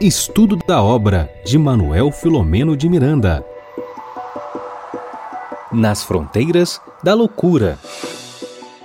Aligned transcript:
Estudo 0.00 0.56
da 0.56 0.82
obra 0.82 1.30
de 1.44 1.56
Manuel 1.56 2.10
Filomeno 2.10 2.76
de 2.76 2.88
Miranda. 2.88 3.44
Nas 5.72 6.02
fronteiras 6.02 6.80
da 7.04 7.14
loucura. 7.14 7.78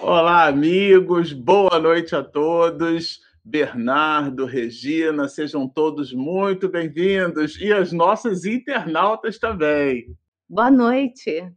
Olá, 0.01 0.45
amigos, 0.45 1.33
boa 1.33 1.79
noite 1.79 2.15
a 2.15 2.23
todos. 2.23 3.19
Bernardo, 3.43 4.45
Regina, 4.45 5.27
sejam 5.27 5.67
todos 5.67 6.13
muito 6.13 6.69
bem-vindos 6.69 7.59
e 7.59 7.71
as 7.73 7.91
nossas 7.91 8.45
internautas 8.45 9.39
também. 9.39 10.15
Boa 10.49 10.69
noite. 10.69 11.51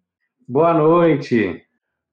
Boa 0.49 0.73
noite. 0.73 1.63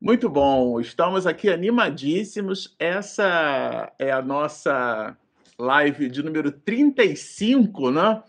Muito 0.01 0.29
bom, 0.29 0.79
estamos 0.79 1.25
aqui 1.25 1.49
animadíssimos. 1.49 2.75
Essa 2.77 3.91
é 3.97 4.11
a 4.11 4.21
nossa 4.21 5.17
live 5.59 6.09
de 6.09 6.23
número 6.23 6.51
35, 6.51 7.91
né? 7.91 8.23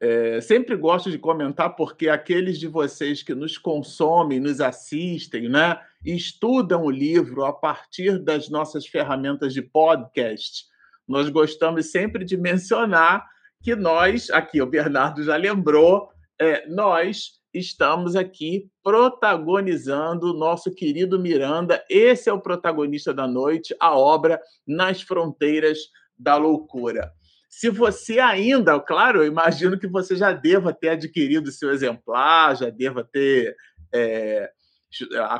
É, 0.00 0.40
sempre 0.40 0.76
gosto 0.76 1.10
de 1.10 1.18
comentar 1.18 1.74
porque 1.74 2.08
aqueles 2.08 2.58
de 2.58 2.68
vocês 2.68 3.20
que 3.20 3.34
nos 3.34 3.58
consomem, 3.58 4.38
nos 4.38 4.60
assistem, 4.60 5.48
né? 5.48 5.80
Estudam 6.04 6.84
o 6.84 6.90
livro 6.90 7.44
a 7.44 7.52
partir 7.52 8.18
das 8.18 8.48
nossas 8.48 8.86
ferramentas 8.86 9.52
de 9.52 9.60
podcast, 9.60 10.66
nós 11.08 11.30
gostamos 11.30 11.90
sempre 11.90 12.24
de 12.24 12.36
mencionar 12.36 13.26
que 13.62 13.74
nós, 13.74 14.30
aqui 14.30 14.60
o 14.60 14.66
Bernardo 14.66 15.24
já 15.24 15.36
lembrou, 15.36 16.10
é, 16.38 16.68
nós 16.68 17.40
estamos 17.52 18.14
aqui 18.14 18.70
protagonizando 18.82 20.30
o 20.30 20.38
nosso 20.38 20.72
querido 20.72 21.18
Miranda. 21.18 21.82
Esse 21.88 22.28
é 22.28 22.32
o 22.32 22.40
protagonista 22.40 23.12
da 23.12 23.26
noite, 23.26 23.74
a 23.80 23.98
obra 23.98 24.40
Nas 24.66 25.02
Fronteiras 25.02 25.78
da 26.18 26.36
Loucura. 26.36 27.12
Se 27.48 27.70
você 27.70 28.18
ainda, 28.18 28.78
claro, 28.78 29.22
eu 29.22 29.26
imagino 29.26 29.78
que 29.78 29.86
você 29.86 30.14
já 30.14 30.32
deva 30.32 30.72
ter 30.72 30.90
adquirido 30.90 31.50
seu 31.50 31.70
exemplar, 31.70 32.56
já 32.56 32.68
deva 32.70 33.02
ter 33.02 33.56
é, 33.92 34.50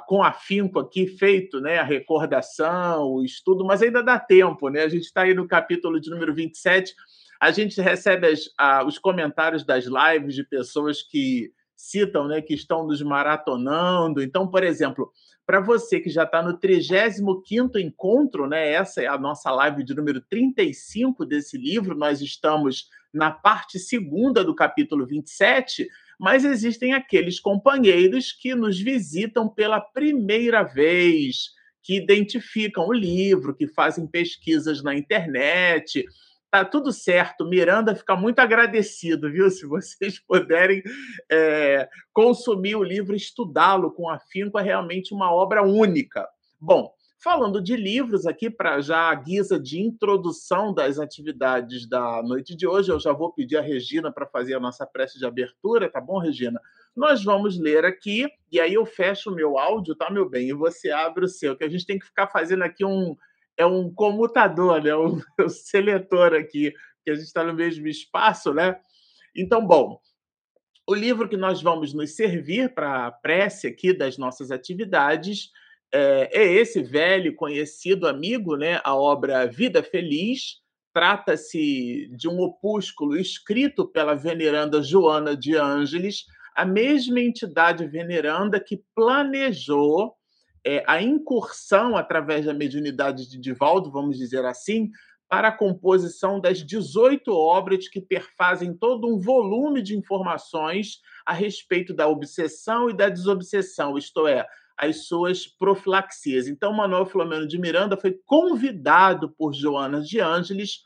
com 0.06 0.22
afinco 0.22 0.78
aqui 0.78 1.06
feito 1.06 1.60
né, 1.60 1.78
a 1.78 1.84
recordação, 1.84 3.04
o 3.04 3.24
estudo, 3.24 3.64
mas 3.64 3.82
ainda 3.82 4.02
dá 4.02 4.18
tempo, 4.18 4.68
né? 4.68 4.82
A 4.82 4.88
gente 4.88 5.04
está 5.04 5.22
aí 5.22 5.34
no 5.34 5.46
capítulo 5.46 6.00
de 6.00 6.10
número 6.10 6.34
27. 6.34 6.94
A 7.40 7.50
gente 7.50 7.80
recebe 7.80 8.26
as, 8.26 8.40
a, 8.58 8.84
os 8.84 8.98
comentários 8.98 9.64
das 9.64 9.84
lives 9.84 10.34
de 10.34 10.44
pessoas 10.44 11.02
que 11.02 11.52
citam, 11.76 12.26
né, 12.26 12.42
que 12.42 12.54
estão 12.54 12.86
nos 12.86 13.00
maratonando. 13.00 14.20
Então, 14.20 14.48
por 14.48 14.64
exemplo, 14.64 15.12
para 15.48 15.60
você 15.60 15.98
que 15.98 16.10
já 16.10 16.24
está 16.24 16.42
no 16.42 16.58
35 16.58 17.78
encontro, 17.78 18.46
né, 18.46 18.70
essa 18.70 19.00
é 19.00 19.06
a 19.06 19.16
nossa 19.16 19.50
live 19.50 19.82
de 19.82 19.94
número 19.94 20.20
35 20.20 21.24
desse 21.24 21.56
livro, 21.56 21.96
nós 21.96 22.20
estamos 22.20 22.91
na 23.10 23.30
parte 23.30 23.78
segunda 23.78 24.44
do 24.44 24.54
capítulo 24.54 25.06
27, 25.06 25.88
mas 26.20 26.44
existem 26.44 26.92
aqueles 26.92 27.41
companheiros 27.41 28.30
que 28.30 28.54
nos 28.54 28.78
visitam 28.78 29.48
pela 29.48 29.80
primeira 29.80 30.62
vez, 30.62 31.52
que 31.82 31.96
identificam 31.96 32.86
o 32.86 32.92
livro, 32.92 33.56
que 33.56 33.66
fazem 33.66 34.06
pesquisas 34.06 34.82
na 34.82 34.94
internet, 34.94 36.04
Tá 36.50 36.64
tudo 36.64 36.92
certo. 36.92 37.46
Miranda 37.46 37.94
fica 37.94 38.16
muito 38.16 38.38
agradecido, 38.38 39.30
viu? 39.30 39.50
Se 39.50 39.66
vocês 39.66 40.18
puderem 40.27 40.82
é, 41.30 41.88
consumir 42.12 42.77
o 42.77 42.82
livro, 42.82 43.14
estudá-lo 43.14 43.91
com 43.91 44.08
afinco, 44.08 44.58
é 44.58 44.62
realmente 44.62 45.12
uma 45.12 45.30
obra 45.30 45.62
única. 45.62 46.26
Bom, 46.58 46.91
falando 47.22 47.60
de 47.60 47.76
livros 47.76 48.26
aqui, 48.26 48.48
para 48.48 48.80
já 48.80 49.10
a 49.10 49.14
guisa 49.14 49.60
de 49.60 49.78
introdução 49.78 50.72
das 50.72 50.98
atividades 50.98 51.86
da 51.86 52.22
noite 52.22 52.56
de 52.56 52.66
hoje, 52.66 52.91
eu 52.91 52.98
já 52.98 53.12
vou 53.12 53.30
pedir 53.30 53.58
a 53.58 53.62
Regina 53.62 54.10
para 54.10 54.26
fazer 54.26 54.54
a 54.54 54.60
nossa 54.60 54.86
prece 54.86 55.19
de 55.19 55.26
abertura, 55.26 55.91
tá 55.91 56.00
bom, 56.00 56.19
Regina? 56.19 56.58
Nós 56.96 57.22
vamos 57.22 57.58
ler 57.58 57.84
aqui, 57.84 58.26
e 58.50 58.58
aí 58.58 58.72
eu 58.72 58.86
fecho 58.86 59.30
o 59.30 59.34
meu 59.34 59.58
áudio, 59.58 59.94
tá, 59.94 60.10
meu 60.10 60.28
bem? 60.28 60.48
E 60.48 60.54
você 60.54 60.91
abre 60.91 61.26
o 61.26 61.28
seu, 61.28 61.54
que 61.54 61.65
a 61.65 61.69
gente 61.69 61.84
tem 61.84 61.98
que 61.98 62.06
ficar 62.06 62.26
fazendo 62.28 62.62
aqui 62.65 62.84
um 62.84 63.15
é 63.58 63.66
um 63.66 63.92
comutador, 63.92 64.82
né? 64.82 64.94
um, 64.96 65.20
seletor 65.48 66.32
aqui, 66.32 66.72
que 67.04 67.10
a 67.10 67.14
gente 67.14 67.24
está 67.24 67.42
no 67.44 67.52
mesmo 67.52 67.86
espaço, 67.88 68.54
né? 68.54 68.78
Então, 69.36 69.66
bom, 69.66 70.00
o 70.88 70.94
livro 70.94 71.28
que 71.28 71.36
nós 71.36 71.60
vamos 71.60 71.92
nos 71.92 72.14
servir 72.14 72.72
para 72.72 73.06
a 73.06 73.12
prece 73.12 73.66
aqui 73.66 73.92
das 73.92 74.16
nossas 74.16 74.50
atividades 74.50 75.50
é, 75.92 76.30
é, 76.32 76.52
esse 76.52 76.82
velho 76.82 77.34
conhecido 77.34 78.06
amigo, 78.06 78.56
né? 78.56 78.80
A 78.84 78.94
obra 78.94 79.47
Vida 79.47 79.82
Feliz. 79.82 80.60
Trata-se 80.94 82.08
de 82.16 82.28
um 82.28 82.41
opúsculo 82.41 83.16
escrito 83.16 83.86
pela 83.86 84.14
veneranda 84.14 84.82
Joana 84.82 85.36
de 85.36 85.54
Ângeles, 85.54 86.24
a 86.56 86.64
mesma 86.64 87.20
entidade 87.20 87.86
veneranda 87.86 88.58
que 88.58 88.82
planejou 88.94 90.17
é, 90.68 90.84
a 90.86 91.00
incursão 91.00 91.96
através 91.96 92.44
da 92.44 92.52
mediunidade 92.52 93.26
de 93.26 93.38
Divaldo, 93.38 93.90
vamos 93.90 94.18
dizer 94.18 94.44
assim, 94.44 94.90
para 95.26 95.48
a 95.48 95.56
composição 95.56 96.38
das 96.38 96.58
18 96.58 97.32
obras 97.32 97.88
que 97.88 98.02
perfazem 98.02 98.74
todo 98.74 99.08
um 99.08 99.18
volume 99.18 99.80
de 99.80 99.96
informações 99.96 101.00
a 101.24 101.32
respeito 101.32 101.94
da 101.94 102.06
obsessão 102.06 102.90
e 102.90 102.94
da 102.94 103.08
desobsessão, 103.08 103.96
isto 103.96 104.26
é, 104.26 104.46
as 104.76 105.06
suas 105.06 105.46
profilaxias. 105.46 106.46
Então, 106.46 106.70
Manuel 106.74 107.06
Filomeno 107.06 107.48
de 107.48 107.58
Miranda 107.58 107.96
foi 107.96 108.18
convidado 108.26 109.30
por 109.38 109.54
Joana 109.54 110.02
de 110.02 110.20
Ângeles 110.20 110.82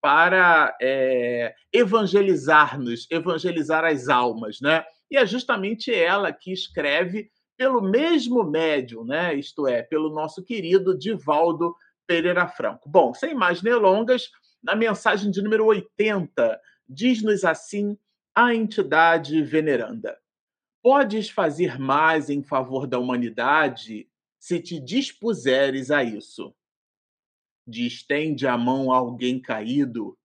para 0.00 0.74
é, 0.80 1.54
evangelizar-nos, 1.70 3.06
evangelizar 3.10 3.84
as 3.84 4.08
almas, 4.08 4.60
né? 4.62 4.82
E 5.10 5.18
é 5.18 5.26
justamente 5.26 5.92
ela 5.94 6.32
que 6.32 6.52
escreve 6.52 7.30
pelo 7.56 7.80
mesmo 7.80 8.44
médium, 8.44 9.04
né? 9.04 9.34
isto 9.34 9.66
é, 9.66 9.82
pelo 9.82 10.10
nosso 10.10 10.42
querido 10.42 10.96
Divaldo 10.96 11.74
Pereira 12.06 12.46
Franco. 12.46 12.88
Bom, 12.88 13.14
sem 13.14 13.34
mais 13.34 13.60
delongas, 13.60 14.30
na 14.62 14.76
mensagem 14.76 15.30
de 15.30 15.42
número 15.42 15.64
80, 15.64 16.60
diz-nos 16.88 17.44
assim 17.44 17.98
a 18.34 18.54
entidade 18.54 19.42
veneranda: 19.42 20.18
Podes 20.82 21.30
fazer 21.30 21.78
mais 21.78 22.28
em 22.28 22.42
favor 22.42 22.86
da 22.86 22.98
humanidade 22.98 24.08
se 24.38 24.60
te 24.60 24.78
dispuseres 24.78 25.90
a 25.90 26.04
isso. 26.04 26.54
Distende 27.66 28.46
a 28.46 28.56
mão 28.56 28.92
a 28.92 28.98
alguém 28.98 29.40
caído, 29.40 30.16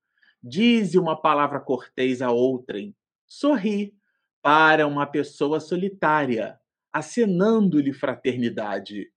dize 0.44 1.00
uma 1.00 1.20
palavra 1.20 1.60
cortês 1.60 2.22
a 2.22 2.30
outrem, 2.30 2.96
sorri 3.26 3.96
para 4.42 4.86
uma 4.86 5.08
pessoa 5.08 5.60
solitária 5.60 6.61
acenando-lhe 6.92 7.94
fraternidade. 7.94 9.12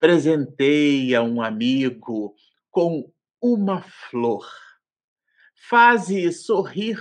Presenteia 0.00 1.22
um 1.22 1.40
amigo 1.40 2.34
com 2.70 3.12
uma 3.40 3.82
flor. 3.82 4.48
Faze 5.54 6.32
sorrir 6.32 6.98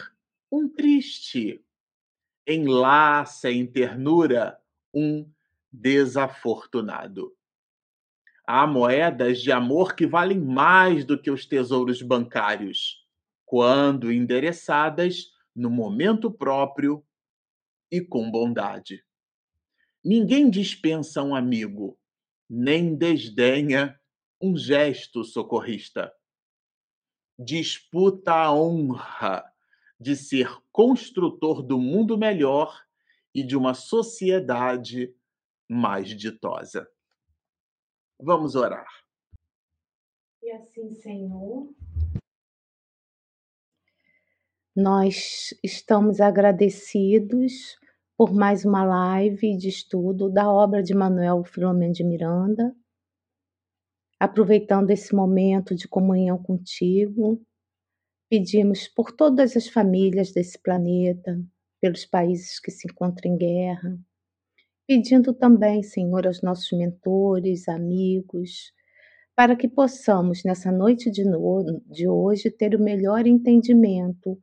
um 0.52 0.68
triste. 0.68 1.64
Enlaça 2.48 3.50
em 3.50 3.66
ternura 3.66 4.60
um 4.94 5.30
desafortunado. 5.72 7.36
Há 8.46 8.68
moedas 8.68 9.42
de 9.42 9.52
amor 9.52 9.96
que 9.96 10.06
valem 10.06 10.40
mais 10.40 11.06
do 11.06 11.20
que 11.20 11.32
os 11.32 11.46
tesouros 11.46 12.02
bancários, 12.02 13.08
quando 13.46 14.12
endereçadas 14.12 15.32
no 15.56 15.70
momento 15.70 16.30
próprio 16.30 17.06
e 17.90 18.02
com 18.02 18.30
bondade. 18.30 19.04
Ninguém 20.04 20.50
dispensa 20.50 21.22
um 21.22 21.36
amigo, 21.36 22.00
nem 22.50 22.96
desdenha 22.96 24.00
um 24.42 24.58
gesto 24.58 25.24
socorrista. 25.24 26.12
Disputa 27.38 28.34
a 28.34 28.54
honra 28.54 29.44
de 30.00 30.16
ser 30.16 30.50
construtor 30.72 31.62
do 31.62 31.78
mundo 31.78 32.18
melhor 32.18 32.84
e 33.34 33.44
de 33.44 33.56
uma 33.56 33.76
sociedade 33.76 35.16
mais 35.70 36.10
ditosa. 36.10 36.90
Vamos 38.20 38.56
orar. 38.56 38.88
E 40.42 40.52
assim, 40.52 40.90
Senhor, 40.96 41.72
nós 44.76 45.54
estamos 45.64 46.20
agradecidos 46.20 47.80
por 48.22 48.36
mais 48.36 48.64
uma 48.64 48.84
live 48.84 49.58
de 49.58 49.68
estudo 49.68 50.30
da 50.30 50.48
obra 50.48 50.84
de 50.84 50.94
Manuel 50.94 51.44
Filomeno 51.44 51.92
de 51.92 52.04
Miranda. 52.04 52.72
Aproveitando 54.20 54.92
esse 54.92 55.16
momento 55.16 55.74
de 55.74 55.88
comunhão 55.88 56.38
contigo, 56.38 57.42
pedimos 58.30 58.88
por 58.88 59.12
todas 59.12 59.58
as 59.58 59.68
famílias 59.68 60.32
desse 60.32 60.62
planeta, 60.62 61.44
pelos 61.82 62.06
países 62.06 62.60
que 62.60 62.70
se 62.70 62.88
encontram 62.88 63.34
em 63.34 63.38
guerra, 63.38 63.98
pedindo 64.88 65.34
também, 65.34 65.82
Senhor, 65.82 66.28
aos 66.28 66.44
nossos 66.44 66.72
mentores, 66.78 67.68
amigos, 67.68 68.72
para 69.36 69.56
que 69.56 69.68
possamos, 69.68 70.44
nessa 70.44 70.72
noite 70.72 71.10
de, 71.10 71.24
no, 71.24 71.82
de 71.88 72.08
hoje, 72.08 72.52
ter 72.52 72.76
o 72.76 72.84
melhor 72.84 73.26
entendimento 73.26 74.38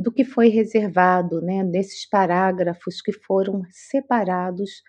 do 0.00 0.12
que 0.12 0.24
foi 0.24 0.48
reservado, 0.48 1.40
né, 1.42 1.64
desses 1.64 2.06
parágrafos 2.08 3.02
que 3.02 3.12
foram 3.12 3.62
separados 3.70 4.82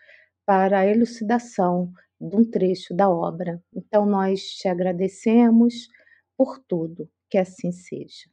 para 0.46 0.80
a 0.80 0.88
elucidação 0.88 1.92
de 2.20 2.36
um 2.36 2.46
trecho 2.50 2.96
da 2.96 3.10
obra. 3.10 3.62
Então, 3.76 4.06
nós 4.06 4.42
te 4.56 4.68
agradecemos 4.68 5.88
por 6.38 6.60
tudo, 6.68 7.10
que 7.30 7.38
assim 7.38 7.72
seja. 7.72 8.30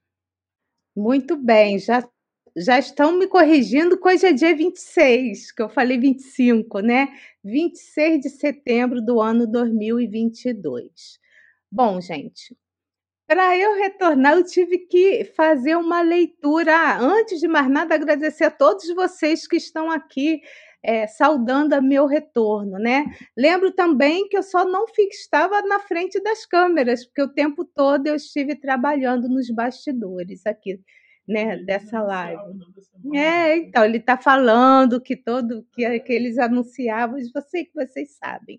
Muito 0.97 1.37
bem, 1.37 1.79
já, 1.79 2.07
já 2.57 2.79
estão 2.79 3.17
me 3.19 3.27
corrigindo, 3.29 3.99
hoje 4.05 4.27
é 4.27 4.33
dia 4.33 4.55
26, 4.57 5.53
que 5.53 5.63
eu 5.63 5.69
falei 5.69 5.99
25, 5.99 6.81
né? 6.81 7.09
26 7.45 8.21
de 8.21 8.31
setembro 8.31 9.01
do 9.05 9.21
ano 9.21 9.47
2022. 9.47 11.19
Bom, 11.71 12.01
gente, 12.01 12.57
para 13.29 13.55
eu 13.59 13.75
retornar, 13.75 14.39
eu 14.39 14.43
tive 14.43 14.79
que 14.79 15.23
fazer 15.37 15.77
uma 15.77 16.01
leitura. 16.01 16.97
Antes 16.99 17.39
de 17.39 17.47
mais 17.47 17.71
nada, 17.71 17.95
agradecer 17.95 18.45
a 18.45 18.51
todos 18.51 18.89
vocês 18.95 19.47
que 19.47 19.57
estão 19.57 19.91
aqui 19.91 20.41
é, 20.83 21.07
saudando 21.07 21.75
a 21.75 21.81
meu 21.83 22.07
retorno, 22.07 22.79
né? 22.79 23.05
Lembro 23.37 23.71
também 23.71 24.27
que 24.31 24.39
eu 24.39 24.43
só 24.43 24.65
não 24.65 24.87
estava 25.11 25.61
na 25.61 25.79
frente 25.79 26.19
das 26.23 26.47
câmeras, 26.47 27.05
porque 27.05 27.21
o 27.21 27.29
tempo 27.29 27.67
todo 27.67 28.07
eu 28.07 28.15
estive 28.15 28.57
trabalhando 28.57 29.29
nos 29.29 29.51
bastidores 29.51 30.47
aqui, 30.47 30.81
né, 31.29 31.59
dessa 31.59 32.01
live. 32.01 32.41
É, 33.15 33.59
então 33.59 33.85
ele 33.85 33.99
está 33.99 34.17
falando 34.17 35.03
que 35.03 35.15
todo 35.15 35.67
que, 35.75 36.01
que 36.01 36.13
eles 36.15 36.39
anunciavam, 36.39 37.19
sei 37.51 37.67
que 37.67 37.75
vocês 37.75 38.17
sabem. 38.17 38.59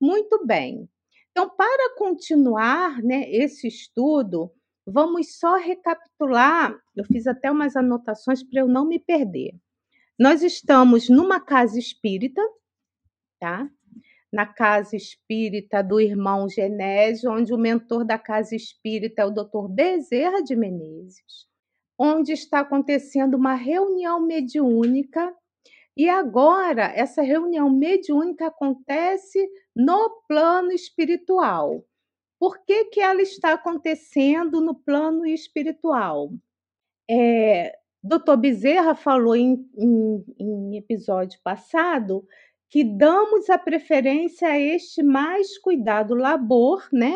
Muito 0.00 0.44
bem. 0.44 0.88
Então, 1.32 1.48
para 1.48 1.96
continuar 1.96 3.02
né, 3.02 3.28
esse 3.30 3.66
estudo, 3.66 4.52
vamos 4.86 5.38
só 5.38 5.56
recapitular. 5.56 6.78
Eu 6.94 7.04
fiz 7.04 7.26
até 7.26 7.50
umas 7.50 7.74
anotações 7.74 8.42
para 8.42 8.60
eu 8.60 8.68
não 8.68 8.86
me 8.86 8.98
perder. 8.98 9.54
Nós 10.18 10.42
estamos 10.42 11.08
numa 11.08 11.40
casa 11.40 11.78
espírita, 11.78 12.40
tá? 13.40 13.68
Na 14.30 14.46
casa 14.46 14.94
espírita 14.94 15.82
do 15.82 15.98
irmão 15.98 16.48
Genésio, 16.48 17.32
onde 17.32 17.52
o 17.52 17.58
mentor 17.58 18.04
da 18.04 18.18
casa 18.18 18.54
espírita 18.54 19.22
é 19.22 19.24
o 19.24 19.30
Dr. 19.30 19.68
Bezerra 19.70 20.42
de 20.42 20.54
Menezes, 20.54 21.48
onde 21.98 22.32
está 22.32 22.60
acontecendo 22.60 23.34
uma 23.34 23.54
reunião 23.54 24.20
mediúnica 24.20 25.34
e 25.96 26.08
agora, 26.08 26.92
essa 26.94 27.22
reunião 27.22 27.68
mediúnica 27.70 28.46
acontece 28.46 29.46
no 29.76 30.22
plano 30.26 30.72
espiritual. 30.72 31.84
Por 32.38 32.64
que, 32.64 32.86
que 32.86 33.00
ela 33.00 33.20
está 33.22 33.52
acontecendo 33.52 34.60
no 34.60 34.74
plano 34.74 35.26
espiritual? 35.26 36.30
É, 37.08 37.76
Dr. 38.02 38.36
Bezerra 38.36 38.94
falou 38.94 39.36
em, 39.36 39.68
em, 39.76 40.24
em 40.38 40.76
episódio 40.76 41.38
passado 41.44 42.26
que 42.68 42.82
damos 42.82 43.50
a 43.50 43.58
preferência 43.58 44.48
a 44.48 44.58
este 44.58 45.02
mais 45.02 45.58
cuidado 45.58 46.14
labor, 46.14 46.88
né? 46.90 47.14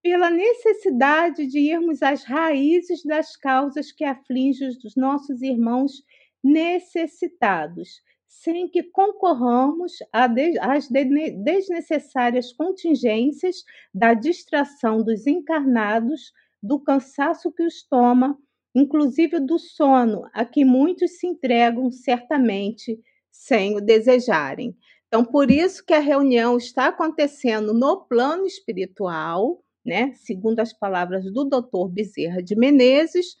Pela 0.00 0.30
necessidade 0.30 1.44
de 1.48 1.58
irmos 1.58 2.02
às 2.04 2.22
raízes 2.22 3.02
das 3.02 3.36
causas 3.36 3.90
que 3.90 4.04
afligem 4.04 4.68
os 4.68 4.94
nossos 4.94 5.42
irmãos 5.42 6.04
necessitados, 6.46 8.00
sem 8.28 8.68
que 8.68 8.84
concorramos 8.84 9.94
às 10.12 10.88
desnecessárias 10.88 12.52
contingências 12.52 13.64
da 13.92 14.14
distração 14.14 15.02
dos 15.02 15.26
encarnados, 15.26 16.32
do 16.62 16.78
cansaço 16.78 17.50
que 17.52 17.64
os 17.64 17.82
toma, 17.82 18.38
inclusive 18.74 19.40
do 19.40 19.58
sono, 19.58 20.28
a 20.32 20.44
que 20.44 20.64
muitos 20.64 21.18
se 21.18 21.26
entregam 21.26 21.90
certamente 21.90 23.00
sem 23.30 23.76
o 23.76 23.80
desejarem. 23.80 24.76
Então, 25.08 25.24
por 25.24 25.50
isso 25.50 25.84
que 25.84 25.94
a 25.94 26.00
reunião 26.00 26.56
está 26.56 26.88
acontecendo 26.88 27.72
no 27.72 28.04
plano 28.04 28.46
espiritual, 28.46 29.62
né? 29.84 30.12
Segundo 30.14 30.60
as 30.60 30.72
palavras 30.72 31.24
do 31.32 31.44
Dr. 31.44 31.88
Bezerra 31.90 32.42
de 32.42 32.56
Menezes, 32.56 33.36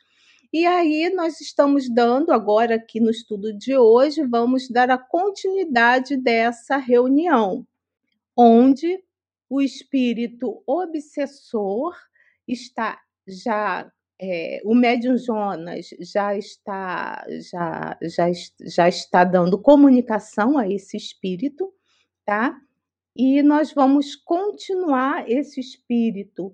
e 0.52 0.66
aí 0.66 1.10
nós 1.14 1.40
estamos 1.40 1.88
dando 1.92 2.32
agora 2.32 2.76
aqui 2.76 3.00
no 3.00 3.10
estudo 3.10 3.52
de 3.56 3.76
hoje, 3.76 4.22
vamos 4.26 4.68
dar 4.68 4.90
a 4.90 4.98
continuidade 4.98 6.16
dessa 6.16 6.76
reunião, 6.76 7.66
onde 8.36 9.02
o 9.48 9.60
espírito 9.60 10.62
obsessor 10.66 11.94
está 12.46 13.00
já 13.26 13.90
é, 14.20 14.60
o 14.64 14.74
médium 14.74 15.18
Jonas 15.18 15.88
já 16.00 16.36
está 16.36 17.24
já, 17.52 17.98
já, 18.02 18.26
já 18.62 18.88
está 18.88 19.24
dando 19.24 19.60
comunicação 19.60 20.56
a 20.56 20.68
esse 20.68 20.96
espírito, 20.96 21.72
tá? 22.24 22.56
E 23.14 23.42
nós 23.42 23.72
vamos 23.72 24.14
continuar 24.14 25.28
esse 25.30 25.60
espírito 25.60 26.52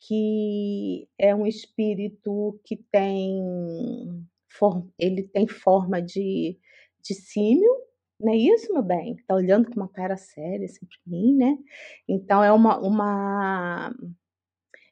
que 0.00 1.08
é 1.18 1.34
um 1.34 1.46
espírito 1.46 2.60
que 2.64 2.76
tem 2.76 3.42
ele 4.98 5.22
tem 5.22 5.46
forma 5.46 6.00
de, 6.00 6.58
de 7.02 7.14
símio, 7.14 7.70
não 8.18 8.32
é 8.32 8.36
isso, 8.36 8.72
meu 8.72 8.82
bem? 8.82 9.14
Está 9.14 9.34
olhando 9.34 9.66
com 9.66 9.78
uma 9.78 9.88
cara 9.88 10.16
séria 10.16 10.64
assim 10.64 10.86
para 10.86 10.98
mim, 11.06 11.36
né? 11.36 11.58
Então 12.08 12.42
é 12.42 12.50
uma, 12.50 12.78
uma 12.78 13.94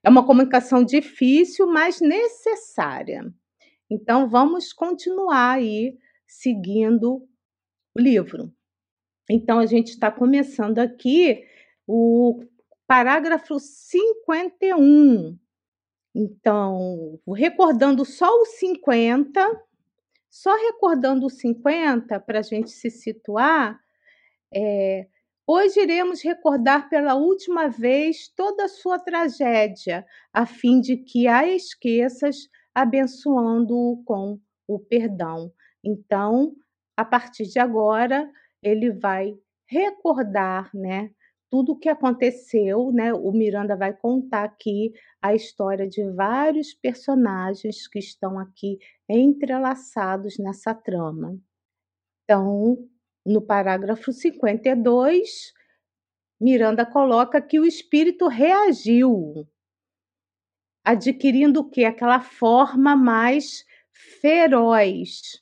é 0.02 0.10
uma 0.10 0.26
comunicação 0.26 0.84
difícil, 0.84 1.66
mas 1.66 2.00
necessária. 2.00 3.32
Então 3.90 4.28
vamos 4.28 4.72
continuar 4.72 5.52
aí 5.52 5.96
seguindo 6.26 7.26
o 7.96 8.00
livro. 8.00 8.52
Então 9.30 9.58
a 9.58 9.66
gente 9.66 9.88
está 9.88 10.10
começando 10.10 10.78
aqui 10.78 11.42
o 11.86 12.44
parágrafo 12.94 13.58
51. 13.58 15.36
Então, 16.14 17.18
recordando 17.34 18.04
só 18.04 18.28
o 18.40 18.44
50, 18.44 19.40
só 20.30 20.54
recordando 20.54 21.26
o 21.26 21.30
50 21.30 22.20
para 22.20 22.38
a 22.38 22.42
gente 22.42 22.70
se 22.70 22.92
situar, 22.92 23.80
é, 24.54 25.08
hoje 25.44 25.80
iremos 25.80 26.22
recordar 26.22 26.88
pela 26.88 27.16
última 27.16 27.66
vez 27.66 28.28
toda 28.28 28.66
a 28.66 28.68
sua 28.68 29.00
tragédia, 29.00 30.06
a 30.32 30.46
fim 30.46 30.80
de 30.80 30.96
que 30.96 31.26
a 31.26 31.48
esqueças, 31.48 32.48
abençoando-o 32.72 34.04
com 34.04 34.38
o 34.68 34.78
perdão. 34.78 35.52
Então, 35.82 36.54
a 36.96 37.04
partir 37.04 37.46
de 37.46 37.58
agora, 37.58 38.30
ele 38.62 38.92
vai 38.92 39.36
recordar, 39.66 40.70
né? 40.72 41.10
Tudo 41.54 41.70
o 41.70 41.78
que 41.78 41.88
aconteceu, 41.88 42.90
né? 42.90 43.14
O 43.14 43.30
Miranda 43.30 43.76
vai 43.76 43.96
contar 43.96 44.42
aqui 44.42 44.92
a 45.22 45.36
história 45.36 45.88
de 45.88 46.02
vários 46.10 46.74
personagens 46.74 47.86
que 47.86 48.00
estão 48.00 48.40
aqui 48.40 48.76
entrelaçados 49.08 50.36
nessa 50.36 50.74
trama. 50.74 51.38
Então, 52.24 52.76
no 53.24 53.40
parágrafo 53.40 54.12
52, 54.12 55.52
Miranda 56.40 56.84
coloca 56.84 57.40
que 57.40 57.60
o 57.60 57.64
espírito 57.64 58.26
reagiu, 58.26 59.46
adquirindo 60.84 61.60
o 61.60 61.70
que? 61.70 61.84
Aquela 61.84 62.18
forma 62.18 62.96
mais 62.96 63.64
feroz, 64.20 65.40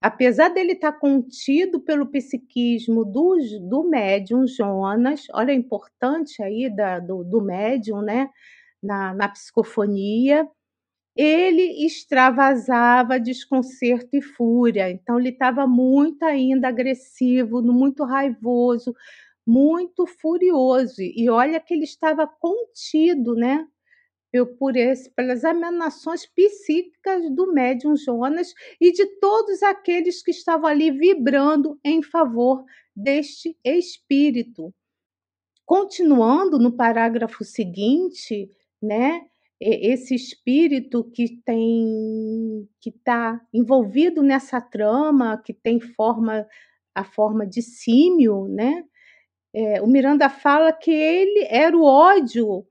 apesar 0.00 0.48
dele 0.48 0.72
estar 0.72 0.92
tá 0.92 0.98
contido 0.98 1.80
pelo 1.80 2.06
psiquismo 2.06 3.04
do, 3.04 3.36
do 3.68 3.84
médium 3.84 4.46
Jonas, 4.46 5.26
olha 5.32 5.52
a 5.52 5.56
importante 5.56 6.42
aí 6.42 6.74
da, 6.74 6.98
do, 7.00 7.24
do 7.24 7.40
médium, 7.42 8.00
né, 8.00 8.30
na, 8.82 9.12
na 9.14 9.28
psicofonia, 9.28 10.48
ele 11.16 11.84
extravasava 11.84 13.18
desconcerto 13.18 14.16
e 14.16 14.22
fúria, 14.22 14.88
então 14.90 15.18
ele 15.18 15.30
estava 15.30 15.66
muito 15.66 16.22
ainda 16.22 16.68
agressivo, 16.68 17.60
muito 17.60 18.04
raivoso, 18.04 18.94
muito 19.44 20.06
furioso, 20.06 21.00
e 21.00 21.28
olha 21.28 21.58
que 21.58 21.74
ele 21.74 21.84
estava 21.84 22.26
contido, 22.26 23.34
né, 23.34 23.66
por 24.58 24.76
esse, 24.76 25.10
pelas 25.10 25.42
emanações 25.44 26.26
psíquicas 26.26 27.30
do 27.34 27.52
médium 27.52 27.96
Jonas 27.96 28.52
e 28.80 28.92
de 28.92 29.06
todos 29.18 29.62
aqueles 29.62 30.22
que 30.22 30.30
estavam 30.30 30.66
ali 30.66 30.90
vibrando 30.90 31.78
em 31.84 32.02
favor 32.02 32.64
deste 32.94 33.56
espírito. 33.64 34.74
Continuando 35.64 36.58
no 36.58 36.76
parágrafo 36.76 37.44
seguinte, 37.44 38.50
né, 38.82 39.22
esse 39.60 40.14
espírito 40.14 41.04
que 41.04 41.40
tem 41.44 42.68
que 42.80 42.90
está 42.90 43.40
envolvido 43.52 44.22
nessa 44.22 44.60
trama, 44.60 45.40
que 45.44 45.52
tem 45.52 45.80
forma 45.80 46.46
a 46.94 47.04
forma 47.04 47.46
de 47.46 47.62
símio, 47.62 48.46
né? 48.48 48.84
é, 49.54 49.80
o 49.80 49.86
Miranda 49.86 50.28
fala 50.28 50.72
que 50.72 50.90
ele 50.90 51.46
era 51.48 51.76
o 51.76 51.84
ódio, 51.84 52.66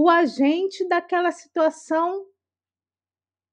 o 0.00 0.08
agente 0.08 0.86
daquela 0.86 1.32
situação 1.32 2.24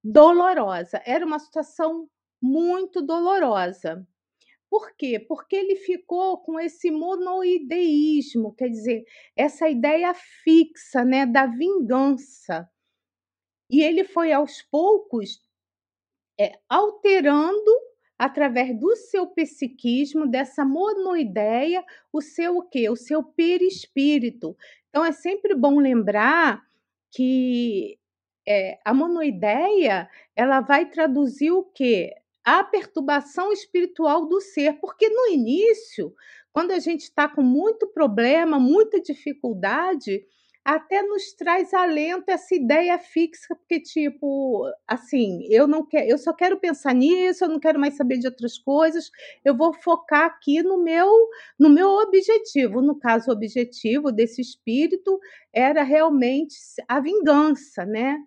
dolorosa. 0.03 1.01
Era 1.03 1.25
uma 1.25 1.39
situação 1.39 2.07
muito 2.39 3.01
dolorosa. 3.01 4.07
Por 4.69 4.95
quê? 4.95 5.19
Porque 5.19 5.55
ele 5.55 5.75
ficou 5.75 6.37
com 6.43 6.59
esse 6.59 6.91
monoideísmo, 6.91 8.53
quer 8.53 8.69
dizer, 8.69 9.03
essa 9.35 9.67
ideia 9.67 10.13
fixa, 10.13 11.03
né, 11.03 11.25
da 11.25 11.47
vingança. 11.47 12.69
E 13.67 13.81
ele 13.81 14.03
foi 14.03 14.31
aos 14.31 14.61
poucos 14.61 15.41
é, 16.39 16.59
alterando 16.69 17.71
através 18.17 18.79
do 18.79 18.95
seu 18.95 19.27
psiquismo, 19.27 20.27
dessa 20.27 20.63
monoideia, 20.63 21.83
o 22.13 22.21
seu 22.21 22.57
o 22.57 22.61
quê? 22.61 22.89
O 22.89 22.95
seu 22.95 23.23
perispírito. 23.23 24.55
Então 24.95 25.03
é 25.03 25.11
sempre 25.11 25.53
bom 25.53 25.77
lembrar 25.81 26.63
que 27.11 27.99
é, 28.47 28.79
a 28.85 28.93
monoideia 28.93 30.09
ela 30.33 30.61
vai 30.61 30.89
traduzir 30.89 31.51
o 31.51 31.63
quê? 31.63 32.13
a 32.45 32.63
perturbação 32.63 33.51
espiritual 33.51 34.25
do 34.27 34.39
ser, 34.39 34.79
porque 34.79 35.09
no 35.09 35.33
início, 35.33 36.13
quando 36.53 36.71
a 36.71 36.79
gente 36.79 37.01
está 37.01 37.27
com 37.27 37.41
muito 37.41 37.87
problema, 37.87 38.57
muita 38.57 39.01
dificuldade, 39.01 40.23
até 40.65 41.03
nos 41.03 41.31
traz 41.34 41.74
alento 41.75 42.29
essa 42.29 42.55
ideia 42.55 42.98
fixa, 42.98 43.55
porque 43.55 43.79
tipo, 43.79 44.65
assim, 44.88 45.45
eu 45.50 45.67
não 45.67 45.86
quero, 45.86 46.10
eu 46.10 46.17
só 46.17 46.34
quero 46.34 46.60
pensar 46.60 46.95
nisso, 46.95 47.45
eu 47.45 47.50
não 47.50 47.60
quero 47.60 47.79
mais 47.79 47.95
saber 47.95 48.17
de 48.17 48.27
outras 48.27 48.57
coisas, 48.57 49.12
eu 49.45 49.55
vou 49.55 49.74
focar 49.74 50.25
aqui 50.25 50.63
no 50.63 50.84
meu 50.84 51.07
no 51.60 51.69
meu 51.69 51.89
objetivo. 51.89 52.81
No 52.81 52.98
caso, 52.98 53.29
o 53.29 53.34
objetivo 53.34 54.12
desse 54.12 54.41
espírito 54.41 55.19
era 55.53 55.84
realmente 55.84 56.55
a 56.88 57.00
vingança, 57.00 57.86
né? 57.86 58.17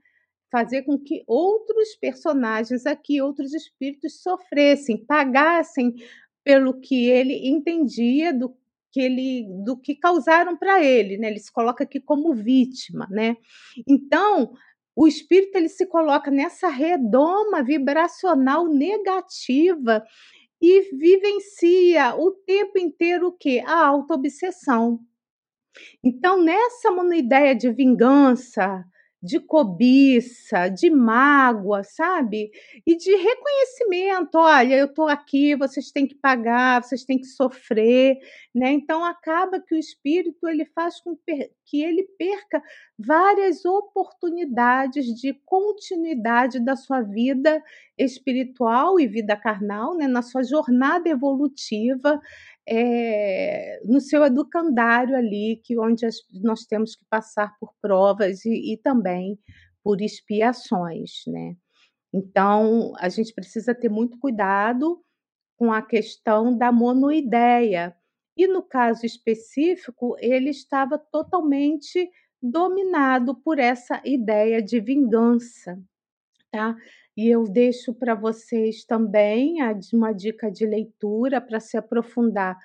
fazer 0.50 0.82
com 0.82 0.98
que 0.98 1.22
outros 1.26 1.94
personagens 1.96 2.86
aqui, 2.86 3.20
outros 3.20 3.52
espíritos 3.52 4.22
sofressem, 4.22 5.04
pagassem 5.04 5.94
pelo 6.42 6.80
que 6.80 7.08
ele 7.08 7.48
entendia 7.48 8.32
do 8.32 8.56
que 8.92 9.00
ele 9.00 9.46
do 9.64 9.76
que 9.76 9.94
causaram 9.94 10.56
para 10.56 10.82
ele, 10.84 11.18
né? 11.18 11.28
Ele 11.28 11.38
se 11.40 11.52
coloca 11.52 11.84
aqui 11.84 12.00
como 12.00 12.34
vítima, 12.34 13.06
né? 13.10 13.36
Então, 13.86 14.52
o 14.96 15.06
espírito 15.06 15.56
ele 15.56 15.68
se 15.68 15.86
coloca 15.86 16.30
nessa 16.30 16.68
redoma 16.68 17.62
vibracional 17.62 18.66
negativa 18.66 20.02
e 20.60 20.90
vivencia 20.96 22.16
o 22.16 22.32
tempo 22.32 22.78
inteiro 22.78 23.28
o 23.28 23.32
que? 23.32 23.60
A 23.60 23.86
autoobsessão. 23.86 24.98
Então, 26.02 26.42
nessa 26.42 26.90
monoideia 26.90 27.54
de 27.54 27.70
vingança, 27.70 28.84
de 29.22 29.40
cobiça, 29.40 30.68
de 30.68 30.90
mágoa, 30.90 31.82
sabe? 31.82 32.50
E 32.86 32.96
de 32.96 33.10
reconhecimento. 33.10 34.36
Olha, 34.36 34.76
eu 34.76 34.86
estou 34.86 35.08
aqui, 35.08 35.56
vocês 35.56 35.90
têm 35.90 36.06
que 36.06 36.14
pagar, 36.14 36.82
vocês 36.82 37.04
têm 37.04 37.18
que 37.18 37.26
sofrer, 37.26 38.16
né? 38.54 38.70
Então 38.72 39.04
acaba 39.04 39.60
que 39.60 39.74
o 39.74 39.78
espírito 39.78 40.48
ele 40.48 40.64
faz 40.66 41.00
com 41.00 41.16
que 41.64 41.82
ele 41.82 42.04
perca 42.16 42.62
várias 42.98 43.64
oportunidades 43.64 45.06
de 45.06 45.34
continuidade 45.44 46.60
da 46.60 46.76
sua 46.76 47.02
vida 47.02 47.62
espiritual 47.98 48.98
e 49.00 49.06
vida 49.06 49.36
carnal, 49.36 49.96
né? 49.96 50.06
Na 50.06 50.22
sua 50.22 50.44
jornada 50.44 51.08
evolutiva 51.08 52.20
é, 52.70 53.80
no 53.84 54.00
seu 54.00 54.22
educandário 54.24 55.16
ali, 55.16 55.60
que 55.64 55.78
onde 55.78 56.04
as, 56.04 56.16
nós 56.42 56.64
temos 56.66 56.94
que 56.94 57.04
passar 57.08 57.56
por 57.58 57.72
provas 57.80 58.44
e, 58.44 58.74
e 58.74 58.76
também 58.76 59.38
por 59.82 60.02
expiações, 60.02 61.22
né? 61.26 61.56
Então, 62.12 62.92
a 62.98 63.08
gente 63.08 63.32
precisa 63.32 63.74
ter 63.74 63.88
muito 63.88 64.18
cuidado 64.18 65.02
com 65.56 65.72
a 65.72 65.80
questão 65.80 66.56
da 66.56 66.70
monoideia. 66.70 67.96
E 68.36 68.46
no 68.46 68.62
caso 68.62 69.04
específico, 69.04 70.16
ele 70.20 70.50
estava 70.50 70.98
totalmente 70.98 72.10
dominado 72.40 73.34
por 73.34 73.58
essa 73.58 74.00
ideia 74.04 74.62
de 74.62 74.78
vingança, 74.78 75.78
tá? 76.50 76.76
E 77.18 77.30
eu 77.30 77.42
deixo 77.42 77.92
para 77.92 78.14
vocês 78.14 78.84
também 78.84 79.56
uma 79.92 80.12
dica 80.12 80.52
de 80.52 80.64
leitura 80.64 81.40
para 81.40 81.58
se 81.58 81.76
aprofundar 81.76 82.56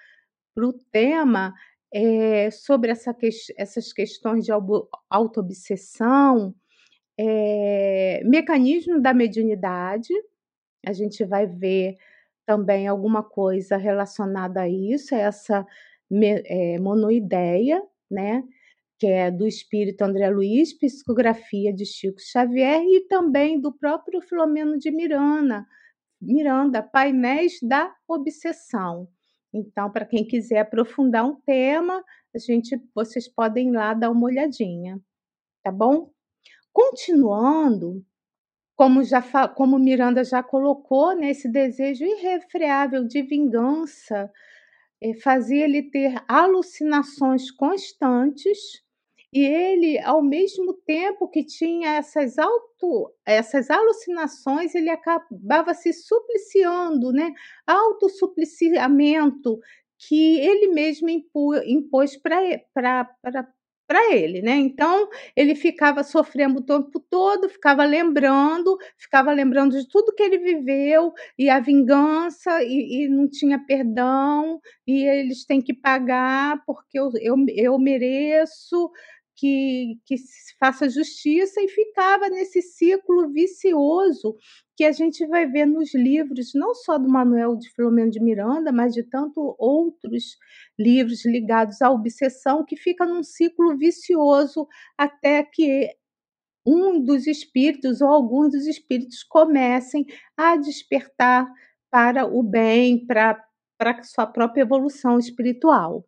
para 0.53 0.67
o 0.67 0.73
tema 0.91 1.55
é, 1.91 2.51
sobre 2.51 2.91
essa 2.91 3.11
que, 3.15 3.29
essas 3.57 3.91
questões 3.91 4.45
de 4.45 4.51
autoobsessão, 5.09 6.53
é, 7.17 8.21
mecanismo 8.25 9.01
da 9.01 9.11
mediunidade. 9.11 10.13
A 10.85 10.93
gente 10.93 11.25
vai 11.25 11.47
ver 11.47 11.97
também 12.45 12.87
alguma 12.87 13.23
coisa 13.23 13.75
relacionada 13.75 14.61
a 14.61 14.69
isso, 14.69 15.15
essa 15.15 15.65
é, 16.45 16.77
monoideia, 16.77 17.81
né? 18.07 18.43
Que 18.99 19.07
é 19.07 19.29
do 19.31 19.47
espírito 19.47 20.01
André 20.03 20.29
Luiz, 20.29 20.73
psicografia 20.77 21.73
de 21.73 21.85
Chico 21.85 22.19
Xavier 22.19 22.81
e 22.83 23.07
também 23.07 23.59
do 23.59 23.71
próprio 23.71 24.21
Filomeno 24.21 24.77
de 24.77 24.91
Miranda, 24.91 25.65
Miranda, 26.21 26.81
Painéis 26.81 27.59
da 27.61 27.93
Obsessão. 28.07 29.07
Então, 29.53 29.91
para 29.91 30.05
quem 30.05 30.25
quiser 30.25 30.59
aprofundar 30.59 31.25
um 31.25 31.35
tema, 31.41 32.03
a 32.33 32.39
gente, 32.39 32.81
vocês 32.95 33.27
podem 33.27 33.71
lá 33.71 33.93
dar 33.93 34.09
uma 34.09 34.25
olhadinha, 34.25 34.99
tá 35.61 35.71
bom? 35.71 36.11
Continuando, 36.71 38.03
como 38.75 39.03
já 39.03 39.21
como 39.49 39.77
Miranda 39.77 40.23
já 40.23 40.41
colocou, 40.41 41.15
né, 41.15 41.29
esse 41.29 41.47
desejo 41.47 42.03
irrefreável 42.03 43.05
de 43.05 43.21
vingança 43.21 44.31
fazia 45.21 45.65
ele 45.65 45.83
ter 45.89 46.15
alucinações 46.27 47.51
constantes 47.51 48.57
e 49.33 49.39
ele, 49.43 49.99
ao 49.99 50.21
mesmo 50.21 50.73
tempo 50.85 51.27
que 51.27 51.43
tinha 51.43 51.95
essas 51.95 52.37
auto, 52.37 53.11
essas 53.25 53.69
alucinações, 53.71 54.75
ele 54.75 54.89
acabava 54.91 55.73
se 55.73 55.91
supliciando, 55.91 57.11
né? 57.11 57.33
Autossupliciamento 57.65 59.59
que 59.97 60.39
ele 60.39 60.67
mesmo 60.67 61.09
impôs 61.09 62.15
para 62.17 62.61
para 63.87 64.13
ele, 64.13 64.41
né? 64.41 64.55
Então 64.55 65.09
ele 65.35 65.55
ficava 65.55 66.03
sofrendo 66.03 66.59
o 66.59 66.63
tempo 66.63 66.99
todo, 67.09 67.49
ficava 67.49 67.83
lembrando, 67.83 68.77
ficava 68.97 69.31
lembrando 69.31 69.77
de 69.79 69.87
tudo 69.87 70.13
que 70.15 70.23
ele 70.23 70.37
viveu 70.39 71.13
e 71.37 71.49
a 71.49 71.59
vingança 71.59 72.63
e, 72.63 73.05
e 73.05 73.09
não 73.09 73.27
tinha 73.29 73.59
perdão 73.65 74.59
e 74.87 75.03
eles 75.05 75.45
têm 75.45 75.61
que 75.61 75.73
pagar 75.73 76.63
porque 76.65 76.97
eu, 76.99 77.11
eu, 77.21 77.35
eu 77.55 77.77
mereço 77.79 78.89
que, 79.35 79.99
que 80.05 80.15
faça 80.59 80.89
justiça 80.89 81.61
e 81.61 81.67
ficava 81.67 82.29
nesse 82.29 82.61
ciclo 82.61 83.29
vicioso 83.29 84.35
que 84.75 84.83
a 84.83 84.91
gente 84.91 85.25
vai 85.27 85.45
ver 85.45 85.65
nos 85.65 85.93
livros, 85.93 86.51
não 86.53 86.73
só 86.73 86.97
do 86.97 87.09
Manuel 87.09 87.55
de 87.55 87.69
Filomeno 87.71 88.11
de 88.11 88.21
Miranda, 88.21 88.71
mas 88.71 88.93
de 88.93 89.03
tanto 89.03 89.55
outros 89.59 90.37
livros 90.79 91.25
ligados 91.25 91.81
à 91.81 91.91
obsessão, 91.91 92.65
que 92.65 92.75
fica 92.75 93.05
num 93.05 93.23
ciclo 93.23 93.77
vicioso 93.77 94.67
até 94.97 95.43
que 95.43 95.89
um 96.65 97.03
dos 97.03 97.27
espíritos 97.27 98.01
ou 98.01 98.07
alguns 98.09 98.51
dos 98.51 98.65
espíritos 98.65 99.23
comecem 99.23 100.05
a 100.37 100.55
despertar 100.55 101.45
para 101.91 102.25
o 102.25 102.41
bem, 102.41 103.05
para, 103.05 103.43
para 103.77 104.01
sua 104.03 104.25
própria 104.25 104.61
evolução 104.61 105.19
espiritual, 105.19 106.05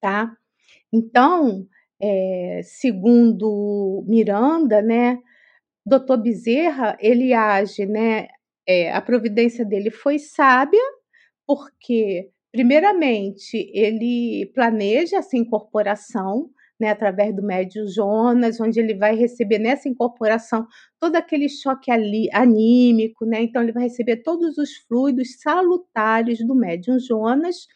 tá? 0.00 0.36
Então, 0.92 1.66
é, 2.06 2.60
segundo 2.62 4.04
Miranda, 4.06 4.82
né, 4.82 5.18
Dr. 5.86 6.18
Bezerra, 6.22 6.96
ele 7.00 7.32
age, 7.32 7.86
né, 7.86 8.28
é, 8.68 8.92
a 8.92 9.00
providência 9.00 9.64
dele 9.64 9.90
foi 9.90 10.18
sábia, 10.18 10.82
porque, 11.46 12.28
primeiramente, 12.52 13.70
ele 13.72 14.50
planeja 14.54 15.18
essa 15.18 15.36
incorporação, 15.36 16.50
né, 16.78 16.90
através 16.90 17.34
do 17.34 17.42
médio 17.42 17.86
Jonas, 17.88 18.60
onde 18.60 18.80
ele 18.80 18.94
vai 18.94 19.14
receber 19.14 19.58
nessa 19.58 19.88
incorporação 19.88 20.66
todo 21.00 21.16
aquele 21.16 21.48
choque 21.48 21.90
ali, 21.90 22.28
anímico, 22.32 23.24
né? 23.24 23.42
Então 23.42 23.62
ele 23.62 23.72
vai 23.72 23.84
receber 23.84 24.16
todos 24.22 24.58
os 24.58 24.74
fluidos 24.88 25.40
salutares 25.40 26.44
do 26.44 26.54
médium 26.54 26.98
Jonas 26.98 27.66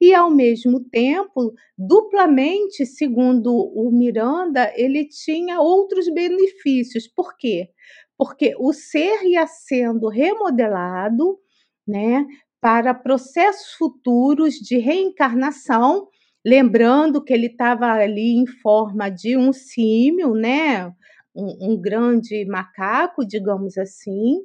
e, 0.00 0.14
ao 0.14 0.30
mesmo 0.30 0.80
tempo, 0.80 1.52
duplamente, 1.76 2.86
segundo 2.86 3.54
o 3.54 3.90
Miranda, 3.92 4.72
ele 4.74 5.06
tinha 5.06 5.60
outros 5.60 6.08
benefícios. 6.08 7.06
Por 7.06 7.36
quê? 7.36 7.68
Porque 8.16 8.54
o 8.58 8.72
ser 8.72 9.22
ia 9.24 9.46
sendo 9.46 10.08
remodelado 10.08 11.38
né, 11.86 12.26
para 12.60 12.94
processos 12.94 13.72
futuros 13.74 14.54
de 14.54 14.78
reencarnação 14.78 16.08
lembrando 16.44 17.22
que 17.22 17.32
ele 17.32 17.46
estava 17.46 17.86
ali 17.92 18.34
em 18.34 18.46
forma 18.46 19.10
de 19.10 19.36
um 19.36 19.52
símio, 19.52 20.34
né? 20.34 20.86
Um, 21.34 21.72
um 21.72 21.80
grande 21.80 22.44
macaco, 22.46 23.24
digamos 23.26 23.78
assim. 23.78 24.40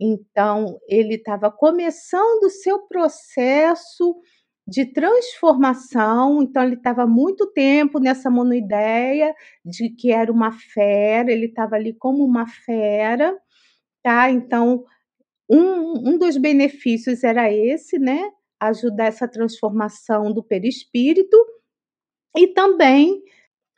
Então, 0.00 0.78
ele 0.88 1.14
estava 1.14 1.50
começando 1.50 2.44
o 2.44 2.50
seu 2.50 2.80
processo 2.86 4.16
de 4.66 4.86
transformação, 4.86 6.42
então 6.42 6.62
ele 6.62 6.76
estava 6.76 7.06
muito 7.06 7.46
tempo 7.52 7.98
nessa 7.98 8.30
monoideia 8.30 9.34
de 9.64 9.90
que 9.90 10.12
era 10.12 10.30
uma 10.30 10.52
fera, 10.52 11.32
ele 11.32 11.46
estava 11.46 11.74
ali 11.76 11.92
como 11.92 12.24
uma 12.24 12.46
fera, 12.46 13.36
tá? 14.02 14.30
Então, 14.30 14.84
um, 15.50 16.10
um 16.14 16.18
dos 16.18 16.36
benefícios 16.36 17.24
era 17.24 17.52
esse, 17.52 17.98
né? 17.98 18.30
Ajudar 18.60 19.06
essa 19.06 19.28
transformação 19.28 20.32
do 20.32 20.42
perispírito 20.42 21.36
e 22.36 22.46
também 22.48 23.22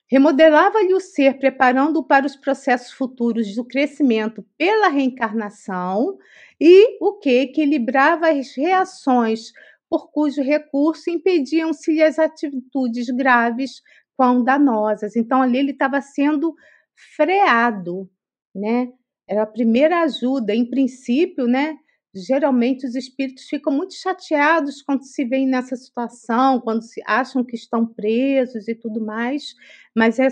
remodelava-lhe 0.06 0.94
o 0.94 1.00
ser, 1.00 1.38
preparando-o 1.38 2.06
para 2.06 2.26
os 2.26 2.36
processos 2.36 2.92
futuros 2.92 3.54
do 3.56 3.64
crescimento 3.64 4.44
pela 4.56 4.88
reencarnação 4.88 6.18
e 6.60 6.98
o 7.00 7.18
que 7.18 7.30
equilibrava 7.30 8.28
as 8.28 8.54
reações 8.54 9.52
por 9.94 10.10
cujo 10.10 10.42
recurso 10.42 11.08
impediam-se 11.08 12.02
as 12.02 12.18
atitudes 12.18 13.06
graves 13.10 13.80
quão 14.16 14.42
danosas. 14.42 15.14
Então, 15.14 15.40
ali 15.40 15.58
ele 15.58 15.70
estava 15.70 16.00
sendo 16.00 16.52
freado, 17.14 18.10
né? 18.52 18.88
Era 19.28 19.44
a 19.44 19.46
primeira 19.46 20.02
ajuda. 20.02 20.52
Em 20.52 20.68
princípio, 20.68 21.46
né? 21.46 21.76
Geralmente 22.12 22.84
os 22.84 22.96
espíritos 22.96 23.44
ficam 23.44 23.72
muito 23.72 23.94
chateados 23.94 24.82
quando 24.82 25.04
se 25.04 25.24
veem 25.24 25.46
nessa 25.46 25.76
situação, 25.76 26.60
quando 26.60 26.82
se 26.82 27.00
acham 27.06 27.44
que 27.44 27.54
estão 27.54 27.86
presos 27.86 28.66
e 28.66 28.74
tudo 28.74 29.00
mais, 29.00 29.54
mas 29.96 30.18
é 30.18 30.28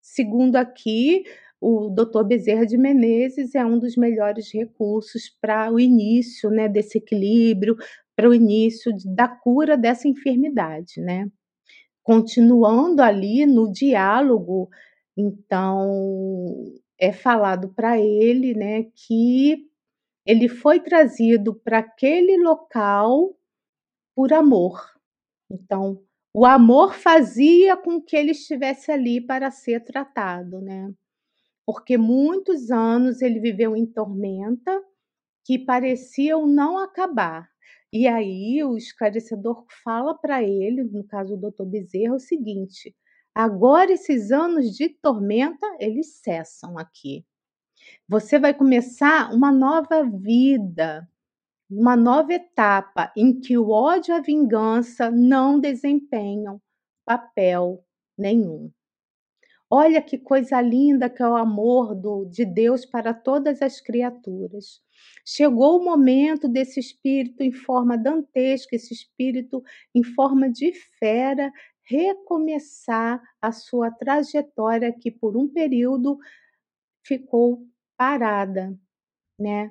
segundo 0.00 0.56
aqui 0.56 1.24
o 1.60 1.90
Dr. 1.90 2.24
Bezerra 2.24 2.64
de 2.64 2.78
Menezes 2.78 3.54
é 3.54 3.64
um 3.64 3.78
dos 3.78 3.96
melhores 3.96 4.52
recursos 4.52 5.28
para 5.40 5.72
o 5.72 5.80
início 5.80 6.50
né, 6.50 6.68
desse 6.68 6.98
equilíbrio, 6.98 7.76
para 8.18 8.28
o 8.28 8.34
início 8.34 8.90
da 9.14 9.28
cura 9.28 9.76
dessa 9.78 10.08
enfermidade, 10.08 11.00
né? 11.00 11.30
Continuando 12.02 13.00
ali 13.00 13.46
no 13.46 13.70
diálogo, 13.70 14.68
então 15.16 16.74
é 16.98 17.12
falado 17.12 17.72
para 17.72 17.96
ele, 17.96 18.54
né, 18.54 18.86
que 18.92 19.68
ele 20.26 20.48
foi 20.48 20.80
trazido 20.80 21.54
para 21.54 21.78
aquele 21.78 22.36
local 22.38 23.38
por 24.16 24.32
amor. 24.32 24.82
Então, 25.48 26.02
o 26.34 26.44
amor 26.44 26.94
fazia 26.94 27.76
com 27.76 28.02
que 28.02 28.16
ele 28.16 28.32
estivesse 28.32 28.90
ali 28.90 29.20
para 29.20 29.48
ser 29.52 29.84
tratado, 29.84 30.60
né? 30.60 30.92
Porque 31.64 31.96
muitos 31.96 32.72
anos 32.72 33.22
ele 33.22 33.38
viveu 33.38 33.76
em 33.76 33.86
tormenta 33.86 34.82
que 35.44 35.56
pareciam 35.56 36.48
não 36.48 36.78
acabar. 36.78 37.48
E 37.92 38.06
aí 38.06 38.62
o 38.64 38.76
esclarecedor 38.76 39.64
fala 39.82 40.14
para 40.14 40.42
ele, 40.42 40.84
no 40.84 41.04
caso 41.04 41.36
do 41.36 41.40
doutor 41.42 41.66
Bezerra, 41.66 42.14
o 42.14 42.20
seguinte: 42.20 42.94
agora 43.34 43.92
esses 43.92 44.30
anos 44.30 44.76
de 44.76 44.88
tormenta, 44.90 45.66
eles 45.80 46.20
cessam 46.22 46.78
aqui. 46.78 47.24
Você 48.08 48.38
vai 48.38 48.54
começar 48.54 49.32
uma 49.32 49.52
nova 49.52 50.04
vida, 50.04 51.08
uma 51.70 51.96
nova 51.96 52.32
etapa 52.34 53.12
em 53.16 53.40
que 53.40 53.56
o 53.58 53.70
ódio 53.70 54.14
e 54.14 54.18
a 54.18 54.20
vingança 54.20 55.10
não 55.10 55.60
desempenham 55.60 56.60
papel 57.06 57.84
nenhum. 58.18 58.70
Olha 59.70 60.02
que 60.02 60.18
coisa 60.18 60.60
linda 60.60 61.10
que 61.10 61.22
é 61.22 61.28
o 61.28 61.36
amor 61.36 61.94
do, 61.94 62.24
de 62.26 62.44
Deus 62.44 62.86
para 62.86 63.14
todas 63.14 63.62
as 63.62 63.80
criaturas. 63.80 64.80
Chegou 65.24 65.78
o 65.78 65.84
momento 65.84 66.48
desse 66.48 66.80
espírito 66.80 67.42
em 67.42 67.52
forma 67.52 67.96
dantesca, 67.96 68.74
esse 68.74 68.94
espírito 68.94 69.62
em 69.94 70.02
forma 70.02 70.50
de 70.50 70.72
fera, 70.98 71.52
recomeçar 71.84 73.22
a 73.40 73.52
sua 73.52 73.90
trajetória 73.90 74.92
que 74.92 75.10
por 75.10 75.36
um 75.36 75.48
período 75.48 76.18
ficou 77.04 77.66
parada, 77.96 78.78
né? 79.38 79.70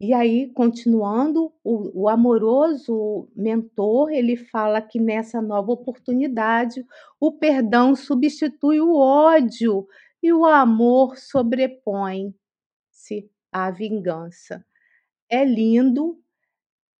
E 0.00 0.12
aí, 0.12 0.50
continuando, 0.52 1.52
o, 1.62 2.02
o, 2.02 2.08
amoroso 2.08 3.28
mentor, 3.34 4.10
ele 4.10 4.36
fala 4.36 4.82
que 4.82 5.00
nessa 5.00 5.40
nova 5.40 5.72
oportunidade, 5.72 6.84
o 7.20 7.32
perdão 7.32 7.94
substitui 7.94 8.80
o 8.80 8.96
ódio 8.96 9.86
e 10.22 10.32
o 10.32 10.44
amor 10.44 11.16
sobrepõe-se 11.16 12.43
à 13.54 13.70
vingança. 13.70 14.66
É 15.30 15.44
lindo, 15.44 16.18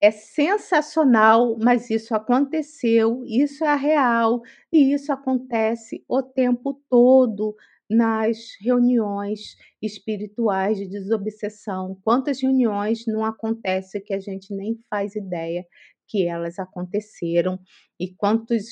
é 0.01 0.11
sensacional, 0.11 1.57
mas 1.59 1.91
isso 1.91 2.15
aconteceu, 2.15 3.25
isso 3.27 3.65
é 3.65 3.75
real 3.77 4.43
e 4.73 4.93
isso 4.95 5.13
acontece 5.13 6.05
o 6.09 6.23
tempo 6.23 6.81
todo 6.91 7.57
nas 7.91 8.39
reuniões 8.61 9.57
espirituais 9.83 10.79
de 10.79 10.87
desobsessão. 10.89 11.99
Quantas 12.05 12.41
reuniões 12.43 13.07
não 13.07 13.25
acontecem 13.25 14.03
que 14.03 14.15
a 14.15 14.21
gente 14.21 14.55
nem 14.55 14.79
faz 14.91 15.17
ideia 15.17 15.67
que 16.09 16.27
elas 16.27 16.59
aconteceram 16.59 17.59
e 17.99 18.15
quantas 18.15 18.65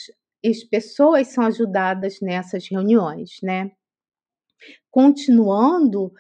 pessoas 0.71 1.29
são 1.29 1.45
ajudadas 1.45 2.21
nessas 2.21 2.69
reuniões, 2.69 3.39
né? 3.43 3.71
Continuando, 4.91 6.13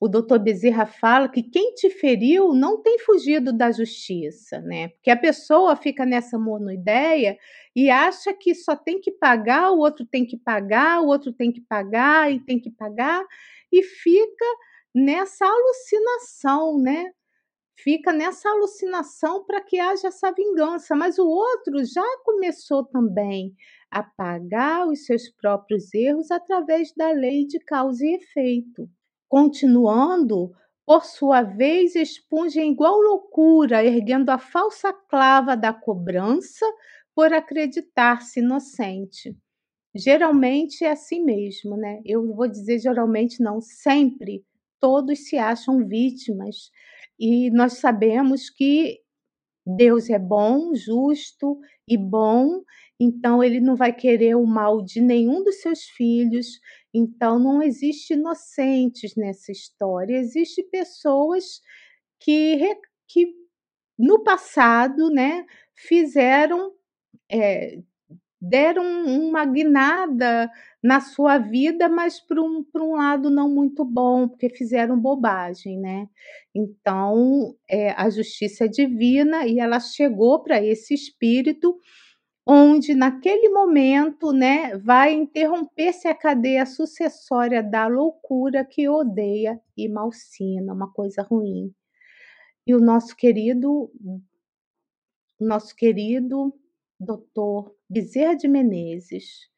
o 0.00 0.08
doutor 0.08 0.38
Bezerra 0.38 0.86
fala 0.86 1.28
que 1.28 1.42
quem 1.42 1.74
te 1.74 1.90
feriu 1.90 2.54
não 2.54 2.82
tem 2.82 2.98
fugido 3.00 3.52
da 3.52 3.70
justiça, 3.70 4.58
né? 4.62 4.88
Porque 4.88 5.10
a 5.10 5.16
pessoa 5.16 5.76
fica 5.76 6.06
nessa 6.06 6.38
monoideia 6.38 7.36
e 7.76 7.90
acha 7.90 8.32
que 8.32 8.54
só 8.54 8.74
tem 8.74 8.98
que 8.98 9.12
pagar, 9.12 9.70
o 9.70 9.78
outro 9.78 10.06
tem 10.06 10.26
que 10.26 10.38
pagar, 10.38 11.02
o 11.02 11.06
outro 11.06 11.32
tem 11.34 11.52
que 11.52 11.60
pagar 11.60 12.32
e 12.32 12.40
tem 12.40 12.58
que 12.58 12.70
pagar, 12.70 13.22
e 13.70 13.82
fica 13.82 14.44
nessa 14.94 15.44
alucinação, 15.46 16.78
né? 16.78 17.12
Fica 17.76 18.12
nessa 18.12 18.48
alucinação 18.50 19.44
para 19.44 19.60
que 19.60 19.80
haja 19.80 20.08
essa 20.08 20.32
vingança, 20.32 20.94
mas 20.96 21.18
o 21.18 21.26
outro 21.26 21.84
já 21.84 22.04
começou 22.24 22.84
também 22.84 23.54
a 23.90 24.02
pagar 24.02 24.86
os 24.88 25.04
seus 25.06 25.28
próprios 25.30 25.92
erros 25.94 26.30
através 26.30 26.92
da 26.94 27.10
lei 27.12 27.46
de 27.46 27.58
causa 27.60 28.04
e 28.06 28.14
efeito. 28.16 28.88
Continuando, 29.30 30.50
por 30.84 31.04
sua 31.04 31.42
vez, 31.42 31.94
expunge 31.94 32.60
igual 32.60 32.98
loucura, 33.00 33.84
erguendo 33.84 34.28
a 34.28 34.38
falsa 34.38 34.92
clava 34.92 35.56
da 35.56 35.72
cobrança 35.72 36.66
por 37.14 37.32
acreditar-se 37.32 38.40
inocente. 38.40 39.36
Geralmente 39.94 40.84
é 40.84 40.90
assim 40.90 41.22
mesmo, 41.24 41.76
né? 41.76 42.00
Eu 42.04 42.34
vou 42.34 42.48
dizer 42.48 42.80
geralmente 42.80 43.40
não, 43.40 43.60
sempre 43.60 44.44
todos 44.80 45.28
se 45.28 45.38
acham 45.38 45.86
vítimas 45.86 46.72
e 47.18 47.50
nós 47.52 47.74
sabemos 47.74 48.50
que 48.50 48.98
Deus 49.66 50.10
é 50.10 50.18
bom, 50.18 50.74
justo 50.74 51.60
e 51.86 51.96
bom, 51.96 52.62
então 52.98 53.42
ele 53.42 53.60
não 53.60 53.76
vai 53.76 53.92
querer 53.94 54.34
o 54.34 54.46
mal 54.46 54.82
de 54.82 55.00
nenhum 55.00 55.42
dos 55.42 55.60
seus 55.60 55.84
filhos, 55.84 56.60
então, 56.92 57.38
não 57.38 57.62
existe 57.62 58.14
inocentes 58.14 59.14
nessa 59.16 59.52
história, 59.52 60.16
existe 60.16 60.62
pessoas 60.64 61.60
que, 62.18 62.58
que 63.08 63.34
no 63.98 64.22
passado, 64.22 65.10
né, 65.10 65.44
fizeram, 65.74 66.72
é, 67.30 67.78
deram 68.40 68.84
uma 69.06 69.44
guinada 69.44 70.50
na 70.82 71.00
sua 71.00 71.38
vida, 71.38 71.88
mas 71.88 72.18
para 72.20 72.40
um, 72.42 72.64
um 72.76 72.96
lado 72.96 73.30
não 73.30 73.48
muito 73.50 73.84
bom, 73.84 74.28
porque 74.28 74.48
fizeram 74.48 74.98
bobagem, 74.98 75.78
né? 75.78 76.08
Então, 76.54 77.54
é, 77.68 77.90
a 77.92 78.08
justiça 78.08 78.64
é 78.64 78.68
divina 78.68 79.46
e 79.46 79.60
ela 79.60 79.78
chegou 79.78 80.42
para 80.42 80.62
esse 80.64 80.94
espírito 80.94 81.78
onde 82.52 82.96
naquele 82.96 83.48
momento, 83.48 84.32
né, 84.32 84.76
vai 84.78 85.14
interromper-se 85.14 86.08
a 86.08 86.14
cadeia 86.16 86.66
sucessória 86.66 87.62
da 87.62 87.86
loucura 87.86 88.64
que 88.64 88.88
odeia 88.88 89.60
e 89.76 89.88
malsina, 89.88 90.74
uma 90.74 90.92
coisa 90.92 91.22
ruim. 91.22 91.72
E 92.66 92.74
o 92.74 92.80
nosso 92.80 93.14
querido 93.14 93.92
nosso 95.38 95.76
querido 95.76 96.52
doutor 96.98 97.72
Bezerra 97.88 98.34
de 98.34 98.48
Menezes, 98.48 99.48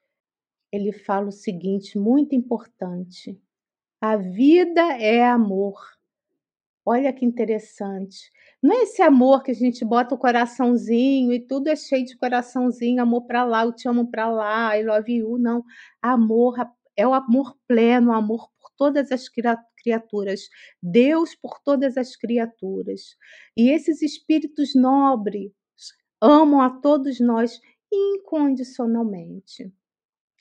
ele 0.71 0.93
fala 0.93 1.29
o 1.29 1.33
seguinte, 1.33 1.99
muito 1.99 2.35
importante: 2.35 3.41
a 4.03 4.17
vida 4.17 4.83
é 4.99 5.25
amor. 5.25 5.81
Olha 6.85 7.13
que 7.13 7.25
interessante. 7.25 8.31
Não 8.63 8.73
é 8.77 8.83
esse 8.85 9.03
amor 9.03 9.43
que 9.43 9.51
a 9.51 9.55
gente 9.55 9.85
bota 9.85 10.15
o 10.15 10.19
coraçãozinho 10.19 11.33
e 11.33 11.41
tudo 11.41 11.69
é 11.69 11.75
cheio 11.75 12.05
de 12.05 12.17
coraçãozinho, 12.17 13.03
amor 13.03 13.27
para 13.27 13.45
lá, 13.45 13.65
eu 13.65 13.73
te 13.73 13.89
amo 13.89 14.09
para 14.09 14.31
lá, 14.31 14.79
I 14.79 14.85
love 14.85 15.13
you, 15.13 15.37
não. 15.37 15.65
Amor 16.01 16.55
é 16.97 17.07
o 17.07 17.13
amor 17.13 17.57
pleno, 17.67 18.13
amor 18.13 18.49
por 18.61 18.71
todas 18.77 19.11
as 19.11 19.29
criaturas, 19.77 20.43
Deus 20.81 21.35
por 21.35 21.59
todas 21.65 21.97
as 21.97 22.15
criaturas. 22.17 23.17
E 23.57 23.71
esses 23.71 24.01
espíritos 24.01 24.75
nobres 24.77 25.51
amam 26.21 26.61
a 26.61 26.71
todos 26.71 27.19
nós 27.19 27.61
incondicionalmente. 27.93 29.73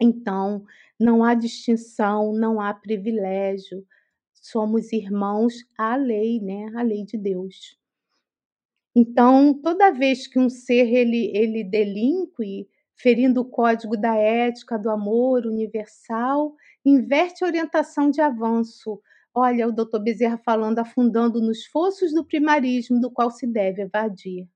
Então, 0.01 0.63
não 0.99 1.23
há 1.23 1.33
distinção, 1.33 2.33
não 2.33 2.61
há 2.61 2.73
privilégio. 2.73 3.85
Somos 4.33 4.93
irmãos 4.93 5.55
à 5.77 5.95
lei, 5.95 6.39
né? 6.39 6.71
À 6.75 6.83
lei 6.83 7.03
de 7.05 7.17
Deus. 7.17 7.80
Então, 8.95 9.53
toda 9.53 9.91
vez 9.91 10.27
que 10.27 10.39
um 10.39 10.49
ser 10.49 10.87
ele, 10.93 11.31
ele 11.35 11.63
delinque, 11.63 12.67
ferindo 12.95 13.41
o 13.41 13.45
código 13.49 13.97
da 13.97 14.15
ética, 14.15 14.77
do 14.77 14.89
amor 14.89 15.45
universal, 15.45 16.55
inverte 16.85 17.43
a 17.43 17.47
orientação 17.47 18.09
de 18.11 18.21
avanço. 18.21 19.01
Olha, 19.33 19.67
o 19.67 19.71
doutor 19.71 20.01
Bezerra 20.03 20.37
falando, 20.37 20.79
afundando 20.79 21.41
nos 21.41 21.65
fossos 21.65 22.13
do 22.13 22.25
primarismo 22.25 22.99
do 22.99 23.09
qual 23.09 23.31
se 23.31 23.47
deve 23.47 23.83
evadir. 23.83 24.47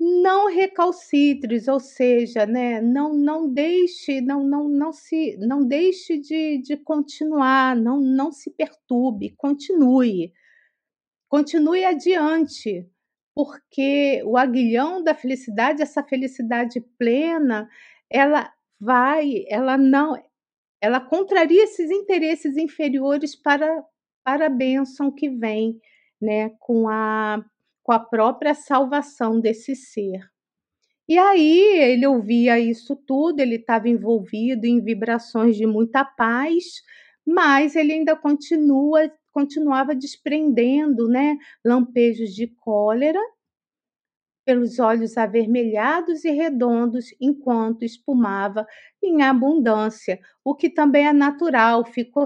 Não 0.00 0.48
recalcitres, 0.48 1.68
ou 1.68 1.78
seja, 1.80 2.44
né, 2.44 2.80
não, 2.80 3.14
não 3.14 3.48
deixe, 3.52 4.20
não, 4.20 4.44
não, 4.44 4.68
não 4.68 4.92
se, 4.92 5.36
não 5.38 5.64
deixe 5.66 6.18
de, 6.18 6.58
de 6.58 6.76
continuar, 6.76 7.76
não, 7.76 8.00
não 8.00 8.32
se 8.32 8.50
perturbe, 8.50 9.30
continue, 9.36 10.32
continue 11.28 11.84
adiante, 11.84 12.86
porque 13.34 14.22
o 14.24 14.36
aguilhão 14.36 15.02
da 15.02 15.14
felicidade, 15.14 15.82
essa 15.82 16.02
felicidade 16.02 16.80
plena, 16.98 17.68
ela 18.10 18.52
vai, 18.78 19.44
ela 19.48 19.78
não, 19.78 20.22
ela 20.80 21.00
contraria 21.00 21.64
esses 21.64 21.90
interesses 21.90 22.56
inferiores 22.56 23.34
para, 23.34 23.84
para 24.24 24.46
a 24.46 24.50
bênção 24.50 25.10
que 25.10 25.30
vem, 25.30 25.80
né, 26.20 26.50
com 26.60 26.88
a, 26.88 27.42
com 27.82 27.92
a 27.92 27.98
própria 27.98 28.54
salvação 28.54 29.40
desse 29.40 29.74
ser. 29.74 30.20
E 31.08 31.18
aí 31.18 31.58
ele 31.78 32.06
ouvia 32.06 32.58
isso 32.58 32.96
tudo, 32.96 33.40
ele 33.40 33.56
estava 33.56 33.88
envolvido 33.88 34.66
em 34.66 34.80
vibrações 34.80 35.56
de 35.56 35.66
muita 35.66 36.04
paz, 36.04 36.64
mas 37.26 37.76
ele 37.76 37.92
ainda 37.92 38.16
continua 38.16 39.10
continuava 39.32 39.94
desprendendo 39.94 41.08
né, 41.08 41.36
lampejos 41.64 42.34
de 42.34 42.46
cólera 42.46 43.20
pelos 44.44 44.78
olhos 44.80 45.16
avermelhados 45.16 46.24
e 46.24 46.30
redondos 46.30 47.06
enquanto 47.20 47.84
espumava 47.84 48.66
em 49.02 49.22
abundância, 49.22 50.18
o 50.44 50.54
que 50.54 50.68
também 50.68 51.06
é 51.06 51.12
natural. 51.12 51.84
Ficou 51.84 52.24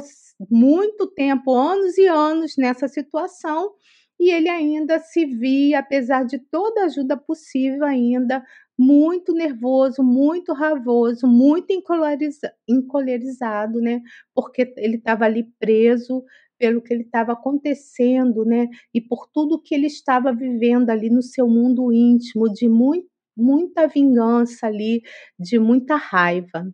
muito 0.50 1.06
tempo, 1.08 1.52
anos 1.54 1.98
e 1.98 2.06
anos 2.06 2.54
nessa 2.56 2.88
situação 2.88 3.74
e 4.18 4.30
ele 4.30 4.48
ainda 4.48 4.98
se 4.98 5.26
via, 5.26 5.80
apesar 5.80 6.24
de 6.24 6.38
toda 6.38 6.84
ajuda 6.84 7.18
possível, 7.18 7.84
ainda 7.84 8.42
muito 8.78 9.34
nervoso, 9.34 10.02
muito 10.02 10.54
ravoso, 10.54 11.26
muito 11.26 11.70
encolerizado, 12.66 13.80
né? 13.80 14.00
Porque 14.34 14.72
ele 14.78 14.96
estava 14.96 15.26
ali 15.26 15.44
preso 15.58 16.24
pelo 16.58 16.82
que 16.82 16.92
ele 16.94 17.02
estava 17.02 17.32
acontecendo, 17.32 18.44
né? 18.44 18.68
E 18.94 19.00
por 19.00 19.28
tudo 19.32 19.60
que 19.62 19.74
ele 19.74 19.86
estava 19.86 20.32
vivendo 20.32 20.90
ali 20.90 21.10
no 21.10 21.22
seu 21.22 21.48
mundo 21.48 21.92
íntimo, 21.92 22.52
de 22.52 22.68
muito, 22.68 23.08
muita 23.36 23.86
vingança 23.88 24.66
ali, 24.66 25.02
de 25.38 25.58
muita 25.58 25.96
raiva. 25.96 26.66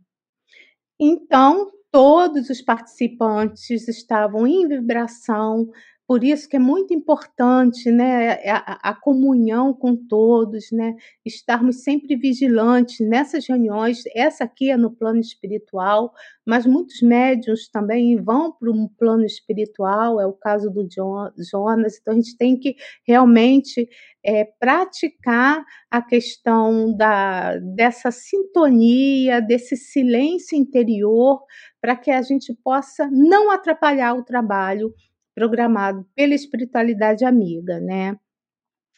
Então, 1.00 1.70
todos 1.90 2.48
os 2.48 2.62
participantes 2.62 3.88
estavam 3.88 4.46
em 4.46 4.66
vibração, 4.68 5.68
por 6.06 6.24
isso 6.24 6.48
que 6.48 6.56
é 6.56 6.58
muito 6.58 6.92
importante 6.92 7.90
né, 7.90 8.34
a, 8.50 8.90
a, 8.90 8.94
comunhão 8.94 9.72
com 9.72 9.96
todos, 9.96 10.70
né, 10.72 10.94
estarmos 11.24 11.82
sempre 11.82 12.16
vigilantes 12.16 13.00
nessas 13.00 13.46
reuniões. 13.46 14.02
Essa 14.14 14.44
aqui 14.44 14.70
é 14.70 14.76
no 14.76 14.90
plano 14.90 15.20
espiritual, 15.20 16.12
mas 16.44 16.66
muitos 16.66 17.00
médiums 17.02 17.68
também 17.68 18.16
vão 18.20 18.52
para 18.52 18.70
um 18.70 18.88
plano 18.88 19.24
espiritual, 19.24 20.20
é 20.20 20.26
o 20.26 20.32
caso 20.32 20.70
do 20.70 20.86
Jonas, 20.90 21.98
então 22.00 22.12
a 22.12 22.16
gente 22.16 22.36
tem 22.36 22.58
que 22.58 22.74
realmente 23.06 23.88
é, 24.24 24.44
praticar 24.44 25.64
a 25.90 26.02
questão 26.02 26.94
da, 26.96 27.56
dessa 27.58 28.10
sintonia, 28.10 29.40
desse 29.40 29.76
silêncio 29.76 30.56
interior, 30.58 31.42
para 31.80 31.96
que 31.96 32.10
a 32.10 32.22
gente 32.22 32.52
possa 32.62 33.08
não 33.10 33.50
atrapalhar 33.50 34.14
o 34.14 34.24
trabalho 34.24 34.92
programado 35.34 36.06
pela 36.14 36.34
espiritualidade 36.34 37.24
amiga, 37.24 37.80
né? 37.80 38.16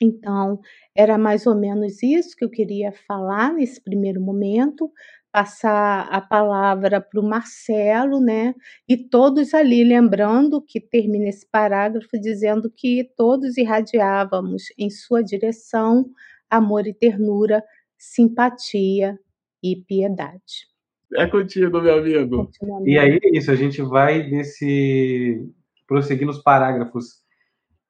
Então, 0.02 0.60
era 0.94 1.16
mais 1.16 1.46
ou 1.46 1.54
menos 1.54 2.02
isso 2.02 2.36
que 2.36 2.44
eu 2.44 2.50
queria 2.50 2.92
falar 3.06 3.52
nesse 3.52 3.80
primeiro 3.80 4.20
momento, 4.20 4.90
passar 5.32 6.08
a 6.10 6.20
palavra 6.20 7.00
para 7.00 7.20
o 7.20 7.28
Marcelo, 7.28 8.20
né? 8.20 8.54
E 8.88 8.96
todos 8.96 9.54
ali, 9.54 9.84
lembrando 9.84 10.62
que 10.62 10.80
termina 10.80 11.28
esse 11.28 11.48
parágrafo 11.48 12.18
dizendo 12.20 12.70
que 12.70 13.04
todos 13.16 13.56
irradiávamos 13.56 14.64
em 14.78 14.90
sua 14.90 15.22
direção 15.22 16.10
amor 16.50 16.86
e 16.86 16.94
ternura, 16.94 17.64
simpatia 17.98 19.18
e 19.62 19.76
piedade. 19.76 20.68
É 21.14 21.26
contigo, 21.26 21.80
meu 21.80 21.98
amigo. 21.98 22.50
E 22.84 22.98
aí 22.98 23.18
é 23.22 23.36
isso, 23.36 23.50
a 23.50 23.56
gente 23.56 23.82
vai 23.82 24.28
nesse 24.28 25.48
prosseguir 25.86 26.26
nos 26.26 26.42
parágrafos 26.42 27.22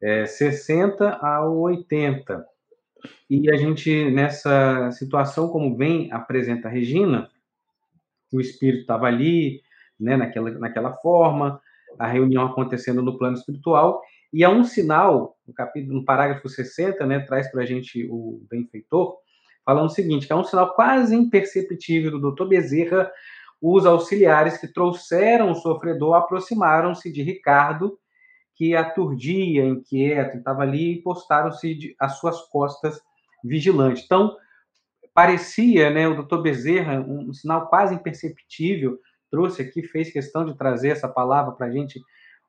é, 0.03 0.27
60 0.27 1.09
ao 1.17 1.59
80. 1.59 2.45
E 3.29 3.51
a 3.51 3.57
gente, 3.57 4.11
nessa 4.11 4.91
situação, 4.93 5.49
como 5.49 5.77
bem 5.77 6.11
apresenta 6.13 6.69
a 6.69 6.71
Regina, 6.71 7.31
o 8.33 8.41
espírito 8.41 8.83
estava 8.83 9.07
ali, 9.07 9.63
né, 9.99 10.17
naquela, 10.17 10.51
naquela 10.53 10.93
forma, 10.95 11.61
a 11.99 12.07
reunião 12.07 12.45
acontecendo 12.47 13.03
no 13.03 13.17
plano 13.17 13.37
espiritual, 13.37 14.03
e 14.33 14.43
há 14.43 14.51
um 14.51 14.65
sinal, 14.65 15.37
no, 15.47 15.55
capítulo, 15.55 15.95
no 15.95 16.05
parágrafo 16.05 16.49
60, 16.49 17.07
né, 17.07 17.21
traz 17.21 17.51
para 17.51 17.63
a 17.63 17.67
gente 17.67 18.07
o 18.11 18.45
benfeitor, 18.51 19.17
falando 19.65 19.87
o 19.87 19.91
seguinte, 19.91 20.27
que 20.27 20.33
é 20.33 20.37
um 20.37 20.45
sinal 20.45 20.75
quase 20.75 21.15
imperceptível 21.15 22.11
do 22.11 22.21
doutor 22.21 22.49
Bezerra 22.49 23.11
os 23.67 23.87
auxiliares 23.87 24.59
que 24.59 24.69
trouxeram 24.69 25.51
o 25.51 25.55
sofredor 25.55 26.17
aproximaram-se 26.17 27.11
de 27.11 27.23
Ricardo, 27.23 27.99
que 28.55 28.77
aturdia, 28.77 29.65
inquieto, 29.65 30.37
estava 30.37 30.61
ali, 30.61 30.93
e 30.93 31.03
postaram-se 31.03 31.97
às 31.99 32.19
suas 32.19 32.43
costas 32.49 33.01
vigilante. 33.43 34.03
Então, 34.05 34.37
parecia, 35.15 35.89
né, 35.89 36.07
o 36.07 36.15
doutor 36.15 36.43
Bezerra, 36.43 37.01
um, 37.01 37.33
sinal 37.33 37.67
quase 37.69 37.95
imperceptível, 37.95 38.99
trouxe 39.31 39.63
aqui, 39.63 39.83
fez 39.83 40.13
questão 40.13 40.45
de 40.45 40.55
trazer 40.59 40.91
essa 40.91 41.09
palavra 41.09 41.53
para 41.53 41.69
a 41.69 41.71
gente, 41.71 42.03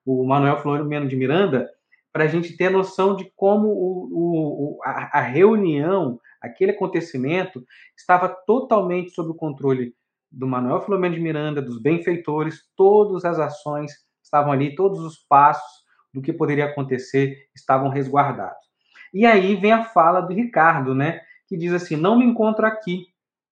o 0.05 0.25
Manuel 0.25 0.59
Floriano 0.59 1.07
de 1.07 1.15
Miranda, 1.15 1.69
para 2.11 2.25
a 2.25 2.27
gente 2.27 2.57
ter 2.57 2.69
noção 2.69 3.15
de 3.15 3.31
como 3.37 3.69
o, 3.69 4.09
o, 4.11 4.79
a, 4.83 5.19
a 5.19 5.21
reunião, 5.21 6.19
aquele 6.41 6.71
acontecimento, 6.71 7.65
estava 7.97 8.27
totalmente 8.27 9.11
sob 9.11 9.29
o 9.29 9.33
controle 9.35 9.95
do 10.31 10.47
Manuel 10.47 10.81
Filomeno 10.81 11.15
de 11.15 11.21
Miranda, 11.21 11.61
dos 11.61 11.81
benfeitores, 11.81 12.63
todas 12.75 13.25
as 13.25 13.39
ações 13.39 13.91
estavam 14.23 14.51
ali, 14.51 14.75
todos 14.75 14.99
os 15.01 15.17
passos 15.17 15.83
do 16.13 16.21
que 16.21 16.33
poderia 16.33 16.65
acontecer 16.65 17.47
estavam 17.55 17.89
resguardados. 17.89 18.65
E 19.13 19.25
aí 19.25 19.55
vem 19.55 19.71
a 19.71 19.83
fala 19.83 20.21
do 20.21 20.33
Ricardo, 20.33 20.93
né, 20.93 21.21
que 21.47 21.57
diz 21.57 21.73
assim: 21.73 21.95
"Não 21.95 22.17
me 22.17 22.25
encontro 22.25 22.65
aqui, 22.65 23.07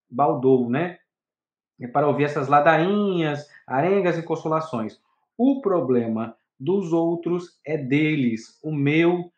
Baldou, 0.09 0.69
né? 0.69 0.97
É 1.81 1.87
para 1.87 2.07
ouvir 2.07 2.25
essas 2.25 2.47
ladainhas, 2.47 3.47
arengas 3.65 4.17
e 4.17 4.23
consolações. 4.23 4.99
O 5.37 5.61
problema 5.61 6.35
dos 6.59 6.93
outros 6.93 7.59
é 7.65 7.77
deles, 7.77 8.59
o 8.63 8.71
meu 8.71 9.31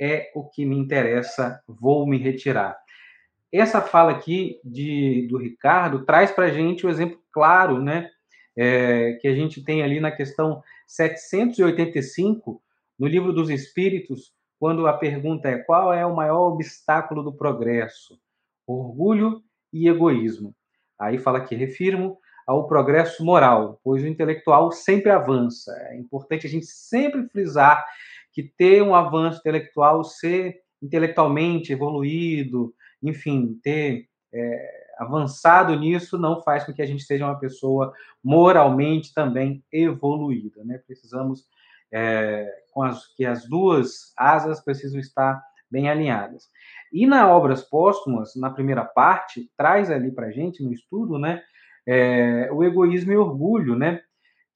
é 0.00 0.30
o 0.34 0.48
que 0.48 0.64
me 0.64 0.76
interessa, 0.76 1.60
vou 1.66 2.06
me 2.06 2.18
retirar 2.18 2.76
essa 3.52 3.80
fala 3.80 4.12
aqui 4.12 4.60
de, 4.64 5.26
do 5.28 5.38
Ricardo 5.38 6.04
traz 6.04 6.30
para 6.30 6.46
a 6.46 6.50
gente 6.50 6.84
o 6.84 6.88
um 6.88 6.90
exemplo 6.90 7.18
claro, 7.32 7.82
né? 7.82 8.10
É, 8.56 9.12
que 9.20 9.28
a 9.28 9.34
gente 9.34 9.62
tem 9.62 9.82
ali 9.82 10.00
na 10.00 10.10
questão 10.10 10.60
785, 10.86 12.60
no 12.98 13.06
livro 13.06 13.32
dos 13.32 13.50
Espíritos, 13.50 14.32
quando 14.58 14.86
a 14.86 14.92
pergunta 14.92 15.48
é 15.48 15.58
qual 15.58 15.92
é 15.92 16.04
o 16.04 16.16
maior 16.16 16.52
obstáculo 16.52 17.22
do 17.22 17.32
progresso? 17.32 18.18
Orgulho 18.66 19.40
e 19.72 19.88
egoísmo. 19.88 20.54
Aí 20.98 21.18
fala 21.18 21.40
que 21.40 21.54
refirmo 21.54 22.18
ao 22.46 22.66
progresso 22.66 23.24
moral, 23.24 23.80
pois 23.84 24.02
o 24.02 24.06
intelectual 24.06 24.72
sempre 24.72 25.12
avança. 25.12 25.72
É 25.90 25.96
importante 25.96 26.46
a 26.46 26.50
gente 26.50 26.66
sempre 26.66 27.28
frisar 27.28 27.84
que 28.32 28.42
ter 28.42 28.82
um 28.82 28.94
avanço 28.94 29.38
intelectual, 29.38 30.02
ser 30.02 30.56
intelectualmente 30.82 31.72
evoluído, 31.72 32.74
enfim, 33.02 33.58
ter 33.62 34.06
é, 34.32 34.88
avançado 34.98 35.78
nisso, 35.78 36.18
não 36.18 36.42
faz 36.42 36.64
com 36.64 36.72
que 36.72 36.82
a 36.82 36.86
gente 36.86 37.04
seja 37.04 37.24
uma 37.24 37.38
pessoa 37.38 37.92
moralmente 38.22 39.14
também 39.14 39.62
evoluída. 39.72 40.64
Né? 40.64 40.80
Precisamos 40.86 41.46
é, 41.92 42.50
com 42.72 42.82
as, 42.82 43.06
que 43.14 43.24
as 43.24 43.48
duas 43.48 44.12
asas 44.16 44.60
precisam 44.62 44.98
estar 44.98 45.42
bem 45.70 45.88
alinhadas. 45.88 46.48
E 46.92 47.06
na 47.06 47.28
Obras 47.28 47.62
Póstumas, 47.62 48.34
na 48.34 48.50
primeira 48.50 48.84
parte, 48.84 49.50
traz 49.56 49.90
ali 49.90 50.10
para 50.10 50.30
gente, 50.30 50.62
no 50.62 50.72
estudo, 50.72 51.18
né, 51.18 51.42
é, 51.86 52.50
o 52.52 52.64
egoísmo 52.64 53.12
e 53.12 53.16
orgulho, 53.16 53.76
né, 53.76 54.00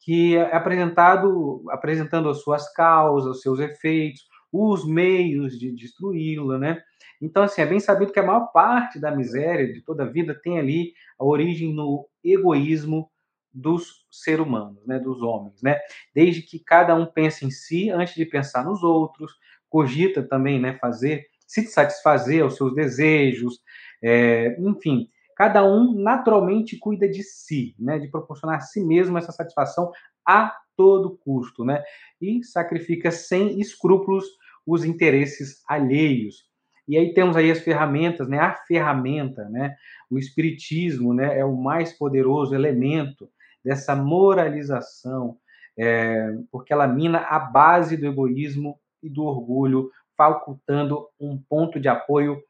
que 0.00 0.36
é 0.36 0.56
apresentado, 0.56 1.62
apresentando 1.70 2.28
as 2.28 2.42
suas 2.42 2.72
causas, 2.72 3.36
os 3.36 3.42
seus 3.42 3.60
efeitos, 3.60 4.22
os 4.52 4.86
meios 4.86 5.58
de 5.58 5.72
destruí-la, 5.72 6.58
né? 6.58 6.82
Então, 7.22 7.44
assim, 7.44 7.62
é 7.62 7.66
bem 7.66 7.78
sabido 7.78 8.12
que 8.12 8.18
a 8.18 8.26
maior 8.26 8.48
parte 8.52 8.98
da 8.98 9.14
miséria 9.14 9.72
de 9.72 9.80
toda 9.80 10.02
a 10.02 10.08
vida 10.08 10.34
tem 10.34 10.58
ali 10.58 10.92
a 11.16 11.24
origem 11.24 11.72
no 11.72 12.08
egoísmo 12.22 13.08
dos 13.54 14.04
seres 14.10 14.44
humanos, 14.44 14.84
né, 14.86 14.98
dos 14.98 15.22
homens, 15.22 15.62
né? 15.62 15.78
Desde 16.12 16.42
que 16.42 16.58
cada 16.58 16.96
um 16.96 17.06
pense 17.06 17.46
em 17.46 17.50
si 17.50 17.90
antes 17.90 18.14
de 18.14 18.26
pensar 18.26 18.64
nos 18.64 18.82
outros, 18.82 19.32
cogita 19.68 20.22
também, 20.22 20.60
né, 20.60 20.76
fazer, 20.80 21.26
se 21.46 21.64
satisfazer 21.66 22.42
aos 22.42 22.56
seus 22.56 22.74
desejos, 22.74 23.60
é, 24.02 24.56
enfim, 24.58 25.08
cada 25.36 25.64
um 25.64 25.94
naturalmente 25.94 26.76
cuida 26.76 27.08
de 27.08 27.22
si, 27.22 27.74
né, 27.78 27.98
de 28.00 28.08
proporcionar 28.08 28.56
a 28.56 28.60
si 28.60 28.82
mesmo 28.84 29.16
essa 29.16 29.30
satisfação 29.30 29.92
a 30.26 30.52
todo 30.76 31.16
custo, 31.18 31.64
né, 31.64 31.84
e 32.20 32.42
sacrifica 32.42 33.12
sem 33.12 33.60
escrúpulos 33.60 34.24
os 34.66 34.84
interesses 34.84 35.62
alheios. 35.68 36.51
E 36.88 36.96
aí 36.96 37.14
temos 37.14 37.36
aí 37.36 37.50
as 37.50 37.60
ferramentas, 37.60 38.28
né, 38.28 38.38
a 38.38 38.54
ferramenta, 38.66 39.48
né, 39.48 39.76
o 40.10 40.18
espiritismo, 40.18 41.14
né, 41.14 41.38
é 41.38 41.44
o 41.44 41.56
mais 41.56 41.96
poderoso 41.96 42.54
elemento 42.54 43.28
dessa 43.64 43.94
moralização, 43.94 45.36
é, 45.78 46.28
porque 46.50 46.72
ela 46.72 46.86
mina 46.86 47.18
a 47.18 47.38
base 47.38 47.96
do 47.96 48.06
egoísmo 48.06 48.78
e 49.02 49.08
do 49.08 49.24
orgulho, 49.24 49.90
facultando 50.16 51.06
um 51.18 51.40
ponto 51.48 51.80
de 51.80 51.88
apoio 51.88 52.42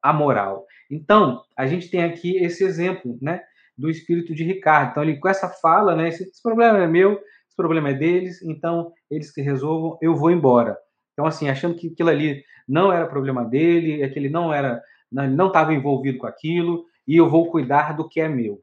à 0.00 0.12
moral. 0.12 0.66
Então, 0.90 1.42
a 1.56 1.66
gente 1.66 1.90
tem 1.90 2.04
aqui 2.04 2.36
esse 2.36 2.64
exemplo, 2.64 3.18
né, 3.20 3.42
do 3.76 3.88
espírito 3.90 4.34
de 4.34 4.44
Ricardo. 4.44 4.90
Então, 4.90 5.02
ele 5.02 5.18
com 5.18 5.28
essa 5.28 5.48
fala, 5.48 5.96
né, 5.96 6.08
esse, 6.08 6.24
esse 6.24 6.42
problema 6.42 6.78
é 6.78 6.86
meu, 6.86 7.12
esse 7.12 7.56
problema 7.56 7.90
é 7.90 7.94
deles, 7.94 8.42
então 8.42 8.92
eles 9.10 9.32
que 9.32 9.40
resolvam, 9.40 9.98
eu 10.00 10.14
vou 10.14 10.30
embora. 10.30 10.76
Então, 11.12 11.26
assim, 11.26 11.48
achando 11.48 11.76
que 11.76 11.88
aquilo 11.88 12.08
ali 12.08 12.44
não 12.66 12.92
era 12.92 13.06
problema 13.06 13.44
dele, 13.44 14.02
é 14.02 14.08
que 14.08 14.18
ele 14.18 14.28
não 14.28 14.52
era, 14.52 14.82
não 15.10 15.48
estava 15.48 15.74
envolvido 15.74 16.18
com 16.18 16.26
aquilo, 16.26 16.86
e 17.06 17.16
eu 17.16 17.28
vou 17.28 17.50
cuidar 17.50 17.94
do 17.96 18.08
que 18.08 18.20
é 18.20 18.28
meu. 18.28 18.62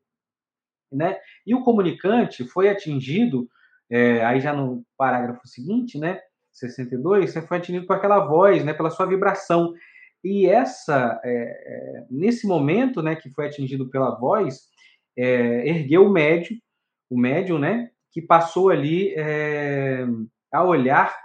Né? 0.92 1.18
E 1.46 1.54
o 1.54 1.64
comunicante 1.64 2.44
foi 2.46 2.70
atingido, 2.70 3.48
é, 3.90 4.24
aí 4.26 4.40
já 4.40 4.54
no 4.54 4.84
parágrafo 4.98 5.48
seguinte, 5.48 6.00
né, 6.00 6.20
62, 6.52 7.32
você 7.32 7.42
foi 7.42 7.58
atingido 7.58 7.86
por 7.86 7.96
aquela 7.96 8.20
voz, 8.26 8.64
né, 8.64 8.74
pela 8.74 8.90
sua 8.90 9.06
vibração. 9.06 9.74
E 10.24 10.48
essa, 10.48 11.20
é, 11.24 11.32
é, 11.32 12.06
nesse 12.10 12.48
momento, 12.48 13.02
né, 13.02 13.16
que 13.16 13.30
foi 13.30 13.48
atingido 13.48 13.90
pela 13.90 14.18
voz, 14.18 14.68
é, 15.18 15.68
ergueu 15.68 16.06
o 16.06 16.12
médium, 16.12 16.58
o 17.10 17.18
médium, 17.18 17.60
né, 17.60 17.92
que 18.12 18.22
passou 18.22 18.70
ali 18.70 19.14
é, 19.16 20.06
a 20.52 20.64
olhar 20.64 21.16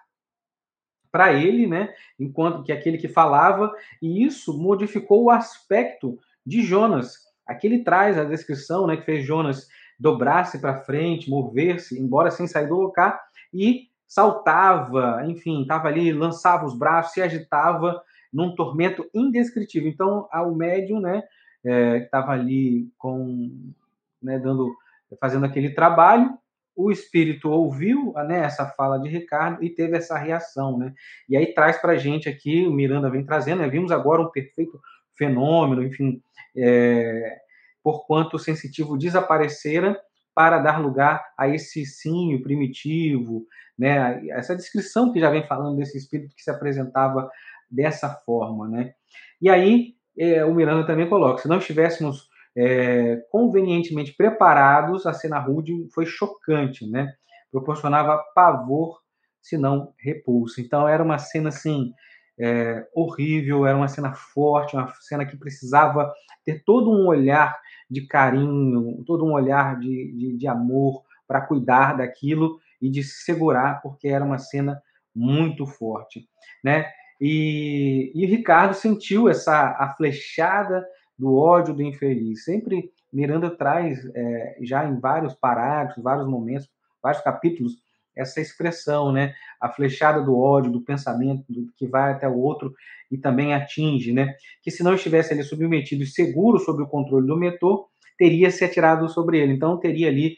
para 1.14 1.32
ele, 1.32 1.64
né, 1.68 1.94
enquanto 2.18 2.64
que 2.64 2.72
aquele 2.72 2.98
que 2.98 3.06
falava, 3.06 3.72
e 4.02 4.24
isso 4.24 4.58
modificou 4.58 5.22
o 5.22 5.30
aspecto 5.30 6.18
de 6.44 6.60
Jonas. 6.60 7.18
Aqui 7.46 7.68
ele 7.68 7.84
traz 7.84 8.18
a 8.18 8.24
descrição, 8.24 8.84
né, 8.84 8.96
que 8.96 9.04
fez 9.04 9.24
Jonas 9.24 9.68
dobrar-se 9.96 10.58
para 10.58 10.80
frente, 10.80 11.30
mover-se, 11.30 11.96
embora 12.02 12.32
sem 12.32 12.48
sair 12.48 12.66
do 12.66 12.80
lugar, 12.80 13.22
e 13.52 13.82
saltava, 14.08 15.22
enfim, 15.24 15.62
estava 15.62 15.86
ali, 15.86 16.12
lançava 16.12 16.66
os 16.66 16.76
braços, 16.76 17.12
se 17.12 17.22
agitava 17.22 18.02
num 18.32 18.56
tormento 18.56 19.08
indescritível. 19.14 19.88
Então, 19.88 20.28
o 20.32 20.50
médium, 20.52 20.98
né, 20.98 21.22
é, 21.64 21.98
estava 21.98 22.32
ali 22.32 22.90
com, 22.98 23.72
né, 24.20 24.36
dando, 24.40 24.74
fazendo 25.20 25.46
aquele 25.46 25.70
trabalho, 25.70 26.36
o 26.76 26.90
espírito 26.90 27.50
ouviu 27.50 28.12
né, 28.26 28.40
essa 28.44 28.66
fala 28.66 28.98
de 28.98 29.08
Ricardo 29.08 29.62
e 29.62 29.70
teve 29.70 29.96
essa 29.96 30.18
reação, 30.18 30.76
né? 30.78 30.92
E 31.28 31.36
aí 31.36 31.54
traz 31.54 31.78
para 31.78 31.92
a 31.92 31.96
gente 31.96 32.28
aqui, 32.28 32.66
o 32.66 32.72
Miranda 32.72 33.10
vem 33.10 33.24
trazendo, 33.24 33.62
né, 33.62 33.68
vimos 33.68 33.92
agora 33.92 34.22
um 34.22 34.30
perfeito 34.30 34.80
fenômeno, 35.16 35.82
enfim, 35.82 36.20
é, 36.56 37.38
por 37.82 38.06
quanto 38.06 38.34
o 38.34 38.38
sensitivo 38.38 38.98
desaparecera 38.98 39.96
para 40.34 40.58
dar 40.58 40.80
lugar 40.80 41.24
a 41.38 41.48
esse 41.48 41.86
sim 41.86 42.40
primitivo, 42.42 43.46
né? 43.78 44.26
Essa 44.30 44.56
descrição 44.56 45.12
que 45.12 45.20
já 45.20 45.30
vem 45.30 45.46
falando 45.46 45.76
desse 45.76 45.96
espírito 45.96 46.34
que 46.34 46.42
se 46.42 46.50
apresentava 46.50 47.30
dessa 47.70 48.08
forma, 48.26 48.68
né? 48.68 48.94
E 49.40 49.48
aí 49.48 49.94
é, 50.18 50.44
o 50.44 50.54
Miranda 50.54 50.86
também 50.86 51.08
coloca: 51.08 51.42
se 51.42 51.48
não 51.48 51.58
estivéssemos 51.58 52.28
é, 52.56 53.16
convenientemente 53.30 54.12
preparados, 54.12 55.06
a 55.06 55.12
cena 55.12 55.38
rude 55.38 55.88
foi 55.92 56.06
chocante, 56.06 56.88
né? 56.88 57.12
Proporcionava 57.50 58.22
pavor, 58.34 59.00
se 59.40 59.56
não 59.56 59.92
repulsa. 59.98 60.60
Então 60.60 60.88
era 60.88 61.02
uma 61.02 61.18
cena 61.18 61.48
assim 61.48 61.92
é, 62.38 62.86
horrível, 62.94 63.66
era 63.66 63.76
uma 63.76 63.88
cena 63.88 64.12
forte, 64.14 64.76
uma 64.76 64.92
cena 65.00 65.26
que 65.26 65.36
precisava 65.36 66.12
ter 66.44 66.62
todo 66.64 66.90
um 66.90 67.06
olhar 67.06 67.58
de 67.90 68.06
carinho, 68.06 69.02
todo 69.06 69.24
um 69.24 69.32
olhar 69.32 69.78
de, 69.78 70.12
de, 70.12 70.36
de 70.36 70.46
amor 70.46 71.02
para 71.26 71.40
cuidar 71.40 71.96
daquilo 71.96 72.58
e 72.80 72.90
de 72.90 73.02
se 73.02 73.24
segurar, 73.24 73.80
porque 73.82 74.08
era 74.08 74.24
uma 74.24 74.38
cena 74.38 74.80
muito 75.14 75.66
forte, 75.66 76.28
né? 76.62 76.86
E, 77.20 78.10
e 78.14 78.26
Ricardo 78.26 78.74
sentiu 78.74 79.28
essa 79.28 79.76
a 79.78 79.94
flechada 79.96 80.84
do 81.18 81.36
ódio 81.36 81.74
do 81.74 81.82
infeliz. 81.82 82.44
Sempre 82.44 82.90
Miranda 83.12 83.48
traz, 83.48 84.04
é, 84.14 84.58
já 84.62 84.84
em 84.84 84.98
vários 84.98 85.34
parágrafos, 85.34 86.02
vários 86.02 86.26
momentos, 86.26 86.68
vários 87.02 87.22
capítulos, 87.22 87.74
essa 88.16 88.40
expressão, 88.40 89.12
né? 89.12 89.34
A 89.60 89.68
flechada 89.68 90.20
do 90.20 90.38
ódio, 90.38 90.70
do 90.70 90.80
pensamento, 90.80 91.44
do, 91.48 91.68
que 91.76 91.86
vai 91.86 92.12
até 92.12 92.28
o 92.28 92.38
outro 92.38 92.72
e 93.10 93.18
também 93.18 93.54
atinge, 93.54 94.12
né? 94.12 94.34
Que 94.62 94.70
se 94.70 94.82
não 94.82 94.94
estivesse 94.94 95.32
ali 95.32 95.42
submetido 95.42 96.02
e 96.02 96.06
seguro 96.06 96.58
sob 96.58 96.82
o 96.82 96.88
controle 96.88 97.26
do 97.26 97.36
mentor, 97.36 97.86
teria 98.18 98.50
se 98.50 98.64
atirado 98.64 99.08
sobre 99.08 99.38
ele. 99.38 99.52
Então 99.52 99.78
teria 99.78 100.08
ali 100.08 100.36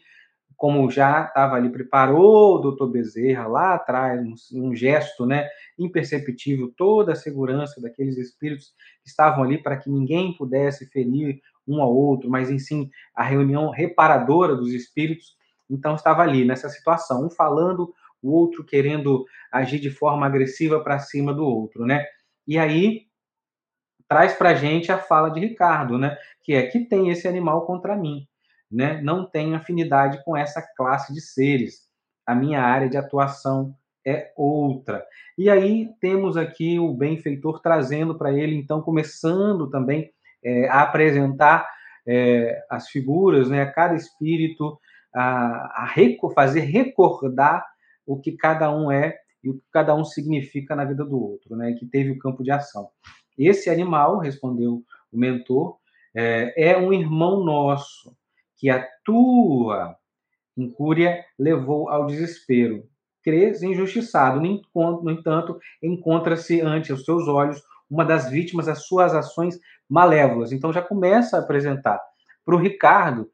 como 0.57 0.91
já 0.91 1.27
estava 1.27 1.57
ali, 1.57 1.69
preparou 1.69 2.57
o 2.57 2.59
doutor 2.59 2.91
Bezerra 2.91 3.47
lá 3.47 3.75
atrás, 3.75 4.21
um, 4.21 4.69
um, 4.69 4.75
gesto 4.75 5.27
né, 5.27 5.49
imperceptível, 5.79 6.73
toda 6.77 7.13
a 7.13 7.17
segurança 7.17 7.81
daqueles 7.81 8.17
espíritos 8.17 8.73
que 9.03 9.11
estavam 9.11 9.45
ali 9.45 9.63
para 9.63 9.77
que 9.77 9.91
ninguém 9.91 10.35
pudesse 10.35 10.87
ferir 10.87 11.41
um 11.69 11.83
ao 11.83 11.95
outro, 11.95 12.31
mas 12.31 12.51
em 12.51 12.59
sim 12.59 12.91
a 13.15 13.23
reunião 13.23 13.71
reparadora 13.71 14.57
dos 14.57 14.73
espíritos, 14.73 15.37
então 15.69 15.95
estava 15.95 16.23
ali 16.23 16.45
nessa 16.45 16.69
situação, 16.71 17.27
um 17.27 17.31
falando, 17.31 17.93
o 18.23 18.33
outro 18.33 18.65
querendo 18.65 19.27
agir 19.53 19.79
de 19.79 19.91
forma 19.91 20.25
agressiva 20.25 20.81
para 20.81 20.99
cima 20.99 21.35
do 21.35 21.45
outro, 21.45 21.85
né? 21.85 22.07
E 22.47 22.57
aí 22.57 23.03
traz 24.09 24.33
para 24.33 24.55
gente 24.55 24.91
a 24.91 24.99
fala 24.99 25.29
de 25.29 25.41
Ricardo, 25.41 25.99
né? 25.99 26.17
Que 26.43 26.55
é 26.55 26.67
que 26.67 26.81
tem 26.81 27.11
esse 27.11 27.29
animal 27.29 27.67
contra 27.67 27.97
mim 27.97 28.27
né, 28.71 29.01
não 29.03 29.25
tenho 29.25 29.55
afinidade 29.55 30.23
com 30.25 30.37
essa 30.37 30.63
classe 30.77 31.13
de 31.13 31.21
seres. 31.21 31.87
A 32.27 32.35
minha 32.35 32.61
área 32.61 32.89
de 32.89 32.97
atuação 32.97 33.75
é 34.05 34.33
outra. 34.37 35.05
E 35.37 35.51
aí 35.51 35.91
temos 36.01 36.37
aqui 36.37 36.79
o 36.79 36.95
benfeitor 36.95 37.61
trazendo 37.61 38.17
para 38.17 38.33
ele, 38.33 38.57
então, 38.57 38.81
começando 38.81 39.69
também 39.69 40.11
é, 40.45 40.69
a 40.69 40.83
apresentar 40.83 41.69
é, 42.07 42.65
as 42.71 42.89
figuras, 42.89 43.51
né, 43.51 43.67
cada 43.67 43.95
espírito, 43.95 44.79
a, 45.15 45.83
a 45.83 45.87
reco 45.87 46.31
fazer 46.31 46.61
recordar 46.61 47.65
o 48.07 48.19
que 48.19 48.33
cada 48.33 48.71
um 48.75 48.91
é 48.91 49.17
e 49.43 49.51
o 49.51 49.55
que 49.55 49.65
cada 49.73 49.95
um 49.95 50.05
significa 50.05 50.77
na 50.77 50.85
vida 50.85 51.05
do 51.05 51.21
outro, 51.21 51.57
né, 51.57 51.73
que 51.73 51.87
teve 51.87 52.11
o 52.11 52.19
campo 52.19 52.45
de 52.45 52.51
ação. 52.51 52.89
Esse 53.37 53.69
animal, 53.69 54.19
respondeu 54.19 54.83
o 55.13 55.19
mentor, 55.19 55.77
é, 56.15 56.71
é 56.71 56.79
um 56.79 56.93
irmão 56.93 57.45
nosso, 57.45 58.17
que 58.57 58.71
a 58.71 58.87
tua 59.05 59.97
incúria 60.57 61.25
levou 61.39 61.89
ao 61.89 62.07
desespero. 62.07 62.85
Crês 63.23 63.63
injustiçado, 63.63 64.41
no 64.41 65.11
entanto, 65.11 65.59
encontra-se 65.83 66.61
ante 66.61 66.93
os 66.93 67.05
seus 67.05 67.27
olhos 67.29 67.63
uma 67.91 68.05
das 68.05 68.31
vítimas 68.31 68.67
das 68.67 68.87
suas 68.87 69.15
ações 69.15 69.59
malévolas. 69.89 70.53
Então 70.53 70.73
já 70.73 70.83
começa 70.83 71.37
a 71.37 71.41
apresentar 71.41 72.01
para 72.45 72.55
o 72.55 72.59
Ricardo 72.59 73.29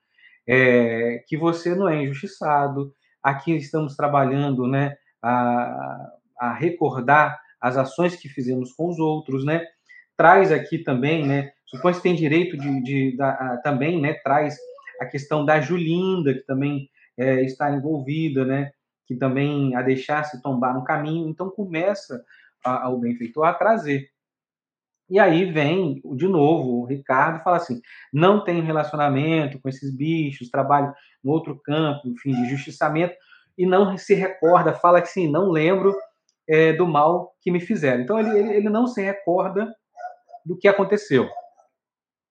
é, 0.47 1.23
que 1.27 1.37
você 1.37 1.75
não 1.75 1.89
é 1.89 2.03
injustiçado. 2.03 2.93
Aqui 3.23 3.55
estamos 3.55 3.95
trabalhando 3.95 4.67
né, 4.67 4.97
a, 5.23 6.11
a 6.39 6.53
recordar 6.55 7.41
as 7.61 7.77
ações 7.77 8.17
que 8.17 8.29
fizemos 8.29 8.73
com 8.73 8.89
os 8.89 8.99
outros, 8.99 9.45
né? 9.45 9.65
Traz 10.17 10.51
aqui 10.51 10.79
também, 10.79 11.25
né? 11.25 11.53
Supõe 11.65 11.95
que 11.95 12.03
tem 12.03 12.15
direito 12.15 12.57
de, 12.57 12.83
de, 12.83 13.13
de 13.13 13.17
também, 13.63 14.01
né? 14.01 14.15
Traz 14.15 14.57
a 15.03 15.07
questão 15.07 15.45
da 15.45 15.61
Julinda, 15.61 16.35
que 16.35 16.41
também 16.41 16.89
é, 17.19 17.43
está 17.43 17.71
envolvida, 17.71 18.45
né? 18.45 18.71
Que 19.07 19.17
também 19.17 19.75
a 19.75 19.83
deixasse 19.83 20.41
tombar 20.43 20.75
no 20.75 20.85
caminho. 20.85 21.29
Então 21.29 21.51
começa 21.51 22.23
a, 22.65 22.87
a, 22.87 22.89
o 22.89 22.99
benfeitor 22.99 23.45
a 23.45 23.55
trazer. 23.55 24.09
E 25.11 25.19
aí 25.19 25.45
vem, 25.45 26.01
de 26.17 26.27
novo, 26.27 26.81
o 26.81 26.87
Ricardo 26.87 27.43
fala 27.43 27.57
assim: 27.57 27.81
não 28.13 28.43
tem 28.43 28.63
relacionamento 28.63 29.61
com 29.61 29.69
esses 29.69 29.95
bichos, 29.95 30.49
trabalho 30.49 30.93
no 31.23 31.33
outro 31.33 31.61
campo, 31.61 32.09
enfim, 32.09 32.33
de 32.33 32.49
justiçamento, 32.49 33.15
e 33.59 33.67
não 33.67 33.97
se 33.99 34.15
recorda, 34.15 34.73
fala 34.73 35.03
que 35.03 35.09
sim, 35.09 35.31
não 35.31 35.51
lembro 35.51 35.95
é, 36.49 36.73
do 36.73 36.87
mal 36.87 37.35
que 37.41 37.51
me 37.51 37.61
fizeram. 37.61 38.03
Então 38.03 38.19
ele, 38.19 38.39
ele, 38.39 38.57
ele 38.57 38.69
não 38.69 38.87
se 38.87 39.03
recorda 39.03 39.73
do 40.45 40.57
que 40.57 40.67
aconteceu. 40.67 41.29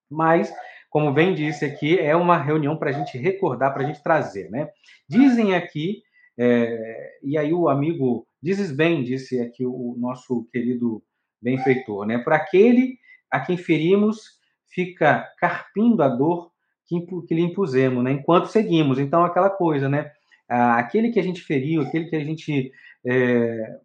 Mas, 0.09 0.51
como 0.91 1.13
bem 1.13 1.33
disse 1.33 1.63
aqui, 1.63 1.97
é 1.97 2.13
uma 2.17 2.37
reunião 2.37 2.75
para 2.75 2.89
a 2.89 2.93
gente 2.93 3.17
recordar, 3.17 3.73
para 3.73 3.81
a 3.81 3.85
gente 3.85 4.03
trazer. 4.03 4.51
Né? 4.51 4.69
Dizem 5.07 5.55
aqui, 5.55 6.03
é, 6.37 7.19
e 7.23 7.37
aí 7.37 7.53
o 7.53 7.69
amigo 7.69 8.27
dizes 8.43 8.73
bem, 8.73 9.01
disse 9.01 9.39
aqui 9.39 9.65
o 9.65 9.95
nosso 9.97 10.45
querido 10.51 11.01
benfeitor, 11.41 12.05
né? 12.05 12.17
Por 12.17 12.33
aquele 12.33 12.97
a 13.31 13.39
quem 13.39 13.55
ferimos, 13.55 14.37
fica 14.67 15.25
carpindo 15.39 16.03
a 16.03 16.09
dor 16.09 16.51
que, 16.85 16.99
que 17.25 17.33
lhe 17.33 17.41
impusemos, 17.41 18.03
né? 18.03 18.11
Enquanto 18.11 18.47
seguimos. 18.47 18.99
Então, 18.99 19.23
aquela 19.23 19.49
coisa, 19.49 19.87
né? 19.87 20.11
Aquele 20.47 21.11
que 21.11 21.19
a 21.19 21.23
gente 21.23 21.41
feriu, 21.41 21.83
aquele 21.83 22.09
que 22.09 22.15
a 22.17 22.23
gente 22.23 22.69
é, 23.07 23.79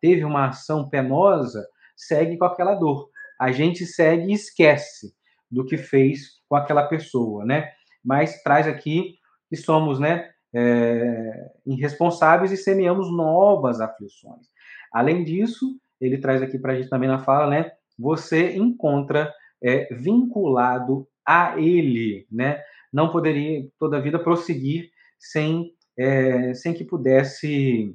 teve 0.00 0.24
uma 0.24 0.48
ação 0.48 0.88
penosa, 0.88 1.64
segue 1.96 2.36
com 2.36 2.44
aquela 2.44 2.74
dor. 2.74 3.08
A 3.38 3.52
gente 3.52 3.86
segue 3.86 4.32
e 4.32 4.34
esquece 4.34 5.14
do 5.50 5.64
que 5.64 5.76
fez 5.76 6.40
com 6.48 6.56
aquela 6.56 6.84
pessoa, 6.84 7.44
né? 7.44 7.70
Mas 8.04 8.42
traz 8.42 8.66
aqui 8.66 9.16
que 9.48 9.56
somos, 9.56 9.98
né? 9.98 10.30
É, 10.52 11.50
irresponsáveis 11.66 12.50
e 12.50 12.56
semeamos 12.56 13.10
novas 13.10 13.80
aflições. 13.80 14.46
Além 14.92 15.22
disso, 15.22 15.78
ele 16.00 16.18
traz 16.18 16.42
aqui 16.42 16.58
para 16.58 16.72
a 16.72 16.76
gente 16.76 16.88
também 16.88 17.08
na 17.08 17.18
fala, 17.18 17.48
né? 17.48 17.72
Você 17.98 18.56
encontra 18.56 19.32
é, 19.62 19.92
vinculado 19.94 21.06
a 21.24 21.60
ele, 21.60 22.26
né? 22.30 22.62
Não 22.92 23.10
poderia 23.10 23.68
toda 23.78 23.98
a 23.98 24.00
vida 24.00 24.18
prosseguir 24.18 24.90
sem, 25.18 25.74
é, 25.96 26.54
sem 26.54 26.74
que 26.74 26.84
pudesse 26.84 27.94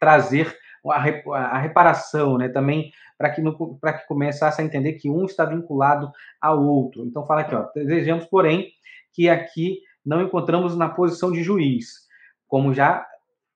trazer 0.00 0.56
a, 0.90 1.58
reparação, 1.58 2.38
né? 2.38 2.48
Também 2.48 2.92
para 3.18 3.30
que, 3.30 3.42
que 3.42 4.06
começasse 4.06 4.60
a 4.60 4.64
entender 4.64 4.94
que 4.94 5.08
um 5.10 5.24
está 5.24 5.44
vinculado 5.44 6.10
ao 6.40 6.62
outro. 6.62 7.04
Então 7.04 7.26
fala 7.26 7.40
aqui, 7.42 7.54
ó, 7.54 7.66
desejamos, 7.74 8.26
porém, 8.26 8.68
que 9.12 9.28
aqui 9.28 9.80
não 10.04 10.22
encontramos 10.22 10.76
na 10.76 10.88
posição 10.88 11.32
de 11.32 11.42
juiz, 11.42 12.06
como 12.46 12.74
já 12.74 13.06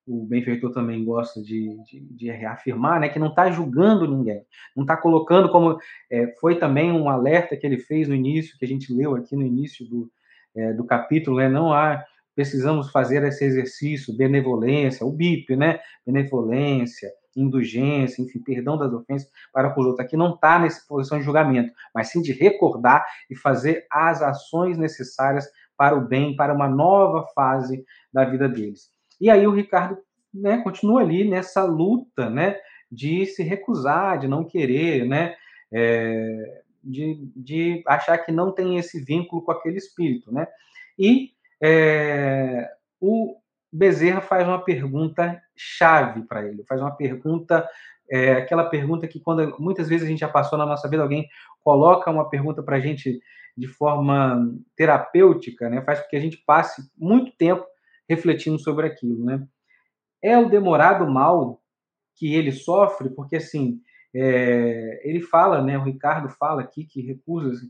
o 0.07 0.27
benfeitor 0.27 0.73
também 0.73 1.05
gosta 1.05 1.41
de, 1.41 1.79
de, 1.85 2.01
de 2.01 2.31
reafirmar, 2.33 2.99
né, 2.99 3.09
que 3.09 3.19
não 3.19 3.29
está 3.29 3.49
julgando 3.51 4.09
ninguém, 4.09 4.43
não 4.75 4.83
está 4.83 4.97
colocando 4.97 5.49
como 5.51 5.79
é, 6.11 6.35
foi 6.41 6.59
também 6.59 6.91
um 6.91 7.09
alerta 7.09 7.57
que 7.57 7.65
ele 7.65 7.79
fez 7.79 8.09
no 8.09 8.15
início, 8.15 8.59
que 8.59 8.65
a 8.65 8.69
gente 8.69 8.93
leu 8.93 9.15
aqui 9.15 9.37
no 9.37 9.47
início 9.47 9.87
do, 9.87 10.11
é, 10.57 10.73
do 10.73 10.85
capítulo, 10.85 11.37
né, 11.37 11.49
não 11.49 11.73
há 11.73 12.05
precisamos 12.35 12.91
fazer 12.91 13.23
esse 13.25 13.45
exercício, 13.45 14.17
benevolência, 14.17 15.05
o 15.05 15.13
BIP, 15.13 15.55
né, 15.57 15.79
benevolência, 16.07 17.11
indulgência, 17.43 18.23
enfim, 18.23 18.41
perdão 18.41 18.77
das 18.77 18.93
ofensas 18.93 19.29
para 19.53 19.71
com 19.71 19.81
os 19.81 19.87
outros. 19.87 20.07
Aqui 20.07 20.17
não 20.17 20.35
está 20.35 20.59
nessa 20.59 20.87
posição 20.89 21.19
de 21.19 21.25
julgamento, 21.25 21.73
mas 21.95 22.09
sim 22.09 22.21
de 22.21 22.33
recordar 22.33 23.05
e 23.31 23.37
fazer 23.37 23.87
as 23.91 24.23
ações 24.23 24.77
necessárias 24.79 25.47
para 25.77 25.97
o 25.97 26.07
bem, 26.07 26.37
para 26.37 26.53
uma 26.53 26.69
nova 26.69 27.27
fase 27.35 27.85
da 28.13 28.25
vida 28.25 28.49
deles. 28.49 28.91
E 29.21 29.31
aí 29.31 29.47
o 29.47 29.55
Ricardo 29.55 29.99
né, 30.33 30.59
continua 30.59 31.01
ali 31.01 31.29
nessa 31.29 31.65
luta 31.65 32.29
né, 32.31 32.57
de 32.91 33.27
se 33.27 33.43
recusar, 33.43 34.19
de 34.19 34.29
não 34.29 34.45
querer, 34.45 35.07
né, 35.07 35.35
é, 35.73 36.63
de, 36.83 37.31
de 37.37 37.83
achar 37.87 38.19
que 38.19 38.33
não 38.33 38.53
tem 38.53 38.79
esse 38.79 39.03
vínculo 39.03 39.43
com 39.43 39.53
aquele 39.53 39.77
espírito. 39.77 40.33
Né? 40.33 40.47
E 40.99 41.31
é, 41.63 42.69
o 43.01 43.37
Bezerra 43.73 44.21
faz 44.21 44.47
uma 44.47 44.63
pergunta 44.65 45.41
chave 45.61 46.23
para 46.23 46.47
ele, 46.47 46.65
faz 46.65 46.81
uma 46.81 46.91
pergunta, 46.91 47.69
é, 48.11 48.33
aquela 48.33 48.65
pergunta 48.65 49.07
que 49.07 49.21
quando 49.21 49.57
muitas 49.59 49.89
vezes 49.89 50.07
a 50.07 50.09
gente 50.09 50.21
já 50.21 50.29
passou 50.29 50.59
na 50.59 50.67
nossa 50.67 50.89
vida, 50.89 51.03
alguém 51.03 51.29
coloca 51.63 52.11
uma 52.11 52.29
pergunta 52.29 52.63
para 52.63 52.77
a 52.77 52.81
gente 52.81 53.21
de 53.57 53.67
forma 53.67 54.51
terapêutica, 54.75 55.69
né, 55.69 55.83
faz 55.83 56.01
com 56.01 56.09
que 56.09 56.17
a 56.17 56.21
gente 56.21 56.39
passe 56.39 56.83
muito 56.97 57.33
tempo 57.37 57.65
refletindo 58.09 58.59
sobre 58.59 58.87
aquilo, 58.87 59.25
né? 59.25 59.47
É 60.23 60.37
o 60.37 60.49
demorado 60.49 61.09
mal 61.09 61.63
que 62.17 62.35
ele 62.35 62.53
sofre, 62.53 63.09
porque 63.11 63.37
assim 63.37 63.81
é, 64.15 65.01
ele 65.09 65.21
fala, 65.21 65.63
né? 65.63 65.79
O 65.79 65.85
Ricardo 65.85 66.29
fala 66.29 66.63
aqui 66.63 66.85
que 66.85 67.01
recusa 67.01 67.61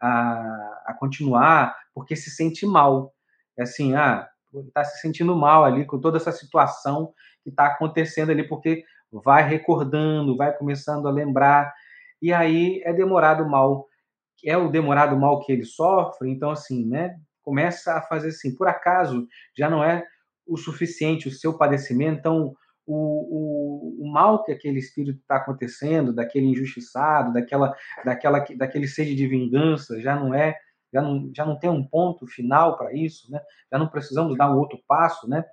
a, 0.00 0.82
a 0.86 0.96
continuar 0.98 1.76
porque 1.94 2.16
se 2.16 2.30
sente 2.30 2.64
mal. 2.64 3.12
É 3.56 3.62
assim, 3.62 3.94
ah, 3.94 4.28
está 4.66 4.82
se 4.84 5.00
sentindo 5.00 5.36
mal 5.36 5.64
ali 5.64 5.84
com 5.84 6.00
toda 6.00 6.16
essa 6.16 6.32
situação 6.32 7.12
que 7.42 7.50
está 7.50 7.66
acontecendo 7.66 8.30
ali, 8.30 8.46
porque 8.46 8.84
vai 9.10 9.46
recordando, 9.48 10.36
vai 10.36 10.56
começando 10.56 11.08
a 11.08 11.10
lembrar, 11.10 11.72
e 12.20 12.32
aí 12.32 12.82
é 12.84 12.92
demorado 12.92 13.48
mal, 13.48 13.88
é 14.44 14.56
o 14.56 14.70
demorado 14.70 15.16
mal 15.16 15.40
que 15.40 15.52
ele 15.52 15.64
sofre, 15.64 16.30
então 16.30 16.50
assim, 16.50 16.86
né? 16.86 17.16
começa 17.42 17.94
a 17.94 18.02
fazer 18.02 18.28
assim, 18.28 18.54
por 18.54 18.68
acaso 18.68 19.26
já 19.56 19.68
não 19.68 19.82
é 19.82 20.04
o 20.46 20.56
suficiente 20.56 21.28
o 21.28 21.32
seu 21.32 21.56
padecimento, 21.56 22.18
então 22.18 22.54
o, 22.86 24.02
o, 24.02 24.04
o 24.04 24.12
mal 24.12 24.42
que 24.42 24.52
aquele 24.52 24.78
espírito 24.78 25.20
está 25.20 25.36
acontecendo, 25.36 26.12
daquele 26.12 26.46
injustiçado, 26.46 27.32
daquela, 27.32 27.74
daquela, 28.04 28.44
daquele 28.56 28.88
sede 28.88 29.14
de 29.14 29.26
vingança, 29.26 30.00
já 30.00 30.16
não 30.16 30.34
é, 30.34 30.56
já 30.92 31.00
não, 31.00 31.30
já 31.34 31.46
não 31.46 31.56
tem 31.56 31.70
um 31.70 31.86
ponto 31.86 32.26
final 32.26 32.76
para 32.76 32.92
isso, 32.92 33.30
né? 33.30 33.40
Já 33.70 33.78
não 33.78 33.88
precisamos 33.88 34.36
dar 34.36 34.52
um 34.52 34.58
outro 34.58 34.80
passo, 34.88 35.28
né? 35.28 35.44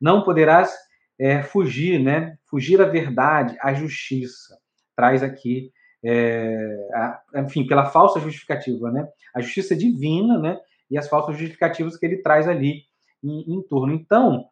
Não 0.00 0.24
poderás 0.24 0.74
é, 1.20 1.42
fugir, 1.42 2.00
né? 2.00 2.36
Fugir 2.46 2.80
à 2.80 2.86
verdade, 2.86 3.56
à 3.60 3.74
justiça. 3.74 4.58
Traz 4.96 5.22
aqui, 5.22 5.70
é, 6.02 6.88
a, 6.94 7.22
enfim, 7.36 7.66
pela 7.66 7.86
falsa 7.86 8.18
justificativa, 8.18 8.90
né? 8.90 9.06
A 9.34 9.40
justiça 9.40 9.76
divina, 9.76 10.38
né? 10.38 10.58
e 10.90 10.98
as 10.98 11.08
falsas 11.08 11.36
justificativas 11.38 11.96
que 11.96 12.04
ele 12.04 12.18
traz 12.18 12.48
ali 12.48 12.82
em, 13.22 13.54
em 13.54 13.62
torno. 13.62 13.94
Então, 13.94 14.46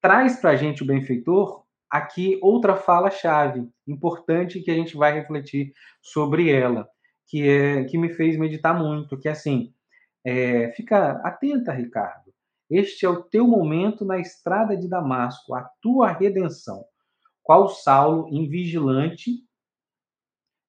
traz 0.00 0.40
para 0.40 0.50
a 0.50 0.56
gente 0.56 0.82
o 0.82 0.86
benfeitor 0.86 1.62
aqui 1.90 2.38
outra 2.42 2.74
fala-chave 2.74 3.68
importante 3.86 4.60
que 4.60 4.70
a 4.70 4.74
gente 4.74 4.96
vai 4.96 5.12
refletir 5.12 5.72
sobre 6.00 6.50
ela, 6.50 6.88
que 7.28 7.46
é 7.48 7.84
que 7.84 7.98
me 7.98 8.08
fez 8.08 8.36
meditar 8.36 8.76
muito, 8.76 9.18
que 9.18 9.28
é 9.28 9.32
assim, 9.32 9.72
é, 10.24 10.72
fica 10.72 11.20
atenta, 11.22 11.72
Ricardo. 11.72 12.23
Este 12.70 13.04
é 13.04 13.08
o 13.08 13.22
teu 13.22 13.46
momento 13.46 14.04
na 14.04 14.18
estrada 14.18 14.76
de 14.76 14.88
Damasco, 14.88 15.54
a 15.54 15.68
tua 15.80 16.10
redenção. 16.10 16.84
Qual 17.42 17.68
Saulo, 17.68 18.28
invigilante, 18.30 19.44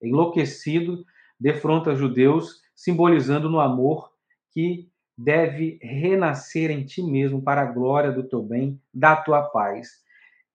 enlouquecido, 0.01 1.05
defronta 1.39 1.95
judeus, 1.95 2.62
simbolizando 2.75 3.49
no 3.49 3.60
amor 3.60 4.12
que 4.51 4.89
deve 5.17 5.79
renascer 5.81 6.69
em 6.69 6.86
ti 6.86 7.01
mesmo 7.01 7.41
para 7.41 7.62
a 7.62 7.71
glória 7.71 8.12
do 8.12 8.27
teu 8.27 8.43
bem, 8.43 8.81
da 8.93 9.15
tua 9.15 9.43
paz. 9.43 10.03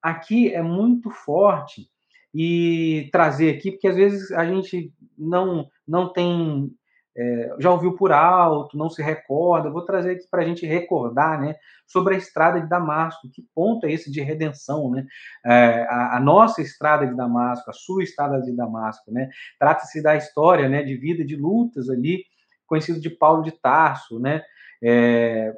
Aqui 0.02 0.52
é 0.52 0.62
muito 0.62 1.10
forte 1.10 1.88
e 2.34 3.08
trazer 3.12 3.56
aqui, 3.56 3.72
porque 3.72 3.88
às 3.88 3.96
vezes 3.96 4.30
a 4.32 4.44
gente 4.44 4.92
não, 5.16 5.68
não 5.86 6.12
tem, 6.12 6.70
é, 7.16 7.54
já 7.58 7.70
ouviu 7.70 7.96
por 7.96 8.12
alto, 8.12 8.76
não 8.76 8.88
se 8.88 9.02
recorda. 9.02 9.70
Vou 9.70 9.84
trazer 9.84 10.12
aqui 10.12 10.26
para 10.30 10.42
a 10.42 10.46
gente 10.46 10.64
recordar 10.66 11.40
né, 11.40 11.54
sobre 11.86 12.14
a 12.14 12.18
estrada 12.18 12.60
de 12.60 12.68
Damasco. 12.68 13.28
Que 13.32 13.42
ponto 13.54 13.86
é 13.86 13.92
esse 13.92 14.10
de 14.10 14.20
redenção? 14.20 14.90
Né? 14.90 15.06
É, 15.44 15.86
a, 15.88 16.16
a, 16.16 16.20
nossa 16.20 16.62
estrada 16.62 17.06
de 17.06 17.16
Damasco, 17.16 17.68
a 17.70 17.74
sua 17.74 18.02
estrada 18.02 18.40
de 18.40 18.54
Damasco. 18.54 19.10
Né? 19.12 19.28
Trata-se 19.58 20.02
da 20.02 20.16
história 20.16 20.68
né, 20.68 20.82
de 20.82 20.96
vida, 20.96 21.24
de 21.24 21.36
lutas 21.36 21.88
ali 21.90 22.24
conhecido 22.70 23.00
de 23.00 23.10
Paulo 23.10 23.42
de 23.42 23.50
Tarso, 23.50 24.20
né? 24.20 24.42
É, 24.82 25.52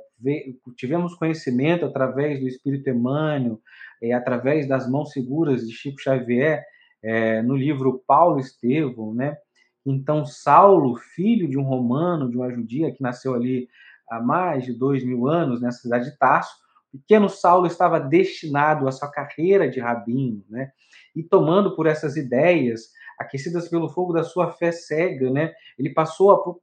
tivemos 0.77 1.15
conhecimento 1.15 1.85
através 1.85 2.41
do 2.41 2.49
Espírito 2.49 2.89
Emmanuel, 2.89 3.61
é, 4.03 4.13
através 4.15 4.67
das 4.67 4.91
mãos 4.91 5.13
seguras 5.13 5.67
de 5.67 5.73
Chico 5.73 6.01
Xavier, 6.01 6.65
é, 7.03 7.43
no 7.43 7.55
livro 7.55 8.03
Paulo 8.07 8.41
Estevão, 8.41 9.13
né? 9.13 9.37
Então, 9.85 10.25
Saulo, 10.25 10.97
filho 10.97 11.49
de 11.49 11.59
um 11.59 11.63
romano, 11.63 12.31
de 12.31 12.37
uma 12.37 12.53
judia 12.53 12.93
que 12.93 13.03
nasceu 13.03 13.35
ali 13.35 13.69
há 14.09 14.21
mais 14.21 14.65
de 14.65 14.73
dois 14.73 15.05
mil 15.05 15.27
anos 15.27 15.61
nessa 15.61 15.81
cidade 15.81 16.11
de 16.11 16.19
Tarso, 16.19 16.55
o 16.93 16.99
pequeno 16.99 17.29
Saulo 17.29 17.67
estava 17.67 17.99
destinado 17.99 18.87
à 18.87 18.93
sua 18.93 19.11
carreira 19.11 19.69
de 19.69 19.81
rabino, 19.81 20.45
né? 20.49 20.71
e 21.15 21.23
tomando 21.23 21.75
por 21.75 21.87
essas 21.87 22.17
ideias, 22.17 22.91
aquecidas 23.19 23.69
pelo 23.69 23.89
fogo 23.89 24.13
da 24.13 24.25
sua 24.25 24.51
fé 24.53 24.73
cega, 24.73 25.31
né? 25.31 25.53
Ele 25.79 25.91
passou 25.91 26.33
a 26.33 26.55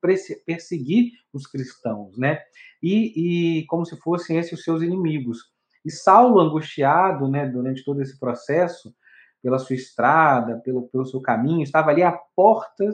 perseguir 0.45 1.11
os 1.31 1.47
cristãos, 1.47 2.17
né? 2.17 2.39
E, 2.81 3.59
e 3.59 3.65
como 3.67 3.85
se 3.85 3.95
fossem 3.97 4.37
esses 4.37 4.53
os 4.53 4.63
seus 4.63 4.81
inimigos. 4.81 5.51
E 5.85 5.91
Saulo, 5.91 6.39
angustiado, 6.39 7.29
né, 7.29 7.45
durante 7.45 7.83
todo 7.85 8.01
esse 8.01 8.19
processo, 8.19 8.93
pela 9.41 9.57
sua 9.57 9.75
estrada, 9.75 10.59
pelo, 10.59 10.89
pelo 10.89 11.05
seu 11.05 11.21
caminho, 11.21 11.63
estava 11.63 11.91
ali 11.91 12.03
à 12.03 12.11
porta 12.35 12.85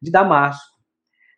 de 0.00 0.10
Damasco. 0.10 0.78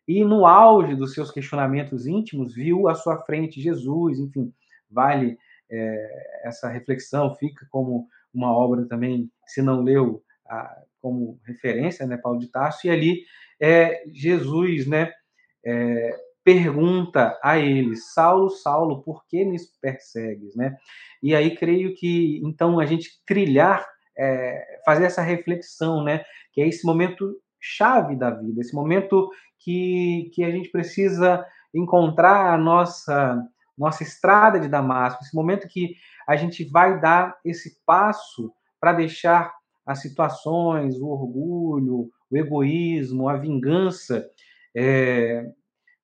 E 0.06 0.24
no 0.24 0.46
auge 0.46 0.94
dos 0.94 1.14
seus 1.14 1.30
questionamentos 1.30 2.06
íntimos, 2.06 2.54
viu 2.54 2.88
à 2.88 2.94
sua 2.94 3.18
frente 3.18 3.60
Jesus, 3.60 4.18
enfim, 4.18 4.52
vale 4.90 5.38
é, 5.70 6.40
essa 6.44 6.68
reflexão, 6.68 7.34
fica 7.36 7.66
como 7.70 8.08
uma 8.34 8.52
obra 8.52 8.86
também, 8.86 9.30
se 9.46 9.62
não 9.62 9.82
leu, 9.82 10.22
a, 10.46 10.82
como 11.00 11.40
referência, 11.44 12.06
né, 12.06 12.16
Paulo 12.16 12.38
de 12.38 12.48
Tarso, 12.48 12.86
e 12.86 12.90
ali 12.90 13.24
é, 13.60 14.02
Jesus, 14.12 14.86
né, 14.86 15.12
é, 15.64 16.16
pergunta 16.44 17.38
a 17.42 17.58
ele, 17.58 17.96
Saulo, 17.96 18.50
Saulo, 18.50 19.02
por 19.02 19.24
que 19.26 19.44
me 19.44 19.56
persegues, 19.80 20.56
né? 20.56 20.76
E 21.22 21.34
aí 21.34 21.54
creio 21.54 21.94
que 21.94 22.40
então 22.44 22.80
a 22.80 22.86
gente 22.86 23.10
trilhar, 23.24 23.86
é, 24.18 24.80
fazer 24.84 25.04
essa 25.04 25.22
reflexão, 25.22 26.02
né, 26.02 26.24
que 26.52 26.60
é 26.60 26.66
esse 26.66 26.84
momento 26.84 27.40
chave 27.62 28.16
da 28.16 28.30
vida, 28.30 28.60
esse 28.60 28.74
momento 28.74 29.30
que, 29.58 30.30
que 30.34 30.42
a 30.42 30.50
gente 30.50 30.68
precisa 30.70 31.46
encontrar 31.72 32.52
a 32.52 32.58
nossa 32.58 33.40
nossa 33.78 34.02
estrada 34.02 34.60
de 34.60 34.68
Damasco, 34.68 35.24
esse 35.24 35.34
momento 35.34 35.66
que 35.66 35.96
a 36.28 36.36
gente 36.36 36.62
vai 36.64 37.00
dar 37.00 37.38
esse 37.42 37.78
passo 37.86 38.52
para 38.78 38.92
deixar 38.92 39.52
as 39.84 40.00
situações, 40.00 41.00
o 41.00 41.08
orgulho, 41.08 42.10
o 42.30 42.36
egoísmo, 42.36 43.28
a 43.28 43.36
vingança 43.36 44.28
é, 44.76 45.50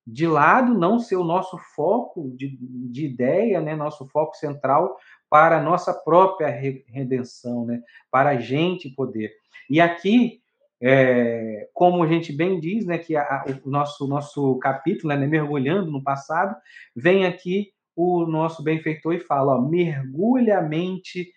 de 0.05 0.27
lado, 0.27 0.73
não 0.73 0.99
ser 0.99 1.15
o 1.15 1.23
nosso 1.23 1.57
foco 1.75 2.31
de, 2.35 2.57
de 2.59 3.05
ideia, 3.05 3.61
né, 3.61 3.75
nosso 3.75 4.07
foco 4.07 4.35
central 4.35 4.97
para 5.29 5.59
a 5.59 5.63
nossa 5.63 5.93
própria 5.93 6.47
redenção, 6.47 7.65
né, 7.65 7.81
para 8.11 8.31
a 8.31 8.37
gente 8.37 8.89
poder. 8.89 9.31
E 9.69 9.79
aqui, 9.79 10.41
é, 10.81 11.67
como 11.73 12.03
a 12.03 12.07
gente 12.07 12.31
bem 12.31 12.59
diz, 12.59 12.85
né, 12.85 12.97
que 12.97 13.15
a, 13.15 13.45
o 13.65 13.69
nosso, 13.69 14.07
nosso 14.07 14.57
capítulo, 14.59 15.13
né, 15.13 15.27
mergulhando 15.27 15.91
no 15.91 16.01
passado, 16.01 16.55
vem 16.95 17.25
aqui 17.25 17.71
o 17.95 18.25
nosso 18.25 18.63
benfeitor 18.63 19.13
e 19.13 19.19
fala, 19.19 19.55
ó, 19.55 19.61
mergulha 19.61 20.59
a 20.59 20.61
mente 20.61 21.33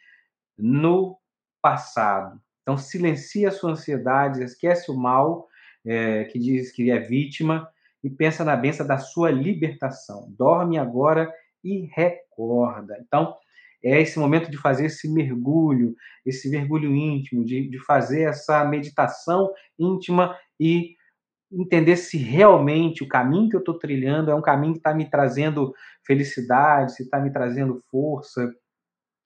no 0.57 1.19
passado. 1.61 2.41
Então, 2.63 2.79
silencia 2.79 3.49
a 3.49 3.53
sua 3.53 3.73
ansiedade, 3.73 4.45
esquece 4.45 4.91
o 4.91 4.97
mal, 4.97 5.49
é, 5.85 6.25
que 6.25 6.39
diz 6.39 6.71
que 6.71 6.91
é 6.91 7.01
vítima, 7.01 7.69
e 8.03 8.09
pensa 8.09 8.45
na 8.45 8.55
benção 8.55 8.87
da 8.87 8.99
sua 8.99 9.31
libertação. 9.31 10.33
Dorme 10.39 10.79
agora 10.79 11.33
e 11.65 11.89
recorda. 11.93 12.97
Então, 13.01 13.37
é 13.85 14.01
esse 14.01 14.19
momento 14.19 14.51
de 14.51 14.57
fazer 14.57 14.87
esse 14.87 15.13
mergulho, 15.13 15.95
esse 16.25 16.49
mergulho 16.49 16.95
íntimo, 16.95 17.45
de, 17.45 17.69
de 17.69 17.79
fazer 17.85 18.23
essa 18.23 18.65
meditação 18.65 19.51
íntima 19.79 20.37
e 20.59 20.95
entender 21.53 21.97
se 21.97 22.17
realmente 22.17 23.03
o 23.03 23.09
caminho 23.09 23.49
que 23.49 23.57
eu 23.57 23.61
estou 23.61 23.79
trilhando 23.79 24.31
é 24.31 24.35
um 24.35 24.41
caminho 24.41 24.73
que 24.73 24.79
está 24.79 24.95
me 24.95 25.09
trazendo 25.09 25.75
felicidade, 26.07 26.95
se 26.95 27.03
está 27.03 27.21
me 27.21 27.31
trazendo 27.31 27.83
força, 27.91 28.51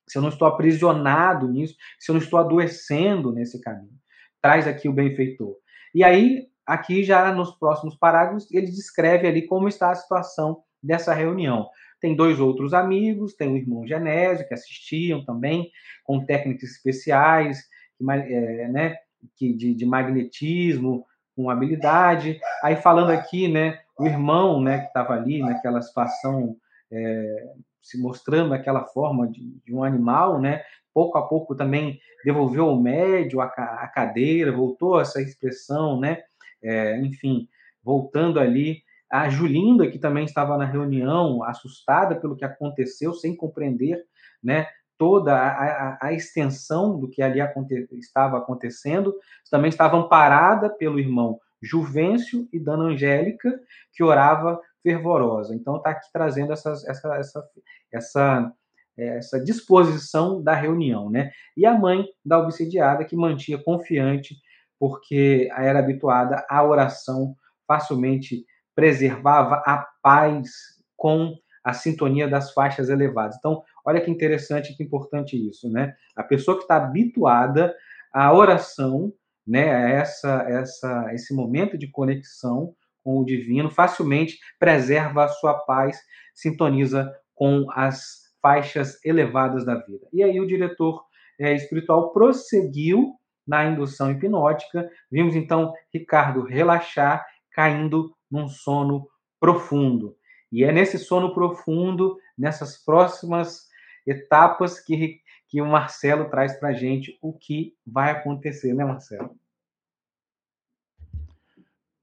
se 0.09 0.19
eu 0.19 0.23
não 0.23 0.29
estou 0.29 0.49
aprisionado 0.49 1.49
nisso, 1.49 1.75
se 1.99 2.11
eu 2.11 2.15
não 2.15 2.21
estou 2.21 2.39
adoecendo 2.39 3.33
nesse 3.33 3.61
caminho. 3.61 3.95
Traz 4.43 4.67
aqui 4.67 4.89
o 4.89 4.93
benfeitor. 4.93 5.57
E 5.95 6.03
aí, 6.03 6.47
aqui 6.67 7.05
já 7.05 7.33
nos 7.33 7.53
próximos 7.59 7.97
parágrafos, 7.97 8.51
ele 8.53 8.67
descreve 8.67 9.27
ali 9.27 9.47
como 9.47 9.69
está 9.69 9.91
a 9.91 9.95
situação 9.95 10.63
dessa 10.83 11.13
reunião. 11.15 11.69
Tem 12.07 12.15
dois 12.15 12.39
outros 12.39 12.73
amigos, 12.73 13.35
tem 13.35 13.49
o 13.49 13.57
irmão 13.57 13.85
Genésio, 13.85 14.47
que 14.47 14.55
assistiam 14.55 15.25
também, 15.25 15.73
com 16.05 16.25
técnicas 16.25 16.71
especiais, 16.71 17.65
é, 18.01 18.69
né, 18.69 18.97
que, 19.35 19.53
de, 19.53 19.75
de 19.75 19.85
magnetismo, 19.85 21.05
com 21.35 21.51
habilidade. 21.51 22.39
Aí 22.63 22.77
falando 22.77 23.11
aqui, 23.11 23.49
né, 23.49 23.81
o 23.99 24.07
irmão, 24.07 24.61
né, 24.63 24.83
que 24.83 24.87
estava 24.87 25.15
ali 25.15 25.41
naquela 25.41 25.83
situação 25.83 26.57
é, 26.93 27.55
se 27.83 28.01
mostrando 28.01 28.51
daquela 28.51 28.85
forma 28.85 29.27
de, 29.27 29.61
de, 29.65 29.75
um 29.75 29.83
animal, 29.83 30.41
né? 30.41 30.63
Pouco 30.95 31.19
a 31.19 31.27
pouco 31.27 31.57
também 31.57 31.99
devolveu 32.25 32.69
o 32.69 32.81
médio, 32.81 33.41
a, 33.41 33.47
a 33.47 33.89
cadeira, 33.89 34.53
voltou 34.53 35.01
essa 35.01 35.21
expressão, 35.21 35.99
né? 35.99 36.23
É, 36.63 37.01
enfim, 37.01 37.49
voltando 37.83 38.39
ali. 38.39 38.86
A 39.11 39.29
Julinda, 39.29 39.91
que 39.91 39.99
também 39.99 40.25
estava 40.25 40.57
na 40.57 40.65
reunião, 40.65 41.43
assustada 41.45 42.17
pelo 42.17 42.37
que 42.37 42.45
aconteceu, 42.45 43.15
sem 43.15 43.37
compreender, 43.37 44.05
né? 44.43 44.67
Toda 44.99 45.37
a, 45.37 45.49
a, 45.49 45.99
a 46.03 46.13
extensão 46.13 46.99
do 46.99 47.09
que 47.09 47.23
ali 47.23 47.41
aconte, 47.41 47.87
estava 47.93 48.39
acontecendo, 48.39 49.15
também 49.51 49.69
estava 49.69 49.97
amparada 49.97 50.71
pelo 50.71 50.99
irmão 50.99 51.39
Juvencio 51.63 52.49
e 52.53 52.59
Dona 52.59 52.85
Angélica, 52.85 53.61
que 53.93 54.03
orava 54.03 54.61
fervorosa. 54.83 55.55
Então, 55.55 55.77
está 55.77 55.91
aqui 55.91 56.09
trazendo 56.13 56.53
essas, 56.53 56.87
essa, 56.87 57.17
essa, 57.17 57.49
essa, 57.93 58.53
essa 58.97 59.45
disposição 59.45 60.43
da 60.43 60.55
reunião. 60.55 61.11
Né? 61.11 61.31
E 61.57 61.67
a 61.67 61.75
mãe 61.77 62.07
da 62.25 62.39
obsidiada, 62.39 63.05
que 63.05 63.17
mantinha 63.17 63.59
confiante, 63.59 64.37
porque 64.79 65.49
era 65.57 65.79
habituada 65.79 66.45
à 66.49 66.63
oração, 66.63 67.35
facilmente 67.67 68.45
preservava 68.77 69.63
a 69.67 69.85
paz 70.01 70.51
com 70.97 71.35
a 71.65 71.73
sintonia 71.73 72.29
das 72.29 72.53
faixas 72.53 72.89
elevadas. 72.89 73.37
Então, 73.39 73.61
olha 73.85 74.01
que 74.01 74.11
interessante 74.11 74.73
e 74.73 74.77
que 74.77 74.85
importante 74.85 75.37
isso, 75.37 75.69
né? 75.69 75.95
A 76.15 76.23
pessoa 76.23 76.57
que 76.57 76.63
está 76.63 76.77
habituada 76.77 77.75
à 78.13 78.33
oração, 78.33 79.13
né, 79.45 79.75
a 79.75 79.89
essa, 79.89 80.45
essa, 80.49 81.13
esse 81.13 81.35
momento 81.35 81.77
de 81.77 81.91
conexão, 81.91 82.73
com 83.03 83.19
o 83.21 83.25
divino, 83.25 83.71
facilmente 83.71 84.39
preserva 84.59 85.25
a 85.25 85.29
sua 85.29 85.55
paz, 85.55 85.97
sintoniza 86.35 87.13
com 87.35 87.65
as 87.73 88.27
faixas 88.43 88.99
elevadas 89.05 89.65
da 89.65 89.77
vida. 89.77 90.07
E 90.13 90.23
aí 90.23 90.41
o 90.41 90.47
diretor 90.47 91.05
é, 91.39 91.55
espiritual 91.55 92.13
prosseguiu 92.13 93.15
na 93.47 93.65
indução 93.65 94.11
hipnótica. 94.11 94.89
Vimos 95.11 95.37
então 95.37 95.73
Ricardo 95.93 96.43
relaxar, 96.43 97.25
caindo 97.53 98.16
num 98.31 98.49
sono 98.49 99.09
profundo. 99.39 100.17
E 100.51 100.65
é 100.65 100.73
nesse 100.73 100.99
sono 100.99 101.35
profundo, 101.35 102.19
nessas 102.37 102.83
próximas 102.83 103.69
etapas, 104.07 104.81
que, 104.81 105.21
que 105.49 105.61
o 105.61 105.67
Marcelo 105.67 106.31
traz 106.31 106.59
para 106.59 106.71
a 106.71 106.73
gente 106.73 107.19
o 107.21 107.33
que 107.33 107.77
vai 107.87 108.11
acontecer, 108.11 108.73
né, 108.75 108.85
Marcelo? 108.85 109.37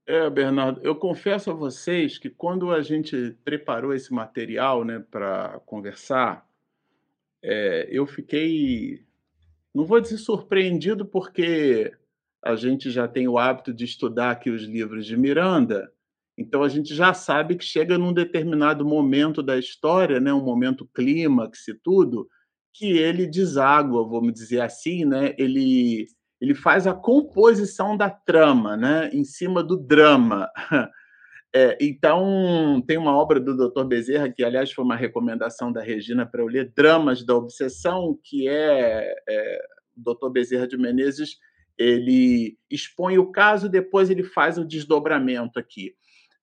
É, 0.06 0.28
Bernardo, 0.28 0.82
eu 0.82 0.94
confesso 0.94 1.50
a 1.50 1.54
vocês 1.54 2.18
que 2.18 2.28
quando 2.28 2.70
a 2.70 2.82
gente 2.82 3.36
preparou 3.42 3.94
esse 3.94 4.12
material, 4.12 4.84
né, 4.84 5.02
para 5.10 5.60
conversar, 5.64 6.46
é, 7.42 7.88
eu 7.90 8.06
fiquei, 8.06 9.02
não 9.74 9.86
vou 9.86 10.00
dizer 10.00 10.18
surpreendido, 10.18 11.06
porque 11.06 11.90
a 12.42 12.54
gente 12.54 12.90
já 12.90 13.08
tem 13.08 13.26
o 13.26 13.38
hábito 13.38 13.72
de 13.72 13.86
estudar 13.86 14.32
aqui 14.32 14.50
os 14.50 14.64
livros 14.64 15.06
de 15.06 15.16
Miranda, 15.16 15.90
então 16.36 16.62
a 16.62 16.68
gente 16.68 16.94
já 16.94 17.14
sabe 17.14 17.56
que 17.56 17.64
chega 17.64 17.96
num 17.96 18.12
determinado 18.12 18.84
momento 18.84 19.42
da 19.42 19.56
história, 19.56 20.18
né, 20.18 20.32
um 20.32 20.42
momento 20.42 20.88
clímax 20.92 21.68
e 21.68 21.74
tudo, 21.74 22.28
que 22.72 22.98
ele 22.98 23.26
deságua, 23.26 24.06
vamos 24.06 24.32
dizer 24.32 24.60
assim, 24.60 25.04
né, 25.04 25.34
ele 25.38 26.06
ele 26.40 26.54
faz 26.54 26.86
a 26.86 26.92
composição 26.92 27.96
da 27.96 28.10
trama, 28.10 28.76
né, 28.76 29.08
em 29.12 29.24
cima 29.24 29.62
do 29.62 29.76
drama. 29.76 30.48
É, 31.56 31.78
então, 31.80 32.82
tem 32.84 32.98
uma 32.98 33.16
obra 33.16 33.38
do 33.38 33.56
Dr. 33.56 33.84
Bezerra, 33.84 34.28
que, 34.28 34.42
aliás, 34.42 34.72
foi 34.72 34.84
uma 34.84 34.96
recomendação 34.96 35.72
da 35.72 35.80
Regina 35.80 36.26
para 36.26 36.42
eu 36.42 36.48
ler, 36.48 36.72
Dramas 36.74 37.24
da 37.24 37.32
Obsessão, 37.36 38.18
que 38.24 38.48
é, 38.48 39.14
é 39.28 39.58
Dr. 39.96 40.30
Bezerra 40.32 40.66
de 40.66 40.76
Menezes, 40.76 41.38
ele 41.78 42.58
expõe 42.68 43.18
o 43.18 43.30
caso, 43.30 43.68
depois 43.68 44.10
ele 44.10 44.24
faz 44.24 44.58
o 44.58 44.64
desdobramento 44.64 45.56
aqui 45.56 45.94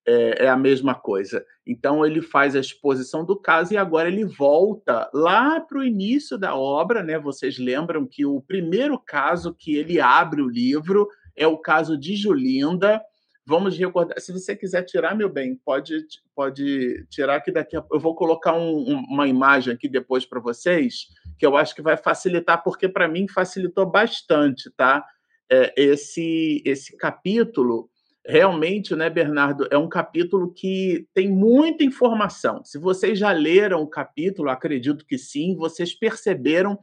é, 0.05 0.45
é, 0.45 0.49
a 0.49 0.57
mesma 0.57 0.95
coisa. 0.95 1.45
Então 1.65 2.05
ele 2.05 2.21
faz 2.21 2.55
a 2.55 2.59
exposição 2.59 3.23
do 3.23 3.35
caso 3.35 3.73
e 3.73 3.77
agora 3.77 4.07
ele 4.07 4.25
volta 4.25 5.09
lá 5.13 5.59
para 5.59 5.79
o 5.79 5.83
início 5.83 6.37
da 6.37 6.55
obra, 6.55 7.03
né? 7.03 7.19
Vocês 7.19 7.57
lembram 7.57 8.07
que 8.07 8.25
o 8.25 8.41
primeiro 8.41 8.97
caso 8.97 9.53
que 9.53 9.75
ele 9.75 9.99
abre 9.99 10.41
o 10.41 10.49
livro 10.49 11.07
é 11.35 11.45
o 11.45 11.57
caso 11.57 11.97
de 11.97 12.15
Julinda. 12.15 13.01
Vamos 13.45 13.77
recordar. 13.77 14.19
Se 14.19 14.31
você 14.31 14.55
quiser 14.55 14.83
tirar, 14.83 15.15
meu 15.15 15.29
bem, 15.29 15.55
pode, 15.55 16.05
pode 16.35 17.05
tirar 17.09 17.41
que 17.41 17.51
daqui 17.51 17.75
a... 17.75 17.83
eu 17.91 17.99
vou 17.99 18.15
colocar 18.15 18.53
um, 18.53 19.03
uma 19.09 19.27
imagem 19.27 19.73
aqui 19.73 19.89
depois 19.89 20.25
para 20.25 20.39
vocês 20.39 21.07
que 21.37 21.45
eu 21.45 21.57
acho 21.57 21.73
que 21.73 21.81
vai 21.81 21.97
facilitar, 21.97 22.63
porque 22.63 22.87
para 22.87 23.07
mim 23.07 23.27
facilitou 23.27 23.85
bastante, 23.85 24.69
tá? 24.77 25.03
É, 25.51 25.73
esse, 25.75 26.61
esse 26.63 26.95
capítulo, 26.95 27.89
realmente, 28.25 28.95
né, 28.95 29.09
Bernardo, 29.09 29.67
é 29.71 29.77
um 29.77 29.89
capítulo 29.89 30.53
que 30.53 31.07
tem 31.13 31.29
muita 31.29 31.83
informação. 31.83 32.63
Se 32.63 32.77
vocês 32.77 33.17
já 33.17 33.31
leram 33.31 33.81
o 33.81 33.89
capítulo, 33.89 34.49
acredito 34.49 35.05
que 35.05 35.17
sim, 35.17 35.55
vocês 35.55 35.93
perceberam 35.93 36.79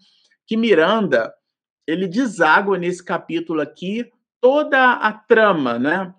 que 0.47 0.57
Miranda 0.57 1.33
ele 1.87 2.07
deságua 2.07 2.77
nesse 2.77 3.03
capítulo 3.03 3.61
aqui 3.61 4.11
toda 4.41 4.93
a 4.93 5.13
trama, 5.13 5.79
né? 5.79 6.15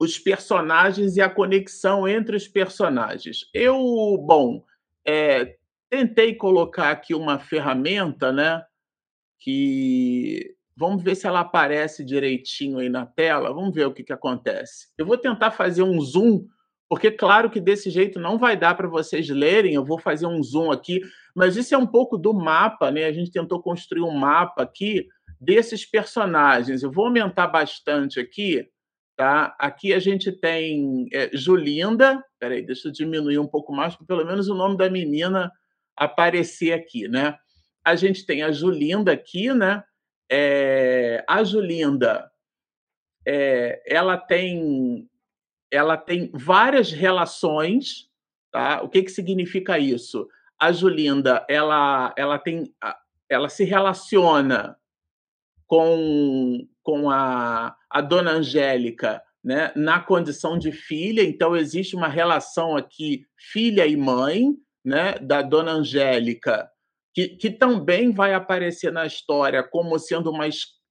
Os 0.00 0.18
personagens 0.18 1.16
e 1.16 1.20
a 1.20 1.30
conexão 1.30 2.06
entre 2.06 2.36
os 2.36 2.48
personagens. 2.48 3.48
Eu, 3.52 3.76
bom, 4.26 4.64
é, 5.06 5.56
tentei 5.90 6.34
colocar 6.34 6.90
aqui 6.90 7.14
uma 7.14 7.38
ferramenta, 7.38 8.32
né? 8.32 8.64
Que 9.38 10.56
vamos 10.78 11.02
ver 11.02 11.16
se 11.16 11.26
ela 11.26 11.40
aparece 11.40 12.04
direitinho 12.04 12.78
aí 12.78 12.88
na 12.88 13.04
tela. 13.04 13.52
Vamos 13.52 13.74
ver 13.74 13.86
o 13.86 13.92
que, 13.92 14.04
que 14.04 14.12
acontece. 14.12 14.86
Eu 14.96 15.04
vou 15.04 15.18
tentar 15.18 15.50
fazer 15.50 15.82
um 15.82 16.00
zoom, 16.00 16.46
porque 16.88 17.10
claro 17.10 17.50
que 17.50 17.60
desse 17.60 17.90
jeito 17.90 18.20
não 18.20 18.38
vai 18.38 18.56
dar 18.56 18.76
para 18.76 18.86
vocês 18.86 19.28
lerem. 19.28 19.74
Eu 19.74 19.84
vou 19.84 19.98
fazer 19.98 20.26
um 20.26 20.40
zoom 20.40 20.70
aqui, 20.70 21.00
mas 21.34 21.56
isso 21.56 21.74
é 21.74 21.78
um 21.78 21.86
pouco 21.86 22.16
do 22.16 22.32
mapa, 22.32 22.92
né? 22.92 23.06
A 23.06 23.12
gente 23.12 23.32
tentou 23.32 23.60
construir 23.60 24.02
um 24.02 24.16
mapa 24.16 24.62
aqui 24.62 25.08
desses 25.40 25.84
personagens. 25.84 26.84
Eu 26.84 26.92
vou 26.92 27.06
aumentar 27.06 27.48
bastante 27.48 28.20
aqui, 28.20 28.64
tá? 29.16 29.56
Aqui 29.58 29.92
a 29.92 29.98
gente 29.98 30.30
tem 30.30 31.08
é, 31.12 31.28
Julinda. 31.32 32.22
Peraí, 32.38 32.64
deixa 32.64 32.86
eu 32.86 32.92
diminuir 32.92 33.40
um 33.40 33.48
pouco 33.48 33.72
mais, 33.72 33.96
para 33.96 34.06
pelo 34.06 34.24
menos 34.24 34.48
o 34.48 34.54
nome 34.54 34.76
da 34.76 34.88
menina 34.88 35.50
aparecer 35.96 36.72
aqui, 36.72 37.08
né? 37.08 37.34
A 37.84 37.96
gente 37.96 38.24
tem 38.24 38.44
a 38.44 38.52
Julinda 38.52 39.10
aqui, 39.10 39.52
né? 39.52 39.82
É, 40.30 41.24
a 41.26 41.42
Julinda, 41.42 42.30
é, 43.26 43.82
ela 43.86 44.16
tem 44.16 45.08
ela 45.70 45.98
tem 45.98 46.30
várias 46.32 46.90
relações, 46.90 48.08
tá? 48.50 48.82
O 48.82 48.88
que 48.88 49.02
que 49.02 49.10
significa 49.10 49.78
isso? 49.78 50.26
A 50.58 50.72
Julinda, 50.72 51.44
ela 51.48 52.14
ela 52.16 52.38
tem 52.38 52.74
ela 53.28 53.48
se 53.48 53.64
relaciona 53.64 54.78
com, 55.66 56.66
com 56.82 57.10
a, 57.10 57.76
a 57.90 58.00
dona 58.00 58.32
Angélica 58.32 59.22
né, 59.44 59.70
na 59.76 60.00
condição 60.00 60.58
de 60.58 60.72
filha, 60.72 61.22
então 61.22 61.54
existe 61.54 61.94
uma 61.94 62.08
relação 62.08 62.76
aqui 62.76 63.24
filha 63.36 63.86
e 63.86 63.96
mãe 63.96 64.56
né, 64.84 65.14
da 65.18 65.42
dona 65.42 65.72
Angélica, 65.72 66.68
que, 67.18 67.28
que 67.30 67.50
também 67.50 68.12
vai 68.12 68.32
aparecer 68.32 68.92
na 68.92 69.04
história 69.04 69.60
como 69.60 69.98
sendo 69.98 70.30
uma 70.30 70.46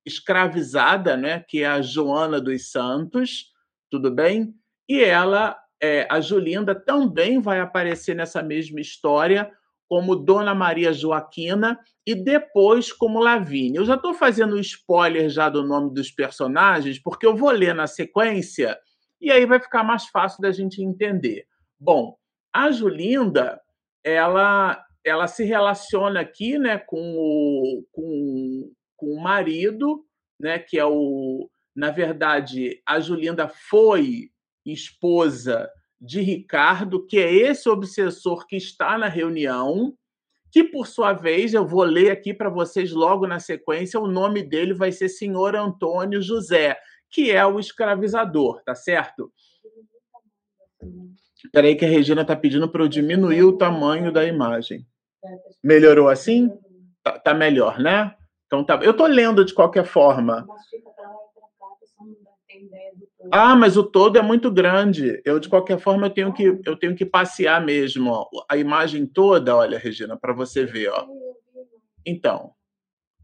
escravizada, 0.06 1.16
né, 1.16 1.46
que 1.48 1.64
é 1.64 1.68
a 1.68 1.82
Joana 1.82 2.42
dos 2.42 2.70
Santos, 2.70 3.46
tudo 3.90 4.12
bem? 4.12 4.54
E 4.90 5.02
ela, 5.02 5.58
é, 5.82 6.06
a 6.12 6.20
Julinda, 6.20 6.76
também 6.76 7.40
vai 7.40 7.62
aparecer 7.62 8.14
nessa 8.14 8.44
mesma 8.44 8.82
história 8.82 9.50
como 9.88 10.18
Dona 10.18 10.54
Maria 10.54 10.92
Joaquina 10.92 11.80
e 12.06 12.14
depois 12.14 12.92
como 12.92 13.22
Lavínia. 13.22 13.80
Eu 13.80 13.86
já 13.86 13.96
estou 13.96 14.14
fazendo 14.14 14.60
spoiler 14.60 15.30
já 15.30 15.48
do 15.48 15.64
nome 15.64 15.94
dos 15.94 16.12
personagens, 16.12 17.00
porque 17.00 17.26
eu 17.26 17.38
vou 17.38 17.52
ler 17.52 17.74
na 17.74 17.88
sequência 17.88 18.78
e 19.22 19.32
aí 19.32 19.46
vai 19.46 19.62
ficar 19.62 19.82
mais 19.82 20.08
fácil 20.08 20.42
da 20.42 20.52
gente 20.52 20.84
entender. 20.84 21.46
Bom, 21.80 22.18
a 22.54 22.70
Julinda, 22.70 23.62
ela, 24.04 24.86
ela 25.08 25.28
se 25.28 25.44
relaciona 25.44 26.20
aqui 26.20 26.58
né, 26.58 26.78
com, 26.78 27.00
o, 27.00 27.86
com, 27.92 28.72
com 28.96 29.06
o 29.08 29.22
marido, 29.22 30.06
né, 30.40 30.60
que 30.60 30.78
é 30.78 30.86
o. 30.86 31.50
Na 31.76 31.92
verdade, 31.92 32.82
a 32.86 33.00
Julinda 33.00 33.48
foi 33.48 34.32
esposa 34.66 35.70
de 36.00 36.22
Ricardo, 36.22 37.06
que 37.06 37.18
é 37.18 37.32
esse 37.32 37.70
obsessor 37.70 38.46
que 38.48 38.56
está 38.56 38.98
na 38.98 39.08
reunião, 39.08 39.96
que 40.52 40.64
por 40.64 40.88
sua 40.88 41.14
vez 41.14 41.54
eu 41.54 41.66
vou 41.66 41.84
ler 41.84 42.12
aqui 42.12 42.34
para 42.34 42.50
vocês 42.50 42.92
logo 42.92 43.28
na 43.28 43.40
sequência, 43.40 44.00
o 44.00 44.08
nome 44.08 44.44
dele 44.44 44.74
vai 44.74 44.92
ser 44.92 45.10
Senhor 45.10 45.56
Antônio 45.56 46.22
José, 46.22 46.78
que 47.10 47.32
é 47.32 47.46
o 47.46 47.60
escravizador, 47.60 48.62
tá 48.64 48.76
certo? 48.76 49.32
Espera 51.44 51.68
aí 51.68 51.76
que 51.76 51.86
a 51.86 51.90
Regina 51.90 52.22
está 52.22 52.36
pedindo 52.36 52.70
para 52.70 52.84
eu 52.84 52.88
diminuir 52.88 53.44
o 53.44 53.58
tamanho 53.58 54.12
da 54.12 54.26
imagem. 54.26 54.86
Melhorou 55.64 56.10
assim? 56.10 56.50
Tá, 57.04 57.20
tá 57.20 57.34
melhor, 57.34 57.80
né? 57.80 58.16
Então 58.46 58.64
tá. 58.64 58.80
Eu 58.82 58.94
tô 58.94 59.06
lendo 59.06 59.44
de 59.44 59.54
qualquer 59.54 59.86
forma. 59.86 60.46
Ah, 63.32 63.56
mas 63.56 63.76
o 63.76 63.84
todo 63.84 64.18
é 64.18 64.22
muito 64.22 64.52
grande. 64.52 65.22
Eu, 65.26 65.40
de 65.40 65.50
qualquer 65.50 65.80
forma, 65.80 66.08
eu 66.08 66.12
tenho 66.12 66.34
que, 66.34 66.60
eu 66.66 66.78
tenho 66.78 66.96
que 66.96 67.06
passear 67.06 67.64
mesmo. 67.64 68.12
Ó. 68.12 68.28
A 68.50 68.58
imagem 68.58 69.06
toda, 69.06 69.56
olha, 69.56 69.78
Regina, 69.78 70.18
para 70.18 70.34
você 70.34 70.66
ver. 70.66 70.90
Ó. 70.90 71.06
Então, 72.06 72.52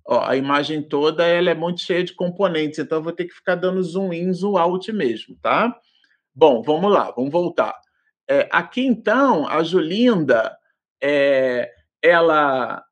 ó, 0.06 0.26
a 0.26 0.36
imagem 0.36 0.82
toda 0.82 1.26
ela 1.26 1.50
é 1.50 1.56
muito 1.56 1.80
cheia 1.80 2.04
de 2.04 2.14
componentes, 2.14 2.80
então 2.80 2.98
eu 2.98 3.04
vou 3.04 3.14
ter 3.14 3.26
que 3.26 3.34
ficar 3.34 3.56
dando 3.56 3.82
zoom 3.82 4.12
in, 4.12 4.34
zoom 4.34 4.58
out 4.58 4.92
mesmo, 4.92 5.38
tá? 5.42 5.74
Bom, 6.36 6.62
vamos 6.62 6.92
lá, 6.92 7.12
vamos 7.12 7.32
voltar. 7.32 7.74
É, 8.30 8.50
aqui, 8.52 8.86
então, 8.86 9.48
a 9.48 9.64
Julinda, 9.64 10.58
é, 11.02 11.72
ela, 12.04 12.84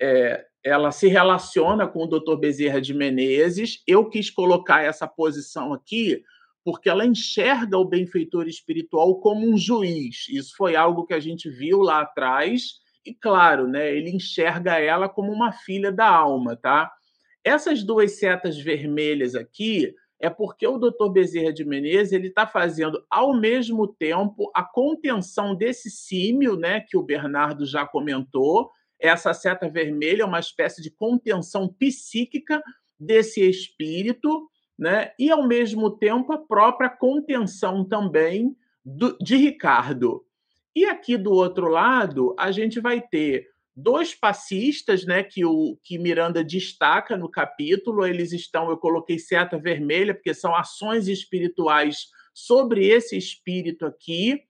é, 0.00 0.44
ela 0.64 0.90
se 0.90 1.06
relaciona 1.06 1.86
com 1.86 2.04
o 2.04 2.06
Dr. 2.06 2.36
Bezerra 2.36 2.80
de 2.80 2.92
Menezes. 2.92 3.82
Eu 3.86 4.10
quis 4.10 4.28
colocar 4.28 4.82
essa 4.82 5.06
posição 5.06 5.72
aqui 5.72 6.22
porque 6.64 6.88
ela 6.88 7.06
enxerga 7.06 7.78
o 7.78 7.84
benfeitor 7.84 8.48
espiritual 8.48 9.20
como 9.20 9.48
um 9.48 9.56
juiz. 9.56 10.26
Isso 10.28 10.56
foi 10.56 10.74
algo 10.74 11.06
que 11.06 11.14
a 11.14 11.20
gente 11.20 11.48
viu 11.48 11.78
lá 11.78 12.00
atrás, 12.00 12.80
e 13.06 13.14
claro, 13.14 13.68
né, 13.68 13.94
ele 13.94 14.10
enxerga 14.10 14.76
ela 14.76 15.08
como 15.08 15.30
uma 15.30 15.52
filha 15.52 15.92
da 15.92 16.08
alma, 16.08 16.56
tá? 16.56 16.90
Essas 17.44 17.84
duas 17.84 18.18
setas 18.18 18.58
vermelhas 18.58 19.36
aqui 19.36 19.94
é 20.18 20.30
porque 20.30 20.66
o 20.66 20.78
Dr. 20.78 21.10
Bezerra 21.12 21.52
de 21.52 21.64
Menezes 21.64 22.12
ele 22.12 22.28
está 22.28 22.46
fazendo 22.46 23.04
ao 23.10 23.38
mesmo 23.38 23.86
tempo 23.86 24.50
a 24.54 24.62
contenção 24.62 25.54
desse 25.54 25.90
símio, 25.90 26.56
né, 26.56 26.80
que 26.80 26.96
o 26.96 27.02
Bernardo 27.02 27.66
já 27.66 27.86
comentou. 27.86 28.70
Essa 28.98 29.34
seta 29.34 29.68
vermelha 29.68 30.22
é 30.22 30.26
uma 30.26 30.40
espécie 30.40 30.80
de 30.80 30.90
contenção 30.90 31.68
psíquica 31.68 32.62
desse 32.98 33.46
espírito 33.46 34.48
né? 34.78 35.12
e, 35.18 35.30
ao 35.30 35.46
mesmo 35.46 35.90
tempo, 35.90 36.32
a 36.32 36.38
própria 36.38 36.88
contenção 36.88 37.84
também 37.84 38.56
do, 38.84 39.16
de 39.18 39.36
Ricardo. 39.36 40.24
E 40.74 40.84
aqui 40.84 41.16
do 41.16 41.32
outro 41.32 41.68
lado, 41.68 42.34
a 42.38 42.50
gente 42.50 42.80
vai 42.80 43.00
ter 43.00 43.48
dois 43.76 44.14
passistas, 44.14 45.04
né, 45.04 45.22
que 45.22 45.44
o 45.44 45.76
que 45.84 45.98
Miranda 45.98 46.42
destaca 46.42 47.16
no 47.16 47.30
capítulo, 47.30 48.06
eles 48.06 48.32
estão, 48.32 48.70
eu 48.70 48.78
coloquei 48.78 49.18
seta 49.18 49.58
vermelha, 49.58 50.14
porque 50.14 50.32
são 50.32 50.56
ações 50.56 51.08
espirituais 51.08 52.06
sobre 52.32 52.86
esse 52.86 53.16
espírito 53.16 53.84
aqui, 53.84 54.42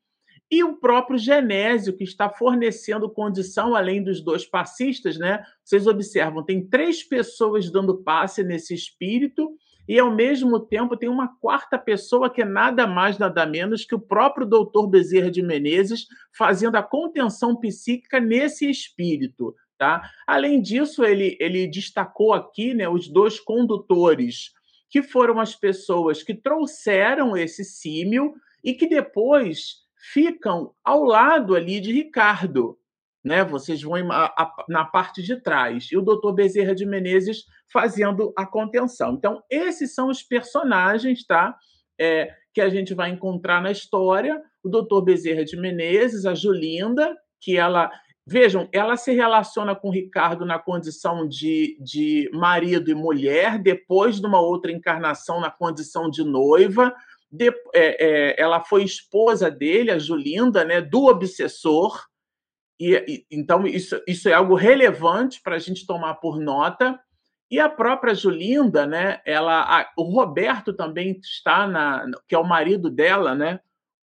e 0.48 0.62
o 0.62 0.76
próprio 0.76 1.18
Genésio, 1.18 1.96
que 1.96 2.04
está 2.04 2.30
fornecendo 2.30 3.10
condição, 3.10 3.74
além 3.74 4.00
dos 4.00 4.20
dois 4.20 4.46
passistas, 4.46 5.18
né? 5.18 5.42
Vocês 5.64 5.88
observam, 5.88 6.44
tem 6.44 6.64
três 6.64 7.02
pessoas 7.02 7.68
dando 7.68 8.00
passe 8.04 8.44
nesse 8.44 8.72
espírito, 8.72 9.56
e 9.88 9.98
ao 9.98 10.10
mesmo 10.10 10.58
tempo 10.60 10.96
tem 10.96 11.08
uma 11.08 11.28
quarta 11.38 11.78
pessoa 11.78 12.28
que 12.30 12.42
é 12.42 12.44
nada 12.44 12.86
mais, 12.86 13.18
nada 13.18 13.46
menos 13.46 13.84
que 13.84 13.94
o 13.94 14.00
próprio 14.00 14.46
doutor 14.46 14.86
Bezerra 14.88 15.30
de 15.30 15.42
Menezes 15.42 16.06
fazendo 16.36 16.76
a 16.76 16.82
contenção 16.82 17.56
psíquica 17.56 18.18
nesse 18.18 18.68
espírito. 18.68 19.54
Tá? 19.78 20.10
Além 20.26 20.60
disso, 20.60 21.04
ele, 21.04 21.36
ele 21.38 21.66
destacou 21.66 22.32
aqui 22.32 22.72
né, 22.72 22.88
os 22.88 23.08
dois 23.08 23.38
condutores, 23.38 24.52
que 24.88 25.02
foram 25.02 25.38
as 25.38 25.54
pessoas 25.54 26.22
que 26.22 26.34
trouxeram 26.34 27.36
esse 27.36 27.64
símio 27.64 28.34
e 28.64 28.72
que 28.72 28.88
depois 28.88 29.84
ficam 30.12 30.72
ao 30.82 31.04
lado 31.04 31.54
ali 31.54 31.80
de 31.80 31.92
Ricardo 31.92 32.78
né? 33.26 33.44
Vocês 33.44 33.82
vão 33.82 33.94
na 34.68 34.84
parte 34.84 35.20
de 35.20 35.42
trás. 35.42 35.88
E 35.90 35.96
o 35.96 36.00
doutor 36.00 36.32
Bezerra 36.32 36.76
de 36.76 36.86
Menezes 36.86 37.44
fazendo 37.72 38.32
a 38.38 38.46
contenção. 38.46 39.14
Então, 39.14 39.42
esses 39.50 39.92
são 39.96 40.08
os 40.08 40.22
personagens, 40.22 41.26
tá? 41.26 41.56
É, 42.00 42.32
que 42.54 42.60
a 42.60 42.68
gente 42.68 42.94
vai 42.94 43.10
encontrar 43.10 43.60
na 43.60 43.72
história. 43.72 44.40
O 44.62 44.68
doutor 44.68 45.02
Bezerra 45.02 45.44
de 45.44 45.56
Menezes, 45.56 46.24
a 46.24 46.34
Julinda, 46.34 47.16
que 47.40 47.58
ela. 47.58 47.90
Vejam, 48.28 48.68
ela 48.72 48.96
se 48.96 49.12
relaciona 49.12 49.74
com 49.74 49.90
Ricardo 49.90 50.44
na 50.44 50.58
condição 50.58 51.28
de, 51.28 51.76
de 51.80 52.30
marido 52.32 52.90
e 52.90 52.94
mulher, 52.94 53.58
depois 53.58 54.20
de 54.20 54.26
uma 54.26 54.40
outra 54.40 54.70
encarnação 54.70 55.40
na 55.40 55.50
condição 55.50 56.08
de 56.08 56.22
noiva. 56.22 56.94
De, 57.30 57.50
é, 57.74 58.34
é, 58.34 58.40
ela 58.40 58.60
foi 58.60 58.84
esposa 58.84 59.50
dele, 59.50 59.90
a 59.90 59.98
Julinda, 59.98 60.64
né, 60.64 60.80
do 60.80 61.06
obsessor, 61.06 62.04
E, 62.78 62.94
e, 63.08 63.26
então, 63.30 63.66
isso, 63.66 64.00
isso 64.06 64.28
é 64.28 64.32
algo 64.32 64.54
relevante 64.54 65.40
para 65.42 65.56
a 65.56 65.58
gente 65.58 65.86
tomar 65.86 66.14
por 66.14 66.38
nota. 66.38 66.98
E 67.50 67.60
a 67.60 67.68
própria 67.68 68.14
Julinda, 68.14 68.86
né? 68.86 69.20
Ela, 69.24 69.62
a, 69.62 69.92
o 69.96 70.02
Roberto 70.02 70.72
também 70.72 71.18
está 71.22 71.66
na, 71.66 72.04
que 72.28 72.34
é 72.34 72.38
o 72.38 72.44
marido 72.44 72.90
dela, 72.90 73.34
né? 73.34 73.60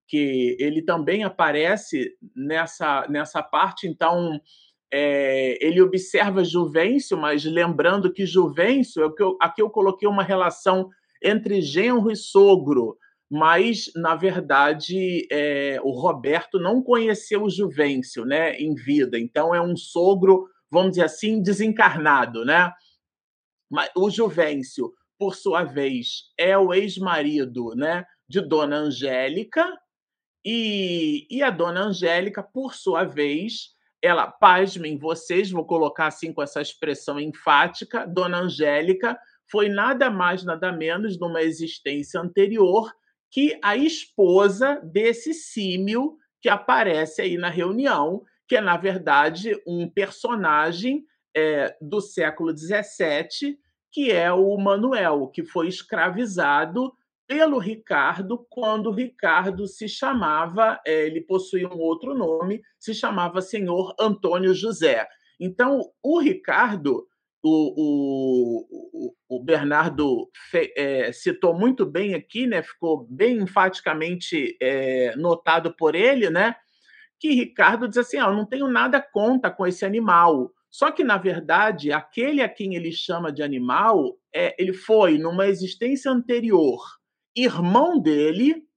Que 0.07 0.55
ele 0.59 0.81
também 0.81 1.23
aparece 1.23 2.11
nessa 2.35 3.05
nessa 3.09 3.43
parte. 3.43 3.87
Então, 3.87 4.39
é, 4.91 5.57
ele 5.59 5.81
observa 5.81 6.43
Juvencio, 6.43 7.17
mas 7.17 7.43
lembrando 7.43 8.13
que 8.13 8.25
Juvencio 8.25 9.03
é 9.03 9.05
o 9.07 9.13
que 9.13 9.23
eu, 9.23 9.35
aqui 9.41 9.61
eu 9.61 9.69
coloquei 9.69 10.07
uma 10.07 10.23
relação 10.23 10.89
entre 11.21 11.61
genro 11.61 12.11
e 12.11 12.15
sogro, 12.15 12.97
mas 13.33 13.89
na 13.95 14.15
verdade 14.15 15.27
é, 15.31 15.79
o 15.81 15.89
Roberto 15.89 16.59
não 16.59 16.83
conheceu 16.83 17.41
o 17.41 17.49
Juvencio, 17.49 18.25
né, 18.25 18.55
em 18.57 18.75
vida. 18.75 19.17
Então 19.17 19.55
é 19.55 19.59
um 19.59 19.75
sogro, 19.75 20.47
vamos 20.69 20.91
dizer 20.91 21.05
assim, 21.05 21.41
desencarnado, 21.41 22.45
né? 22.45 22.71
Mas 23.71 23.89
o 23.97 24.07
Juvencio, 24.11 24.93
por 25.17 25.33
sua 25.33 25.63
vez, 25.63 26.25
é 26.37 26.55
o 26.55 26.71
ex-marido, 26.75 27.73
né, 27.75 28.05
de 28.29 28.39
Dona 28.39 28.77
Angélica. 28.77 29.67
E, 30.45 31.25
e 31.27 31.41
a 31.41 31.49
Dona 31.49 31.85
Angélica, 31.85 32.43
por 32.43 32.75
sua 32.75 33.03
vez, 33.03 33.71
ela, 33.99 34.27
pasmem 34.27 34.99
vocês, 34.99 35.49
vou 35.49 35.65
colocar 35.65 36.05
assim 36.05 36.31
com 36.31 36.43
essa 36.43 36.61
expressão 36.61 37.19
enfática, 37.19 38.05
Dona 38.05 38.41
Angélica 38.41 39.17
foi 39.49 39.69
nada 39.69 40.11
mais, 40.11 40.43
nada 40.43 40.71
menos, 40.71 41.19
numa 41.19 41.41
existência 41.41 42.21
anterior, 42.21 42.93
que 43.33 43.57
a 43.63 43.75
esposa 43.75 44.79
desse 44.83 45.33
símio 45.33 46.19
que 46.39 46.47
aparece 46.47 47.19
aí 47.19 47.35
na 47.35 47.49
reunião, 47.49 48.21
que 48.47 48.55
é, 48.55 48.61
na 48.61 48.77
verdade, 48.77 49.59
um 49.65 49.89
personagem 49.89 51.03
é, 51.35 51.75
do 51.81 51.99
século 51.99 52.55
XVII, 52.55 53.57
que 53.91 54.11
é 54.11 54.31
o 54.31 54.55
Manuel, 54.57 55.29
que 55.29 55.43
foi 55.43 55.67
escravizado 55.67 56.93
pelo 57.25 57.57
Ricardo 57.57 58.45
quando 58.51 58.91
Ricardo 58.91 59.65
se 59.65 59.89
chamava, 59.89 60.79
é, 60.85 61.07
ele 61.07 61.21
possuía 61.21 61.67
um 61.67 61.79
outro 61.79 62.13
nome, 62.13 62.61
se 62.77 62.93
chamava 62.93 63.41
Senhor 63.41 63.95
Antônio 63.99 64.53
José. 64.53 65.07
Então, 65.39 65.81
o 66.03 66.19
Ricardo, 66.19 67.07
o, 67.41 67.73
o, 67.81 69.02
o 69.02 69.02
Bernardo 69.53 70.29
é, 70.75 71.11
citou 71.11 71.53
muito 71.53 71.85
bem 71.85 72.15
aqui, 72.15 72.47
né? 72.47 72.63
ficou 72.63 73.05
bem 73.09 73.37
enfaticamente 73.37 74.57
é, 74.61 75.15
notado 75.15 75.75
por 75.75 75.93
ele, 75.93 76.29
né? 76.29 76.55
que 77.23 77.29
Ricardo 77.29 77.87
diz 77.87 77.97
assim: 77.97 78.17
ah, 78.17 78.25
eu 78.25 78.33
não 78.33 78.45
tenho 78.45 78.67
nada 78.67 79.01
contra 79.01 79.49
com 79.49 79.65
esse 79.65 79.85
animal. 79.85 80.51
Só 80.69 80.91
que, 80.91 81.05
na 81.05 81.17
verdade, 81.17 81.89
aquele 81.93 82.41
a 82.41 82.49
quem 82.49 82.75
ele 82.75 82.91
chama 82.91 83.31
de 83.31 83.41
animal, 83.41 84.17
é, 84.35 84.53
ele 84.61 84.73
foi, 84.73 85.17
numa 85.17 85.47
existência 85.47 86.11
anterior, 86.11 86.81
irmão 87.33 87.97
dele, 87.97 88.67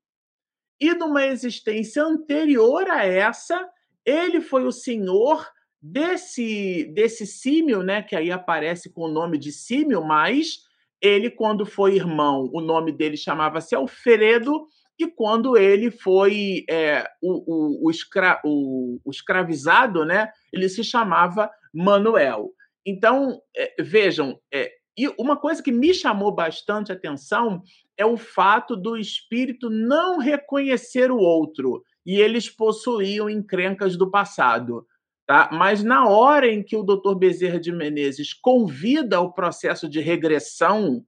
e 0.81 0.95
numa 0.95 1.27
existência 1.27 2.05
anterior 2.05 2.89
a 2.89 3.05
essa, 3.05 3.69
ele 4.05 4.41
foi 4.41 4.65
o 4.65 4.71
senhor 4.71 5.45
desse 5.83 6.85
desse 6.95 7.27
símio, 7.27 7.83
né, 7.83 8.03
que 8.03 8.15
aí 8.15 8.31
aparece 8.31 8.93
com 8.93 9.03
o 9.03 9.13
nome 9.13 9.39
de 9.39 9.51
símio, 9.51 10.05
mas 10.05 10.66
ele 11.07 11.31
quando 11.31 11.65
foi 11.65 11.95
irmão, 11.95 12.51
o 12.53 12.61
nome 12.61 12.93
dele 12.93 13.17
chamava-se 13.17 13.75
Alfredo, 13.75 14.67
e 14.99 15.07
quando 15.07 15.57
ele 15.57 15.91
foi 15.91 16.65
é, 16.69 17.07
o, 17.23 17.85
o, 17.85 17.87
o, 17.87 17.91
escra, 17.91 18.41
o, 18.45 18.99
o 19.05 19.11
escravizado, 19.11 20.05
né, 20.05 20.31
ele 20.53 20.69
se 20.69 20.83
chamava 20.83 21.51
Manuel. 21.73 22.51
Então, 22.85 23.41
é, 23.55 23.75
vejam, 23.83 24.39
é, 24.53 24.71
e 24.99 25.09
uma 25.19 25.37
coisa 25.37 25.63
que 25.63 25.71
me 25.71 25.93
chamou 25.93 26.35
bastante 26.35 26.91
atenção 26.91 27.63
é 27.99 28.07
o 28.07 28.17
fato 28.17 28.75
do 28.75 28.97
espírito 28.97 29.69
não 29.69 30.19
reconhecer 30.19 31.11
o 31.11 31.19
outro 31.19 31.83
e 32.05 32.21
eles 32.21 32.49
possuíam 32.49 33.29
encrencas 33.29 33.97
do 33.97 34.11
passado. 34.11 34.87
Tá? 35.27 35.51
Mas 35.53 35.83
na 35.83 36.09
hora 36.09 36.47
em 36.47 36.63
que 36.63 36.77
o 36.77 36.85
Dr. 36.85 37.17
Bezerra 37.17 37.59
de 37.59 37.73
Menezes 37.73 38.33
convida 38.33 39.17
ao 39.17 39.33
processo 39.33 39.89
de 39.89 40.01
regressão, 40.01 41.05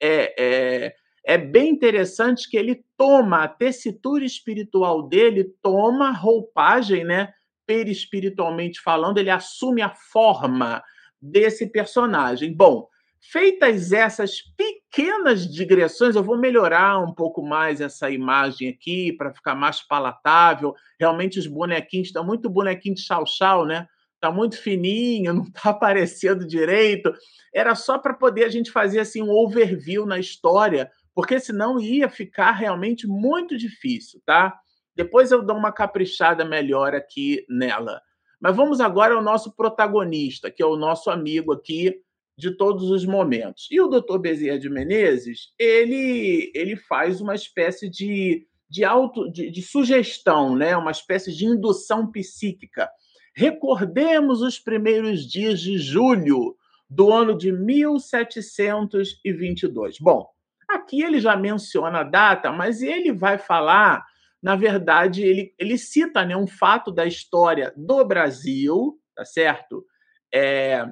é, 0.00 0.34
é, 0.38 0.94
é 1.24 1.38
bem 1.38 1.70
interessante 1.70 2.50
que 2.50 2.56
ele 2.56 2.84
toma 2.98 3.44
a 3.44 3.48
tessitura 3.48 4.24
espiritual 4.24 5.08
dele, 5.08 5.54
toma 5.62 6.10
roupagem, 6.10 7.02
né? 7.02 7.32
Perispiritualmente 7.66 8.80
falando, 8.82 9.16
ele 9.16 9.30
assume 9.30 9.80
a 9.80 9.88
forma 9.88 10.82
desse 11.20 11.66
personagem. 11.66 12.54
Bom, 12.54 12.88
Feitas 13.30 13.92
essas 13.92 14.42
pequenas 14.56 15.46
digressões, 15.48 16.16
eu 16.16 16.24
vou 16.24 16.36
melhorar 16.36 16.98
um 16.98 17.14
pouco 17.14 17.40
mais 17.40 17.80
essa 17.80 18.10
imagem 18.10 18.68
aqui 18.68 19.12
para 19.12 19.32
ficar 19.32 19.54
mais 19.54 19.80
palatável. 19.80 20.74
Realmente 20.98 21.38
os 21.38 21.46
bonequinhos 21.46 22.08
estão 22.08 22.24
muito 22.26 22.50
bonequinho 22.50 22.96
de 22.96 23.02
chau-chau, 23.02 23.64
né? 23.64 23.86
Tá 24.20 24.32
muito 24.32 24.60
fininho, 24.60 25.32
não 25.34 25.44
está 25.44 25.70
aparecendo 25.70 26.44
direito. 26.44 27.14
Era 27.54 27.76
só 27.76 27.96
para 27.96 28.12
poder 28.12 28.44
a 28.44 28.48
gente 28.48 28.72
fazer 28.72 28.98
assim 28.98 29.22
um 29.22 29.30
overview 29.30 30.04
na 30.04 30.18
história, 30.18 30.90
porque 31.14 31.38
senão 31.38 31.78
ia 31.78 32.08
ficar 32.08 32.50
realmente 32.50 33.06
muito 33.06 33.56
difícil, 33.56 34.20
tá? 34.26 34.52
Depois 34.96 35.30
eu 35.30 35.46
dou 35.46 35.56
uma 35.56 35.70
caprichada 35.70 36.44
melhor 36.44 36.92
aqui 36.92 37.46
nela. 37.48 38.02
Mas 38.40 38.56
vamos 38.56 38.80
agora 38.80 39.14
ao 39.14 39.22
nosso 39.22 39.54
protagonista, 39.54 40.50
que 40.50 40.60
é 40.60 40.66
o 40.66 40.76
nosso 40.76 41.08
amigo 41.08 41.52
aqui, 41.52 42.02
de 42.36 42.56
todos 42.56 42.90
os 42.90 43.04
momentos. 43.04 43.68
E 43.70 43.80
o 43.80 43.86
doutor 43.88 44.18
Bezerra 44.18 44.58
de 44.58 44.70
Menezes, 44.70 45.52
ele, 45.58 46.50
ele 46.54 46.76
faz 46.76 47.20
uma 47.20 47.34
espécie 47.34 47.90
de, 47.90 48.46
de, 48.68 48.84
auto, 48.84 49.28
de, 49.30 49.50
de 49.50 49.62
sugestão, 49.62 50.56
né? 50.56 50.76
uma 50.76 50.90
espécie 50.90 51.32
de 51.32 51.44
indução 51.44 52.10
psíquica. 52.10 52.90
Recordemos 53.34 54.42
os 54.42 54.58
primeiros 54.58 55.30
dias 55.30 55.60
de 55.60 55.78
julho 55.78 56.56
do 56.88 57.12
ano 57.12 57.36
de 57.36 57.52
1722. 57.52 59.98
Bom, 59.98 60.26
aqui 60.68 61.02
ele 61.02 61.20
já 61.20 61.36
menciona 61.36 62.00
a 62.00 62.04
data, 62.04 62.50
mas 62.52 62.82
ele 62.82 63.12
vai 63.12 63.38
falar, 63.38 64.04
na 64.42 64.56
verdade, 64.56 65.22
ele, 65.22 65.54
ele 65.58 65.78
cita 65.78 66.24
né, 66.24 66.36
um 66.36 66.46
fato 66.46 66.90
da 66.90 67.06
história 67.06 67.72
do 67.76 68.04
Brasil, 68.04 68.98
tá 69.14 69.24
certo? 69.24 69.86
É, 70.32 70.86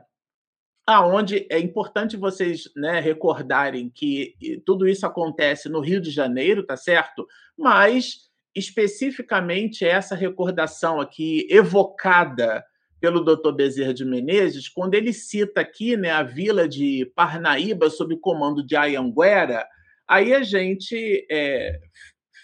aonde 0.94 1.46
é 1.50 1.58
importante 1.58 2.16
vocês 2.16 2.64
né, 2.76 3.00
recordarem 3.00 3.90
que 3.90 4.34
tudo 4.64 4.88
isso 4.88 5.06
acontece 5.06 5.68
no 5.68 5.80
Rio 5.80 6.00
de 6.00 6.10
Janeiro, 6.10 6.64
tá 6.64 6.76
certo? 6.76 7.26
Mas 7.56 8.28
especificamente 8.54 9.84
essa 9.84 10.14
recordação 10.14 11.00
aqui 11.00 11.46
evocada 11.50 12.64
pelo 13.00 13.24
Dr. 13.24 13.52
Bezerra 13.52 13.94
de 13.94 14.04
Menezes, 14.04 14.68
quando 14.68 14.94
ele 14.94 15.12
cita 15.12 15.60
aqui 15.60 15.96
né, 15.96 16.10
a 16.10 16.22
vila 16.22 16.68
de 16.68 17.10
Parnaíba 17.14 17.88
sob 17.88 18.16
comando 18.18 18.64
de 18.64 18.76
Ayanguera, 18.76 19.66
aí 20.06 20.34
a 20.34 20.42
gente 20.42 21.26
é, 21.30 21.80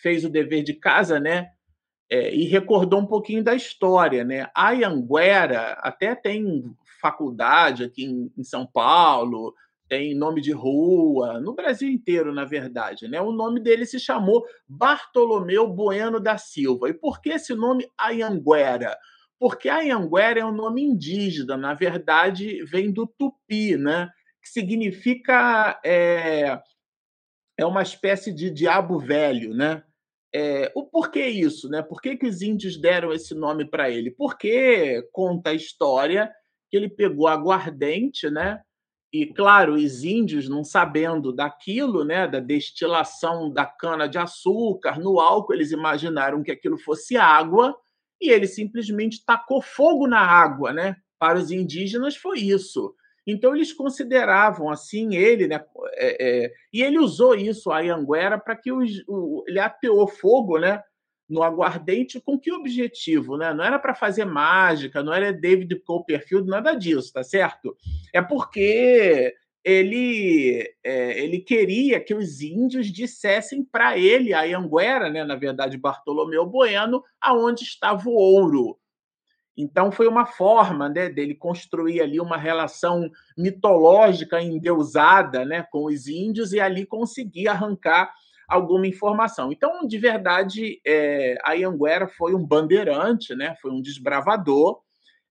fez 0.03 0.25
o 0.25 0.31
dever 0.31 0.63
de 0.63 0.75
casa, 0.75 1.21
né? 1.21 1.49
É, 2.09 2.33
e 2.33 2.45
recordou 2.45 3.01
um 3.01 3.07
pouquinho 3.07 3.43
da 3.43 3.55
história, 3.55 4.25
né? 4.25 4.49
Ayanguera 4.55 5.73
até 5.81 6.15
tem 6.15 6.65
faculdade 7.11 7.85
aqui 7.85 8.05
em, 8.05 8.33
em 8.37 8.45
São 8.45 8.67
Paulo, 8.67 9.55
tem 9.89 10.15
nome 10.15 10.41
de 10.41 10.53
rua, 10.53 11.41
no 11.41 11.55
Brasil 11.55 11.89
inteiro, 11.89 12.35
na 12.35 12.45
verdade. 12.45 13.07
Né? 13.09 13.21
O 13.21 13.33
nome 13.33 13.61
dele 13.61 13.87
se 13.87 14.01
chamou 14.01 14.45
Bartolomeu 14.69 15.69
Bueno 15.69 16.19
da 16.19 16.37
Silva. 16.37 16.89
E 16.89 16.95
por 16.95 17.21
que 17.21 17.31
esse 17.31 17.55
nome 17.55 17.89
Ayanguera? 17.97 18.97
Porque 19.39 19.69
Ayanguera 19.69 20.41
é 20.41 20.45
um 20.45 20.55
nome 20.55 20.83
indígena, 20.83 21.57
na 21.57 21.75
verdade, 21.75 22.65
vem 22.65 22.91
do 22.91 23.07
tupi, 23.07 23.77
né? 23.77 24.11
que 24.47 24.49
significa. 24.49 25.81
É, 25.85 26.61
é 27.59 27.65
uma 27.65 27.83
espécie 27.83 28.33
de 28.33 28.51
diabo 28.51 28.99
velho, 28.99 29.55
né? 29.55 29.83
É, 30.35 30.71
o 30.75 30.85
porquê 30.85 31.27
isso, 31.27 31.69
né? 31.71 31.83
Por 31.83 32.03
que, 32.03 32.17
que 32.17 32.27
os 32.27 32.43
índios 32.43 32.79
deram 32.79 33.13
esse 33.13 33.35
nome 33.35 33.65
para 33.65 33.89
ele? 33.89 34.11
Porque 34.11 35.03
conta 35.11 35.51
a 35.51 35.55
história 35.55 36.31
que 36.71 36.77
ele 36.77 36.89
pegou 36.89 37.29
aguardente, 37.29 38.31
né? 38.31 38.61
E 39.13 39.27
claro, 39.27 39.75
os 39.75 40.05
índios 40.05 40.49
não 40.49 40.65
sabendo 40.65 41.33
daquilo, 41.33 42.05
né, 42.05 42.27
da 42.27 42.41
destilação 42.41 43.51
da 43.51 43.65
cana 43.65 44.09
de 44.09 44.19
açúcar 44.19 44.99
no 44.99 45.21
álcool, 45.21 45.55
eles 45.55 45.71
imaginaram 45.71 46.43
que 46.43 46.51
aquilo 46.51 46.77
fosse 46.77 47.17
água 47.17 47.75
e 48.21 48.31
ele 48.31 48.47
simplesmente 48.47 49.25
tacou 49.25 49.63
fogo 49.63 50.07
na 50.07 50.21
água, 50.21 50.73
né? 50.73 50.97
Para 51.19 51.39
os 51.39 51.51
indígenas 51.51 52.17
foi 52.17 52.41
isso. 52.41 52.95
Então 53.27 53.55
eles 53.55 53.73
consideravam 53.73 54.71
assim 54.71 55.17
ele, 55.17 55.49
né? 55.49 55.65
É, 55.95 56.45
é, 56.45 56.53
e 56.73 56.83
ele 56.83 56.99
usou 56.99 57.35
isso 57.35 57.71
a 57.71 57.81
Anguera 57.81 58.39
para 58.39 58.57
que 58.57 58.73
os, 58.73 59.03
o, 59.09 59.45
ele 59.49 59.59
ateou 59.59 60.07
fogo, 60.07 60.59
né? 60.59 60.83
No 61.29 61.43
aguardente 61.43 62.21
com 62.21 62.39
que 62.39 62.53
objetivo, 62.53 63.37
né? 63.37 63.53
Não 63.53 63.65
era 63.65 63.79
para 63.79 63.95
fazer 63.95 64.25
mágica, 64.25 65.03
não 65.03 65.13
era 65.13 65.33
David 65.33 65.75
Copperfield, 65.81 66.49
nada 66.49 66.75
disso, 66.75 67.13
tá 67.13 67.25
certo? 67.25 67.77
É 68.15 68.23
porque 68.23 69.35
ele 69.65 70.73
é, 70.85 71.21
ele 71.21 71.41
queria 71.41 71.99
que 71.99 72.15
os 72.15 72.41
índios 72.41 72.87
dissessem 72.87 73.65
para 73.65 73.99
ele, 73.99 74.33
a 74.33 74.43
Anguera, 74.57 75.11
né, 75.11 75.25
na 75.25 75.35
verdade 75.35 75.77
Bartolomeu 75.77 76.47
Bueno, 76.47 77.03
aonde 77.21 77.65
estava 77.65 78.09
o 78.09 78.13
ouro. 78.13 78.79
Então 79.57 79.91
foi 79.91 80.07
uma 80.07 80.25
forma 80.25 80.89
né, 80.89 81.09
dele 81.09 81.35
construir 81.35 82.01
ali 82.01 82.21
uma 82.21 82.37
relação 82.37 83.11
mitológica 83.37 84.41
endeusada 84.41 85.45
né, 85.45 85.67
com 85.71 85.87
os 85.87 86.07
índios 86.07 86.53
e 86.53 86.61
ali 86.61 86.87
conseguir 86.87 87.49
arrancar 87.49 88.13
alguma 88.49 88.87
informação. 88.87 89.51
Então, 89.51 89.87
de 89.87 89.99
verdade, 89.99 90.81
é, 90.87 91.37
a 91.43 91.53
Anguera 91.53 92.07
foi 92.07 92.35
um 92.35 92.45
bandeirante, 92.45 93.35
né, 93.35 93.57
foi 93.61 93.71
um 93.71 93.81
desbravador, 93.81 94.81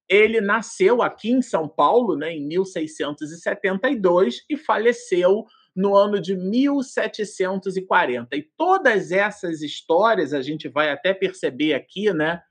ele 0.08 0.40
nasceu 0.40 1.02
aqui 1.02 1.32
em 1.32 1.42
São 1.42 1.68
Paulo, 1.68 2.16
né, 2.16 2.34
em 2.34 2.46
1672 2.46 4.44
e 4.50 4.58
faleceu 4.58 5.46
no 5.76 5.96
ano 5.96 6.22
de 6.22 6.36
1740. 6.36 8.36
E 8.36 8.44
todas 8.56 9.12
essas 9.12 9.62
histórias 9.62 10.34
a 10.34 10.42
gente 10.42 10.70
vai 10.70 10.92
até 10.92 11.14
perceber 11.14 11.74
aqui, 11.74 12.14
né, 12.14 12.42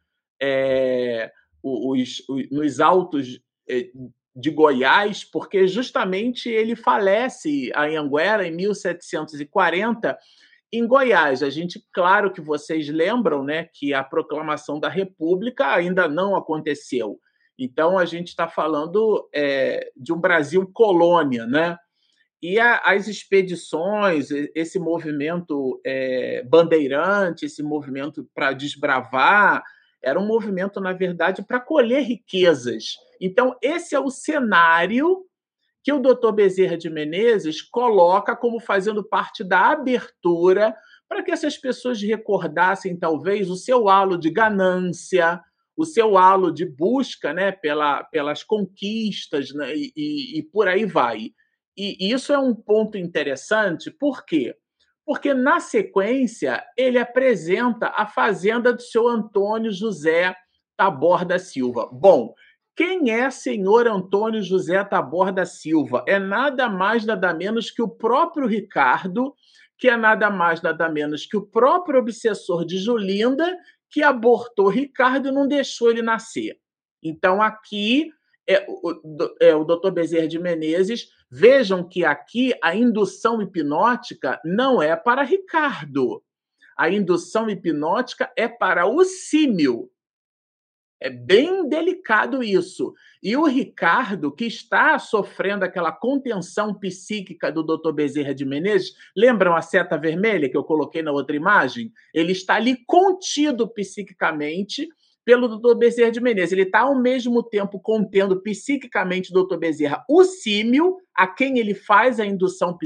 é, 0.41 1.31
os, 1.63 2.23
os, 2.29 2.51
nos 2.51 2.81
autos 2.81 3.41
é, 3.69 3.89
de 4.37 4.51
Goiás, 4.51 5.25
porque 5.25 5.69
justamente 5.69 6.49
ele 6.49 6.75
falece 6.75 7.71
a 7.75 7.85
Anguera 7.85 8.47
em 8.47 8.51
1740 8.51 10.19
em 10.79 10.87
Goiás. 10.87 11.43
A 11.43 11.51
gente, 11.51 11.85
claro 11.93 12.33
que 12.33 12.41
vocês 12.41 12.89
lembram, 12.89 13.45
né, 13.45 13.69
que 13.73 13.95
a 13.95 14.03
proclamação 14.03 14.81
da 14.81 14.89
República 14.89 15.73
ainda 15.73 16.09
não 16.09 16.37
aconteceu. 16.37 17.19
Então, 17.59 17.99
a 17.99 18.05
gente 18.05 18.29
está 18.29 18.49
falando 18.49 19.29
é, 19.33 19.91
de 19.97 20.13
um 20.13 20.19
Brasil 20.19 20.69
colônia, 20.73 21.47
né? 21.47 21.77
E 22.43 22.59
a, 22.59 22.79
as 22.85 23.07
expedições, 23.07 24.29
esse 24.55 24.79
movimento 24.79 25.81
é, 25.87 26.43
bandeirante, 26.43 27.47
esse 27.47 27.63
movimento 27.63 28.29
para 28.35 28.53
desbravar, 28.53 29.63
era 30.03 30.21
um 30.21 30.27
movimento, 30.27 30.81
na 30.81 30.93
verdade, 30.93 31.43
para 31.43 31.61
colher 31.61 32.03
riquezas. 32.03 32.97
Então, 33.21 33.57
esse 33.63 33.95
é 33.95 34.01
o 34.01 34.11
cenário 34.11 35.25
que 35.85 35.93
o 35.93 36.01
doutor 36.01 36.33
Bezerra 36.33 36.79
de 36.79 36.89
Menezes 36.89 37.61
coloca 37.61 38.35
como 38.35 38.59
fazendo 38.59 39.05
parte 39.05 39.45
da 39.45 39.73
abertura 39.73 40.75
para 41.07 41.23
que 41.23 41.31
essas 41.31 41.59
pessoas 41.59 42.01
recordassem, 42.01 42.99
talvez, 42.99 43.51
o 43.51 43.55
seu 43.55 43.87
halo 43.91 44.17
de 44.17 44.31
ganância, 44.31 45.39
o 45.77 45.85
seu 45.85 46.17
halo 46.17 46.51
de 46.51 46.65
busca 46.65 47.35
né, 47.35 47.53
pela, 47.53 48.03
pelas 48.05 48.43
conquistas 48.43 49.53
né, 49.53 49.77
e, 49.77 49.93
e, 49.95 50.39
e, 50.39 50.43
por 50.43 50.69
aí 50.69 50.87
vai. 50.87 51.33
E 51.77 52.11
isso 52.11 52.33
é 52.33 52.39
um 52.39 52.55
ponto 52.55 52.97
interessante, 52.97 53.91
por 53.91 54.25
quê? 54.25 54.57
Porque, 55.05 55.35
na 55.35 55.61
sequência, 55.61 56.65
ele 56.79 56.99
apresenta 56.99 57.93
a 57.95 58.07
fazenda 58.07 58.73
do 58.73 58.81
seu 58.81 59.07
Antônio 59.07 59.71
José 59.71 60.35
Tabor 60.79 61.27
da 61.27 61.39
Silva. 61.39 61.91
Bom, 61.93 62.33
quem 62.77 63.11
é 63.11 63.31
senhor 63.31 63.87
Antônio 63.87 64.43
José 64.43 64.83
Tabor 64.85 65.33
da 65.33 65.47
Silva? 65.47 66.05
É 66.09 66.19
nada 66.19 66.69
mais, 66.69 67.05
nada 67.05 67.33
menos 67.33 67.71
que 67.71 67.81
o 67.81 67.89
próprio 67.89 68.47
Ricardo, 68.47 69.35
que 69.79 69.89
é 69.89 69.97
nada 69.97 70.29
mais, 70.29 70.61
nada 70.61 70.89
menos 70.89 71.25
que 71.25 71.37
o 71.37 71.47
próprio 71.47 72.01
obsessor 72.01 72.65
de 72.65 72.79
Julinda, 72.79 73.57
que 73.91 74.03
abortou 74.03 74.69
Ricardo 74.69 75.29
e 75.29 75.33
não 75.33 75.47
deixou 75.47 75.91
ele 75.91 76.03
nascer. 76.03 76.59
Então, 77.01 77.41
aqui 77.41 78.11
é 78.49 78.67
o, 78.69 79.35
é, 79.41 79.55
o 79.55 79.65
doutor 79.65 79.93
Bezerra 79.93 80.27
de 80.27 80.39
Menezes. 80.39 81.09
Vejam 81.31 81.87
que 81.87 82.05
aqui 82.05 82.55
a 82.63 82.75
indução 82.75 83.41
hipnótica 83.41 84.41
não 84.45 84.83
é 84.83 84.97
para 84.97 85.23
Ricardo. 85.23 86.23
A 86.77 86.91
indução 86.91 87.49
hipnótica 87.49 88.33
é 88.37 88.49
para 88.49 88.87
o 88.87 89.05
símio. 89.05 89.91
É 91.01 91.11
bem 91.11 91.69
delicado 91.69 92.43
isso. 92.43 92.95
E 93.23 93.37
o 93.37 93.45
Ricardo, 93.45 94.33
que 94.33 94.45
está 94.47 94.99
sofrendo 94.99 95.65
aquela 95.65 95.93
contenção 95.93 96.73
psíquica 96.75 97.51
do 97.51 97.63
Dr. 97.63 97.93
Bezerra 97.93 98.35
de 98.35 98.45
Menezes, 98.45 98.95
lembram 99.17 99.55
a 99.55 99.63
seta 99.63 99.99
vermelha 99.99 100.49
que 100.49 100.57
eu 100.57 100.65
coloquei 100.65 101.03
na 101.03 101.13
outra 101.13 101.37
imagem? 101.37 101.93
Ele 102.13 102.33
está 102.33 102.55
ali 102.55 102.77
contido 102.87 103.69
psiquicamente 103.69 104.89
pelo 105.25 105.49
doutor 105.49 105.75
Bezerra 105.77 106.11
de 106.11 106.21
Menezes. 106.21 106.53
Ele 106.53 106.63
está, 106.63 106.81
ao 106.81 106.95
mesmo 106.95 107.43
tempo, 107.43 107.81
contendo 107.81 108.43
psiquicamente 108.43 109.31
o 109.31 109.35
doutor 109.35 109.59
Bezerra 109.59 110.05
o 110.09 110.23
símio, 110.25 110.99
a 111.15 111.27
quem 111.27 111.59
ele 111.59 111.75
faz 111.75 112.21
a 112.21 112.27
indução 112.27 112.77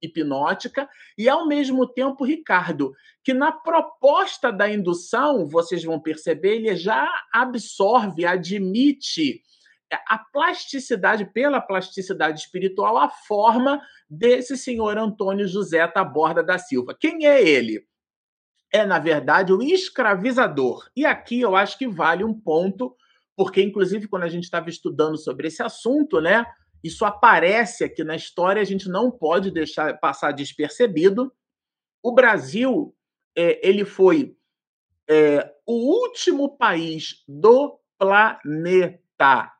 hipnótica, 0.00 0.88
e, 1.16 1.28
ao 1.28 1.46
mesmo 1.48 1.86
tempo, 1.86 2.24
Ricardo, 2.24 2.92
que 3.24 3.34
na 3.34 3.50
proposta 3.50 4.52
da 4.52 4.70
indução, 4.70 5.46
vocês 5.48 5.82
vão 5.82 6.00
perceber, 6.00 6.56
ele 6.56 6.76
já 6.76 7.08
absorve, 7.32 8.24
admite 8.24 9.42
a 10.06 10.18
plasticidade, 10.18 11.24
pela 11.32 11.60
plasticidade 11.60 12.40
espiritual, 12.40 12.98
a 12.98 13.08
forma 13.08 13.80
desse 14.08 14.56
senhor 14.56 14.98
Antônio 14.98 15.48
José 15.48 15.86
Taborda 15.88 16.42
da 16.42 16.58
Silva. 16.58 16.94
Quem 16.98 17.26
é 17.26 17.42
ele? 17.42 17.86
É, 18.72 18.84
na 18.84 18.98
verdade, 18.98 19.52
o 19.52 19.62
escravizador. 19.62 20.88
E 20.94 21.06
aqui 21.06 21.40
eu 21.40 21.56
acho 21.56 21.78
que 21.78 21.88
vale 21.88 22.24
um 22.24 22.34
ponto, 22.34 22.94
porque, 23.36 23.62
inclusive, 23.62 24.08
quando 24.08 24.24
a 24.24 24.28
gente 24.28 24.44
estava 24.44 24.68
estudando 24.68 25.16
sobre 25.16 25.48
esse 25.48 25.62
assunto, 25.62 26.20
né, 26.20 26.44
isso 26.82 27.04
aparece 27.04 27.84
aqui 27.84 28.04
na 28.04 28.16
história, 28.16 28.60
a 28.60 28.64
gente 28.64 28.88
não 28.88 29.10
pode 29.10 29.50
deixar 29.50 29.98
passar 29.98 30.32
despercebido. 30.32 31.32
O 32.02 32.12
Brasil 32.12 32.94
é, 33.36 33.66
ele 33.66 33.84
foi 33.84 34.36
é, 35.08 35.52
o 35.66 35.72
último 35.72 36.56
país 36.56 37.24
do 37.26 37.80
planeta 37.98 39.52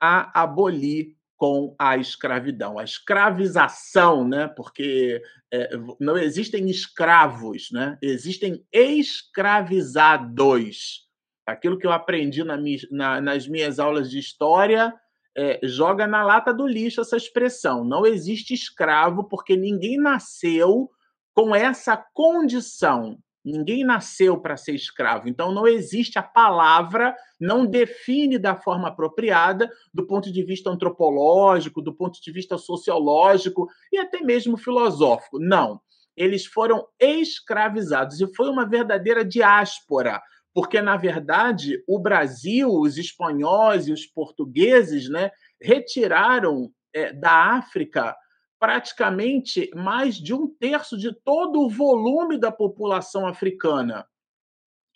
a 0.00 0.42
abolir 0.42 1.16
com 1.36 1.74
a 1.78 1.96
escravidão, 1.96 2.78
a 2.78 2.84
escravização, 2.84 4.26
né? 4.26 4.48
Porque 4.48 5.20
é, 5.52 5.68
não 6.00 6.16
existem 6.16 6.70
escravos, 6.70 7.68
né? 7.72 7.98
Existem 8.00 8.64
escravizados. 8.72 11.04
Aquilo 11.46 11.78
que 11.78 11.86
eu 11.86 11.92
aprendi 11.92 12.42
na, 12.42 12.56
na, 12.90 13.20
nas 13.20 13.46
minhas 13.46 13.78
aulas 13.78 14.10
de 14.10 14.18
história 14.18 14.94
é, 15.36 15.60
joga 15.64 16.06
na 16.06 16.24
lata 16.24 16.54
do 16.54 16.66
lixo 16.66 17.00
essa 17.00 17.16
expressão. 17.16 17.84
Não 17.84 18.06
existe 18.06 18.54
escravo 18.54 19.24
porque 19.24 19.56
ninguém 19.56 19.98
nasceu 19.98 20.88
com 21.34 21.54
essa 21.54 21.96
condição. 22.14 23.18
Ninguém 23.44 23.84
nasceu 23.84 24.40
para 24.40 24.56
ser 24.56 24.74
escravo. 24.74 25.28
Então, 25.28 25.52
não 25.52 25.66
existe 25.66 26.18
a 26.18 26.22
palavra, 26.22 27.14
não 27.38 27.66
define 27.66 28.38
da 28.38 28.56
forma 28.56 28.88
apropriada, 28.88 29.70
do 29.92 30.06
ponto 30.06 30.32
de 30.32 30.42
vista 30.42 30.70
antropológico, 30.70 31.82
do 31.82 31.94
ponto 31.94 32.18
de 32.22 32.32
vista 32.32 32.56
sociológico 32.56 33.68
e 33.92 33.98
até 33.98 34.22
mesmo 34.22 34.56
filosófico. 34.56 35.38
Não. 35.38 35.78
Eles 36.16 36.46
foram 36.46 36.86
escravizados 36.98 38.20
e 38.20 38.34
foi 38.34 38.48
uma 38.48 38.66
verdadeira 38.66 39.24
diáspora, 39.24 40.22
porque, 40.54 40.80
na 40.80 40.96
verdade, 40.96 41.82
o 41.86 41.98
Brasil, 41.98 42.70
os 42.70 42.96
espanhóis 42.96 43.88
e 43.88 43.92
os 43.92 44.06
portugueses 44.06 45.10
né, 45.10 45.30
retiraram 45.60 46.70
é, 46.94 47.12
da 47.12 47.56
África 47.56 48.16
praticamente 48.58 49.70
mais 49.74 50.16
de 50.16 50.34
um 50.34 50.46
terço 50.46 50.96
de 50.96 51.12
todo 51.12 51.60
o 51.60 51.68
volume 51.68 52.38
da 52.38 52.52
população 52.52 53.26
africana. 53.26 54.06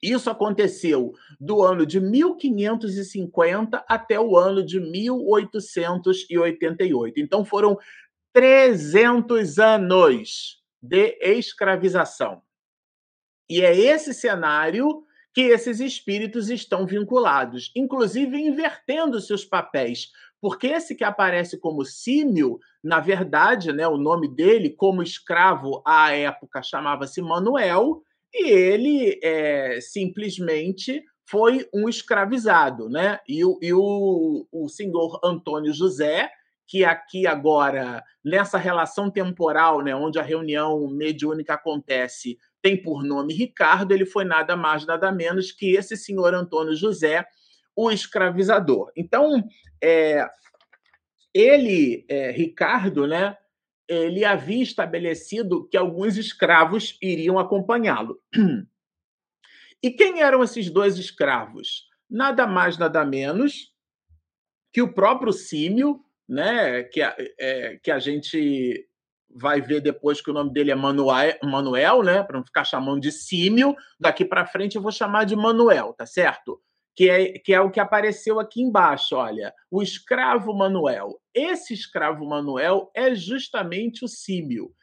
Isso 0.02 0.30
aconteceu 0.30 1.12
do 1.40 1.62
ano 1.62 1.84
de 1.84 2.00
1550 2.00 3.84
até 3.88 4.20
o 4.20 4.36
ano 4.36 4.64
de 4.64 4.80
1888. 4.80 7.20
Então 7.20 7.44
foram 7.44 7.76
300 8.32 9.58
anos 9.58 10.62
de 10.80 11.18
escravização. 11.20 12.40
E 13.50 13.62
é 13.62 13.76
esse 13.76 14.14
cenário 14.14 15.04
que 15.34 15.40
esses 15.42 15.80
espíritos 15.80 16.48
estão 16.50 16.86
vinculados, 16.86 17.72
inclusive 17.74 18.38
invertendo 18.38 19.20
seus 19.20 19.44
papéis, 19.44 20.12
porque 20.40 20.68
esse 20.68 20.94
que 20.94 21.04
aparece 21.04 21.58
como 21.58 21.84
símio, 21.84 22.58
na 22.82 23.00
verdade, 23.00 23.72
né, 23.72 23.86
o 23.88 23.96
nome 23.96 24.28
dele, 24.28 24.70
como 24.70 25.02
escravo 25.02 25.82
à 25.84 26.12
época, 26.12 26.62
chamava-se 26.62 27.20
Manuel, 27.20 28.02
e 28.32 28.50
ele 28.50 29.18
é, 29.22 29.80
simplesmente 29.80 31.02
foi 31.28 31.68
um 31.74 31.88
escravizado. 31.88 32.88
Né? 32.88 33.18
E, 33.28 33.44
o, 33.44 33.58
e 33.60 33.72
o, 33.72 34.46
o 34.52 34.68
senhor 34.68 35.20
Antônio 35.24 35.72
José, 35.72 36.30
que 36.66 36.84
aqui 36.84 37.26
agora, 37.26 38.04
nessa 38.24 38.58
relação 38.58 39.10
temporal, 39.10 39.82
né, 39.82 39.96
onde 39.96 40.18
a 40.18 40.22
reunião 40.22 40.86
mediúnica 40.88 41.54
acontece, 41.54 42.38
tem 42.60 42.80
por 42.80 43.02
nome 43.02 43.32
Ricardo, 43.34 43.92
ele 43.92 44.04
foi 44.04 44.24
nada 44.24 44.56
mais, 44.56 44.84
nada 44.84 45.10
menos 45.10 45.50
que 45.50 45.74
esse 45.74 45.96
senhor 45.96 46.34
Antônio 46.34 46.74
José, 46.74 47.24
o 47.78 47.92
escravizador. 47.92 48.90
Então, 48.96 49.40
é, 49.80 50.28
ele, 51.32 52.04
é, 52.08 52.32
Ricardo, 52.32 53.06
né, 53.06 53.36
ele 53.86 54.24
havia 54.24 54.64
estabelecido 54.64 55.68
que 55.68 55.76
alguns 55.76 56.16
escravos 56.16 56.98
iriam 57.00 57.38
acompanhá-lo. 57.38 58.20
E 59.80 59.92
quem 59.92 60.22
eram 60.22 60.42
esses 60.42 60.68
dois 60.68 60.98
escravos? 60.98 61.84
Nada 62.10 62.48
mais, 62.48 62.76
nada 62.76 63.04
menos 63.04 63.72
que 64.72 64.82
o 64.82 64.92
próprio 64.92 65.32
Símio, 65.32 66.00
né, 66.28 66.82
que, 66.82 67.00
a, 67.00 67.14
é, 67.38 67.78
que 67.80 67.88
a 67.92 68.00
gente 68.00 68.88
vai 69.30 69.60
ver 69.60 69.80
depois 69.80 70.20
que 70.20 70.32
o 70.32 70.34
nome 70.34 70.52
dele 70.52 70.72
é 70.72 70.74
Manuel, 70.74 71.38
Manuel 71.44 72.02
né, 72.02 72.24
para 72.24 72.38
não 72.38 72.44
ficar 72.44 72.64
chamando 72.64 73.00
de 73.00 73.12
Símio, 73.12 73.76
daqui 74.00 74.24
para 74.24 74.44
frente 74.46 74.74
eu 74.74 74.82
vou 74.82 74.90
chamar 74.90 75.22
de 75.22 75.36
Manuel, 75.36 75.92
tá 75.92 76.04
certo? 76.04 76.60
Que 76.98 77.08
é, 77.08 77.38
que 77.38 77.54
é 77.54 77.60
o 77.60 77.70
que 77.70 77.78
apareceu 77.78 78.40
aqui 78.40 78.60
embaixo, 78.60 79.14
olha, 79.14 79.54
o 79.70 79.80
escravo 79.80 80.52
Manuel. 80.52 81.20
Esse 81.32 81.72
escravo 81.72 82.26
Manuel 82.26 82.90
é 82.92 83.14
justamente 83.14 84.04
o 84.04 84.08
Símio. 84.08 84.74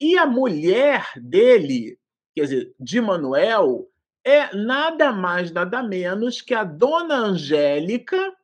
E 0.00 0.18
a 0.18 0.26
mulher 0.26 1.06
dele, 1.14 1.96
quer 2.34 2.40
dizer, 2.42 2.74
de 2.76 3.00
Manuel, 3.00 3.86
é 4.24 4.52
nada 4.52 5.12
mais, 5.12 5.52
nada 5.52 5.80
menos 5.80 6.42
que 6.42 6.54
a 6.54 6.64
dona 6.64 7.14
Angélica, 7.14 8.34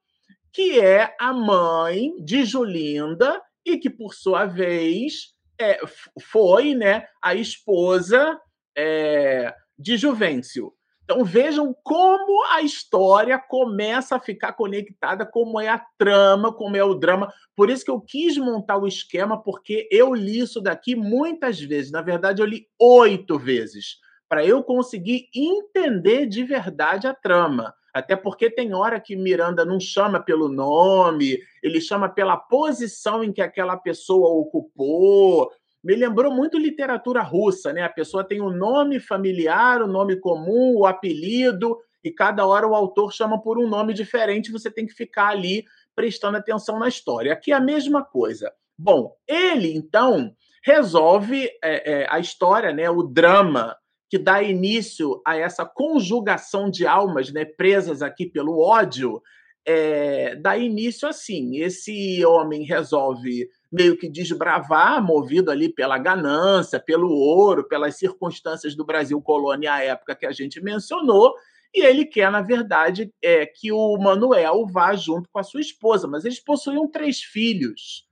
que 0.52 0.78
é 0.78 1.12
a 1.18 1.32
mãe 1.32 2.14
de 2.24 2.44
Julinda 2.44 3.42
e 3.64 3.76
que, 3.76 3.90
por 3.90 4.14
sua 4.14 4.44
vez, 4.44 5.34
é, 5.60 5.80
foi 6.20 6.76
né, 6.76 7.08
a 7.20 7.34
esposa 7.34 8.40
é, 8.78 9.52
de 9.76 9.96
Juvencio. 9.96 10.72
Então 11.06 11.24
vejam 11.24 11.72
como 11.84 12.44
a 12.52 12.62
história 12.62 13.38
começa 13.38 14.16
a 14.16 14.20
ficar 14.20 14.54
conectada, 14.54 15.24
como 15.24 15.60
é 15.60 15.68
a 15.68 15.78
trama, 15.96 16.52
como 16.52 16.76
é 16.76 16.82
o 16.82 16.94
drama. 16.94 17.32
Por 17.54 17.70
isso 17.70 17.84
que 17.84 17.90
eu 17.92 18.00
quis 18.00 18.36
montar 18.36 18.76
o 18.76 18.88
esquema, 18.88 19.40
porque 19.40 19.88
eu 19.92 20.12
li 20.12 20.40
isso 20.40 20.60
daqui 20.60 20.96
muitas 20.96 21.60
vezes. 21.60 21.92
Na 21.92 22.02
verdade, 22.02 22.42
eu 22.42 22.46
li 22.46 22.66
oito 22.76 23.38
vezes 23.38 24.00
para 24.28 24.44
eu 24.44 24.64
conseguir 24.64 25.28
entender 25.32 26.26
de 26.26 26.42
verdade 26.42 27.06
a 27.06 27.14
trama. 27.14 27.72
Até 27.94 28.16
porque 28.16 28.50
tem 28.50 28.74
hora 28.74 28.98
que 28.98 29.14
Miranda 29.14 29.64
não 29.64 29.78
chama 29.78 30.18
pelo 30.18 30.48
nome, 30.48 31.38
ele 31.62 31.80
chama 31.80 32.08
pela 32.08 32.36
posição 32.36 33.22
em 33.22 33.32
que 33.32 33.40
aquela 33.40 33.76
pessoa 33.76 34.28
ocupou. 34.28 35.52
Me 35.86 35.94
lembrou 35.94 36.34
muito 36.34 36.58
literatura 36.58 37.22
russa, 37.22 37.72
né? 37.72 37.82
A 37.82 37.88
pessoa 37.88 38.24
tem 38.24 38.40
um 38.40 38.50
nome 38.50 38.98
familiar, 38.98 39.80
o 39.80 39.84
um 39.84 39.88
nome 39.88 40.16
comum, 40.16 40.74
o 40.78 40.84
apelido, 40.84 41.78
e 42.02 42.10
cada 42.10 42.44
hora 42.44 42.66
o 42.66 42.74
autor 42.74 43.12
chama 43.12 43.40
por 43.40 43.56
um 43.56 43.68
nome 43.68 43.94
diferente, 43.94 44.50
você 44.50 44.68
tem 44.68 44.84
que 44.84 44.92
ficar 44.92 45.28
ali 45.28 45.64
prestando 45.94 46.38
atenção 46.38 46.80
na 46.80 46.88
história. 46.88 47.32
Aqui 47.32 47.52
é 47.52 47.54
a 47.54 47.60
mesma 47.60 48.04
coisa. 48.04 48.52
Bom, 48.76 49.14
ele 49.28 49.76
então 49.76 50.34
resolve 50.64 51.48
é, 51.62 51.92
é, 52.02 52.06
a 52.10 52.18
história, 52.18 52.72
né? 52.72 52.90
O 52.90 53.04
drama 53.04 53.76
que 54.10 54.18
dá 54.18 54.42
início 54.42 55.22
a 55.24 55.36
essa 55.36 55.64
conjugação 55.64 56.68
de 56.68 56.84
almas 56.84 57.32
né, 57.32 57.44
presas 57.44 58.02
aqui 58.02 58.26
pelo 58.26 58.58
ódio, 58.58 59.22
é, 59.64 60.34
dá 60.34 60.58
início 60.58 61.06
assim. 61.08 61.58
Esse 61.58 62.24
homem 62.24 62.64
resolve 62.64 63.48
meio 63.76 63.96
que 63.96 64.08
desbravar, 64.08 65.04
movido 65.04 65.50
ali 65.50 65.68
pela 65.68 65.98
ganância, 65.98 66.80
pelo 66.80 67.10
ouro, 67.10 67.68
pelas 67.68 67.96
circunstâncias 67.98 68.74
do 68.74 68.86
Brasil 68.86 69.20
colônia 69.20 69.74
à 69.74 69.84
época 69.84 70.16
que 70.16 70.24
a 70.24 70.32
gente 70.32 70.60
mencionou, 70.62 71.34
e 71.74 71.84
ele 71.84 72.06
quer, 72.06 72.30
na 72.30 72.40
verdade, 72.40 73.12
é, 73.22 73.44
que 73.44 73.70
o 73.70 73.98
Manuel 73.98 74.66
vá 74.66 74.94
junto 74.94 75.28
com 75.30 75.38
a 75.38 75.42
sua 75.42 75.60
esposa, 75.60 76.08
mas 76.08 76.24
eles 76.24 76.40
possuíam 76.40 76.90
três 76.90 77.20
filhos. 77.20 78.06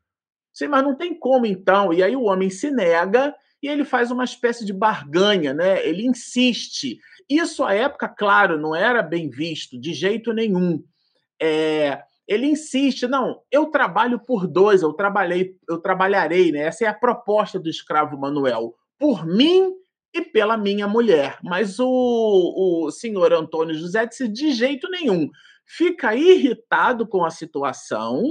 Sim, 0.53 0.69
mas 0.69 0.85
não 0.85 0.95
tem 0.95 1.19
como 1.19 1.47
então. 1.47 1.91
E 1.91 2.03
aí 2.03 2.15
o 2.15 2.25
homem 2.25 2.51
se 2.51 2.71
nega 2.71 3.35
e 3.63 3.69
ele 3.69 3.85
faz 3.85 4.11
uma 4.11 4.25
espécie 4.25 4.67
de 4.67 4.73
barganha, 4.73 5.55
né? 5.55 5.85
Ele 5.87 6.07
insiste. 6.07 6.99
Isso 7.29 7.65
à 7.65 7.73
época, 7.73 8.07
claro, 8.07 8.59
não 8.59 8.77
era 8.77 9.03
bem 9.03 9.31
visto 9.31 9.81
de 9.81 9.95
jeito 9.95 10.35
nenhum. 10.35 10.85
É, 11.41 12.03
ele 12.27 12.47
insiste, 12.47 13.07
não, 13.07 13.41
eu 13.51 13.67
trabalho 13.67 14.19
por 14.19 14.47
dois, 14.47 14.83
eu 14.83 14.93
trabalhei, 14.93 15.57
eu 15.69 15.79
trabalharei, 15.79 16.51
né? 16.53 16.61
Essa 16.61 16.85
é 16.85 16.89
a 16.89 16.95
proposta 16.95 17.59
do 17.59 17.69
escravo 17.69 18.19
Manuel, 18.19 18.75
por 18.99 19.27
mim 19.27 19.73
e 20.15 20.23
pela 20.23 20.57
minha 20.57 20.89
mulher. 20.89 21.39
Mas 21.43 21.79
o, 21.79 21.87
o 22.87 22.91
senhor 22.91 23.33
Antônio 23.33 23.75
José 23.75 24.07
disse 24.07 24.27
de 24.29 24.53
jeito 24.53 24.89
nenhum. 24.89 25.29
Fica 25.67 26.15
irritado 26.15 27.07
com 27.07 27.25
a 27.25 27.31
situação, 27.31 28.23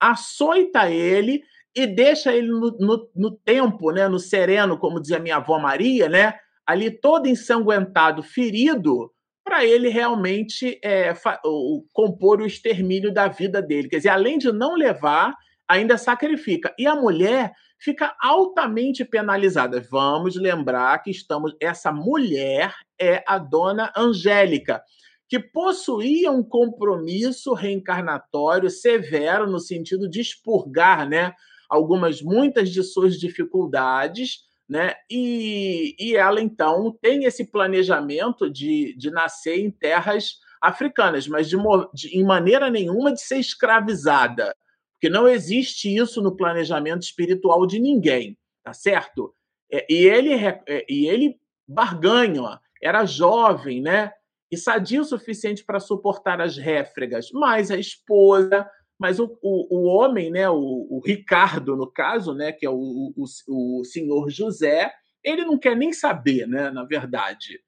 açoita 0.00 0.90
ele 0.90 1.42
e 1.74 1.86
deixa 1.86 2.34
ele 2.34 2.48
no, 2.48 2.76
no, 2.78 3.10
no, 3.14 3.30
tempo, 3.30 3.92
né, 3.92 4.08
no 4.08 4.18
sereno, 4.18 4.78
como 4.78 5.00
dizia 5.00 5.18
minha 5.18 5.36
avó 5.36 5.58
Maria, 5.58 6.08
né, 6.08 6.34
ali 6.66 6.90
todo 6.90 7.28
ensanguentado, 7.28 8.22
ferido, 8.22 9.12
para 9.48 9.64
ele 9.64 9.88
realmente 9.88 10.78
é, 10.84 11.14
o, 11.42 11.82
compor 11.90 12.42
o 12.42 12.46
extermínio 12.46 13.10
da 13.10 13.28
vida 13.28 13.62
dele. 13.62 13.88
Quer 13.88 13.96
dizer, 13.96 14.10
além 14.10 14.36
de 14.36 14.52
não 14.52 14.74
levar, 14.74 15.34
ainda 15.66 15.96
sacrifica. 15.96 16.74
E 16.78 16.86
a 16.86 16.94
mulher 16.94 17.52
fica 17.80 18.14
altamente 18.20 19.06
penalizada. 19.06 19.82
Vamos 19.90 20.36
lembrar 20.36 21.02
que 21.02 21.10
estamos. 21.10 21.56
Essa 21.62 21.90
mulher 21.90 22.74
é 23.00 23.24
a 23.26 23.38
dona 23.38 23.90
Angélica, 23.96 24.82
que 25.26 25.38
possuía 25.38 26.30
um 26.30 26.42
compromisso 26.42 27.54
reencarnatório 27.54 28.68
severo 28.68 29.50
no 29.50 29.58
sentido 29.58 30.10
de 30.10 30.20
expurgar, 30.20 31.08
né? 31.08 31.32
algumas, 31.70 32.20
muitas 32.20 32.68
de 32.68 32.82
suas 32.82 33.18
dificuldades, 33.18 34.40
né? 34.68 34.94
E, 35.10 35.96
e 35.98 36.14
ela, 36.14 36.40
então, 36.40 36.96
tem 37.00 37.24
esse 37.24 37.50
planejamento 37.50 38.50
de, 38.50 38.94
de 38.96 39.10
nascer 39.10 39.58
em 39.58 39.70
terras 39.70 40.38
africanas, 40.60 41.26
mas 41.26 41.48
de, 41.48 41.56
de, 41.94 42.18
em 42.18 42.24
maneira 42.24 42.68
nenhuma 42.68 43.12
de 43.12 43.20
ser 43.20 43.38
escravizada, 43.38 44.54
porque 44.94 45.08
não 45.08 45.28
existe 45.28 45.94
isso 45.94 46.20
no 46.20 46.36
planejamento 46.36 47.02
espiritual 47.02 47.66
de 47.66 47.78
ninguém, 47.78 48.36
tá 48.64 48.72
certo? 48.72 49.34
É, 49.72 49.86
e 49.88 50.06
ele, 50.06 50.34
é, 50.34 50.84
e 50.88 51.06
ele 51.06 51.38
barganha, 51.66 52.60
era 52.82 53.06
jovem, 53.06 53.80
né? 53.80 54.12
E 54.50 54.56
sadio 54.56 55.02
o 55.02 55.04
suficiente 55.04 55.64
para 55.64 55.78
suportar 55.78 56.40
as 56.40 56.56
réfregas, 56.56 57.30
mas 57.32 57.70
a 57.70 57.76
esposa 57.76 58.68
mas 58.98 59.20
o, 59.20 59.38
o, 59.40 59.78
o 59.78 59.84
homem, 59.84 60.30
né, 60.30 60.48
o, 60.50 60.86
o, 60.90 61.00
Ricardo, 61.04 61.76
no 61.76 61.86
caso, 61.86 62.34
né, 62.34 62.50
que 62.50 62.66
é 62.66 62.70
o, 62.70 63.12
o, 63.16 63.24
o 63.80 63.84
senhor 63.84 64.28
José, 64.28 64.92
ele 65.22 65.44
não 65.44 65.56
quer 65.56 65.76
nem 65.76 65.92
saber, 65.92 66.46
né, 66.48 66.70
na 66.70 66.84
verdade. 66.84 67.60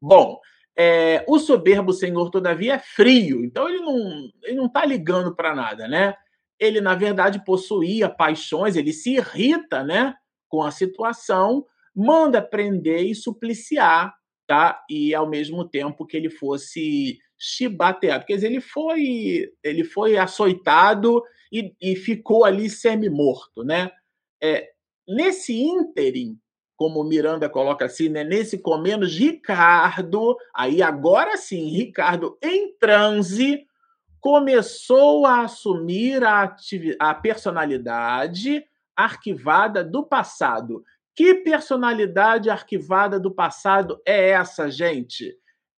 Bom, 0.00 0.40
é, 0.76 1.24
o 1.26 1.38
soberbo 1.38 1.92
senhor, 1.92 2.30
todavia, 2.30 2.74
é 2.74 2.78
frio, 2.78 3.44
então 3.44 3.68
ele 3.68 3.80
não 3.80 4.30
ele 4.42 4.56
não 4.56 4.66
está 4.66 4.84
ligando 4.84 5.34
para 5.34 5.54
nada, 5.54 5.88
né? 5.88 6.14
Ele, 6.58 6.80
na 6.80 6.94
verdade, 6.94 7.44
possuía 7.44 8.08
paixões, 8.08 8.76
ele 8.76 8.92
se 8.92 9.14
irrita 9.14 9.82
né, 9.82 10.14
com 10.48 10.62
a 10.62 10.70
situação, 10.70 11.64
manda 11.94 12.42
prender 12.42 13.04
e 13.04 13.14
supliciar, 13.14 14.14
tá? 14.46 14.82
E, 14.88 15.14
ao 15.14 15.28
mesmo 15.28 15.66
tempo 15.68 16.06
que 16.06 16.16
ele 16.16 16.30
fosse 16.30 17.18
chibateado. 17.38 18.24
Quer 18.24 18.36
dizer, 18.36 18.46
ele 18.48 18.60
foi, 18.60 19.52
ele 19.62 19.84
foi 19.84 20.16
açoitado 20.16 21.22
e, 21.52 21.74
e 21.80 21.96
ficou 21.96 22.44
ali 22.44 22.68
semi-morto. 22.68 23.62
Né? 23.64 23.90
É, 24.42 24.70
nesse 25.06 25.54
ínterim, 25.54 26.38
como 26.76 27.04
Miranda 27.04 27.48
coloca 27.48 27.86
assim, 27.86 28.08
né? 28.08 28.22
nesse 28.22 28.60
menos 28.82 29.16
Ricardo, 29.16 30.36
aí 30.54 30.82
agora 30.82 31.36
sim, 31.36 31.70
Ricardo 31.70 32.36
em 32.42 32.76
transe, 32.78 33.66
começou 34.20 35.24
a 35.24 35.42
assumir 35.42 36.22
a, 36.24 36.54
a 36.98 37.14
personalidade 37.14 38.64
arquivada 38.94 39.84
do 39.84 40.04
passado. 40.04 40.82
Que 41.14 41.34
personalidade 41.36 42.50
arquivada 42.50 43.18
do 43.18 43.30
passado 43.30 44.00
é 44.04 44.30
essa, 44.30 44.70
gente? 44.70 45.34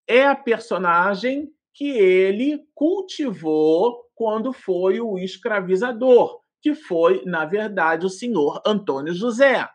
É 0.08 0.26
a 0.26 0.34
personagem 0.34 1.52
que 1.74 1.90
ele 1.90 2.66
cultivou 2.74 4.04
quando 4.14 4.52
foi 4.52 5.00
o 5.00 5.18
escravizador, 5.18 6.40
que 6.60 6.74
foi, 6.74 7.22
na 7.24 7.44
verdade, 7.44 8.06
o 8.06 8.10
senhor 8.10 8.60
Antônio 8.66 9.14
José. 9.14 9.68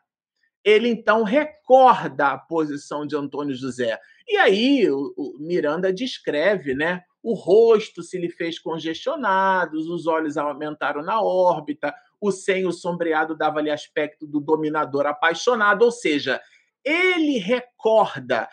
Ele 0.65 0.89
então 0.89 1.23
recorda 1.23 2.29
a 2.29 2.37
posição 2.37 3.05
de 3.05 3.15
Antônio 3.15 3.55
José. 3.55 3.97
E 4.27 4.35
aí 4.37 4.89
o, 4.89 5.37
Miranda 5.39 5.93
descreve, 5.93 6.73
né, 6.73 7.01
o 7.21 7.33
rosto 7.33 8.01
se 8.01 8.17
lhe 8.17 8.29
fez 8.29 8.59
congestionado, 8.59 9.77
os 9.77 10.07
olhos 10.07 10.35
aumentaram 10.35 11.01
na 11.03 11.21
órbita, 11.21 11.93
o 12.19 12.31
senho 12.31 12.71
sombreado 12.71 13.35
dava-lhe 13.35 13.69
aspecto 13.69 14.25
do 14.25 14.39
dominador 14.39 15.05
apaixonado, 15.05 15.83
ou 15.83 15.91
seja, 15.91 16.41
ele 16.83 17.37
recorda. 17.37 18.47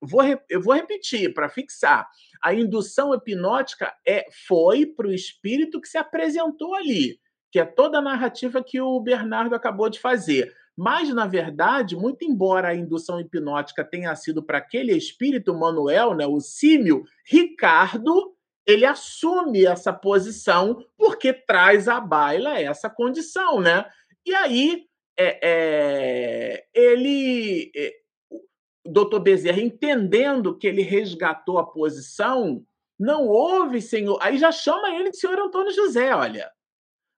Vou, 0.00 0.22
eu 0.48 0.60
vou 0.60 0.74
repetir 0.74 1.32
para 1.34 1.48
fixar. 1.48 2.08
A 2.42 2.54
indução 2.54 3.14
hipnótica 3.14 3.92
é, 4.06 4.26
foi 4.46 4.86
para 4.86 5.08
o 5.08 5.12
espírito 5.12 5.80
que 5.80 5.88
se 5.88 5.98
apresentou 5.98 6.74
ali, 6.74 7.18
que 7.50 7.58
é 7.58 7.64
toda 7.64 7.98
a 7.98 8.02
narrativa 8.02 8.62
que 8.62 8.80
o 8.80 9.00
Bernardo 9.00 9.54
acabou 9.54 9.88
de 9.88 9.98
fazer. 9.98 10.54
Mas, 10.76 11.08
na 11.08 11.26
verdade, 11.26 11.96
muito 11.96 12.24
embora 12.24 12.68
a 12.68 12.74
indução 12.74 13.18
hipnótica 13.18 13.82
tenha 13.82 14.14
sido 14.14 14.42
para 14.42 14.58
aquele 14.58 14.92
espírito 14.92 15.54
Manuel, 15.54 16.14
né, 16.14 16.26
o 16.26 16.38
símio, 16.38 17.04
Ricardo, 17.24 18.36
ele 18.66 18.84
assume 18.84 19.64
essa 19.64 19.92
posição 19.92 20.84
porque 20.98 21.32
traz 21.32 21.88
à 21.88 21.98
baila 21.98 22.60
essa 22.60 22.90
condição, 22.90 23.60
né? 23.60 23.86
E 24.24 24.34
aí 24.34 24.84
é, 25.18 25.38
é, 25.42 26.66
ele, 26.74 27.70
é, 27.74 27.92
o 28.30 28.42
doutor 28.84 29.20
Bezerra, 29.20 29.60
entendendo 29.60 30.56
que 30.56 30.66
ele 30.66 30.82
resgatou 30.82 31.58
a 31.58 31.66
posição, 31.66 32.64
não 32.98 33.26
houve, 33.26 33.80
senhor. 33.80 34.18
Aí 34.20 34.38
já 34.38 34.52
chama 34.52 34.90
ele 34.90 35.10
de 35.10 35.18
senhor 35.18 35.38
Antônio 35.38 35.72
José, 35.72 36.14
olha. 36.14 36.50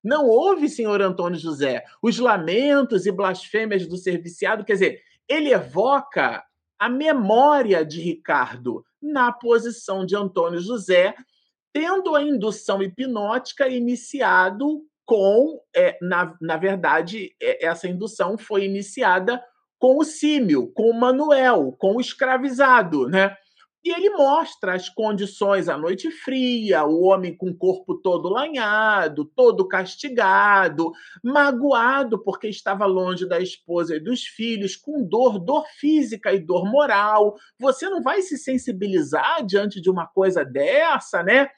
Não 0.03 0.27
houve, 0.27 0.69
senhor 0.69 1.03
Antônio 1.03 1.39
José, 1.39 1.85
os 2.01 2.19
lamentos 2.19 3.05
e 3.05 3.13
blasfêmias 3.13 3.87
do 3.87 3.97
serviciado, 3.97 4.65
quer 4.65 4.75
dizer, 4.75 5.03
ele 5.29 5.53
evoca 5.53 6.45
a 6.79 6.89
memória 6.89 7.85
de 7.85 8.01
Ricardo 8.01 8.85
na 9.03 9.33
posição 9.33 10.07
de 10.07 10.15
Antônio 10.15 10.61
José, 10.61 11.15
tendo 11.73 12.15
a 12.15 12.23
indução 12.23 12.81
hipnótica 12.81 13.69
iniciado 13.69 14.83
com, 15.09 15.59
é, 15.75 15.97
na, 16.03 16.37
na 16.39 16.59
verdade, 16.59 17.35
é, 17.43 17.65
essa 17.65 17.89
indução 17.89 18.37
foi 18.37 18.67
iniciada 18.67 19.43
com 19.79 19.97
o 19.97 20.05
símio, 20.05 20.71
com 20.75 20.91
o 20.91 21.01
Manuel, 21.01 21.75
com 21.79 21.97
o 21.97 22.01
escravizado, 22.01 23.09
né? 23.09 23.35
E 23.83 23.91
ele 23.91 24.11
mostra 24.11 24.75
as 24.75 24.91
condições, 24.91 25.67
a 25.67 25.79
noite 25.79 26.11
fria, 26.11 26.85
o 26.85 27.05
homem 27.05 27.35
com 27.35 27.49
o 27.49 27.57
corpo 27.57 27.95
todo 27.95 28.29
lanhado, 28.29 29.25
todo 29.25 29.67
castigado, 29.67 30.93
magoado 31.25 32.23
porque 32.23 32.49
estava 32.49 32.85
longe 32.85 33.27
da 33.27 33.41
esposa 33.41 33.97
e 33.97 34.01
dos 34.01 34.25
filhos, 34.25 34.77
com 34.77 35.03
dor, 35.03 35.39
dor 35.39 35.65
física 35.79 36.35
e 36.35 36.39
dor 36.39 36.71
moral. 36.71 37.35
Você 37.59 37.89
não 37.89 38.03
vai 38.03 38.21
se 38.21 38.37
sensibilizar 38.37 39.47
diante 39.47 39.81
de 39.81 39.89
uma 39.89 40.07
coisa 40.07 40.45
dessa, 40.45 41.23
né? 41.23 41.49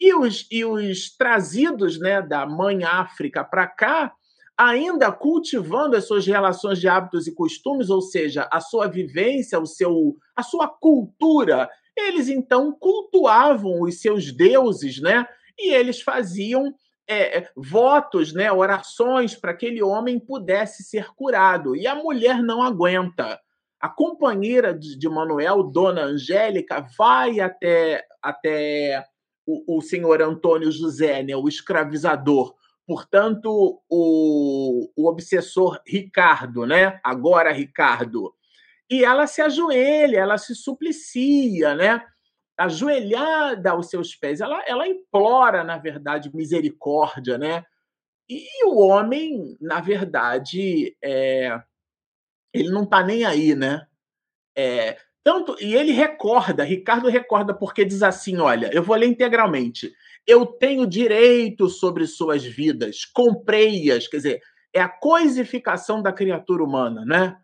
E 0.00 0.14
os, 0.14 0.46
e 0.50 0.64
os 0.64 1.14
trazidos 1.16 1.98
né, 1.98 2.22
da 2.22 2.46
mãe 2.46 2.84
África 2.84 3.44
para 3.44 3.66
cá, 3.66 4.12
ainda 4.56 5.10
cultivando 5.12 5.96
as 5.96 6.06
suas 6.06 6.26
relações 6.26 6.78
de 6.78 6.88
hábitos 6.88 7.26
e 7.26 7.34
costumes, 7.34 7.90
ou 7.90 8.00
seja, 8.00 8.48
a 8.52 8.60
sua 8.60 8.86
vivência, 8.86 9.58
o 9.58 9.66
seu, 9.66 10.16
a 10.34 10.42
sua 10.42 10.68
cultura, 10.68 11.68
eles 11.96 12.28
então 12.28 12.72
cultuavam 12.72 13.82
os 13.82 14.00
seus 14.00 14.32
deuses, 14.32 15.00
né? 15.00 15.26
E 15.58 15.72
eles 15.72 16.00
faziam 16.00 16.74
é, 17.06 17.38
é 17.38 17.50
votos, 17.56 18.32
né, 18.32 18.52
orações 18.52 19.34
para 19.34 19.52
que 19.52 19.66
aquele 19.66 19.82
homem 19.82 20.18
pudesse 20.18 20.84
ser 20.84 21.12
curado. 21.14 21.74
E 21.74 21.86
a 21.86 21.94
mulher 21.94 22.42
não 22.42 22.62
aguenta. 22.62 23.40
A 23.80 23.88
companheira 23.88 24.72
de, 24.72 24.96
de 24.96 25.08
Manuel, 25.08 25.62
Dona 25.62 26.02
Angélica, 26.02 26.86
vai 26.96 27.40
até, 27.40 28.04
até 28.22 29.04
o, 29.46 29.78
o 29.78 29.80
senhor 29.80 30.22
Antônio 30.22 30.70
José, 30.70 31.22
né, 31.22 31.34
o 31.34 31.48
escravizador, 31.48 32.54
portanto, 32.86 33.80
o, 33.88 34.90
o 34.96 35.08
obsessor 35.08 35.80
Ricardo, 35.86 36.66
né? 36.66 36.98
Agora 37.04 37.52
Ricardo. 37.52 38.34
E 38.90 39.04
ela 39.04 39.28
se 39.28 39.40
ajoelha, 39.40 40.18
ela 40.18 40.36
se 40.36 40.54
suplicia, 40.56 41.76
né? 41.76 42.04
Ajoelhada 42.58 43.70
aos 43.70 43.88
seus 43.88 44.16
pés. 44.16 44.40
Ela, 44.40 44.60
ela 44.66 44.88
implora, 44.88 45.62
na 45.62 45.78
verdade, 45.78 46.34
misericórdia, 46.34 47.38
né? 47.38 47.64
E 48.28 48.64
o 48.64 48.80
homem, 48.80 49.56
na 49.60 49.80
verdade, 49.80 50.96
é... 51.02 51.62
ele 52.52 52.70
não 52.70 52.82
está 52.82 53.04
nem 53.04 53.24
aí, 53.24 53.54
né? 53.54 53.86
É... 54.56 54.96
Tanto, 55.22 55.54
e 55.60 55.74
ele 55.74 55.92
recorda, 55.92 56.64
Ricardo 56.64 57.08
recorda, 57.08 57.52
porque 57.52 57.84
diz 57.84 58.02
assim: 58.02 58.38
olha, 58.38 58.70
eu 58.72 58.82
vou 58.82 58.96
ler 58.96 59.06
integralmente. 59.06 59.92
Eu 60.26 60.46
tenho 60.46 60.86
direito 60.86 61.68
sobre 61.68 62.06
suas 62.06 62.44
vidas, 62.44 63.04
comprei-as, 63.04 64.06
quer 64.08 64.16
dizer, 64.18 64.42
é 64.74 64.80
a 64.80 64.88
coisificação 64.88 66.00
da 66.02 66.12
criatura 66.12 66.62
humana, 66.62 67.04
né? 67.04 67.36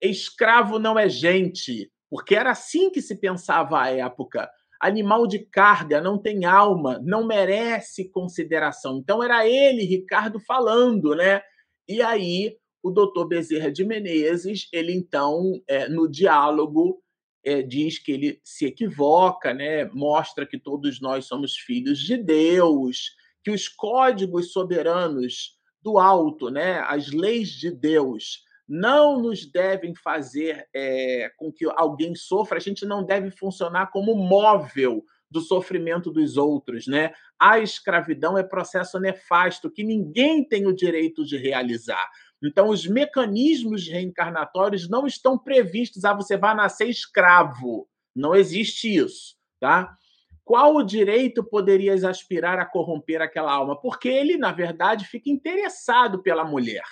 Escravo 0.00 0.78
não 0.78 0.98
é 0.98 1.08
gente, 1.08 1.90
porque 2.10 2.34
era 2.34 2.50
assim 2.50 2.90
que 2.90 3.00
se 3.00 3.18
pensava 3.18 3.80
à 3.80 3.90
época. 3.90 4.50
Animal 4.80 5.26
de 5.28 5.38
carga 5.38 6.00
não 6.00 6.18
tem 6.18 6.44
alma, 6.44 7.00
não 7.04 7.24
merece 7.24 8.10
consideração. 8.10 8.98
Então 8.98 9.22
era 9.22 9.46
ele, 9.46 9.84
Ricardo, 9.84 10.40
falando, 10.40 11.14
né? 11.14 11.40
E 11.88 12.02
aí 12.02 12.56
o 12.82 12.90
doutor 12.90 13.26
Bezerra 13.28 13.70
de 13.70 13.84
Menezes, 13.84 14.68
ele 14.72 14.92
então, 14.92 15.60
é, 15.68 15.88
no 15.88 16.10
diálogo, 16.10 17.00
é, 17.44 17.62
diz 17.62 17.98
que 17.98 18.12
ele 18.12 18.40
se 18.44 18.66
equivoca, 18.66 19.52
né? 19.52 19.84
mostra 19.86 20.46
que 20.46 20.58
todos 20.58 21.00
nós 21.00 21.26
somos 21.26 21.56
filhos 21.56 21.98
de 21.98 22.16
Deus, 22.16 23.14
que 23.42 23.50
os 23.50 23.68
códigos 23.68 24.52
soberanos 24.52 25.58
do 25.82 25.98
alto, 25.98 26.50
né? 26.50 26.78
as 26.80 27.10
leis 27.10 27.48
de 27.48 27.70
Deus, 27.70 28.44
não 28.68 29.20
nos 29.20 29.44
devem 29.44 29.94
fazer 29.94 30.66
é, 30.74 31.30
com 31.36 31.52
que 31.52 31.66
alguém 31.76 32.14
sofra, 32.14 32.58
a 32.58 32.60
gente 32.60 32.86
não 32.86 33.04
deve 33.04 33.30
funcionar 33.30 33.90
como 33.90 34.14
móvel 34.14 35.04
do 35.32 35.40
sofrimento 35.40 36.10
dos 36.10 36.36
outros, 36.36 36.86
né? 36.86 37.12
A 37.40 37.58
escravidão 37.58 38.36
é 38.36 38.42
processo 38.42 39.00
nefasto 39.00 39.70
que 39.70 39.82
ninguém 39.82 40.46
tem 40.46 40.66
o 40.66 40.74
direito 40.74 41.24
de 41.24 41.38
realizar. 41.38 42.06
Então, 42.42 42.68
os 42.68 42.86
mecanismos 42.86 43.86
reencarnatórios 43.86 44.88
não 44.88 45.06
estão 45.06 45.38
previstos. 45.38 46.04
Ah, 46.04 46.12
você 46.12 46.36
vai 46.36 46.54
nascer 46.54 46.88
escravo. 46.88 47.88
Não 48.14 48.34
existe 48.34 48.94
isso, 48.94 49.36
tá? 49.60 49.96
Qual 50.44 50.74
o 50.74 50.82
direito 50.82 51.44
poderias 51.44 52.02
aspirar 52.02 52.58
a 52.58 52.66
corromper 52.66 53.22
aquela 53.22 53.52
alma? 53.52 53.80
Porque 53.80 54.08
ele, 54.08 54.36
na 54.36 54.50
verdade, 54.50 55.06
fica 55.06 55.30
interessado 55.30 56.20
pela 56.20 56.44
mulher, 56.44 56.84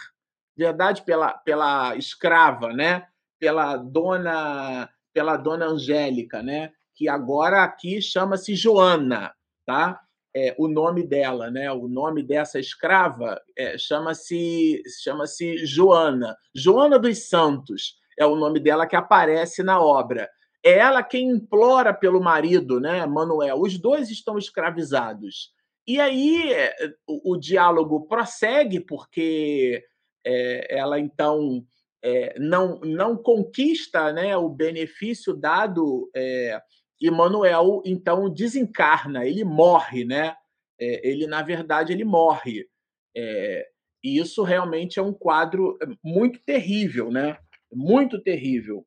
verdade, 0.57 1.03
pela, 1.03 1.33
pela 1.33 1.97
escrava, 1.97 2.73
né? 2.73 3.07
Pela 3.39 3.77
dona, 3.77 4.89
pela 5.13 5.37
dona 5.37 5.67
Angélica, 5.67 6.43
né? 6.43 6.73
Que 6.95 7.09
agora 7.09 7.65
aqui 7.65 8.01
chama-se 8.01 8.55
Joana, 8.55 9.35
tá? 9.67 10.01
É, 10.35 10.55
o 10.59 10.69
nome 10.69 11.03
dela, 11.07 11.51
né? 11.51 11.71
O 11.73 11.89
nome 11.89 12.23
dessa 12.23 12.59
escrava 12.59 13.41
é, 13.57 13.77
chama-se 13.77 14.83
chama-se 15.03 15.67
Joana, 15.67 16.37
Joana 16.55 16.99
dos 16.99 17.29
Santos 17.29 18.01
é 18.21 18.27
o 18.27 18.37
nome 18.37 18.61
dela 18.61 18.87
que 18.87 18.95
aparece 18.95 19.63
na 19.63 19.81
obra. 19.81 20.29
É 20.63 20.73
ela 20.73 21.03
quem 21.03 21.31
implora 21.31 21.95
pelo 21.95 22.23
marido, 22.23 22.79
né, 22.79 23.07
Manuel. 23.07 23.59
Os 23.59 23.79
dois 23.79 24.11
estão 24.11 24.37
escravizados. 24.37 25.53
E 25.87 25.99
aí 25.99 26.53
é, 26.53 26.75
o, 27.07 27.33
o 27.33 27.37
diálogo 27.39 28.07
prossegue 28.07 28.79
porque 28.79 29.83
é, 30.25 30.79
ela 30.79 31.01
então 31.01 31.65
é, 32.05 32.39
não 32.39 32.79
não 32.81 33.17
conquista, 33.17 34.13
né, 34.13 34.37
o 34.37 34.51
benefício 34.51 35.35
dado 35.35 36.11
é, 36.15 36.61
e 37.01 37.11
Manuel 37.11 37.83
então 37.85 38.29
desencarna, 38.29 39.25
ele 39.25 39.45
morre, 39.45 40.05
né? 40.05 40.37
É, 40.79 41.09
ele 41.09 41.27
na 41.27 41.43
verdade 41.43 41.93
ele 41.93 42.05
morre. 42.05 42.69
É, 43.17 43.67
e 44.03 44.19
isso 44.19 44.43
realmente 44.43 44.99
é 44.99 45.03
um 45.03 45.13
quadro 45.13 45.79
é, 45.83 45.87
muito 46.03 46.41
terrível, 46.41 47.11
né? 47.11 47.39
Muito 47.73 48.21
terrível. 48.21 48.87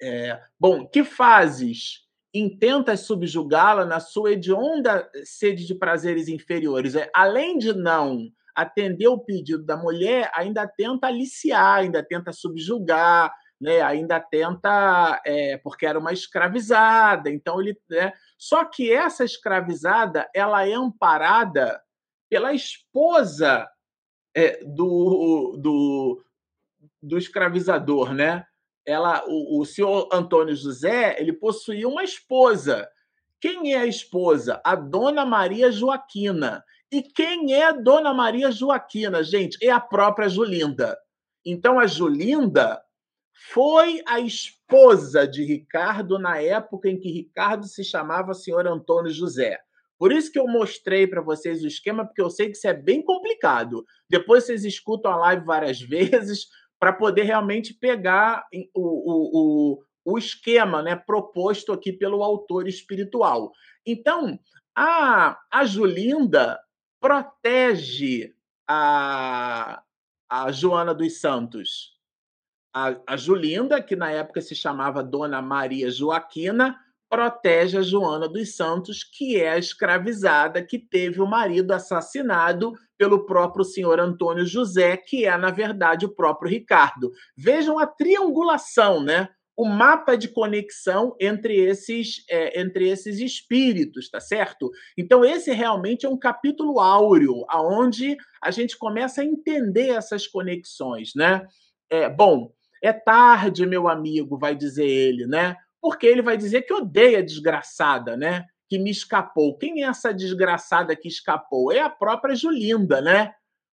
É, 0.00 0.40
bom, 0.58 0.86
que 0.86 1.04
fazes? 1.04 2.04
Intentas 2.32 3.00
subjugá-la 3.00 3.84
na 3.84 4.00
sua 4.00 4.32
hedionda 4.32 5.08
sede 5.24 5.66
de 5.66 5.74
prazeres 5.74 6.28
inferiores. 6.28 6.94
É, 6.94 7.08
além 7.14 7.58
de 7.58 7.72
não 7.72 8.28
atender 8.54 9.08
o 9.08 9.18
pedido 9.18 9.64
da 9.64 9.76
mulher, 9.76 10.30
ainda 10.34 10.66
tenta 10.66 11.08
aliciar, 11.08 11.80
ainda 11.80 12.02
tenta 12.02 12.32
subjugar, 12.32 13.32
né, 13.64 13.80
ainda 13.80 14.20
tenta, 14.20 15.22
é, 15.24 15.56
porque 15.58 15.86
era 15.86 15.98
uma 15.98 16.12
escravizada, 16.12 17.30
então 17.30 17.60
ele, 17.60 17.74
né, 17.88 18.12
só 18.36 18.64
que 18.64 18.92
essa 18.92 19.24
escravizada 19.24 20.28
ela 20.34 20.68
é 20.68 20.74
amparada 20.74 21.82
pela 22.28 22.52
esposa 22.52 23.66
é, 24.36 24.62
do, 24.64 25.56
do, 25.58 26.22
do 27.02 27.16
escravizador, 27.16 28.12
né? 28.12 28.44
Ela, 28.86 29.24
o, 29.26 29.60
o 29.60 29.64
senhor 29.64 30.08
Antônio 30.12 30.54
José, 30.54 31.16
ele 31.18 31.32
possuía 31.32 31.88
uma 31.88 32.04
esposa 32.04 32.86
quem 33.44 33.74
é 33.74 33.80
a 33.80 33.86
esposa? 33.86 34.58
A 34.64 34.74
Dona 34.74 35.26
Maria 35.26 35.70
Joaquina. 35.70 36.64
E 36.90 37.02
quem 37.02 37.52
é 37.52 37.74
Dona 37.74 38.14
Maria 38.14 38.50
Joaquina, 38.50 39.22
gente? 39.22 39.58
É 39.62 39.70
a 39.70 39.78
própria 39.78 40.30
Julinda. 40.30 40.96
Então, 41.44 41.78
a 41.78 41.86
Julinda 41.86 42.80
foi 43.52 44.00
a 44.06 44.20
esposa 44.20 45.26
de 45.26 45.44
Ricardo 45.44 46.18
na 46.18 46.40
época 46.40 46.88
em 46.88 46.98
que 46.98 47.10
Ricardo 47.10 47.66
se 47.66 47.84
chamava 47.84 48.32
senhor 48.32 48.66
Antônio 48.66 49.10
José. 49.10 49.58
Por 49.98 50.12
isso 50.12 50.30
que 50.30 50.38
eu 50.38 50.46
mostrei 50.46 51.06
para 51.06 51.20
vocês 51.20 51.62
o 51.62 51.66
esquema, 51.66 52.04
porque 52.04 52.22
eu 52.22 52.30
sei 52.30 52.46
que 52.46 52.56
isso 52.56 52.66
é 52.68 52.74
bem 52.74 53.02
complicado. 53.02 53.84
Depois 54.08 54.44
vocês 54.44 54.64
escutam 54.64 55.12
a 55.12 55.16
live 55.16 55.44
várias 55.44 55.80
vezes 55.82 56.46
para 56.78 56.92
poder 56.92 57.22
realmente 57.22 57.74
pegar 57.74 58.46
o, 58.74 58.80
o, 58.82 59.30
o, 59.74 60.12
o 60.12 60.18
esquema 60.18 60.82
né, 60.82 60.96
proposto 60.96 61.72
aqui 61.72 61.92
pelo 61.92 62.22
autor 62.22 62.68
espiritual. 62.68 63.52
Então, 63.86 64.38
a, 64.76 65.38
a 65.50 65.64
Julinda 65.64 66.58
protege 67.00 68.34
a, 68.68 69.82
a 70.28 70.52
Joana 70.52 70.94
dos 70.94 71.20
Santos. 71.20 71.93
A, 72.74 72.96
a 73.06 73.16
Julinda, 73.16 73.80
que 73.80 73.94
na 73.94 74.10
época 74.10 74.40
se 74.40 74.54
chamava 74.54 75.02
Dona 75.02 75.40
Maria 75.40 75.90
Joaquina, 75.90 76.76
protege 77.08 77.78
a 77.78 77.82
Joana 77.82 78.28
dos 78.28 78.56
Santos, 78.56 79.04
que 79.04 79.40
é 79.40 79.50
a 79.50 79.58
escravizada 79.58 80.60
que 80.60 80.78
teve 80.78 81.20
o 81.20 81.26
marido 81.26 81.70
assassinado 81.70 82.72
pelo 82.98 83.24
próprio 83.24 83.64
senhor 83.64 84.00
Antônio 84.00 84.44
José, 84.44 84.96
que 84.96 85.24
é, 85.24 85.36
na 85.36 85.52
verdade, 85.52 86.04
o 86.04 86.12
próprio 86.12 86.50
Ricardo. 86.50 87.12
Vejam 87.36 87.78
a 87.78 87.86
triangulação, 87.86 89.00
né? 89.00 89.28
O 89.56 89.64
mapa 89.64 90.16
de 90.16 90.26
conexão 90.26 91.14
entre 91.20 91.56
esses, 91.56 92.24
é, 92.28 92.60
entre 92.60 92.88
esses 92.88 93.20
espíritos, 93.20 94.10
tá 94.10 94.18
certo? 94.18 94.68
Então, 94.98 95.24
esse 95.24 95.52
realmente 95.52 96.04
é 96.04 96.08
um 96.08 96.18
capítulo 96.18 96.80
áureo, 96.80 97.44
aonde 97.48 98.16
a 98.42 98.50
gente 98.50 98.76
começa 98.76 99.20
a 99.20 99.24
entender 99.24 99.90
essas 99.90 100.26
conexões, 100.26 101.12
né? 101.14 101.46
É, 101.88 102.08
bom, 102.08 102.52
é 102.84 102.92
tarde, 102.92 103.66
meu 103.66 103.88
amigo, 103.88 104.38
vai 104.38 104.54
dizer 104.54 104.86
ele, 104.86 105.26
né? 105.26 105.56
porque 105.84 106.06
ele 106.06 106.22
vai 106.22 106.34
dizer 106.34 106.62
que 106.62 106.72
odeia 106.72 107.18
a 107.18 107.22
desgraçada, 107.22 108.16
né? 108.16 108.46
Que 108.70 108.78
me 108.78 108.90
escapou. 108.90 109.58
Quem 109.58 109.84
é 109.84 109.86
essa 109.86 110.14
desgraçada 110.14 110.96
que 110.96 111.06
escapou? 111.06 111.70
É 111.70 111.80
a 111.80 111.90
própria 111.90 112.34
Julinda, 112.34 113.02
né? 113.02 113.34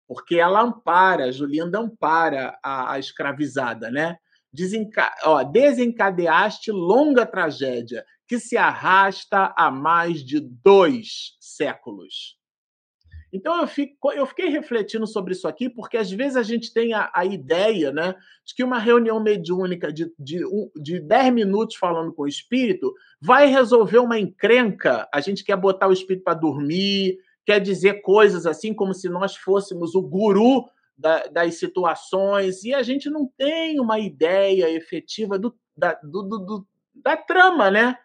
Porque 0.07 0.37
ela 0.37 0.63
ampara, 0.63 1.33
Julinda 1.33 1.81
ampara 1.81 2.57
a, 2.63 2.93
a 2.93 2.99
escravizada, 3.01 3.91
né? 3.91 4.19
Desenca... 4.53 5.13
Ó, 5.25 5.43
desencadeaste 5.43 6.71
longa 6.71 7.27
tragédia 7.27 8.05
que 8.29 8.39
se 8.39 8.57
arrasta 8.57 9.53
há 9.59 9.69
mais 9.69 10.25
de 10.25 10.39
dois 10.39 11.37
séculos. 11.41 12.39
Então 13.37 13.61
eu, 13.61 13.67
fico, 13.67 14.13
eu 14.13 14.25
fiquei 14.25 14.49
refletindo 14.49 15.07
sobre 15.07 15.33
isso 15.33 15.47
aqui, 15.47 15.69
porque 15.69 15.97
às 15.97 16.11
vezes 16.11 16.37
a 16.37 16.43
gente 16.43 16.73
tem 16.73 16.95
a, 16.95 17.11
a 17.15 17.25
ideia 17.25 17.93
né, 17.93 18.15
de 18.45 18.55
que 18.55 18.65
uma 18.65 18.79
reunião 18.79 19.23
mediúnica 19.23 19.93
de, 19.93 20.11
de, 20.19 20.41
de 20.75 21.01
10 21.01 21.35
minutos 21.35 21.77
falando 21.77 22.13
com 22.13 22.23
o 22.23 22.29
espírito 22.29 22.93
vai 23.21 23.47
resolver 23.47 23.99
uma 23.99 24.19
encrenca. 24.19 25.07
A 25.13 25.21
gente 25.21 25.45
quer 25.45 25.57
botar 25.57 25.87
o 25.87 25.93
espírito 25.93 26.25
para 26.25 26.35
dormir, 26.35 27.19
quer 27.45 27.61
dizer 27.61 28.01
coisas 28.01 28.47
assim 28.47 28.73
como 28.73 28.95
se 28.95 29.09
nós 29.09 29.37
fôssemos 29.37 29.95
o 29.95 30.01
guru 30.01 30.65
da, 30.97 31.27
das 31.27 31.57
situações, 31.57 32.65
e 32.65 32.73
a 32.73 32.83
gente 32.83 33.11
não 33.11 33.31
tem 33.37 33.79
uma 33.79 33.99
ideia 33.99 34.71
efetiva 34.71 35.39
do, 35.39 35.55
da, 35.77 35.93
do, 36.03 36.23
do, 36.23 36.67
da 36.95 37.17
trama, 37.17 37.71
né? 37.71 37.99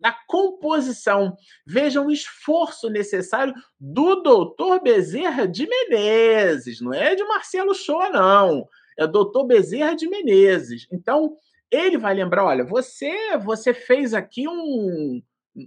Da 0.00 0.12
composição. 0.26 1.36
Vejam 1.66 2.06
o 2.06 2.10
esforço 2.10 2.88
necessário 2.88 3.54
do 3.78 4.16
doutor 4.16 4.82
Bezerra 4.82 5.46
de 5.46 5.66
Menezes, 5.66 6.80
não 6.80 6.94
é 6.94 7.14
de 7.14 7.24
Marcelo 7.24 7.74
Shoa, 7.74 8.08
não. 8.10 8.68
É 8.98 9.06
doutor 9.06 9.44
Bezerra 9.44 9.94
de 9.94 10.08
Menezes. 10.08 10.86
Então, 10.92 11.36
ele 11.70 11.98
vai 11.98 12.14
lembrar: 12.14 12.44
olha, 12.44 12.64
você, 12.64 13.36
você 13.38 13.74
fez 13.74 14.14
aqui 14.14 14.48
um, 14.48 15.22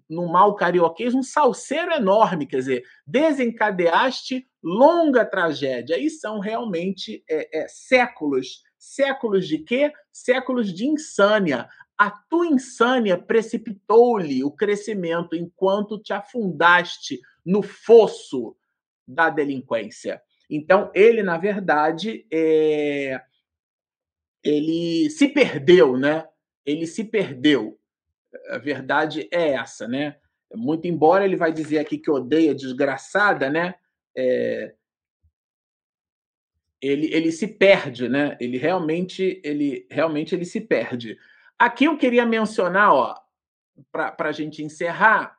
no 0.10 0.28
mal 0.28 0.56
carioquês, 0.56 1.14
um 1.14 1.24
salseiro 1.24 1.92
enorme, 1.92 2.46
quer 2.46 2.58
dizer, 2.58 2.84
desencadeaste 3.06 4.48
longa 4.64 5.26
tragédia. 5.26 5.98
E 5.98 6.10
são 6.10 6.40
realmente 6.40 7.24
é, 7.30 7.64
é, 7.64 7.68
séculos. 7.68 8.64
Séculos 8.78 9.48
de 9.48 9.60
quê? 9.60 9.92
Séculos 10.12 10.74
de 10.74 10.88
insânia. 10.88 11.68
A 12.02 12.10
tua 12.10 12.48
insânia 12.48 13.16
precipitou-lhe 13.16 14.44
o 14.44 14.50
crescimento 14.50 15.36
enquanto 15.36 16.02
te 16.02 16.12
afundaste 16.12 17.22
no 17.46 17.62
fosso 17.62 18.58
da 19.08 19.30
delinquência. 19.30 20.20
Então, 20.50 20.90
ele, 20.96 21.22
na 21.22 21.38
verdade, 21.38 22.26
é... 22.34 23.22
ele 24.44 25.12
se 25.12 25.28
perdeu, 25.28 25.96
né? 25.96 26.28
Ele 26.66 26.88
se 26.88 27.04
perdeu. 27.04 27.80
A 28.50 28.58
verdade 28.58 29.30
é 29.32 29.50
essa, 29.50 29.88
né? 29.88 30.16
Muito 30.56 30.88
embora 30.88 31.24
ele 31.24 31.36
vai 31.36 31.54
dizer 31.54 31.78
aqui 31.78 32.00
que 32.00 32.10
odeia 32.10 32.56
desgraçada, 32.56 33.48
né? 33.48 33.76
É... 34.18 34.74
Ele, 36.82 37.14
ele 37.14 37.32
se 37.32 37.48
perde, 37.48 38.10
né? 38.10 38.36
Ele 38.42 38.58
realmente, 38.58 39.40
ele 39.44 39.86
realmente 39.88 40.34
ele 40.34 40.46
se 40.46 40.60
perde. 40.60 41.16
Aqui 41.62 41.86
eu 41.86 41.96
queria 41.96 42.26
mencionar, 42.26 42.92
ó, 42.92 43.16
para 43.92 44.30
a 44.30 44.32
gente 44.32 44.64
encerrar, 44.64 45.38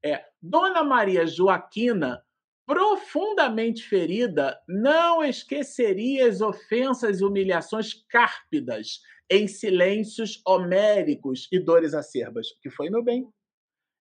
é 0.00 0.24
Dona 0.40 0.84
Maria 0.84 1.26
Joaquina, 1.26 2.22
profundamente 2.64 3.82
ferida, 3.82 4.56
não 4.68 5.24
esqueceria 5.24 6.28
as 6.28 6.40
ofensas 6.40 7.20
e 7.20 7.24
humilhações 7.24 7.94
cárpidas 8.08 9.00
em 9.28 9.48
silêncios 9.48 10.40
homéricos 10.46 11.48
e 11.50 11.58
dores 11.58 11.94
acerbas. 11.94 12.46
Que 12.62 12.70
foi, 12.70 12.88
meu 12.88 13.02
bem? 13.02 13.28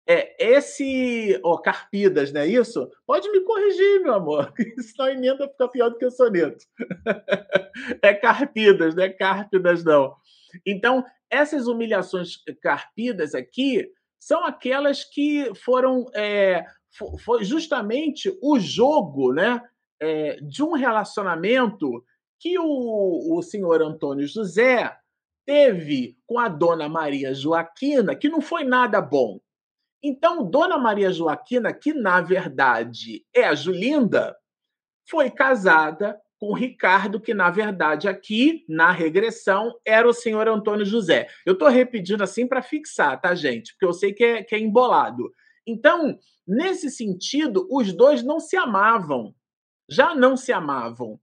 É, 0.07 0.35
esse. 0.55 1.39
Oh, 1.43 1.57
carpidas, 1.57 2.31
não 2.31 2.41
é 2.41 2.47
isso? 2.47 2.87
Pode 3.07 3.27
me 3.31 3.41
corrigir, 3.41 4.03
meu 4.03 4.13
amor. 4.13 4.53
Senão 4.77 5.09
a 5.09 5.11
emenda 5.11 5.47
fica 5.47 5.67
pior 5.67 5.89
do 5.89 5.97
que 5.97 6.05
o 6.05 6.11
soneto. 6.11 6.63
é 8.03 8.13
carpidas, 8.13 8.93
não 8.93 9.03
é 9.03 9.09
cárpidas, 9.09 9.83
não. 9.83 10.15
Então, 10.65 11.03
essas 11.29 11.67
humilhações 11.67 12.37
carpidas 12.61 13.33
aqui 13.33 13.89
são 14.19 14.45
aquelas 14.45 15.03
que 15.03 15.53
foram 15.55 16.05
é, 16.13 16.65
foi 17.19 17.43
justamente 17.43 18.35
o 18.41 18.59
jogo 18.59 19.33
né, 19.33 19.61
é, 19.99 20.37
de 20.41 20.63
um 20.63 20.73
relacionamento 20.73 22.03
que 22.39 22.57
o, 22.59 23.37
o 23.37 23.41
senhor 23.41 23.81
Antônio 23.81 24.27
José 24.27 24.95
teve 25.45 26.17
com 26.25 26.39
a 26.39 26.47
dona 26.47 26.89
Maria 26.89 27.33
Joaquina, 27.33 28.15
que 28.15 28.29
não 28.29 28.41
foi 28.41 28.63
nada 28.63 28.99
bom. 28.99 29.39
Então, 30.03 30.47
Dona 30.47 30.77
Maria 30.77 31.11
Joaquina, 31.11 31.73
que 31.73 31.93
na 31.93 32.21
verdade 32.21 33.25
é 33.33 33.43
a 33.45 33.55
Julinda, 33.55 34.37
foi 35.09 35.31
casada 35.31 36.19
com 36.39 36.53
Ricardo, 36.53 37.19
que 37.19 37.33
na 37.33 37.49
verdade 37.49 38.07
aqui, 38.07 38.65
na 38.67 38.91
regressão, 38.91 39.73
era 39.85 40.07
o 40.07 40.13
senhor 40.13 40.47
Antônio 40.47 40.85
José. 40.85 41.27
Eu 41.45 41.53
estou 41.53 41.67
repetindo 41.67 42.21
assim 42.21 42.47
para 42.47 42.61
fixar, 42.61 43.19
tá, 43.19 43.33
gente? 43.33 43.73
Porque 43.73 43.85
eu 43.85 43.93
sei 43.93 44.13
que 44.13 44.23
é, 44.23 44.43
que 44.43 44.55
é 44.55 44.59
embolado. 44.59 45.31
Então, 45.65 46.17
nesse 46.45 46.91
sentido, 46.91 47.67
os 47.71 47.93
dois 47.93 48.23
não 48.23 48.39
se 48.39 48.55
amavam. 48.55 49.33
Já 49.89 50.13
não 50.13 50.35
se 50.35 50.51
amavam. 50.51 51.19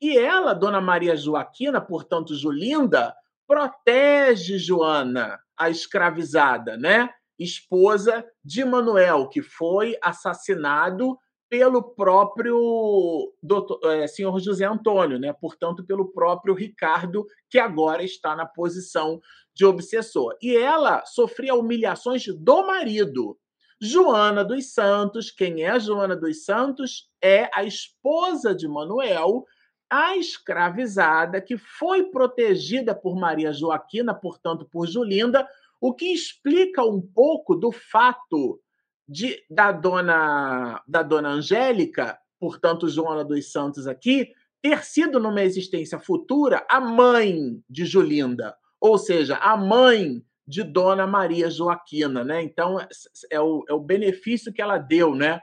E 0.00 0.16
ela, 0.18 0.52
Dona 0.52 0.80
Maria 0.80 1.16
Joaquina, 1.16 1.80
portanto, 1.80 2.34
Julinda, 2.34 3.14
protege 3.46 4.58
Joana, 4.58 5.38
a 5.56 5.70
escravizada, 5.70 6.76
né? 6.76 7.10
Esposa 7.38 8.26
de 8.44 8.64
Manuel, 8.64 9.28
que 9.28 9.42
foi 9.42 9.96
assassinado 10.02 11.18
pelo 11.48 11.82
próprio 11.94 13.32
doutor, 13.42 13.80
é, 13.84 14.06
senhor 14.06 14.38
José 14.40 14.64
Antônio, 14.64 15.18
né? 15.18 15.32
portanto, 15.32 15.84
pelo 15.84 16.12
próprio 16.12 16.54
Ricardo, 16.54 17.26
que 17.48 17.58
agora 17.58 18.02
está 18.02 18.34
na 18.34 18.46
posição 18.46 19.20
de 19.54 19.64
obsessor. 19.64 20.36
E 20.42 20.56
ela 20.56 21.04
sofria 21.06 21.54
humilhações 21.54 22.24
do 22.26 22.66
marido. 22.66 23.38
Joana 23.80 24.42
dos 24.42 24.72
Santos, 24.72 25.30
quem 25.30 25.62
é 25.62 25.78
Joana 25.78 26.16
dos 26.16 26.44
Santos? 26.44 27.08
É 27.22 27.50
a 27.54 27.62
esposa 27.62 28.54
de 28.54 28.66
Manuel, 28.66 29.44
a 29.90 30.16
escravizada 30.16 31.40
que 31.40 31.56
foi 31.56 32.04
protegida 32.04 32.94
por 32.94 33.14
Maria 33.14 33.52
Joaquina, 33.52 34.14
portanto, 34.14 34.66
por 34.70 34.86
Julinda, 34.86 35.46
o 35.80 35.94
que 35.94 36.06
explica 36.06 36.82
um 36.82 37.00
pouco 37.00 37.54
do 37.54 37.70
fato 37.70 38.60
de, 39.08 39.42
da 39.48 39.72
dona 39.72 40.82
da 40.86 41.02
dona 41.02 41.30
Angélica, 41.30 42.18
portanto 42.38 42.88
Joana 42.88 43.24
dos 43.24 43.50
Santos 43.52 43.86
aqui, 43.86 44.32
ter 44.60 44.84
sido 44.84 45.20
numa 45.20 45.42
existência 45.42 45.98
futura 45.98 46.66
a 46.68 46.80
mãe 46.80 47.62
de 47.68 47.84
Julinda, 47.84 48.56
ou 48.80 48.98
seja, 48.98 49.36
a 49.36 49.56
mãe 49.56 50.22
de 50.46 50.62
Dona 50.62 51.06
Maria 51.06 51.50
Joaquina, 51.50 52.22
né? 52.22 52.42
Então 52.42 52.78
é 53.30 53.40
o, 53.40 53.64
é 53.68 53.72
o 53.72 53.80
benefício 53.80 54.52
que 54.52 54.62
ela 54.62 54.78
deu, 54.78 55.14
né? 55.14 55.40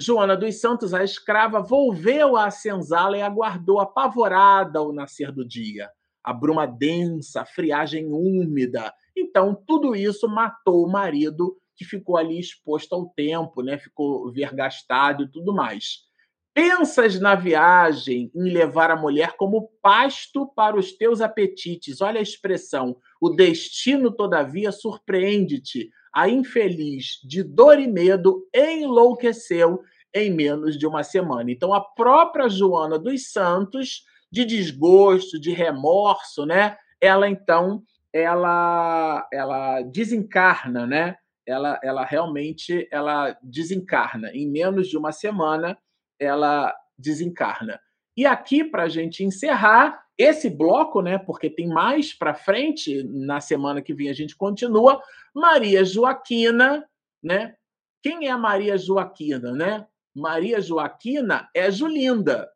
Joana 0.00 0.36
dos 0.36 0.60
Santos, 0.60 0.92
a 0.92 1.04
escrava, 1.04 1.60
volveu 1.60 2.36
à 2.36 2.50
senzala 2.50 3.16
e 3.16 3.22
aguardou 3.22 3.80
apavorada 3.80 4.82
o 4.82 4.92
nascer 4.92 5.30
do 5.30 5.46
dia. 5.46 5.88
A 6.24 6.32
bruma 6.32 6.66
densa, 6.66 7.42
a 7.42 7.46
friagem 7.46 8.06
úmida. 8.12 8.92
Então, 9.16 9.54
tudo 9.66 9.94
isso 9.94 10.28
matou 10.28 10.84
o 10.84 10.90
marido, 10.90 11.56
que 11.76 11.84
ficou 11.84 12.16
ali 12.16 12.38
exposto 12.38 12.94
ao 12.94 13.08
tempo, 13.10 13.62
né? 13.62 13.78
ficou 13.78 14.32
vergastado 14.32 15.24
e 15.24 15.30
tudo 15.30 15.54
mais. 15.54 16.06
Pensas 16.54 17.20
na 17.20 17.34
viagem 17.34 18.30
em 18.34 18.50
levar 18.50 18.90
a 18.90 18.96
mulher 18.96 19.36
como 19.36 19.70
pasto 19.82 20.46
para 20.56 20.74
os 20.74 20.92
teus 20.92 21.20
apetites. 21.20 22.00
Olha 22.00 22.18
a 22.18 22.22
expressão. 22.22 22.96
O 23.20 23.28
destino, 23.28 24.10
todavia, 24.10 24.72
surpreende-te. 24.72 25.90
A 26.14 26.30
infeliz, 26.30 27.20
de 27.22 27.42
dor 27.42 27.78
e 27.78 27.86
medo, 27.86 28.48
enlouqueceu 28.54 29.82
em 30.14 30.30
menos 30.30 30.78
de 30.78 30.86
uma 30.86 31.02
semana. 31.02 31.50
Então, 31.50 31.74
a 31.74 31.80
própria 31.80 32.48
Joana 32.48 32.98
dos 32.98 33.30
Santos, 33.30 34.04
de 34.32 34.46
desgosto, 34.46 35.38
de 35.38 35.50
remorso, 35.50 36.46
né? 36.46 36.78
Ela 36.98 37.28
então, 37.28 37.82
ela, 38.10 39.28
ela 39.30 39.82
desencarna, 39.82 40.86
né? 40.86 41.16
Ela, 41.46 41.78
ela 41.82 42.04
realmente, 42.04 42.88
ela 42.90 43.36
desencarna 43.42 44.30
em 44.34 44.50
menos 44.50 44.88
de 44.88 44.98
uma 44.98 45.12
semana 45.12 45.78
ela 46.18 46.74
desencarna. 46.98 47.80
E 48.16 48.24
aqui, 48.24 48.64
para 48.64 48.84
a 48.84 48.88
gente 48.88 49.22
encerrar 49.22 50.02
esse 50.16 50.48
bloco, 50.48 51.02
né? 51.02 51.18
Porque 51.18 51.50
tem 51.50 51.68
mais 51.68 52.14
para 52.14 52.34
frente, 52.34 53.02
na 53.04 53.40
semana 53.40 53.82
que 53.82 53.92
vem 53.92 54.08
a 54.08 54.14
gente 54.14 54.34
continua. 54.34 55.02
Maria 55.34 55.84
Joaquina, 55.84 56.88
né? 57.22 57.54
Quem 58.02 58.26
é 58.26 58.30
a 58.30 58.38
Maria 58.38 58.78
Joaquina, 58.78 59.52
né? 59.52 59.86
Maria 60.14 60.60
Joaquina 60.60 61.48
é 61.54 61.70
Julinda. 61.70 62.48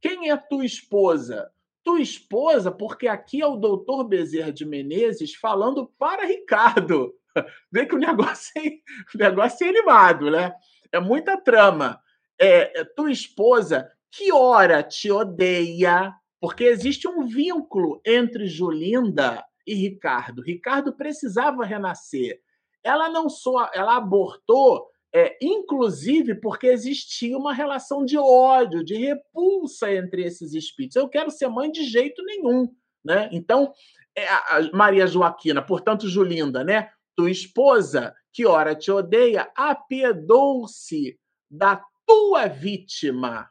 Quem 0.00 0.30
é 0.30 0.36
tua 0.36 0.64
esposa? 0.64 1.50
Tua 1.82 2.00
esposa, 2.00 2.70
porque 2.70 3.08
aqui 3.08 3.40
é 3.40 3.46
o 3.46 3.56
doutor 3.56 4.04
Bezerra 4.04 4.52
de 4.52 4.66
Menezes 4.66 5.34
falando 5.34 5.90
para 5.98 6.26
Ricardo. 6.26 7.14
Vê 7.70 7.86
que 7.86 7.94
o 7.94 7.98
negócio 7.98 8.52
é, 8.56 8.68
o 9.14 9.18
negócio 9.18 9.66
é 9.66 9.70
animado, 9.70 10.30
né? 10.30 10.52
É 10.92 10.98
muita 10.98 11.36
trama 11.36 12.00
é, 12.38 12.80
é, 12.80 12.84
tua 12.84 13.10
esposa, 13.10 13.90
que 14.10 14.32
hora 14.32 14.82
te 14.82 15.10
odeia? 15.10 16.14
Porque 16.40 16.64
existe 16.64 17.08
um 17.08 17.26
vínculo 17.26 18.00
entre 18.06 18.46
Julinda 18.46 19.44
e 19.66 19.74
Ricardo. 19.74 20.40
Ricardo 20.40 20.92
precisava 20.96 21.64
renascer. 21.64 22.40
Ela 22.82 23.08
não 23.08 23.28
só, 23.28 23.68
ela 23.74 23.96
abortou, 23.96 24.86
é, 25.12 25.36
inclusive 25.42 26.36
porque 26.36 26.68
existia 26.68 27.36
uma 27.36 27.52
relação 27.52 28.04
de 28.04 28.16
ódio, 28.16 28.84
de 28.84 28.94
repulsa 28.94 29.92
entre 29.92 30.22
esses 30.22 30.54
espíritos. 30.54 30.96
Eu 30.96 31.08
quero 31.08 31.30
ser 31.30 31.48
mãe 31.48 31.70
de 31.70 31.82
jeito 31.82 32.22
nenhum, 32.24 32.72
né? 33.04 33.28
Então, 33.32 33.72
é, 34.16 34.26
Maria 34.72 35.06
Joaquina, 35.06 35.60
portanto, 35.60 36.08
Julinda, 36.08 36.62
né? 36.62 36.90
Tua 37.18 37.32
esposa, 37.32 38.14
que 38.32 38.46
ora 38.46 38.76
te 38.76 38.92
odeia, 38.92 39.50
apiedou-se 39.56 41.18
da 41.50 41.84
tua 42.06 42.46
vítima. 42.46 43.50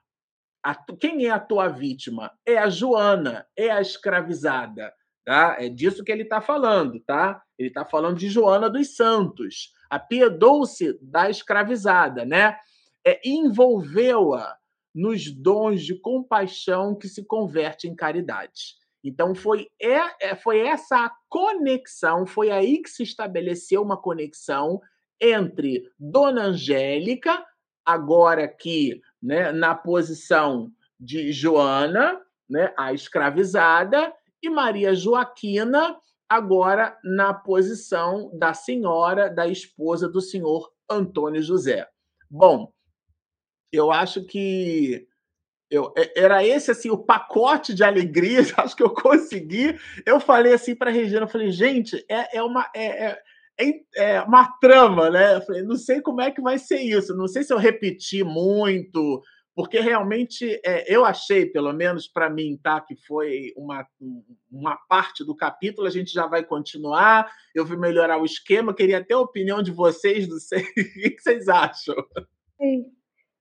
A, 0.64 0.73
quem 0.73 1.26
é 1.26 1.31
a 1.31 1.39
tua 1.39 1.68
vítima? 1.68 2.31
É 2.45 2.57
a 2.57 2.69
Joana, 2.69 3.45
é 3.57 3.69
a 3.69 3.81
escravizada. 3.81 4.94
Tá? 5.26 5.57
É 5.60 5.68
disso 5.68 6.02
que 6.02 6.14
ele 6.14 6.23
está 6.23 6.39
falando, 6.39 6.98
tá? 7.02 7.44
Ele 7.60 7.68
está 7.68 7.84
falando 7.84 8.18
de 8.18 8.30
Joana 8.30 8.69
dos 8.69 8.95
Santos. 8.95 9.73
Apiedou-se 9.89 10.98
da 11.02 11.30
escravizada, 11.30 12.23
né? 12.23 12.57
É, 13.06 13.19
envolveu-a 13.27 14.57
nos 14.95 15.30
dons 15.30 15.84
de 15.84 15.99
compaixão 15.99 16.95
que 16.95 17.10
se 17.10 17.26
converte 17.26 17.85
em 17.85 17.94
caridade. 17.94 18.77
Então 19.07 19.34
foi, 19.34 19.69
é, 19.79 20.35
foi 20.35 20.59
essa 20.59 21.09
conexão, 21.29 22.27
foi 22.27 22.51
aí 22.51 22.81
que 22.81 22.89
se 22.89 23.03
estabeleceu 23.03 23.81
uma 23.81 23.95
conexão 23.95 24.81
entre 25.19 25.89
Dona 25.97 26.47
Angélica, 26.47 27.41
agora 27.85 28.43
aqui 28.43 29.01
né, 29.23 29.53
na 29.53 29.73
posição 29.73 30.69
de 30.99 31.31
Joana, 31.31 32.21
né, 32.49 32.73
a 32.77 32.91
escravizada, 32.91 34.13
e 34.43 34.49
Maria 34.49 34.93
Joaquina, 34.93 35.97
agora 36.27 36.99
na 37.01 37.34
posição 37.34 38.29
da 38.38 38.53
senhora, 38.53 39.29
da 39.29 39.47
esposa 39.47 40.09
do 40.09 40.19
senhor 40.19 40.69
Antônio 40.89 41.41
José. 41.41 41.88
Bom, 42.29 42.73
eu 43.71 43.89
acho 43.89 44.25
que 44.25 45.07
eu, 45.69 45.94
era 46.15 46.45
esse 46.45 46.72
assim 46.72 46.89
o 46.89 46.98
pacote 46.98 47.73
de 47.73 47.84
alegrias, 47.84 48.53
acho 48.57 48.76
que 48.76 48.84
eu 48.84 48.89
consegui. 48.89 49.77
Eu 50.06 50.19
falei 50.19 50.53
assim 50.53 50.76
para 50.76 50.89
a 50.89 50.94
Regina, 50.94 51.22
eu 51.22 51.27
falei, 51.27 51.52
gente, 51.52 52.03
é, 52.10 52.38
é 52.38 52.44
uma 52.44 52.69
é, 52.76 53.06
é 53.06 53.22
é 53.95 54.22
uma 54.22 54.48
trama, 54.60 55.10
né? 55.10 55.35
Eu 55.35 55.41
falei, 55.41 55.64
não 55.64 55.76
sei 55.76 55.99
como 55.99 56.22
é 56.22 56.30
que 56.30 56.39
vai 56.39 56.60
ser 56.60 56.80
isso, 56.80 57.15
não 57.15 57.27
sei 57.27 57.44
se 57.44 57.52
eu 57.52 57.57
repeti 57.57 58.23
muito, 58.23 59.22
porque 59.56 59.80
realmente 59.80 60.61
é, 60.64 60.85
eu 60.88 61.03
achei, 61.03 61.44
pelo 61.44 61.73
menos 61.73 62.07
para 62.07 62.30
mim, 62.30 62.60
tá, 62.61 62.80
que 62.80 62.95
foi 63.07 63.52
uma, 63.57 63.84
uma 64.52 64.77
parte 64.88 65.26
do 65.26 65.35
capítulo, 65.35 65.88
a 65.88 65.89
gente 65.89 66.14
já 66.14 66.27
vai 66.27 66.44
continuar, 66.44 67.27
eu 67.56 67.65
vou 67.65 67.80
melhorar 67.80 68.22
o 68.22 68.26
esquema, 68.26 68.76
queria 68.76 68.99
até 68.99 69.15
a 69.15 69.19
opinião 69.19 69.64
de 69.64 69.72
vocês, 69.72 70.30
não 70.30 70.38
sei, 70.38 70.61
o 70.61 70.73
que 70.76 71.18
vocês 71.19 71.49
acham? 71.49 71.95
Sim. 72.61 72.97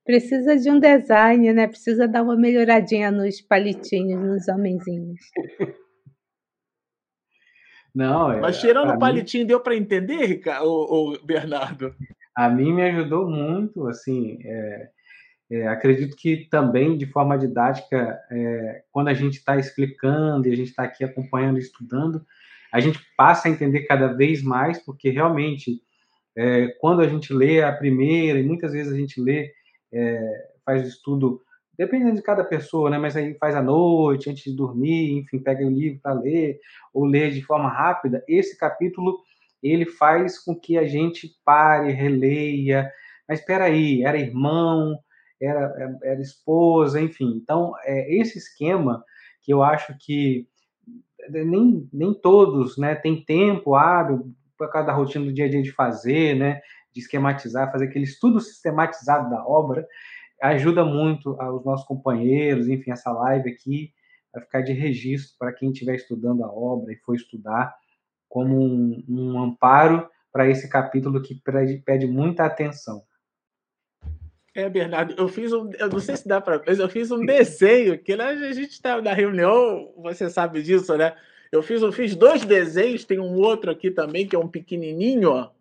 Precisa 0.07 0.57
de 0.57 0.71
um 0.71 0.79
design, 0.79 1.53
né? 1.53 1.67
Precisa 1.67 2.07
dar 2.07 2.23
uma 2.23 2.37
melhoradinha 2.37 3.11
nos 3.11 3.41
palitinhos, 3.41 4.23
nos 4.23 4.49
homenzinhos. 4.49 5.21
Não, 7.93 8.31
é, 8.31 8.41
Mas 8.41 8.61
tirando 8.61 8.91
o 8.93 8.99
palitinho, 8.99 9.45
mim, 9.45 9.49
deu 9.49 9.59
para 9.59 9.75
entender, 9.75 10.27
Ricardo, 10.27 10.67
o, 10.67 11.15
o, 11.15 11.25
Bernardo? 11.25 11.95
A 12.37 12.47
mim 12.47 12.75
me 12.75 12.83
ajudou 12.83 13.27
muito, 13.27 13.89
assim, 13.89 14.39
é, 14.45 14.91
é, 15.51 15.67
acredito 15.69 16.15
que 16.15 16.47
também 16.51 16.99
de 16.99 17.07
forma 17.07 17.39
didática, 17.39 18.21
é, 18.31 18.83
quando 18.93 19.09
a 19.09 19.15
gente 19.15 19.39
está 19.39 19.57
explicando 19.57 20.47
e 20.47 20.53
a 20.53 20.55
gente 20.55 20.69
está 20.69 20.83
aqui 20.83 21.05
acompanhando, 21.05 21.59
estudando, 21.59 22.25
a 22.71 22.81
gente 22.81 23.01
passa 23.17 23.49
a 23.49 23.51
entender 23.51 23.87
cada 23.87 24.09
vez 24.09 24.43
mais, 24.43 24.79
porque 24.79 25.09
realmente, 25.09 25.81
é, 26.37 26.69
quando 26.79 27.01
a 27.01 27.09
gente 27.09 27.33
lê 27.33 27.63
a 27.63 27.73
primeira, 27.73 28.39
e 28.39 28.43
muitas 28.43 28.73
vezes 28.73 28.93
a 28.93 28.97
gente 28.97 29.19
lê, 29.19 29.53
é, 29.93 30.49
faz 30.65 30.87
estudo 30.87 31.41
dependendo 31.77 32.17
de 32.17 32.23
cada 32.23 32.43
pessoa, 32.43 32.89
né? 32.89 32.99
Mas 32.99 33.17
aí 33.17 33.35
faz 33.35 33.55
à 33.55 33.63
noite, 33.63 34.31
antes 34.31 34.45
de 34.45 34.57
dormir, 34.57 35.19
enfim, 35.19 35.39
pega 35.39 35.65
o 35.65 35.71
livro 35.71 36.01
para 36.03 36.15
ler 36.15 36.59
ou 36.93 37.05
ler 37.05 37.31
de 37.33 37.43
forma 37.43 37.69
rápida. 37.69 38.25
Esse 38.27 38.57
capítulo 38.57 39.19
ele 39.63 39.87
faz 39.87 40.39
com 40.39 40.59
que 40.59 40.79
a 40.79 40.87
gente 40.87 41.35
pare, 41.45 41.93
releia. 41.93 42.91
Mas 43.29 43.41
espera 43.41 43.65
aí, 43.65 44.03
era 44.03 44.19
irmão, 44.19 44.99
era, 45.41 45.99
era 46.03 46.21
esposa, 46.21 47.01
enfim. 47.01 47.41
Então, 47.43 47.75
é 47.85 48.15
esse 48.15 48.39
esquema 48.39 49.05
que 49.43 49.53
eu 49.53 49.63
acho 49.63 49.97
que 49.99 50.47
nem, 51.29 51.89
nem 51.93 52.15
todos 52.15 52.79
né, 52.79 52.95
têm 52.95 53.25
tempo 53.25 53.75
hábil 53.75 54.33
por 54.57 54.71
causa 54.71 54.87
da 54.87 54.93
rotina 54.93 55.25
do 55.25 55.33
dia 55.33 55.45
a 55.45 55.49
dia 55.49 55.63
de 55.63 55.73
fazer, 55.73 56.35
né, 56.35 56.61
de 56.97 57.03
esquematizar, 57.03 57.71
fazer 57.71 57.85
aquele 57.85 58.07
estudo 58.07 58.41
sistematizado 58.41 59.29
da 59.29 59.47
obra 59.47 59.87
ajuda 60.41 60.85
muito 60.85 61.31
os 61.31 61.65
nossos 61.65 61.87
companheiros, 61.87 62.69
enfim, 62.69 62.91
essa 62.91 63.13
live 63.13 63.51
aqui 63.51 63.93
vai 64.33 64.43
ficar 64.43 64.61
de 64.63 64.73
registro 64.73 65.37
para 65.39 65.53
quem 65.53 65.71
estiver 65.71 65.95
estudando 65.95 66.43
a 66.43 66.51
obra 66.51 66.93
e 66.93 66.97
for 66.97 67.15
estudar, 67.15 67.75
como 68.29 68.59
um, 68.59 69.05
um 69.09 69.43
amparo 69.43 70.09
para 70.33 70.49
esse 70.49 70.69
capítulo 70.69 71.23
que 71.23 71.41
pede, 71.85 72.07
muita 72.07 72.45
atenção. 72.45 73.03
É, 74.55 74.69
Bernardo, 74.69 75.15
eu 75.19 75.29
fiz 75.29 75.53
um. 75.53 75.71
Eu 75.79 75.89
não 75.89 76.01
sei 76.01 76.17
se 76.17 76.27
dá 76.27 76.41
para. 76.41 76.63
Mas 76.67 76.79
eu 76.79 76.89
fiz 76.89 77.11
um 77.11 77.25
desenho, 77.25 77.99
que 77.99 78.17
né, 78.17 78.25
a 78.25 78.53
gente 78.53 78.73
está 78.73 79.01
na 79.03 79.13
reunião, 79.13 79.93
você 79.99 80.31
sabe 80.31 80.63
disso, 80.63 80.97
né? 80.97 81.15
Eu 81.53 81.63
fiz, 81.63 81.83
eu 81.83 81.93
fiz 81.93 82.17
dois 82.17 82.43
desenhos, 82.45 83.05
tem 83.05 83.21
um 83.21 83.35
outro 83.35 83.71
aqui 83.71 83.91
também, 83.91 84.27
que 84.27 84.35
é 84.35 84.39
um 84.39 84.49
pequenininho, 84.49 85.31
ó 85.31 85.56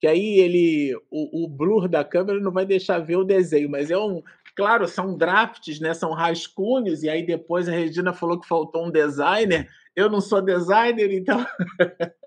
que 0.00 0.06
aí 0.06 0.38
ele 0.38 0.94
o, 1.10 1.44
o 1.44 1.48
blur 1.48 1.88
da 1.88 2.04
câmera 2.04 2.40
não 2.40 2.52
vai 2.52 2.66
deixar 2.66 2.98
ver 2.98 3.16
o 3.16 3.24
desenho, 3.24 3.70
mas 3.70 3.90
é 3.90 3.98
um 3.98 4.22
claro, 4.54 4.88
são 4.88 5.16
drafts, 5.16 5.80
né? 5.80 5.92
São 5.94 6.12
rascunhos 6.12 7.02
e 7.02 7.08
aí 7.08 7.24
depois 7.24 7.68
a 7.68 7.72
Regina 7.72 8.12
falou 8.12 8.40
que 8.40 8.48
faltou 8.48 8.86
um 8.86 8.90
designer. 8.90 9.68
Eu 9.94 10.10
não 10.10 10.20
sou 10.20 10.42
designer, 10.42 11.12
então 11.12 11.44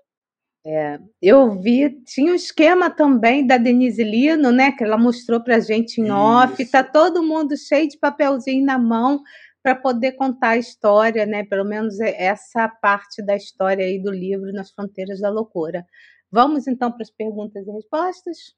É, 0.64 0.98
eu 1.22 1.58
vi, 1.58 1.88
tinha 2.04 2.32
um 2.32 2.34
esquema 2.34 2.90
também 2.90 3.46
da 3.46 3.56
Denise 3.56 4.04
Lino, 4.04 4.52
né? 4.52 4.72
Que 4.72 4.84
ela 4.84 4.98
mostrou 4.98 5.40
para 5.42 5.58
gente 5.58 6.00
em 6.00 6.04
Isso. 6.04 6.14
off. 6.14 6.70
Tá 6.70 6.84
todo 6.84 7.22
mundo 7.22 7.56
cheio 7.56 7.88
de 7.88 7.98
papelzinho 7.98 8.64
na 8.64 8.78
mão 8.78 9.22
para 9.62 9.74
poder 9.74 10.12
contar 10.12 10.50
a 10.50 10.58
história, 10.58 11.24
né? 11.24 11.44
Pelo 11.44 11.64
menos 11.64 11.98
é 11.98 12.24
essa 12.24 12.68
parte 12.68 13.22
da 13.22 13.34
história 13.34 13.84
aí 13.84 13.98
do 13.98 14.10
livro 14.10 14.52
Nas 14.52 14.70
Fronteiras 14.70 15.20
da 15.20 15.30
Loucura. 15.30 15.86
Vamos 16.32 16.68
então 16.68 16.92
para 16.92 17.02
as 17.02 17.10
perguntas 17.10 17.66
e 17.66 17.70
respostas? 17.72 18.54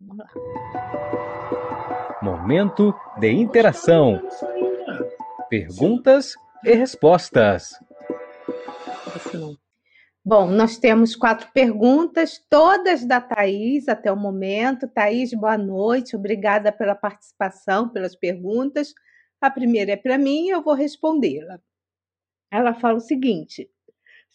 Vamos 0.00 0.18
lá. 0.18 0.26
Momento 2.20 2.92
de 3.20 3.30
interação. 3.30 4.20
Perguntas 5.48 6.34
e 6.64 6.74
respostas. 6.74 7.70
Bom, 10.24 10.50
nós 10.50 10.78
temos 10.78 11.14
quatro 11.14 11.48
perguntas, 11.52 12.44
todas 12.50 13.04
da 13.04 13.20
Thaís 13.20 13.88
até 13.88 14.10
o 14.10 14.16
momento. 14.16 14.88
Thaís, 14.88 15.32
boa 15.32 15.56
noite, 15.56 16.16
obrigada 16.16 16.72
pela 16.72 16.96
participação, 16.96 17.88
pelas 17.88 18.16
perguntas. 18.16 18.92
A 19.40 19.48
primeira 19.48 19.92
é 19.92 19.96
para 19.96 20.18
mim 20.18 20.46
e 20.46 20.50
eu 20.50 20.60
vou 20.60 20.74
respondê-la. 20.74 21.60
Ela 22.50 22.74
fala 22.74 22.96
o 22.96 23.00
seguinte: 23.00 23.70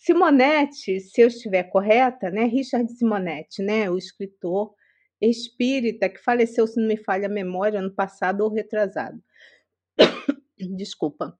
Simonetti, 0.01 0.99
se 0.99 1.21
eu 1.21 1.27
estiver 1.27 1.63
correta, 1.65 2.31
né? 2.31 2.45
Richard 2.45 2.91
Simonetti, 2.91 3.61
né? 3.61 3.89
O 3.89 3.97
escritor 3.97 4.73
espírita 5.21 6.09
que 6.09 6.17
faleceu, 6.17 6.65
se 6.65 6.81
não 6.81 6.87
me 6.87 6.97
falha 6.97 7.27
a 7.27 7.31
memória, 7.31 7.79
ano 7.79 7.93
passado 7.93 8.41
ou 8.41 8.51
retrasado. 8.51 9.21
Desculpa. 10.75 11.37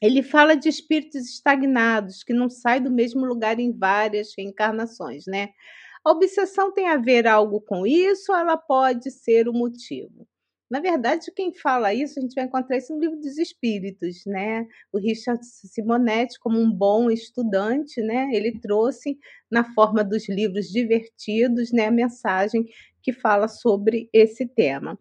Ele 0.00 0.22
fala 0.22 0.56
de 0.56 0.68
espíritos 0.68 1.28
estagnados, 1.28 2.22
que 2.22 2.32
não 2.32 2.48
saem 2.48 2.82
do 2.82 2.92
mesmo 2.92 3.26
lugar 3.26 3.58
em 3.58 3.76
várias 3.76 4.32
reencarnações, 4.38 5.24
né? 5.26 5.48
A 6.04 6.12
obsessão 6.12 6.72
tem 6.72 6.88
a 6.88 6.96
ver 6.96 7.26
algo 7.26 7.60
com 7.60 7.86
isso 7.86 8.32
ou 8.32 8.38
ela 8.38 8.56
pode 8.56 9.10
ser 9.10 9.48
o 9.48 9.52
motivo? 9.52 10.28
Na 10.70 10.78
verdade, 10.78 11.32
quem 11.34 11.52
fala 11.52 11.92
isso, 11.92 12.18
a 12.18 12.22
gente 12.22 12.34
vai 12.34 12.44
encontrar 12.44 12.76
isso 12.76 12.94
no 12.94 13.00
livro 13.00 13.16
dos 13.18 13.38
Espíritos, 13.38 14.24
né? 14.24 14.68
O 14.92 14.98
Richard 14.98 15.44
Simonetti, 15.44 16.38
como 16.38 16.60
um 16.60 16.70
bom 16.70 17.10
estudante, 17.10 18.00
né? 18.00 18.30
Ele 18.32 18.56
trouxe 18.60 19.18
na 19.50 19.64
forma 19.74 20.04
dos 20.04 20.28
livros 20.28 20.68
divertidos, 20.68 21.72
né, 21.72 21.86
a 21.86 21.90
mensagem 21.90 22.64
que 23.02 23.12
fala 23.12 23.48
sobre 23.48 24.08
esse 24.12 24.46
tema. 24.46 24.96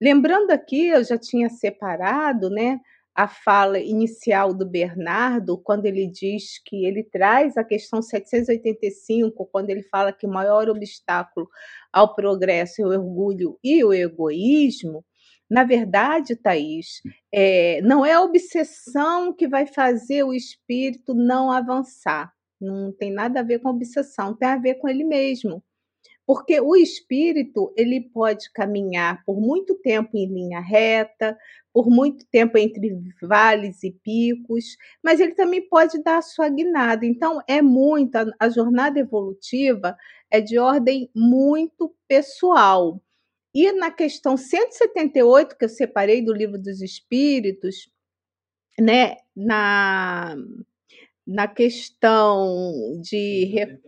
Lembrando 0.00 0.50
aqui, 0.50 0.88
eu 0.88 1.02
já 1.02 1.16
tinha 1.16 1.48
separado, 1.48 2.50
né, 2.50 2.78
a 3.14 3.28
fala 3.28 3.78
inicial 3.78 4.52
do 4.52 4.66
Bernardo, 4.66 5.56
quando 5.56 5.86
ele 5.86 6.06
diz 6.06 6.58
que 6.64 6.84
ele 6.84 7.02
traz 7.04 7.56
a 7.56 7.64
questão 7.64 8.02
785, 8.02 9.46
quando 9.46 9.70
ele 9.70 9.84
fala 9.84 10.12
que 10.12 10.26
o 10.26 10.30
maior 10.30 10.68
obstáculo 10.68 11.48
ao 11.92 12.14
progresso 12.14 12.82
é 12.82 12.84
o 12.84 12.88
orgulho 12.90 13.56
e 13.62 13.82
o 13.84 13.92
egoísmo, 13.92 15.04
na 15.50 15.64
verdade, 15.64 16.36
Thaís, 16.36 17.02
é, 17.32 17.80
não 17.82 18.04
é 18.04 18.12
a 18.12 18.22
obsessão 18.22 19.32
que 19.32 19.46
vai 19.46 19.66
fazer 19.66 20.24
o 20.24 20.32
espírito 20.34 21.14
não 21.14 21.50
avançar. 21.50 22.32
Não 22.60 22.92
tem 22.92 23.12
nada 23.12 23.40
a 23.40 23.42
ver 23.42 23.60
com 23.60 23.68
obsessão, 23.68 24.34
tem 24.34 24.48
a 24.48 24.56
ver 24.58 24.76
com 24.76 24.88
ele 24.88 25.04
mesmo. 25.04 25.62
Porque 26.26 26.58
o 26.60 26.74
espírito, 26.74 27.72
ele 27.76 28.00
pode 28.00 28.50
caminhar 28.52 29.22
por 29.26 29.38
muito 29.40 29.74
tempo 29.74 30.16
em 30.16 30.26
linha 30.26 30.60
reta, 30.60 31.36
por 31.72 31.90
muito 31.90 32.24
tempo 32.30 32.56
entre 32.56 32.98
vales 33.20 33.82
e 33.82 33.90
picos, 33.90 34.76
mas 35.02 35.20
ele 35.20 35.34
também 35.34 35.68
pode 35.68 36.02
dar 36.02 36.18
a 36.18 36.22
sua 36.22 36.48
guinada. 36.48 37.04
Então, 37.04 37.42
é 37.46 37.60
muito, 37.60 38.16
a, 38.16 38.26
a 38.40 38.48
jornada 38.48 38.98
evolutiva 38.98 39.96
é 40.30 40.40
de 40.40 40.58
ordem 40.58 41.10
muito 41.14 41.94
pessoal. 42.08 43.02
E 43.54 43.70
na 43.72 43.90
questão 43.90 44.36
178, 44.36 45.56
que 45.56 45.64
eu 45.64 45.68
separei 45.68 46.24
do 46.24 46.32
livro 46.32 46.58
dos 46.58 46.82
Espíritos, 46.82 47.88
né, 48.78 49.16
na, 49.36 50.34
na 51.26 51.46
questão 51.46 53.00
de. 53.00 53.78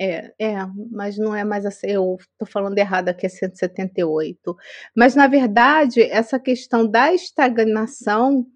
É, 0.00 0.32
é, 0.38 0.54
mas 0.92 1.18
não 1.18 1.34
é 1.34 1.42
mais 1.42 1.66
assim, 1.66 1.88
eu 1.88 2.16
estou 2.20 2.46
falando 2.46 2.78
errado 2.78 3.08
aqui, 3.08 3.26
é 3.26 3.28
178. 3.28 4.56
Mas, 4.96 5.14
na 5.16 5.26
verdade, 5.26 6.02
essa 6.02 6.38
questão 6.38 6.86
da 6.88 7.12
estagnação, 7.12 8.46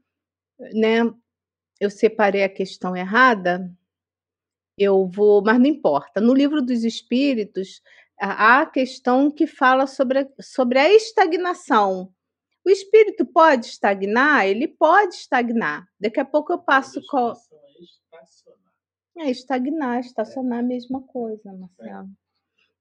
né? 0.74 1.00
Eu 1.80 1.90
separei 1.90 2.44
a 2.44 2.48
questão 2.48 2.96
errada, 2.96 3.68
eu 4.78 5.08
vou, 5.08 5.42
mas 5.42 5.58
não 5.58 5.66
importa. 5.66 6.20
No 6.20 6.34
livro 6.34 6.62
dos 6.62 6.84
Espíritos, 6.84 7.82
a 8.18 8.66
questão 8.66 9.30
que 9.30 9.46
fala 9.46 9.86
sobre 9.86 10.20
a, 10.20 10.28
sobre 10.40 10.78
a 10.78 10.92
estagnação. 10.92 12.12
O 12.64 12.70
espírito 12.70 13.26
pode 13.26 13.66
estagnar? 13.66 14.46
Ele 14.46 14.68
pode 14.68 15.14
estagnar. 15.14 15.86
Daqui 15.98 16.20
a 16.20 16.24
pouco 16.24 16.52
eu 16.52 16.58
passo. 16.58 17.00
com 17.08 17.32
é 19.18 19.30
estagnar, 19.30 20.00
estacionar 20.00 20.60
a 20.60 20.62
mesma 20.62 21.02
coisa, 21.02 21.52
Marcelo. 21.52 22.08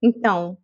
Então, 0.01 0.57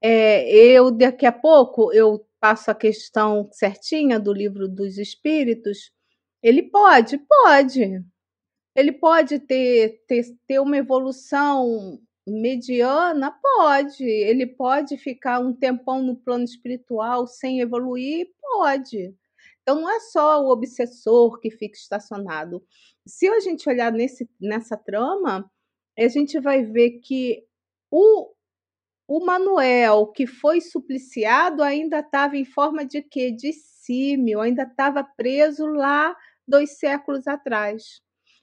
é, 0.00 0.48
eu 0.48 0.90
daqui 0.90 1.26
a 1.26 1.32
pouco 1.32 1.92
eu 1.92 2.24
passo 2.38 2.70
a 2.70 2.74
questão 2.74 3.48
certinha 3.52 4.20
do 4.20 4.32
livro 4.32 4.68
dos 4.68 4.96
espíritos. 4.96 5.90
Ele 6.42 6.62
pode, 6.62 7.18
pode. 7.18 8.04
Ele 8.76 8.92
pode 8.92 9.40
ter, 9.40 10.04
ter, 10.06 10.24
ter 10.46 10.60
uma 10.60 10.76
evolução 10.76 12.00
mediana, 12.28 13.30
pode. 13.42 14.04
Ele 14.04 14.46
pode 14.46 14.96
ficar 14.96 15.40
um 15.40 15.52
tempão 15.52 16.02
no 16.02 16.16
plano 16.16 16.44
espiritual 16.44 17.26
sem 17.26 17.60
evoluir, 17.60 18.28
pode. 18.40 19.14
Então 19.62 19.80
não 19.80 19.90
é 19.90 20.00
só 20.00 20.42
o 20.42 20.50
obsessor 20.50 21.38
que 21.40 21.50
fica 21.50 21.76
estacionado 21.76 22.62
se 23.08 23.26
a 23.26 23.40
gente 23.40 23.68
olhar 23.68 23.90
nesse, 23.90 24.28
nessa 24.40 24.76
trama, 24.76 25.50
a 25.98 26.08
gente 26.08 26.38
vai 26.38 26.62
ver 26.62 27.00
que 27.00 27.42
o, 27.90 28.30
o 29.08 29.24
Manuel, 29.24 30.08
que 30.08 30.26
foi 30.26 30.60
supliciado, 30.60 31.62
ainda 31.62 32.00
estava 32.00 32.36
em 32.36 32.44
forma 32.44 32.84
de 32.84 33.02
quê? 33.02 33.32
De 33.32 33.52
símio, 33.52 34.40
ainda 34.40 34.64
estava 34.64 35.02
preso 35.02 35.66
lá 35.66 36.14
dois 36.46 36.78
séculos 36.78 37.26
atrás. 37.26 38.00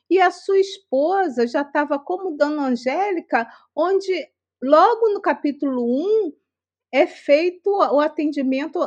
E 0.10 0.20
a 0.22 0.30
sua 0.32 0.60
esposa 0.60 1.48
já 1.48 1.62
estava 1.62 1.98
como 1.98 2.38
Dona 2.38 2.68
Angélica, 2.68 3.48
onde 3.76 4.12
logo 4.62 5.10
no 5.14 5.20
capítulo 5.22 5.84
1 5.84 6.32
é 6.94 7.08
feito 7.08 7.70
o 7.72 8.00
atendimento 8.02 8.80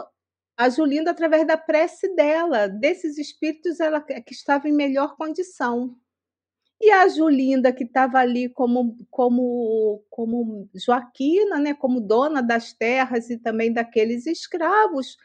a 0.56 0.68
Julinda 0.70 1.12
através 1.12 1.46
da 1.46 1.56
prece 1.56 2.14
dela, 2.16 2.68
desses 2.68 3.18
espíritos 3.18 3.80
ela 3.80 4.00
que 4.02 4.32
estava 4.32 4.68
em 4.68 4.72
melhor 4.72 5.16
condição. 5.16 5.96
E 6.80 6.90
a 6.90 7.08
Julinda 7.08 7.72
que 7.72 7.84
estava 7.84 8.18
ali 8.20 8.48
como 8.50 8.96
como 9.10 10.04
como 10.10 10.68
Joaquina, 10.74 11.58
né, 11.60 11.74
como 11.74 12.00
dona 12.00 12.42
das 12.42 12.72
terras 12.74 13.30
e 13.30 13.38
também 13.38 13.72
daqueles 13.72 14.26
escravos, 14.26 15.16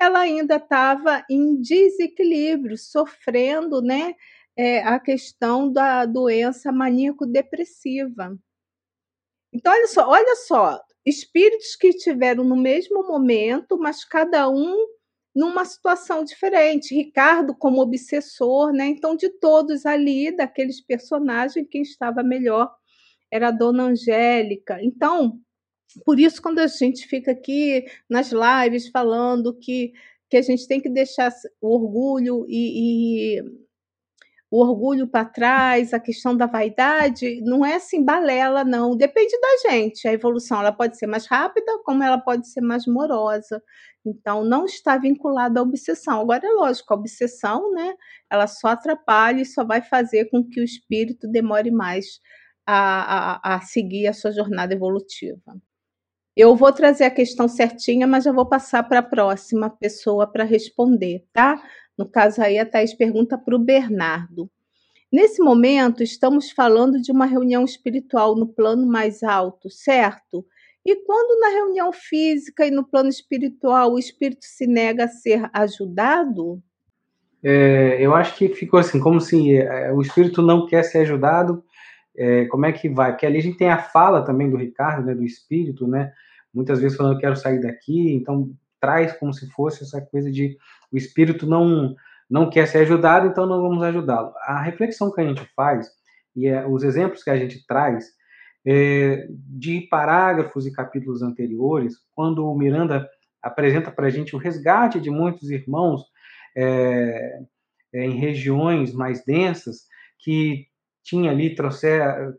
ela 0.00 0.20
ainda 0.20 0.56
estava 0.56 1.24
em 1.30 1.60
desequilíbrio, 1.60 2.78
sofrendo, 2.78 3.82
né, 3.82 4.14
é, 4.56 4.80
a 4.80 4.98
questão 4.98 5.72
da 5.72 6.04
doença 6.04 6.70
maníaco-depressiva. 6.72 8.36
Então, 9.52 9.72
olha 9.72 9.86
só, 9.86 10.08
olha 10.08 10.36
só, 10.36 10.80
espíritos 11.04 11.76
que 11.76 11.88
estiveram 11.88 12.44
no 12.44 12.56
mesmo 12.56 13.06
momento, 13.06 13.78
mas 13.78 14.04
cada 14.04 14.48
um 14.48 14.86
numa 15.34 15.64
situação 15.64 16.24
diferente. 16.24 16.94
Ricardo 16.94 17.54
como 17.54 17.80
obsessor, 17.80 18.72
né? 18.72 18.86
Então, 18.86 19.16
de 19.16 19.28
todos 19.28 19.86
ali, 19.86 20.34
daqueles 20.34 20.80
personagens, 20.80 21.66
quem 21.70 21.82
estava 21.82 22.22
melhor 22.22 22.70
era 23.30 23.48
a 23.48 23.52
Dona 23.52 23.84
Angélica. 23.84 24.78
Então, 24.82 25.40
por 26.04 26.18
isso, 26.18 26.40
quando 26.40 26.58
a 26.58 26.66
gente 26.66 27.06
fica 27.06 27.32
aqui 27.32 27.84
nas 28.08 28.30
lives 28.32 28.88
falando 28.88 29.54
que, 29.58 29.92
que 30.30 30.36
a 30.36 30.42
gente 30.42 30.66
tem 30.66 30.80
que 30.80 30.88
deixar 30.88 31.32
o 31.60 31.74
orgulho 31.74 32.44
e, 32.48 33.38
e 33.38 33.42
o 34.52 34.60
orgulho 34.60 35.08
para 35.08 35.24
trás, 35.24 35.94
a 35.94 35.98
questão 35.98 36.36
da 36.36 36.44
vaidade, 36.44 37.40
não 37.40 37.64
é 37.64 37.76
assim 37.76 38.04
balela, 38.04 38.62
não. 38.62 38.94
Depende 38.94 39.32
da 39.40 39.70
gente. 39.70 40.06
A 40.06 40.12
evolução 40.12 40.60
ela 40.60 40.70
pode 40.70 40.98
ser 40.98 41.06
mais 41.06 41.26
rápida, 41.26 41.72
como 41.84 42.02
ela 42.02 42.18
pode 42.18 42.46
ser 42.46 42.60
mais 42.60 42.86
morosa. 42.86 43.62
Então, 44.04 44.44
não 44.44 44.66
está 44.66 44.98
vinculada 44.98 45.58
à 45.58 45.62
obsessão. 45.62 46.20
Agora, 46.20 46.46
é 46.46 46.50
lógico, 46.50 46.92
a 46.92 46.96
obsessão, 46.98 47.72
né, 47.72 47.94
ela 48.30 48.46
só 48.46 48.68
atrapalha 48.68 49.40
e 49.40 49.46
só 49.46 49.64
vai 49.64 49.80
fazer 49.80 50.26
com 50.26 50.46
que 50.46 50.60
o 50.60 50.64
espírito 50.64 51.26
demore 51.28 51.70
mais 51.70 52.20
a, 52.66 53.54
a, 53.54 53.56
a 53.56 53.60
seguir 53.62 54.06
a 54.06 54.12
sua 54.12 54.32
jornada 54.32 54.74
evolutiva. 54.74 55.56
Eu 56.36 56.54
vou 56.54 56.72
trazer 56.72 57.04
a 57.04 57.10
questão 57.10 57.48
certinha, 57.48 58.06
mas 58.06 58.24
já 58.24 58.32
vou 58.32 58.46
passar 58.46 58.82
para 58.82 58.98
a 58.98 59.02
próxima 59.02 59.70
pessoa 59.70 60.26
para 60.26 60.44
responder, 60.44 61.26
tá? 61.32 61.62
No 61.96 62.08
caso 62.08 62.42
aí, 62.42 62.58
a 62.58 62.66
Thais 62.66 62.94
pergunta 62.94 63.36
para 63.36 63.54
o 63.54 63.58
Bernardo. 63.58 64.50
Nesse 65.12 65.42
momento, 65.42 66.02
estamos 66.02 66.50
falando 66.50 67.00
de 67.00 67.12
uma 67.12 67.26
reunião 67.26 67.64
espiritual 67.64 68.34
no 68.34 68.46
plano 68.46 68.86
mais 68.86 69.22
alto, 69.22 69.68
certo? 69.68 70.44
E 70.84 70.96
quando 71.04 71.38
na 71.38 71.48
reunião 71.48 71.92
física 71.92 72.66
e 72.66 72.70
no 72.70 72.84
plano 72.84 73.08
espiritual 73.08 73.92
o 73.92 73.98
espírito 73.98 74.44
se 74.44 74.66
nega 74.66 75.04
a 75.04 75.08
ser 75.08 75.48
ajudado? 75.52 76.62
É, 77.42 77.98
eu 78.00 78.14
acho 78.14 78.36
que 78.36 78.48
ficou 78.48 78.80
assim, 78.80 79.00
como 79.00 79.20
se 79.20 79.56
é, 79.56 79.92
o 79.92 80.00
espírito 80.00 80.40
não 80.40 80.66
quer 80.66 80.82
ser 80.82 80.98
ajudado, 80.98 81.62
é, 82.16 82.46
como 82.46 82.66
é 82.66 82.72
que 82.72 82.88
vai? 82.88 83.12
Porque 83.12 83.26
ali 83.26 83.38
a 83.38 83.42
gente 83.42 83.58
tem 83.58 83.68
a 83.68 83.78
fala 83.78 84.24
também 84.24 84.50
do 84.50 84.56
Ricardo, 84.56 85.06
né, 85.06 85.14
do 85.14 85.24
espírito, 85.24 85.86
né? 85.86 86.12
Muitas 86.52 86.80
vezes 86.80 86.96
falando, 86.96 87.14
eu 87.14 87.20
quero 87.20 87.36
sair 87.36 87.60
daqui, 87.60 88.12
então 88.14 88.50
traz 88.82 89.12
como 89.12 89.32
se 89.32 89.48
fosse 89.52 89.84
essa 89.84 90.00
coisa 90.00 90.30
de 90.30 90.58
o 90.92 90.96
espírito 90.96 91.46
não 91.46 91.94
não 92.28 92.48
quer 92.48 92.66
ser 92.66 92.78
ajudado, 92.78 93.26
então 93.26 93.46
não 93.46 93.60
vamos 93.60 93.82
ajudá-lo. 93.82 94.32
A 94.40 94.62
reflexão 94.62 95.12
que 95.12 95.20
a 95.20 95.24
gente 95.24 95.46
faz 95.54 95.86
e 96.34 96.48
é, 96.48 96.66
os 96.66 96.82
exemplos 96.82 97.22
que 97.22 97.28
a 97.28 97.36
gente 97.36 97.64
traz 97.66 98.06
é, 98.66 99.26
de 99.30 99.82
parágrafos 99.82 100.66
e 100.66 100.72
capítulos 100.72 101.22
anteriores, 101.22 101.94
quando 102.14 102.46
o 102.46 102.56
Miranda 102.56 103.06
apresenta 103.42 103.90
para 103.90 104.06
a 104.06 104.10
gente 104.10 104.34
o 104.34 104.38
resgate 104.38 104.98
de 104.98 105.10
muitos 105.10 105.50
irmãos 105.50 106.02
é, 106.56 107.40
é, 107.92 108.04
em 108.06 108.18
regiões 108.18 108.94
mais 108.94 109.22
densas 109.24 109.82
que 110.18 110.66
tinha 111.04 111.32
ali 111.32 111.54
trouxe, 111.54 111.88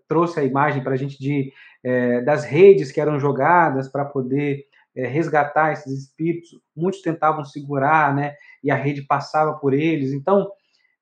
trouxe 0.08 0.40
a 0.40 0.44
imagem 0.44 0.84
para 0.84 0.94
a 0.94 0.98
gente 0.98 1.20
de 1.20 1.52
é, 1.84 2.22
das 2.22 2.46
redes 2.46 2.92
que 2.92 3.02
eram 3.02 3.20
jogadas 3.20 3.90
para 3.90 4.06
poder 4.06 4.66
é, 4.96 5.08
resgatar 5.08 5.74
esses 5.74 6.04
espíritos. 6.04 6.60
Muitos 6.76 7.02
tentavam 7.02 7.44
segurar, 7.44 8.16
né? 8.16 8.36
E 8.64 8.72
a 8.72 8.76
rede 8.76 9.02
passava 9.02 9.54
por 9.54 9.74
eles. 9.74 10.14
Então, 10.14 10.52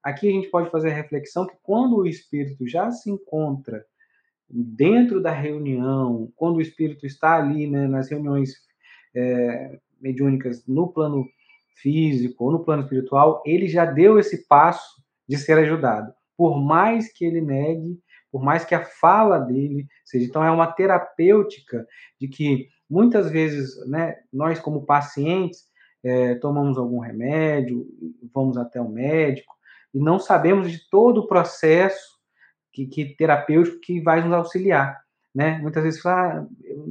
aqui 0.04 0.28
a 0.28 0.32
gente 0.32 0.50
pode 0.50 0.70
fazer 0.70 0.92
a 0.92 0.96
reflexão 0.96 1.46
que 1.46 1.56
quando 1.62 1.98
o 1.98 2.08
espírito 2.08 2.68
já 2.68 2.92
se 2.92 3.10
encontra 3.10 3.86
dentro 4.50 5.22
da 5.22 5.32
reunião, 5.32 6.32
quando 6.36 6.58
o 6.58 6.62
espírito 6.62 7.06
está 7.06 7.38
ali, 7.38 7.68
né, 7.68 7.88
nas 7.88 8.10
reuniões 8.10 8.56
é, 9.16 9.80
mediúnicas 10.00 10.66
no 10.68 10.92
plano 10.92 11.26
físico 11.76 12.46
ou 12.46 12.52
no 12.52 12.64
plano 12.64 12.84
espiritual, 12.84 13.42
ele 13.46 13.68
já 13.68 13.86
deu 13.86 14.20
esse 14.20 14.46
passo 14.48 15.02
de 15.28 15.38
ser 15.38 15.58
ajudado. 15.58 16.14
Por 16.36 16.60
mais 16.60 17.12
que 17.12 17.24
ele 17.24 17.40
negue, 17.40 18.00
por 18.32 18.44
mais 18.44 18.66
que 18.66 18.74
a 18.74 18.84
fala 18.84 19.40
dele 19.40 19.88
seja. 20.06 20.26
Então, 20.26 20.44
é 20.44 20.52
uma 20.52 20.68
terapêutica 20.68 21.86
de 22.20 22.28
que 22.28 22.68
muitas 22.92 23.32
vezes, 23.32 23.76
né, 23.88 24.18
nós, 24.32 24.60
como 24.60 24.86
pacientes, 24.86 25.66
é, 26.04 26.36
tomamos 26.36 26.78
algum 26.78 27.00
remédio, 27.00 27.88
vamos 28.34 28.58
até 28.58 28.82
o 28.82 28.90
médico, 28.90 29.56
e 29.94 30.00
não 30.00 30.20
sabemos 30.20 30.72
de 30.72 30.90
todo 30.90 31.20
o 31.20 31.28
processo 31.28 32.20
que, 32.72 32.86
que 32.86 33.16
terapêutico 33.16 33.80
que 33.80 34.02
vai 34.02 34.24
nos 34.24 34.34
auxiliar 34.34 35.02
né? 35.34 35.60
Muitas 35.60 35.84
vezes 35.84 36.02
fala, 36.02 36.42
ah, 36.42 36.46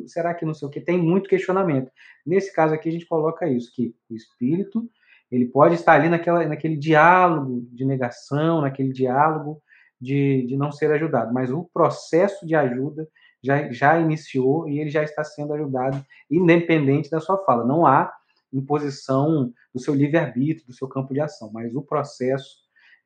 será 0.06 0.34
que 0.34 0.44
não 0.44 0.54
sei 0.54 0.66
o 0.66 0.70
que? 0.70 0.80
Tem 0.80 0.98
muito 0.98 1.28
questionamento. 1.28 1.90
Nesse 2.24 2.52
caso 2.52 2.74
aqui 2.74 2.88
a 2.88 2.92
gente 2.92 3.06
coloca 3.06 3.48
isso, 3.48 3.72
que 3.74 3.94
o 4.08 4.14
espírito 4.14 4.90
ele 5.30 5.46
pode 5.46 5.74
estar 5.74 5.92
ali 5.92 6.08
naquela, 6.08 6.44
naquele 6.46 6.76
diálogo 6.76 7.68
de 7.70 7.84
negação, 7.84 8.62
naquele 8.62 8.92
diálogo 8.92 9.62
de, 10.00 10.44
de 10.46 10.56
não 10.56 10.72
ser 10.72 10.90
ajudado, 10.90 11.32
mas 11.32 11.52
o 11.52 11.64
processo 11.72 12.44
de 12.46 12.54
ajuda 12.54 13.06
já, 13.42 13.70
já 13.72 13.98
iniciou 13.98 14.68
e 14.68 14.78
ele 14.78 14.90
já 14.90 15.02
está 15.02 15.24
sendo 15.24 15.52
ajudado, 15.54 16.04
independente 16.30 17.10
da 17.10 17.20
sua 17.20 17.38
fala. 17.44 17.64
Não 17.64 17.86
há 17.86 18.12
imposição 18.52 19.52
do 19.72 19.80
seu 19.80 19.94
livre-arbítrio, 19.94 20.66
do 20.66 20.72
seu 20.72 20.88
campo 20.88 21.14
de 21.14 21.20
ação, 21.20 21.50
mas 21.52 21.74
o 21.74 21.82
processo 21.82 22.58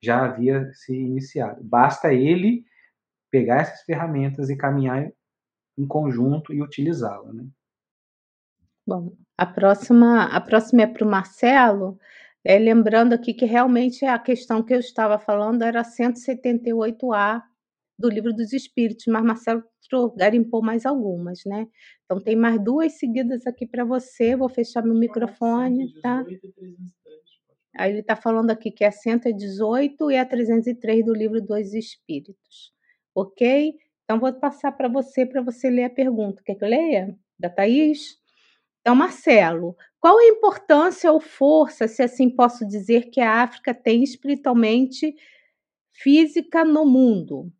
já 0.03 0.25
havia 0.25 0.71
se 0.73 0.95
iniciado. 0.95 1.63
Basta 1.63 2.13
ele 2.13 2.65
pegar 3.31 3.63
essas 3.63 3.83
ferramentas 3.83 4.51
e 4.51 4.57
caminhar 4.57 5.11
em 5.77 5.87
conjunto 5.87 6.53
e 6.53 6.63
utilizá-la. 6.63 7.33
Né? 7.33 7.47
Bom, 8.87 9.13
a 9.37 9.47
próxima, 9.47 10.25
a 10.25 10.41
próxima 10.41 10.83
é 10.83 10.87
para 10.87 11.07
o 11.07 11.11
Marcelo. 11.11 11.99
É, 12.45 12.59
lembrando 12.59 13.15
aqui 13.15 13.33
que 13.33 13.47
realmente 13.47 14.05
a 14.05 14.19
questão 14.19 14.63
que 14.63 14.75
eu 14.75 14.79
estava 14.79 15.19
falando 15.19 15.63
era 15.63 15.83
178A 15.83 17.43
do 17.99 18.09
Livro 18.09 18.33
dos 18.33 18.53
Espíritos, 18.53 19.05
mas 19.07 19.23
Marcelo 19.23 19.65
garimpou 20.17 20.63
mais 20.63 20.85
algumas, 20.85 21.41
né? 21.47 21.67
Então 22.05 22.21
tem 22.21 22.35
mais 22.35 22.63
duas 22.63 22.99
seguidas 22.99 23.47
aqui 23.47 23.67
para 23.67 23.85
você. 23.85 24.35
Vou 24.35 24.49
fechar 24.49 24.83
meu 24.83 24.95
microfone, 24.95 25.93
tá? 26.01 26.25
Aí 27.77 27.91
ele 27.91 28.01
está 28.01 28.17
falando 28.17 28.51
aqui 28.51 28.71
que 28.71 28.85
é 28.85 28.89
a 28.89 28.93
118 28.93 30.11
e 30.11 30.17
a 30.17 30.25
303 30.25 31.05
do 31.05 31.13
Livro 31.13 31.41
dos 31.41 31.75
Espíritos. 31.75 32.73
Ok? 33.15 33.75
Então, 34.05 34.21
vou 34.21 34.33
passar 34.35 34.73
para 34.73 34.89
você, 34.89 35.25
para 35.25 35.41
você 35.41 35.71
ler 35.71 35.85
a 35.85 35.91
pergunta. 35.91 36.43
Quer 36.45 36.55
que 36.57 36.65
eu 36.65 36.69
leia? 36.69 37.17
Da 37.39 37.49
Thaís? 37.49 38.19
Então, 38.81 38.95
Marcelo, 38.95 39.75
qual 39.99 40.19
a 40.19 40.27
importância 40.27 41.11
ou 41.11 41.21
força, 41.21 41.89
se 41.89 42.03
assim 42.03 42.29
posso 42.29 42.67
dizer, 42.67 43.11
que 43.11 43.21
a 43.21 43.43
África 43.43 43.73
tem 43.73 44.03
espiritualmente 44.03 45.15
física 45.93 46.65
no 46.65 46.85
mundo? 46.85 47.51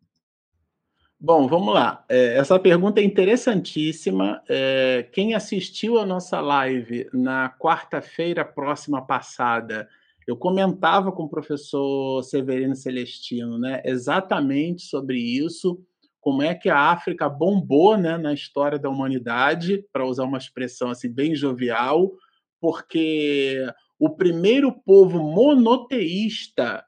Bom, 1.19 1.47
vamos 1.47 1.73
lá. 1.73 2.03
É, 2.09 2.37
essa 2.37 2.59
pergunta 2.59 2.99
é 2.99 3.03
interessantíssima. 3.03 4.43
É, 4.49 5.07
quem 5.11 5.33
assistiu 5.33 5.97
a 5.97 6.05
nossa 6.05 6.41
live 6.41 7.09
na 7.13 7.49
quarta-feira 7.49 8.43
próxima 8.43 9.05
passada, 9.05 9.87
eu 10.27 10.35
comentava 10.35 11.11
com 11.11 11.23
o 11.23 11.29
professor 11.29 12.21
Severino 12.23 12.75
Celestino 12.75 13.57
né, 13.57 13.81
exatamente 13.85 14.83
sobre 14.83 15.17
isso 15.17 15.81
como 16.25 16.41
é 16.41 16.55
que 16.55 16.69
a 16.69 16.89
África 16.89 17.29
bombou 17.29 17.95
né, 17.95 18.17
na 18.17 18.33
história 18.33 18.79
da 18.79 18.89
humanidade, 18.89 19.85
para 19.93 20.07
usar 20.07 20.23
uma 20.23 20.39
expressão 20.39 20.89
assim 20.89 21.07
bem 21.07 21.35
jovial, 21.35 22.11
porque 22.59 23.63
o 23.99 24.09
primeiro 24.09 24.71
povo 24.71 25.19
monoteísta 25.19 26.83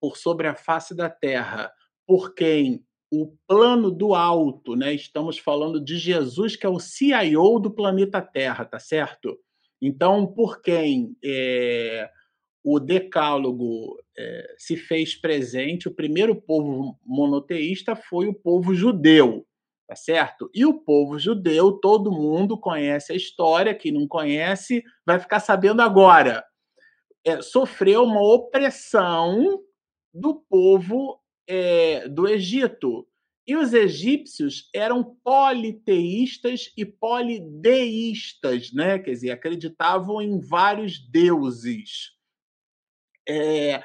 por 0.00 0.16
sobre 0.16 0.48
a 0.48 0.56
face 0.56 0.92
da 0.92 1.08
Terra, 1.08 1.70
por 2.04 2.34
quem 2.34 2.84
o 3.10 3.34
plano 3.46 3.90
do 3.90 4.14
alto, 4.14 4.76
né? 4.76 4.94
Estamos 4.94 5.38
falando 5.38 5.82
de 5.82 5.96
Jesus, 5.96 6.56
que 6.56 6.66
é 6.66 6.68
o 6.68 6.78
CIO 6.78 7.58
do 7.58 7.70
planeta 7.70 8.20
Terra, 8.20 8.64
tá 8.64 8.78
certo? 8.78 9.38
Então, 9.80 10.26
por 10.26 10.60
quem 10.60 11.16
é, 11.24 12.10
o 12.62 12.78
Decálogo 12.78 13.96
é, 14.16 14.54
se 14.58 14.76
fez 14.76 15.14
presente, 15.14 15.88
o 15.88 15.94
primeiro 15.94 16.36
povo 16.36 16.98
monoteísta 17.04 17.96
foi 17.96 18.28
o 18.28 18.34
povo 18.34 18.74
judeu, 18.74 19.46
tá 19.86 19.96
certo? 19.96 20.50
E 20.52 20.66
o 20.66 20.74
povo 20.74 21.18
judeu, 21.18 21.72
todo 21.72 22.12
mundo 22.12 22.58
conhece 22.58 23.12
a 23.12 23.16
história, 23.16 23.74
quem 23.74 23.92
não 23.92 24.06
conhece 24.06 24.82
vai 25.06 25.18
ficar 25.18 25.40
sabendo 25.40 25.80
agora. 25.80 26.44
É, 27.24 27.40
sofreu 27.40 28.04
uma 28.04 28.22
opressão 28.22 29.62
do 30.12 30.34
povo 30.34 31.20
é, 31.48 32.06
do 32.06 32.28
Egito. 32.28 33.08
E 33.46 33.56
os 33.56 33.72
egípcios 33.72 34.68
eram 34.74 35.16
politeístas 35.24 36.70
e 36.76 36.84
polideístas, 36.84 38.70
né? 38.74 38.98
quer 38.98 39.12
dizer, 39.12 39.30
acreditavam 39.30 40.20
em 40.20 40.38
vários 40.38 40.98
deuses. 40.98 42.12
É, 43.26 43.82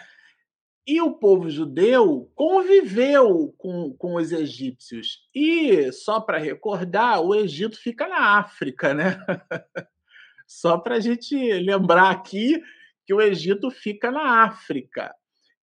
e 0.86 1.00
o 1.02 1.14
povo 1.14 1.50
judeu 1.50 2.30
conviveu 2.36 3.56
com, 3.58 3.94
com 3.94 4.16
os 4.16 4.34
egípcios. 4.34 5.30
E, 5.34 5.90
só 5.94 6.20
para 6.20 6.38
recordar, 6.38 7.22
o 7.22 7.34
Egito 7.34 7.78
fica 7.78 8.06
na 8.06 8.38
África, 8.40 8.94
né? 8.94 9.18
só 10.46 10.78
para 10.78 10.96
a 10.96 11.00
gente 11.00 11.36
lembrar 11.36 12.12
aqui 12.12 12.62
que 13.06 13.14
o 13.14 13.22
Egito 13.22 13.72
fica 13.72 14.12
na 14.12 14.44
África. 14.44 15.16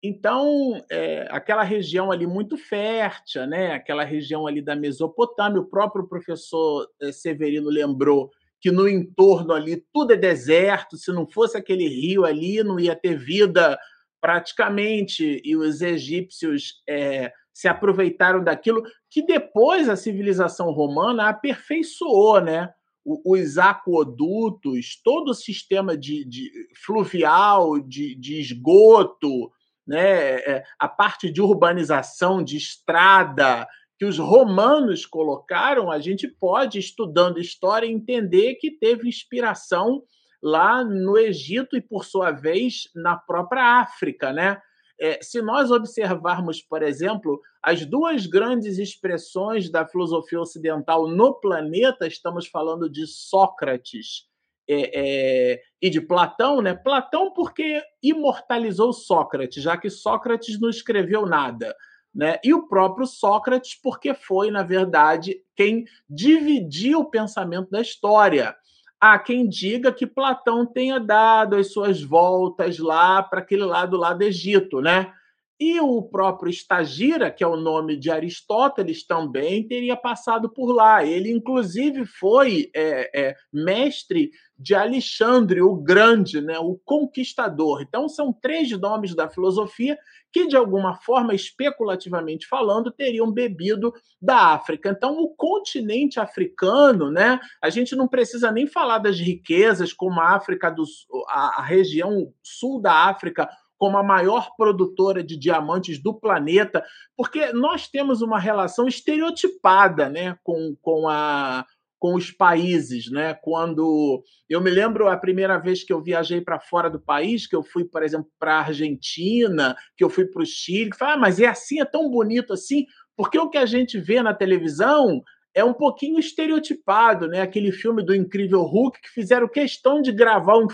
Então, 0.02 0.82
é, 0.90 1.28
aquela 1.30 1.62
região 1.62 2.10
ali 2.10 2.26
muito 2.26 2.56
fértil, 2.56 3.46
né? 3.46 3.72
aquela 3.72 4.02
região 4.02 4.46
ali 4.46 4.62
da 4.62 4.74
Mesopotâmia, 4.74 5.60
o 5.60 5.66
próprio 5.66 6.08
professor 6.08 6.88
é, 7.02 7.12
Severino 7.12 7.68
lembrou 7.68 8.30
que 8.60 8.70
no 8.70 8.88
entorno 8.88 9.52
ali 9.52 9.84
tudo 9.92 10.12
é 10.12 10.16
deserto, 10.16 10.96
se 10.96 11.12
não 11.12 11.26
fosse 11.26 11.56
aquele 11.56 11.86
rio 11.86 12.24
ali, 12.24 12.62
não 12.62 12.80
ia 12.80 12.96
ter 12.96 13.16
vida 13.16 13.78
praticamente, 14.20 15.40
e 15.42 15.56
os 15.56 15.80
egípcios 15.80 16.82
é, 16.88 17.32
se 17.52 17.68
aproveitaram 17.68 18.44
daquilo 18.44 18.82
que 19.10 19.22
depois 19.22 19.88
a 19.88 19.96
civilização 19.96 20.70
romana 20.72 21.28
aperfeiçoou, 21.28 22.40
né? 22.40 22.72
Os 23.02 23.56
aquodutos, 23.56 25.00
todo 25.02 25.30
o 25.30 25.34
sistema 25.34 25.96
de, 25.96 26.22
de 26.26 26.50
fluvial, 26.84 27.80
de, 27.80 28.14
de 28.14 28.38
esgoto, 28.38 29.50
né? 29.90 30.36
É, 30.36 30.64
a 30.78 30.88
parte 30.88 31.28
de 31.32 31.42
urbanização, 31.42 32.44
de 32.44 32.56
estrada, 32.56 33.66
que 33.98 34.04
os 34.04 34.18
romanos 34.18 35.04
colocaram, 35.04 35.90
a 35.90 35.98
gente 35.98 36.28
pode, 36.28 36.78
estudando 36.78 37.40
história, 37.40 37.88
entender 37.88 38.54
que 38.54 38.70
teve 38.70 39.08
inspiração 39.08 40.00
lá 40.40 40.84
no 40.84 41.18
Egito 41.18 41.76
e, 41.76 41.80
por 41.80 42.04
sua 42.04 42.30
vez, 42.30 42.84
na 42.94 43.16
própria 43.16 43.80
África. 43.80 44.32
Né? 44.32 44.62
É, 45.00 45.18
se 45.20 45.42
nós 45.42 45.72
observarmos, 45.72 46.62
por 46.62 46.84
exemplo, 46.84 47.40
as 47.60 47.84
duas 47.84 48.26
grandes 48.26 48.78
expressões 48.78 49.68
da 49.68 49.84
filosofia 49.84 50.40
ocidental 50.40 51.08
no 51.08 51.34
planeta, 51.34 52.06
estamos 52.06 52.46
falando 52.46 52.88
de 52.88 53.08
Sócrates 53.08 54.29
é, 54.72 54.90
é, 54.94 55.62
e 55.82 55.90
de 55.90 56.00
Platão, 56.00 56.62
né? 56.62 56.74
Platão 56.74 57.32
porque 57.32 57.82
imortalizou 58.00 58.92
Sócrates, 58.92 59.62
já 59.62 59.76
que 59.76 59.90
Sócrates 59.90 60.60
não 60.60 60.70
escreveu 60.70 61.26
nada. 61.26 61.74
Né? 62.14 62.38
E 62.44 62.54
o 62.54 62.68
próprio 62.68 63.06
Sócrates, 63.06 63.74
porque 63.80 64.14
foi, 64.14 64.50
na 64.50 64.62
verdade, 64.62 65.36
quem 65.56 65.84
dividiu 66.08 67.00
o 67.00 67.10
pensamento 67.10 67.70
da 67.70 67.80
história. 67.80 68.54
Há 69.00 69.18
quem 69.18 69.48
diga 69.48 69.92
que 69.92 70.06
Platão 70.06 70.66
tenha 70.66 71.00
dado 71.00 71.56
as 71.56 71.72
suas 71.72 72.02
voltas 72.02 72.78
lá 72.78 73.22
para 73.22 73.40
aquele 73.40 73.64
lado 73.64 73.96
lá 73.96 74.12
do 74.12 74.22
Egito, 74.22 74.80
né? 74.80 75.12
E 75.60 75.78
o 75.78 76.00
próprio 76.00 76.48
Estagira, 76.48 77.30
que 77.30 77.44
é 77.44 77.46
o 77.46 77.54
nome 77.54 77.94
de 77.94 78.10
Aristóteles, 78.10 79.06
também 79.06 79.68
teria 79.68 79.94
passado 79.94 80.48
por 80.48 80.72
lá. 80.72 81.04
Ele, 81.04 81.30
inclusive, 81.30 82.06
foi 82.06 82.70
é, 82.74 83.10
é, 83.14 83.36
mestre 83.52 84.30
de 84.58 84.74
Alexandre 84.74 85.60
o 85.60 85.74
Grande, 85.74 86.40
né, 86.40 86.58
o 86.58 86.80
Conquistador. 86.82 87.82
Então, 87.82 88.08
são 88.08 88.32
três 88.32 88.70
nomes 88.78 89.14
da 89.14 89.28
filosofia 89.28 89.98
que, 90.32 90.46
de 90.46 90.56
alguma 90.56 90.94
forma, 90.94 91.34
especulativamente 91.34 92.46
falando, 92.46 92.90
teriam 92.90 93.30
bebido 93.30 93.92
da 94.20 94.54
África. 94.54 94.90
Então, 94.90 95.18
o 95.18 95.28
continente 95.34 96.20
africano, 96.20 97.10
né, 97.10 97.38
a 97.62 97.68
gente 97.68 97.94
não 97.94 98.08
precisa 98.08 98.50
nem 98.50 98.66
falar 98.66 98.98
das 98.98 99.18
riquezas, 99.18 99.92
como 99.92 100.20
a 100.20 100.36
África 100.36 100.70
do 100.70 100.84
a, 101.28 101.60
a 101.60 101.62
região 101.62 102.32
sul 102.42 102.80
da 102.80 103.08
África 103.08 103.48
como 103.80 103.96
a 103.96 104.02
maior 104.02 104.54
produtora 104.58 105.24
de 105.24 105.38
diamantes 105.38 106.02
do 106.02 106.12
planeta, 106.12 106.84
porque 107.16 107.50
nós 107.54 107.88
temos 107.88 108.20
uma 108.20 108.38
relação 108.38 108.86
estereotipada 108.86 110.10
né, 110.10 110.36
com, 110.44 110.76
com, 110.82 111.08
a, 111.08 111.64
com 111.98 112.14
os 112.14 112.30
países. 112.30 113.10
Né? 113.10 113.32
Quando 113.32 114.22
eu 114.50 114.60
me 114.60 114.68
lembro 114.68 115.08
a 115.08 115.16
primeira 115.16 115.56
vez 115.56 115.82
que 115.82 115.94
eu 115.94 116.02
viajei 116.02 116.42
para 116.42 116.60
fora 116.60 116.90
do 116.90 117.00
país, 117.00 117.46
que 117.46 117.56
eu 117.56 117.62
fui, 117.62 117.82
por 117.86 118.02
exemplo, 118.02 118.30
para 118.38 118.56
a 118.56 118.66
Argentina, 118.66 119.74
que 119.96 120.04
eu 120.04 120.10
fui 120.10 120.26
para 120.26 120.42
o 120.42 120.46
Chile, 120.46 120.90
que 120.90 120.98
falei, 120.98 121.14
ah, 121.14 121.18
mas 121.18 121.40
é 121.40 121.46
assim, 121.46 121.80
é 121.80 121.86
tão 121.86 122.10
bonito 122.10 122.52
assim, 122.52 122.84
porque 123.16 123.38
o 123.38 123.48
que 123.48 123.56
a 123.56 123.64
gente 123.64 123.98
vê 123.98 124.22
na 124.22 124.34
televisão 124.34 125.22
é 125.54 125.64
um 125.64 125.74
pouquinho 125.74 126.18
estereotipado, 126.18 127.26
né? 127.26 127.40
Aquele 127.40 127.72
filme 127.72 128.04
do 128.04 128.14
Incrível 128.14 128.62
Hulk 128.62 129.00
que 129.00 129.08
fizeram 129.08 129.48
questão 129.48 130.00
de 130.00 130.12
gravar 130.12 130.56
um 130.58 130.68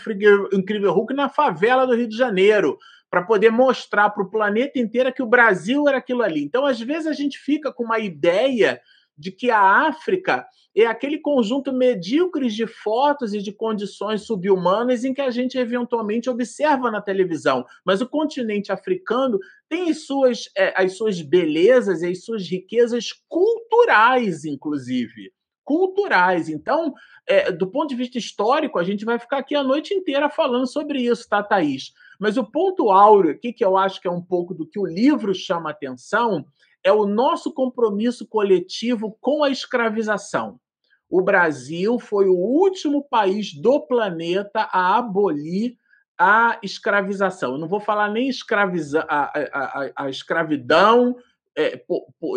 Incrível 0.52 0.92
Hulk 0.92 1.14
na 1.14 1.28
favela 1.28 1.86
do 1.86 1.94
Rio 1.94 2.08
de 2.08 2.16
Janeiro 2.16 2.76
para 3.16 3.24
poder 3.24 3.50
mostrar 3.50 4.10
para 4.10 4.22
o 4.22 4.28
planeta 4.28 4.78
inteiro 4.78 5.10
que 5.10 5.22
o 5.22 5.26
Brasil 5.26 5.88
era 5.88 5.96
aquilo 5.96 6.22
ali. 6.22 6.44
Então, 6.44 6.66
às 6.66 6.78
vezes, 6.78 7.06
a 7.06 7.14
gente 7.14 7.38
fica 7.38 7.72
com 7.72 7.82
uma 7.82 7.98
ideia 7.98 8.78
de 9.16 9.32
que 9.32 9.50
a 9.50 9.58
África 9.88 10.46
é 10.76 10.84
aquele 10.84 11.16
conjunto 11.16 11.72
medíocre 11.72 12.50
de 12.50 12.66
fotos 12.66 13.32
e 13.32 13.40
de 13.40 13.52
condições 13.52 14.26
subhumanas 14.26 15.02
em 15.02 15.14
que 15.14 15.22
a 15.22 15.30
gente 15.30 15.56
eventualmente 15.56 16.28
observa 16.28 16.90
na 16.90 17.00
televisão. 17.00 17.64
Mas 17.86 18.02
o 18.02 18.06
continente 18.06 18.70
africano 18.70 19.38
tem 19.66 19.88
as 19.88 20.04
suas, 20.04 20.50
é, 20.54 20.74
as 20.76 20.94
suas 20.94 21.22
belezas 21.22 22.02
e 22.02 22.08
as 22.08 22.22
suas 22.22 22.46
riquezas 22.46 23.14
culturais, 23.26 24.44
inclusive. 24.44 25.32
Culturais. 25.64 26.50
Então, 26.50 26.92
é, 27.26 27.50
do 27.50 27.66
ponto 27.66 27.88
de 27.88 27.96
vista 27.96 28.18
histórico, 28.18 28.78
a 28.78 28.84
gente 28.84 29.06
vai 29.06 29.18
ficar 29.18 29.38
aqui 29.38 29.54
a 29.54 29.64
noite 29.64 29.94
inteira 29.94 30.28
falando 30.28 30.66
sobre 30.66 31.00
isso, 31.00 31.26
tá, 31.26 31.42
Thaís? 31.42 31.94
Mas 32.18 32.36
o 32.36 32.44
ponto 32.44 32.90
áureo 32.90 33.32
aqui, 33.32 33.52
que 33.52 33.64
eu 33.64 33.76
acho 33.76 34.00
que 34.00 34.08
é 34.08 34.10
um 34.10 34.22
pouco 34.22 34.54
do 34.54 34.66
que 34.66 34.78
o 34.78 34.86
livro 34.86 35.34
chama 35.34 35.70
atenção, 35.70 36.46
é 36.82 36.92
o 36.92 37.06
nosso 37.06 37.52
compromisso 37.52 38.26
coletivo 38.26 39.16
com 39.20 39.42
a 39.42 39.50
escravização. 39.50 40.60
O 41.08 41.22
Brasil 41.22 41.98
foi 41.98 42.28
o 42.28 42.36
último 42.36 43.02
país 43.08 43.54
do 43.54 43.80
planeta 43.80 44.68
a 44.72 44.96
abolir 44.96 45.76
a 46.18 46.58
escravização. 46.62 47.52
Eu 47.52 47.58
não 47.58 47.68
vou 47.68 47.80
falar 47.80 48.10
nem 48.10 48.28
escraviza 48.28 49.04
a, 49.08 49.24
a, 49.36 49.90
a, 49.96 50.10
escravidão, 50.10 51.16
é, 51.56 51.82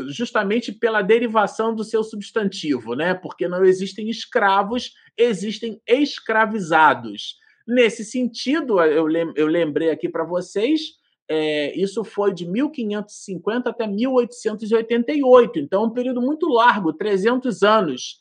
justamente 0.10 0.72
pela 0.72 1.01
derivação 1.01 1.73
do 1.73 1.84
seu 1.84 2.03
substantivo, 2.03 2.93
né? 2.93 3.14
Porque 3.14 3.47
não 3.47 3.64
existem 3.64 4.10
escravos, 4.10 4.93
existem 5.18 5.81
escravizados. 5.88 7.38
Nesse 7.69 8.03
sentido, 8.03 8.81
eu, 8.81 9.07
eu 9.35 9.45
lembrei 9.45 9.91
aqui 9.91 10.09
para 10.09 10.23
vocês, 10.23 10.81
é, 11.29 11.79
isso 11.79 12.03
foi 12.03 12.33
de 12.33 12.47
1550 12.47 13.69
até 13.69 13.85
1888, 13.85 15.59
então 15.59 15.83
um 15.83 15.91
período 15.91 16.19
muito 16.19 16.47
largo 16.47 16.91
300 16.91 17.61
anos. 17.61 18.17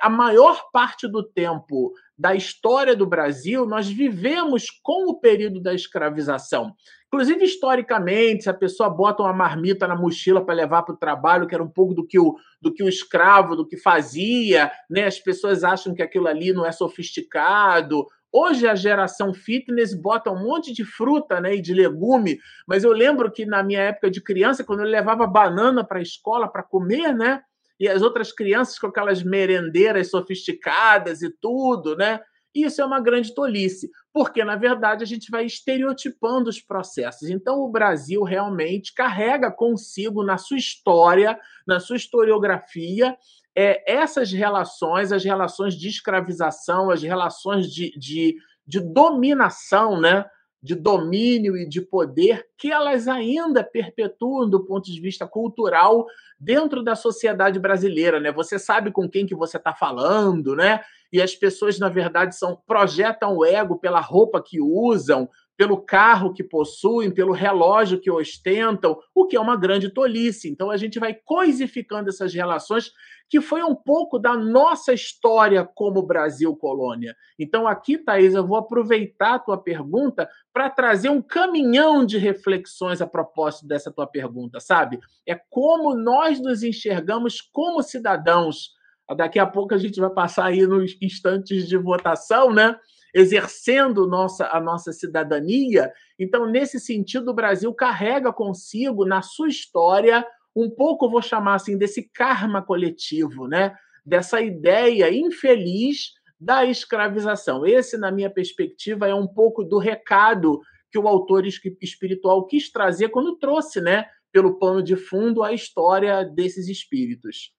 A 0.00 0.08
maior 0.08 0.70
parte 0.72 1.08
do 1.08 1.24
tempo 1.24 1.92
da 2.16 2.36
história 2.36 2.94
do 2.94 3.04
Brasil, 3.04 3.66
nós 3.66 3.88
vivemos 3.88 4.66
com 4.80 5.10
o 5.10 5.18
período 5.18 5.60
da 5.60 5.74
escravização. 5.74 6.72
Inclusive, 7.08 7.44
historicamente, 7.44 8.44
se 8.44 8.50
a 8.50 8.54
pessoa 8.54 8.88
bota 8.88 9.24
uma 9.24 9.32
marmita 9.32 9.88
na 9.88 9.96
mochila 9.96 10.42
para 10.42 10.54
levar 10.54 10.84
para 10.84 10.94
o 10.94 10.98
trabalho, 10.98 11.48
que 11.48 11.54
era 11.54 11.62
um 11.62 11.68
pouco 11.68 11.92
do 11.92 12.06
que 12.06 12.20
o, 12.20 12.36
do 12.60 12.72
que 12.72 12.84
o 12.84 12.88
escravo, 12.88 13.56
do 13.56 13.66
que 13.66 13.76
fazia, 13.76 14.70
né? 14.88 15.04
as 15.04 15.18
pessoas 15.18 15.64
acham 15.64 15.92
que 15.92 16.02
aquilo 16.02 16.28
ali 16.28 16.52
não 16.52 16.64
é 16.64 16.70
sofisticado, 16.70 18.06
Hoje 18.32 18.66
a 18.66 18.74
geração 18.74 19.34
fitness 19.34 19.92
bota 19.92 20.30
um 20.30 20.42
monte 20.42 20.72
de 20.72 20.86
fruta 20.86 21.38
né, 21.38 21.56
e 21.56 21.60
de 21.60 21.74
legume, 21.74 22.38
mas 22.66 22.82
eu 22.82 22.90
lembro 22.90 23.30
que 23.30 23.44
na 23.44 23.62
minha 23.62 23.80
época 23.80 24.10
de 24.10 24.22
criança, 24.22 24.64
quando 24.64 24.80
eu 24.80 24.86
levava 24.86 25.26
banana 25.26 25.84
para 25.84 25.98
a 25.98 26.02
escola 26.02 26.48
para 26.48 26.62
comer, 26.62 27.14
né? 27.14 27.42
E 27.78 27.88
as 27.88 28.00
outras 28.00 28.32
crianças 28.32 28.78
com 28.78 28.86
aquelas 28.86 29.22
merendeiras 29.22 30.10
sofisticadas 30.10 31.20
e 31.20 31.30
tudo, 31.30 31.94
né? 31.94 32.20
Isso 32.54 32.80
é 32.82 32.84
uma 32.84 33.00
grande 33.00 33.34
tolice, 33.34 33.90
porque 34.12 34.44
na 34.44 34.56
verdade 34.56 35.02
a 35.02 35.06
gente 35.06 35.30
vai 35.30 35.46
estereotipando 35.46 36.50
os 36.50 36.60
processos. 36.60 37.28
Então 37.28 37.60
o 37.60 37.70
Brasil 37.70 38.22
realmente 38.22 38.94
carrega 38.94 39.50
consigo 39.50 40.22
na 40.22 40.36
sua 40.36 40.58
história, 40.58 41.38
na 41.66 41.80
sua 41.80 41.96
historiografia, 41.96 43.16
é, 43.56 43.82
essas 43.90 44.32
relações, 44.32 45.12
as 45.12 45.24
relações 45.24 45.74
de 45.74 45.88
escravização, 45.88 46.90
as 46.90 47.02
relações 47.02 47.70
de, 47.72 47.90
de, 47.98 48.36
de 48.66 48.80
dominação, 48.80 50.00
né? 50.00 50.24
de 50.62 50.76
domínio 50.76 51.56
e 51.56 51.68
de 51.68 51.80
poder 51.80 52.46
que 52.56 52.70
elas 52.70 53.08
ainda 53.08 53.64
perpetuam 53.64 54.48
do 54.48 54.64
ponto 54.64 54.84
de 54.92 55.00
vista 55.00 55.26
cultural 55.26 56.06
dentro 56.38 56.84
da 56.84 56.94
sociedade 56.94 57.58
brasileira, 57.58 58.20
né? 58.20 58.30
Você 58.30 58.58
sabe 58.58 58.92
com 58.92 59.08
quem 59.08 59.26
que 59.26 59.34
você 59.34 59.56
está 59.56 59.74
falando, 59.74 60.54
né? 60.54 60.80
E 61.12 61.20
as 61.20 61.34
pessoas 61.34 61.80
na 61.80 61.88
verdade 61.88 62.36
são 62.36 62.56
projetam 62.64 63.36
o 63.36 63.44
ego 63.44 63.76
pela 63.76 64.00
roupa 64.00 64.40
que 64.40 64.60
usam, 64.60 65.28
pelo 65.62 65.80
carro 65.80 66.32
que 66.32 66.42
possuem, 66.42 67.08
pelo 67.08 67.32
relógio 67.32 68.00
que 68.00 68.10
ostentam, 68.10 68.98
o 69.14 69.28
que 69.28 69.36
é 69.36 69.40
uma 69.40 69.56
grande 69.56 69.90
tolice. 69.90 70.50
Então 70.50 70.72
a 70.72 70.76
gente 70.76 70.98
vai 70.98 71.14
coisificando 71.14 72.08
essas 72.08 72.34
relações 72.34 72.90
que 73.30 73.40
foi 73.40 73.62
um 73.62 73.72
pouco 73.72 74.18
da 74.18 74.36
nossa 74.36 74.92
história 74.92 75.64
como 75.64 76.04
Brasil 76.04 76.56
colônia. 76.56 77.14
Então, 77.38 77.68
aqui, 77.68 77.96
Thaís, 77.96 78.34
eu 78.34 78.44
vou 78.44 78.56
aproveitar 78.56 79.34
a 79.34 79.38
tua 79.38 79.56
pergunta 79.56 80.28
para 80.52 80.68
trazer 80.68 81.10
um 81.10 81.22
caminhão 81.22 82.04
de 82.04 82.18
reflexões 82.18 83.00
a 83.00 83.06
propósito 83.06 83.68
dessa 83.68 83.92
tua 83.92 84.08
pergunta, 84.08 84.58
sabe? 84.58 84.98
É 85.24 85.40
como 85.48 85.94
nós 85.94 86.40
nos 86.40 86.64
enxergamos 86.64 87.40
como 87.40 87.84
cidadãos. 87.84 88.72
Daqui 89.16 89.38
a 89.38 89.46
pouco 89.46 89.74
a 89.74 89.78
gente 89.78 90.00
vai 90.00 90.10
passar 90.10 90.46
aí 90.46 90.66
nos 90.66 90.96
instantes 91.00 91.68
de 91.68 91.76
votação, 91.76 92.52
né? 92.52 92.76
Exercendo 93.14 94.06
nossa, 94.06 94.48
a 94.48 94.60
nossa 94.60 94.92
cidadania. 94.92 95.92
Então, 96.18 96.46
nesse 96.46 96.80
sentido, 96.80 97.30
o 97.30 97.34
Brasil 97.34 97.72
carrega 97.74 98.32
consigo, 98.32 99.04
na 99.04 99.22
sua 99.22 99.48
história, 99.48 100.26
um 100.54 100.70
pouco, 100.70 101.10
vou 101.10 101.22
chamar 101.22 101.54
assim, 101.54 101.76
desse 101.76 102.08
karma 102.10 102.62
coletivo, 102.62 103.46
né? 103.46 103.74
dessa 104.04 104.40
ideia 104.40 105.12
infeliz 105.12 106.12
da 106.38 106.64
escravização. 106.64 107.64
Esse, 107.64 107.96
na 107.96 108.10
minha 108.10 108.28
perspectiva, 108.28 109.06
é 109.06 109.14
um 109.14 109.26
pouco 109.26 109.62
do 109.62 109.78
recado 109.78 110.60
que 110.90 110.98
o 110.98 111.08
autor 111.08 111.46
espiritual 111.46 112.46
quis 112.46 112.70
trazer 112.70 113.08
quando 113.08 113.38
trouxe, 113.38 113.80
né, 113.80 114.06
pelo 114.30 114.58
pano 114.58 114.82
de 114.82 114.96
fundo, 114.96 115.42
a 115.42 115.52
história 115.52 116.24
desses 116.24 116.68
espíritos. 116.68 117.54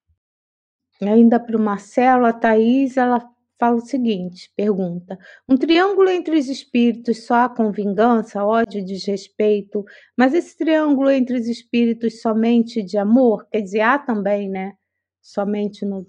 Ainda 1.01 1.39
para 1.39 1.57
o 1.57 1.59
Marcelo, 1.59 2.25
a 2.25 2.33
Thaís, 2.33 2.97
ela 2.97 3.19
fala 3.59 3.77
o 3.77 3.81
seguinte: 3.81 4.51
pergunta: 4.55 5.17
um 5.47 5.57
triângulo 5.57 6.09
entre 6.09 6.37
os 6.37 6.47
espíritos 6.47 7.25
só 7.25 7.45
há 7.45 7.49
com 7.49 7.71
vingança, 7.71 8.43
ódio 8.43 8.79
e 8.79 8.85
desrespeito, 8.85 9.83
mas 10.17 10.33
esse 10.33 10.57
triângulo 10.57 11.09
entre 11.09 11.37
os 11.37 11.47
espíritos 11.47 12.21
somente 12.21 12.83
de 12.83 12.97
amor? 12.97 13.47
Quer 13.51 13.61
dizer, 13.61 13.81
há 13.81 13.97
também, 13.97 14.49
né? 14.49 14.73
Somente 15.21 15.85
no. 15.85 16.05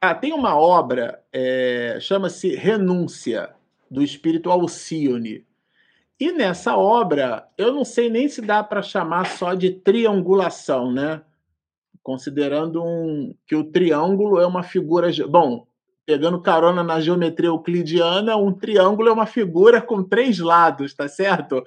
Ah, 0.00 0.14
tem 0.14 0.32
uma 0.32 0.56
obra, 0.56 1.22
é, 1.32 1.96
chama-se 2.00 2.54
Renúncia, 2.54 3.54
do 3.90 4.02
espírito 4.02 4.50
Alcione. 4.50 5.46
E 6.18 6.30
nessa 6.30 6.76
obra, 6.76 7.48
eu 7.56 7.72
não 7.72 7.84
sei 7.84 8.08
nem 8.08 8.28
se 8.28 8.40
dá 8.40 8.62
para 8.62 8.82
chamar 8.82 9.26
só 9.26 9.54
de 9.54 9.70
triangulação, 9.70 10.92
né? 10.92 11.22
Considerando 12.04 12.84
um, 12.84 13.34
que 13.48 13.56
o 13.56 13.64
triângulo 13.64 14.38
é 14.38 14.46
uma 14.46 14.62
figura. 14.62 15.08
Bom, 15.26 15.66
pegando 16.06 16.40
carona 16.40 16.84
na 16.84 17.00
geometria 17.00 17.48
euclidiana, 17.48 18.36
um 18.36 18.52
triângulo 18.52 19.08
é 19.08 19.12
uma 19.12 19.26
figura 19.26 19.80
com 19.80 20.04
três 20.04 20.38
lados, 20.38 20.94
tá 20.94 21.08
certo? 21.08 21.62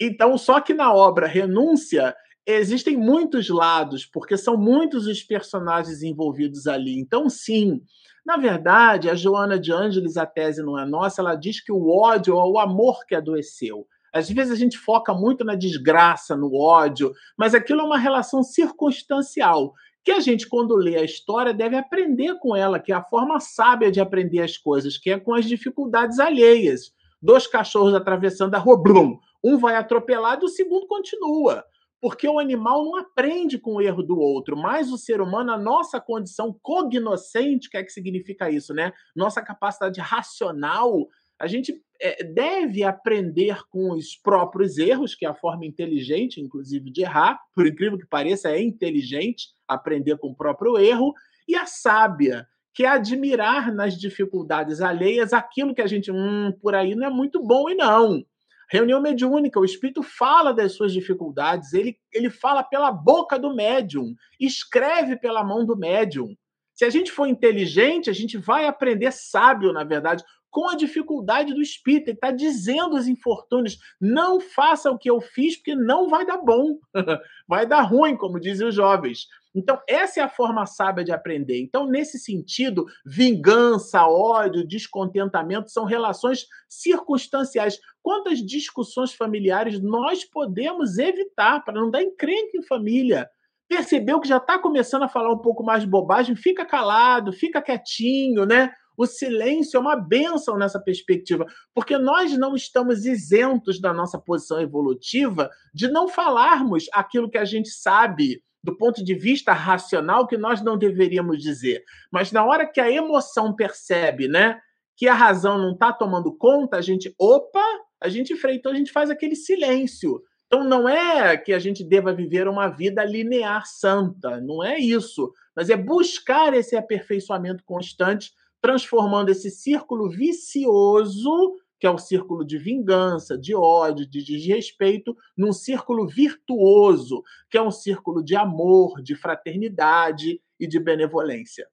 Então, 0.00 0.38
só 0.38 0.60
que 0.60 0.72
na 0.72 0.94
obra 0.94 1.26
Renúncia 1.26 2.14
existem 2.46 2.96
muitos 2.96 3.48
lados, 3.50 4.06
porque 4.06 4.36
são 4.36 4.56
muitos 4.56 5.06
os 5.06 5.22
personagens 5.22 6.02
envolvidos 6.02 6.68
ali. 6.68 6.98
Então, 6.98 7.28
sim, 7.28 7.82
na 8.24 8.36
verdade, 8.36 9.10
a 9.10 9.14
Joana 9.16 9.58
de 9.58 9.72
Ângeles, 9.72 10.16
a 10.16 10.24
tese 10.24 10.62
não 10.62 10.78
é 10.78 10.86
nossa, 10.86 11.20
ela 11.20 11.34
diz 11.34 11.60
que 11.60 11.72
o 11.72 11.88
ódio 11.88 12.34
é 12.34 12.44
o 12.44 12.58
amor 12.60 13.04
que 13.06 13.14
adoeceu. 13.14 13.86
Às 14.12 14.28
vezes 14.30 14.52
a 14.52 14.56
gente 14.56 14.78
foca 14.78 15.14
muito 15.14 15.44
na 15.44 15.54
desgraça, 15.54 16.36
no 16.36 16.54
ódio, 16.54 17.12
mas 17.36 17.54
aquilo 17.54 17.80
é 17.80 17.84
uma 17.84 17.98
relação 17.98 18.42
circunstancial 18.42 19.74
que 20.02 20.10
a 20.10 20.20
gente, 20.20 20.48
quando 20.48 20.74
lê 20.76 20.96
a 20.96 21.04
história, 21.04 21.52
deve 21.52 21.76
aprender 21.76 22.38
com 22.38 22.56
ela, 22.56 22.78
que 22.78 22.92
é 22.92 22.94
a 22.94 23.04
forma 23.04 23.38
sábia 23.38 23.90
de 23.90 24.00
aprender 24.00 24.40
as 24.40 24.56
coisas, 24.56 24.96
que 24.96 25.10
é 25.10 25.18
com 25.18 25.34
as 25.34 25.44
dificuldades 25.44 26.18
alheias. 26.18 26.92
Dois 27.20 27.46
cachorros 27.46 27.94
atravessando 27.94 28.54
a 28.54 28.58
rua, 28.58 28.82
blum, 28.82 29.18
um 29.44 29.58
vai 29.58 29.76
atropelado 29.76 30.44
e 30.44 30.46
o 30.46 30.48
segundo 30.48 30.86
continua. 30.86 31.64
Porque 32.00 32.26
o 32.26 32.38
animal 32.38 32.82
não 32.82 32.96
aprende 32.96 33.58
com 33.58 33.74
o 33.74 33.82
erro 33.82 34.02
do 34.02 34.18
outro, 34.18 34.56
mas 34.56 34.90
o 34.90 34.96
ser 34.96 35.20
humano, 35.20 35.52
a 35.52 35.58
nossa 35.58 36.00
condição 36.00 36.56
cognoscente, 36.62 37.68
que 37.68 37.76
é 37.76 37.84
que 37.84 37.92
significa 37.92 38.50
isso, 38.50 38.72
né? 38.72 38.90
Nossa 39.14 39.42
capacidade 39.42 40.00
racional, 40.00 41.06
a 41.40 41.46
gente 41.46 41.74
é, 42.00 42.22
deve 42.22 42.84
aprender 42.84 43.58
com 43.70 43.92
os 43.92 44.14
próprios 44.14 44.76
erros, 44.76 45.14
que 45.14 45.24
é 45.24 45.28
a 45.28 45.34
forma 45.34 45.64
inteligente, 45.64 46.40
inclusive, 46.40 46.90
de 46.90 47.00
errar. 47.00 47.40
Por 47.54 47.66
incrível 47.66 47.98
que 47.98 48.06
pareça, 48.06 48.50
é 48.50 48.60
inteligente 48.60 49.48
aprender 49.66 50.18
com 50.18 50.28
o 50.28 50.36
próprio 50.36 50.78
erro. 50.78 51.14
E 51.48 51.56
a 51.56 51.64
sábia, 51.64 52.46
que 52.74 52.84
é 52.84 52.88
admirar 52.88 53.72
nas 53.72 53.98
dificuldades 53.98 54.82
alheias 54.82 55.32
aquilo 55.32 55.74
que 55.74 55.80
a 55.80 55.86
gente, 55.86 56.12
hum, 56.12 56.52
por 56.60 56.74
aí 56.74 56.94
não 56.94 57.06
é 57.06 57.10
muito 57.10 57.42
bom 57.42 57.70
e 57.70 57.74
não. 57.74 58.22
Reunião 58.70 59.00
mediúnica, 59.00 59.58
o 59.58 59.64
espírito 59.64 60.02
fala 60.02 60.52
das 60.52 60.72
suas 60.72 60.92
dificuldades, 60.92 61.72
ele, 61.72 61.96
ele 62.12 62.30
fala 62.30 62.62
pela 62.62 62.92
boca 62.92 63.38
do 63.38 63.52
médium, 63.52 64.14
escreve 64.38 65.16
pela 65.16 65.42
mão 65.42 65.64
do 65.64 65.76
médium. 65.76 66.36
Se 66.72 66.84
a 66.84 66.90
gente 66.90 67.10
for 67.10 67.26
inteligente, 67.26 68.08
a 68.08 68.12
gente 68.12 68.38
vai 68.38 68.66
aprender 68.66 69.10
sábio, 69.10 69.72
na 69.72 69.82
verdade, 69.82 70.22
com 70.50 70.68
a 70.68 70.74
dificuldade 70.74 71.54
do 71.54 71.62
espírito. 71.62 72.08
Ele 72.08 72.16
está 72.16 72.30
dizendo 72.30 72.96
os 72.96 73.06
infortúnios: 73.06 73.78
não 74.00 74.40
faça 74.40 74.90
o 74.90 74.98
que 74.98 75.08
eu 75.08 75.20
fiz, 75.20 75.56
porque 75.56 75.74
não 75.74 76.08
vai 76.08 76.26
dar 76.26 76.38
bom, 76.38 76.78
vai 77.46 77.66
dar 77.66 77.82
ruim, 77.82 78.16
como 78.16 78.40
dizem 78.40 78.66
os 78.66 78.74
jovens. 78.74 79.26
Então, 79.54 79.80
essa 79.88 80.20
é 80.20 80.22
a 80.22 80.28
forma 80.28 80.64
sábia 80.64 81.02
de 81.04 81.10
aprender. 81.10 81.60
Então, 81.60 81.86
nesse 81.86 82.18
sentido, 82.18 82.86
vingança, 83.04 84.06
ódio, 84.06 84.66
descontentamento 84.66 85.70
são 85.70 85.84
relações 85.84 86.46
circunstanciais. 86.68 87.80
Quantas 88.00 88.38
discussões 88.38 89.12
familiares 89.12 89.80
nós 89.80 90.24
podemos 90.24 90.98
evitar 90.98 91.64
para 91.64 91.80
não 91.80 91.90
dar 91.90 92.02
encrenca 92.02 92.56
em 92.56 92.62
família? 92.62 93.28
Percebeu 93.68 94.20
que 94.20 94.28
já 94.28 94.38
está 94.38 94.58
começando 94.58 95.02
a 95.02 95.08
falar 95.08 95.32
um 95.32 95.38
pouco 95.38 95.64
mais 95.64 95.82
de 95.82 95.88
bobagem? 95.88 96.36
Fica 96.36 96.64
calado, 96.64 97.32
fica 97.32 97.62
quietinho, 97.62 98.44
né? 98.44 98.72
O 99.00 99.06
silêncio 99.06 99.78
é 99.78 99.80
uma 99.80 99.96
benção 99.96 100.58
nessa 100.58 100.78
perspectiva, 100.78 101.46
porque 101.74 101.96
nós 101.96 102.36
não 102.36 102.54
estamos 102.54 103.06
isentos 103.06 103.80
da 103.80 103.94
nossa 103.94 104.18
posição 104.18 104.60
evolutiva 104.60 105.48
de 105.72 105.88
não 105.88 106.06
falarmos 106.06 106.84
aquilo 106.92 107.30
que 107.30 107.38
a 107.38 107.46
gente 107.46 107.70
sabe 107.70 108.42
do 108.62 108.76
ponto 108.76 109.02
de 109.02 109.14
vista 109.14 109.54
racional 109.54 110.26
que 110.26 110.36
nós 110.36 110.60
não 110.60 110.76
deveríamos 110.76 111.42
dizer. 111.42 111.82
Mas 112.12 112.30
na 112.30 112.44
hora 112.44 112.70
que 112.70 112.78
a 112.78 112.90
emoção 112.90 113.56
percebe, 113.56 114.28
né, 114.28 114.60
que 114.94 115.08
a 115.08 115.14
razão 115.14 115.56
não 115.56 115.72
está 115.72 115.94
tomando 115.94 116.36
conta, 116.36 116.76
a 116.76 116.82
gente, 116.82 117.10
opa, 117.18 117.64
a 118.02 118.08
gente 118.10 118.36
freia, 118.36 118.56
então 118.56 118.70
a 118.70 118.74
gente 118.74 118.92
faz 118.92 119.08
aquele 119.08 119.34
silêncio. 119.34 120.20
Então 120.46 120.62
não 120.62 120.86
é 120.86 121.38
que 121.38 121.54
a 121.54 121.58
gente 121.58 121.82
deva 121.82 122.12
viver 122.12 122.46
uma 122.46 122.68
vida 122.68 123.02
linear 123.02 123.64
santa, 123.64 124.42
não 124.42 124.62
é 124.62 124.78
isso, 124.78 125.32
mas 125.56 125.70
é 125.70 125.76
buscar 125.76 126.52
esse 126.52 126.76
aperfeiçoamento 126.76 127.64
constante 127.64 128.38
transformando 128.60 129.30
esse 129.30 129.50
círculo 129.50 130.08
vicioso, 130.08 131.56
que 131.78 131.86
é 131.86 131.90
o 131.90 131.98
círculo 131.98 132.44
de 132.44 132.58
vingança, 132.58 133.38
de 133.38 133.54
ódio, 133.54 134.08
de 134.08 134.22
desrespeito, 134.22 135.16
num 135.36 135.52
círculo 135.52 136.06
virtuoso, 136.06 137.22
que 137.50 137.56
é 137.56 137.62
um 137.62 137.70
círculo 137.70 138.22
de 138.22 138.36
amor, 138.36 139.02
de 139.02 139.16
fraternidade 139.16 140.40
e 140.58 140.66
de 140.66 140.78
benevolência. 140.78 141.66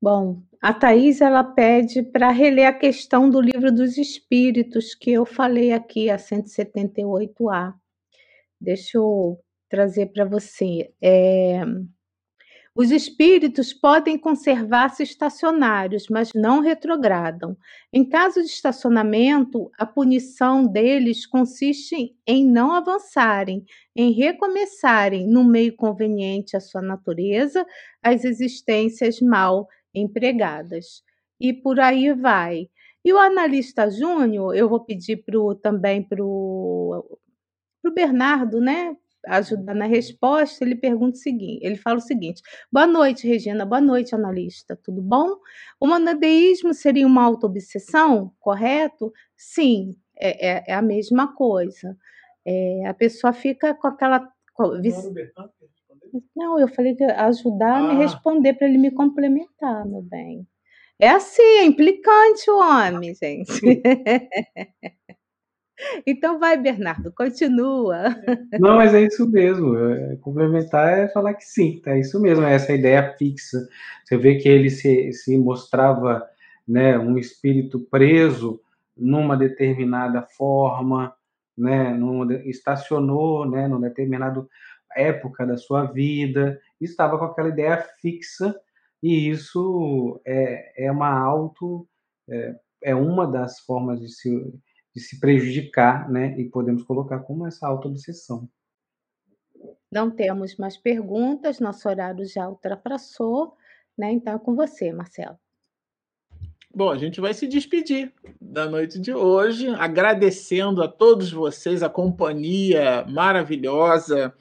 Bom, 0.00 0.42
a 0.62 0.72
Thais 0.72 1.20
ela 1.20 1.44
pede 1.44 2.02
para 2.02 2.30
reler 2.30 2.66
a 2.66 2.72
questão 2.72 3.28
do 3.28 3.40
livro 3.40 3.70
dos 3.70 3.98
espíritos 3.98 4.94
que 4.94 5.10
eu 5.12 5.26
falei 5.26 5.72
aqui, 5.72 6.08
a 6.08 6.16
178A. 6.16 7.74
Deixa 8.58 8.96
eu 8.96 9.38
trazer 9.68 10.06
para 10.06 10.24
você. 10.24 10.92
É, 11.02 11.62
os 12.80 12.90
espíritos 12.90 13.74
podem 13.74 14.16
conservar-se 14.16 15.02
estacionários, 15.02 16.06
mas 16.08 16.30
não 16.34 16.60
retrogradam. 16.60 17.54
Em 17.92 18.08
caso 18.08 18.40
de 18.40 18.46
estacionamento, 18.46 19.70
a 19.78 19.84
punição 19.84 20.66
deles 20.66 21.26
consiste 21.26 22.16
em 22.26 22.50
não 22.50 22.72
avançarem, 22.72 23.66
em 23.94 24.12
recomeçarem 24.12 25.26
no 25.26 25.44
meio 25.44 25.76
conveniente 25.76 26.56
à 26.56 26.60
sua 26.60 26.80
natureza 26.80 27.66
as 28.02 28.24
existências 28.24 29.20
mal 29.20 29.68
empregadas. 29.94 31.02
E 31.38 31.52
por 31.52 31.78
aí 31.78 32.14
vai. 32.14 32.70
E 33.04 33.12
o 33.12 33.18
analista 33.18 33.90
júnior, 33.90 34.56
eu 34.56 34.70
vou 34.70 34.82
pedir 34.82 35.18
pro, 35.22 35.54
também 35.54 36.02
para 36.02 36.24
o 36.24 37.18
Bernardo, 37.94 38.58
né, 38.58 38.96
ajudar 39.26 39.74
na 39.74 39.86
resposta, 39.86 40.64
ele 40.64 40.74
pergunta 40.74 41.16
o 41.16 41.20
seguinte, 41.20 41.60
ele 41.62 41.76
fala 41.76 41.98
o 41.98 42.02
seguinte: 42.02 42.42
Boa 42.72 42.86
noite, 42.86 43.26
Regina, 43.26 43.64
boa 43.64 43.80
noite, 43.80 44.14
analista, 44.14 44.78
tudo 44.82 45.02
bom? 45.02 45.36
O 45.80 45.86
monodeísmo 45.86 46.72
seria 46.74 47.06
uma 47.06 47.22
autoobsessão, 47.22 48.32
correto? 48.40 49.12
Sim, 49.36 49.94
é, 50.16 50.48
é, 50.48 50.64
é 50.68 50.74
a 50.74 50.82
mesma 50.82 51.34
coisa. 51.34 51.96
É, 52.46 52.86
a 52.86 52.94
pessoa 52.94 53.32
fica 53.32 53.74
com 53.74 53.88
aquela. 53.88 54.28
Não, 56.36 56.58
eu 56.58 56.68
falei 56.68 56.94
que 56.94 57.04
ajudar 57.04 57.76
a 57.76 57.82
me 57.82 57.94
ah. 57.94 57.98
responder 57.98 58.54
para 58.54 58.68
ele 58.68 58.78
me 58.78 58.90
complementar, 58.90 59.86
meu 59.86 60.02
bem. 60.02 60.46
É 60.98 61.08
assim, 61.08 61.42
é 61.42 61.64
implicante 61.64 62.50
o 62.50 62.58
homem, 62.58 63.14
gente. 63.14 63.50
Então 66.06 66.38
vai, 66.38 66.56
Bernardo, 66.56 67.12
continua. 67.12 68.16
Não, 68.58 68.76
mas 68.76 68.94
é 68.94 69.02
isso 69.02 69.28
mesmo. 69.28 69.76
É, 69.76 70.16
complementar 70.16 70.98
é 70.98 71.08
falar 71.08 71.34
que 71.34 71.44
sim, 71.44 71.80
é 71.86 71.98
isso 71.98 72.20
mesmo, 72.20 72.44
é 72.44 72.54
essa 72.54 72.72
ideia 72.72 73.14
fixa. 73.16 73.58
Você 74.04 74.16
vê 74.16 74.36
que 74.36 74.48
ele 74.48 74.70
se, 74.70 75.12
se 75.12 75.36
mostrava 75.38 76.26
né, 76.66 76.98
um 76.98 77.18
espírito 77.18 77.80
preso 77.90 78.60
numa 78.96 79.36
determinada 79.36 80.22
forma, 80.22 81.14
né, 81.56 81.92
numa, 81.92 82.32
estacionou 82.44 83.48
né, 83.48 83.66
numa 83.68 83.88
determinada 83.88 84.46
época 84.96 85.46
da 85.46 85.56
sua 85.56 85.84
vida, 85.84 86.60
estava 86.80 87.18
com 87.18 87.24
aquela 87.24 87.48
ideia 87.48 87.84
fixa, 88.00 88.54
e 89.02 89.30
isso 89.30 90.20
é, 90.26 90.86
é 90.86 90.92
uma 90.92 91.08
auto. 91.08 91.86
É, 92.28 92.54
é 92.82 92.94
uma 92.94 93.26
das 93.26 93.60
formas 93.60 94.00
de 94.00 94.08
se 94.08 94.30
de 94.94 95.00
se 95.00 95.20
prejudicar, 95.20 96.10
né? 96.10 96.38
E 96.38 96.48
podemos 96.48 96.82
colocar 96.82 97.20
como 97.20 97.46
essa 97.46 97.66
autoobsessão. 97.66 98.48
Não 99.90 100.10
temos 100.10 100.56
mais 100.56 100.76
perguntas, 100.76 101.60
nosso 101.60 101.88
horário 101.88 102.24
já 102.24 102.48
ultrapassou, 102.48 103.56
né? 103.96 104.12
Então 104.12 104.34
é 104.34 104.38
com 104.38 104.54
você, 104.54 104.92
Marcelo. 104.92 105.38
Bom, 106.72 106.90
a 106.90 106.96
gente 106.96 107.20
vai 107.20 107.34
se 107.34 107.48
despedir 107.48 108.12
da 108.40 108.68
noite 108.68 109.00
de 109.00 109.12
hoje, 109.12 109.68
agradecendo 109.70 110.82
a 110.82 110.88
todos 110.88 111.32
vocês 111.32 111.82
a 111.82 111.88
companhia 111.88 113.04
maravilhosa 113.08 114.32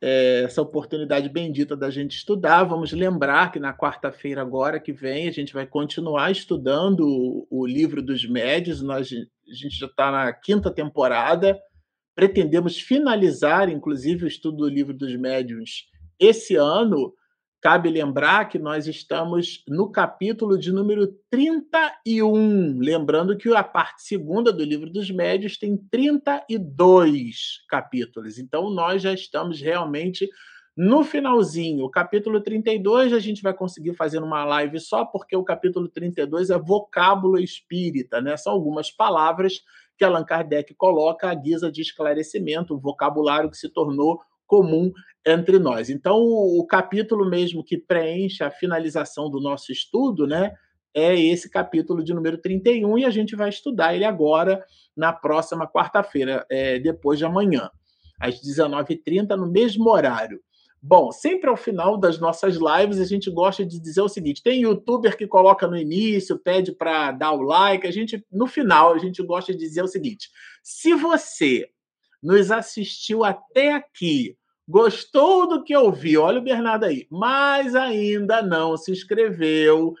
é, 0.00 0.42
essa 0.44 0.62
oportunidade 0.62 1.28
bendita 1.28 1.76
da 1.76 1.90
gente 1.90 2.16
estudar. 2.16 2.64
Vamos 2.64 2.92
lembrar 2.92 3.52
que 3.52 3.58
na 3.58 3.74
quarta-feira, 3.74 4.40
agora 4.40 4.80
que 4.80 4.92
vem, 4.92 5.28
a 5.28 5.32
gente 5.32 5.52
vai 5.52 5.66
continuar 5.66 6.30
estudando 6.30 7.00
o, 7.00 7.46
o 7.50 7.66
livro 7.66 8.00
dos 8.00 8.26
médios. 8.26 8.80
Nós, 8.80 9.10
a 9.50 9.54
gente 9.54 9.78
já 9.78 9.86
está 9.86 10.10
na 10.10 10.32
quinta 10.32 10.70
temporada. 10.70 11.58
Pretendemos 12.14 12.78
finalizar, 12.78 13.68
inclusive, 13.68 14.24
o 14.24 14.28
estudo 14.28 14.58
do 14.58 14.68
livro 14.68 14.92
dos 14.92 15.14
médios 15.16 15.88
esse 16.18 16.56
ano. 16.56 17.14
Cabe 17.60 17.90
lembrar 17.90 18.48
que 18.48 18.58
nós 18.58 18.86
estamos 18.86 19.64
no 19.66 19.90
capítulo 19.90 20.56
de 20.56 20.70
número 20.70 21.08
31. 21.28 22.78
Lembrando 22.78 23.36
que 23.36 23.52
a 23.54 23.64
parte 23.64 24.02
segunda 24.02 24.52
do 24.52 24.62
livro 24.62 24.90
dos 24.90 25.10
médios 25.10 25.58
tem 25.58 25.76
32 25.90 27.64
capítulos. 27.68 28.38
Então, 28.38 28.70
nós 28.70 29.02
já 29.02 29.12
estamos 29.12 29.60
realmente 29.60 30.28
No 30.80 31.02
finalzinho, 31.02 31.84
o 31.84 31.90
capítulo 31.90 32.40
32, 32.40 33.12
a 33.12 33.18
gente 33.18 33.42
vai 33.42 33.52
conseguir 33.52 33.94
fazer 33.94 34.22
uma 34.22 34.44
live 34.44 34.78
só, 34.78 35.04
porque 35.04 35.36
o 35.36 35.42
capítulo 35.42 35.88
32 35.88 36.50
é 36.50 36.56
vocábulo 36.56 37.36
espírita, 37.36 38.20
né? 38.20 38.36
São 38.36 38.52
algumas 38.52 38.88
palavras 38.88 39.60
que 39.96 40.04
Allan 40.04 40.22
Kardec 40.22 40.72
coloca 40.74 41.28
à 41.28 41.34
guisa 41.34 41.68
de 41.68 41.82
esclarecimento, 41.82 42.76
o 42.76 42.78
vocabulário 42.78 43.50
que 43.50 43.56
se 43.56 43.68
tornou 43.68 44.20
comum 44.46 44.92
entre 45.26 45.58
nós. 45.58 45.90
Então, 45.90 46.20
o, 46.20 46.64
capítulo 46.64 47.28
mesmo 47.28 47.64
que 47.64 47.76
preenche 47.76 48.44
a 48.44 48.50
finalização 48.52 49.28
do 49.28 49.40
nosso 49.40 49.72
estudo, 49.72 50.28
né, 50.28 50.52
é 50.94 51.12
esse 51.20 51.50
capítulo 51.50 52.04
de 52.04 52.14
número 52.14 52.38
31 52.38 52.98
e 52.98 53.04
a 53.04 53.10
gente 53.10 53.34
vai 53.34 53.48
estudar 53.48 53.96
ele 53.96 54.04
agora 54.04 54.64
na 54.96 55.12
próxima 55.12 55.66
quarta-feira, 55.66 56.46
é, 56.48 56.78
depois 56.78 57.18
de 57.18 57.24
amanhã, 57.24 57.68
às 58.20 58.40
19h30, 58.40 59.30
no 59.30 59.50
mesmo 59.50 59.90
horário. 59.90 60.40
Bom, 60.80 61.10
sempre 61.10 61.50
ao 61.50 61.56
final 61.56 61.96
das 61.96 62.20
nossas 62.20 62.56
lives 62.56 63.00
a 63.00 63.04
gente 63.04 63.30
gosta 63.30 63.64
de 63.66 63.80
dizer 63.80 64.00
o 64.00 64.08
seguinte: 64.08 64.42
tem 64.42 64.62
youtuber 64.62 65.16
que 65.16 65.26
coloca 65.26 65.66
no 65.66 65.76
início, 65.76 66.38
pede 66.38 66.72
para 66.72 67.10
dar 67.10 67.32
o 67.32 67.42
like. 67.42 67.86
A 67.86 67.90
gente, 67.90 68.24
no 68.30 68.46
final, 68.46 68.94
a 68.94 68.98
gente 68.98 69.22
gosta 69.22 69.52
de 69.52 69.58
dizer 69.58 69.82
o 69.82 69.88
seguinte: 69.88 70.30
se 70.62 70.94
você 70.94 71.68
nos 72.22 72.50
assistiu 72.50 73.24
até 73.24 73.72
aqui, 73.72 74.36
gostou 74.68 75.48
do 75.48 75.64
que 75.64 75.76
ouviu, 75.76 76.22
olha 76.22 76.38
o 76.38 76.44
Bernardo 76.44 76.84
aí, 76.84 77.06
mas 77.10 77.74
ainda 77.74 78.40
não 78.42 78.76
se 78.76 78.92
inscreveu, 78.92 79.94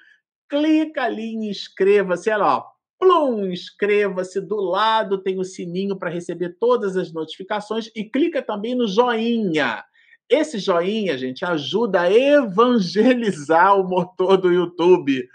clica 0.48 1.02
ali 1.04 1.34
em 1.34 1.48
inscreva-se, 1.48 2.30
olha 2.30 2.38
lá, 2.38 2.64
plum, 2.98 3.46
inscreva-se, 3.46 4.40
do 4.40 4.56
lado 4.56 5.18
tem 5.18 5.38
o 5.38 5.44
sininho 5.44 5.96
para 5.96 6.10
receber 6.10 6.56
todas 6.58 6.96
as 6.96 7.12
notificações 7.12 7.90
e 7.96 8.04
clica 8.04 8.42
também 8.42 8.74
no 8.74 8.86
joinha. 8.86 9.84
Esse 10.28 10.58
joinha, 10.58 11.16
gente, 11.16 11.44
ajuda 11.44 12.02
a 12.02 12.12
evangelizar 12.12 13.78
o 13.78 13.88
motor 13.88 14.36
do 14.36 14.52
YouTube 14.52 15.26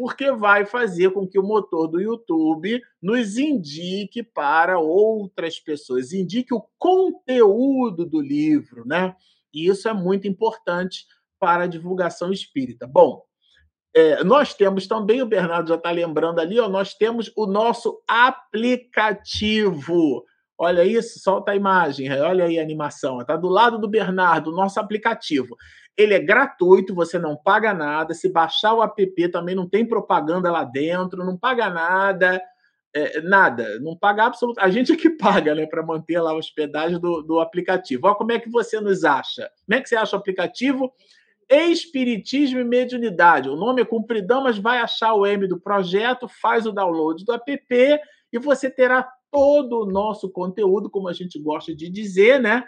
porque 0.00 0.32
vai 0.32 0.64
fazer 0.64 1.10
com 1.10 1.28
que 1.28 1.38
o 1.38 1.42
motor 1.42 1.86
do 1.86 2.00
YouTube 2.00 2.80
nos 3.02 3.36
indique 3.36 4.22
para 4.22 4.78
outras 4.78 5.60
pessoas, 5.60 6.14
indique 6.14 6.54
o 6.54 6.64
conteúdo 6.78 8.06
do 8.06 8.18
livro, 8.18 8.82
né? 8.86 9.14
E 9.52 9.68
isso 9.68 9.86
é 9.90 9.92
muito 9.92 10.26
importante 10.26 11.04
para 11.38 11.64
a 11.64 11.66
divulgação 11.66 12.32
espírita. 12.32 12.86
Bom, 12.86 13.22
é, 13.94 14.24
nós 14.24 14.54
temos 14.54 14.86
também, 14.86 15.20
o 15.20 15.26
Bernardo 15.26 15.68
já 15.68 15.74
está 15.74 15.90
lembrando 15.90 16.40
ali, 16.40 16.58
ó, 16.58 16.66
nós 16.66 16.94
temos 16.94 17.30
o 17.36 17.44
nosso 17.44 18.02
aplicativo. 18.08 20.24
Olha 20.62 20.84
isso, 20.84 21.18
solta 21.20 21.52
a 21.52 21.56
imagem, 21.56 22.12
olha 22.20 22.44
aí 22.44 22.58
a 22.58 22.62
animação. 22.62 23.22
Está 23.22 23.34
do 23.34 23.48
lado 23.48 23.78
do 23.78 23.88
Bernardo, 23.88 24.52
nosso 24.52 24.78
aplicativo. 24.78 25.56
Ele 25.96 26.12
é 26.12 26.18
gratuito, 26.18 26.94
você 26.94 27.18
não 27.18 27.34
paga 27.34 27.72
nada. 27.72 28.12
Se 28.12 28.30
baixar 28.30 28.74
o 28.74 28.82
app 28.82 29.28
também 29.30 29.54
não 29.54 29.66
tem 29.66 29.86
propaganda 29.86 30.52
lá 30.52 30.62
dentro, 30.62 31.24
não 31.24 31.34
paga 31.34 31.70
nada. 31.70 32.42
É, 32.94 33.22
nada, 33.22 33.80
não 33.80 33.96
paga 33.96 34.24
absolutamente. 34.24 34.68
A 34.68 34.70
gente 34.70 34.92
é 34.92 34.96
que 34.96 35.08
paga, 35.08 35.54
né, 35.54 35.64
para 35.64 35.82
manter 35.82 36.20
lá 36.20 36.32
a 36.32 36.36
hospedagem 36.36 37.00
do, 37.00 37.22
do 37.22 37.40
aplicativo. 37.40 38.06
Olha 38.06 38.16
como 38.16 38.32
é 38.32 38.38
que 38.38 38.50
você 38.50 38.78
nos 38.82 39.02
acha. 39.02 39.50
Como 39.64 39.78
é 39.78 39.80
que 39.80 39.88
você 39.88 39.96
acha 39.96 40.14
o 40.14 40.18
aplicativo? 40.18 40.92
Espiritismo 41.48 42.60
e 42.60 42.64
Mediunidade. 42.64 43.48
O 43.48 43.56
nome 43.56 43.80
é 43.80 43.84
compridão, 43.86 44.42
mas 44.42 44.58
vai 44.58 44.78
achar 44.78 45.14
o 45.14 45.26
M 45.26 45.46
do 45.46 45.58
projeto, 45.58 46.28
faz 46.28 46.66
o 46.66 46.72
download 46.72 47.24
do 47.24 47.32
app 47.32 47.98
e 48.32 48.38
você 48.38 48.68
terá 48.70 49.10
todo 49.30 49.80
o 49.80 49.86
nosso 49.86 50.30
conteúdo, 50.30 50.90
como 50.90 51.08
a 51.08 51.12
gente 51.12 51.38
gosta 51.38 51.74
de 51.74 51.88
dizer, 51.88 52.40
né? 52.40 52.64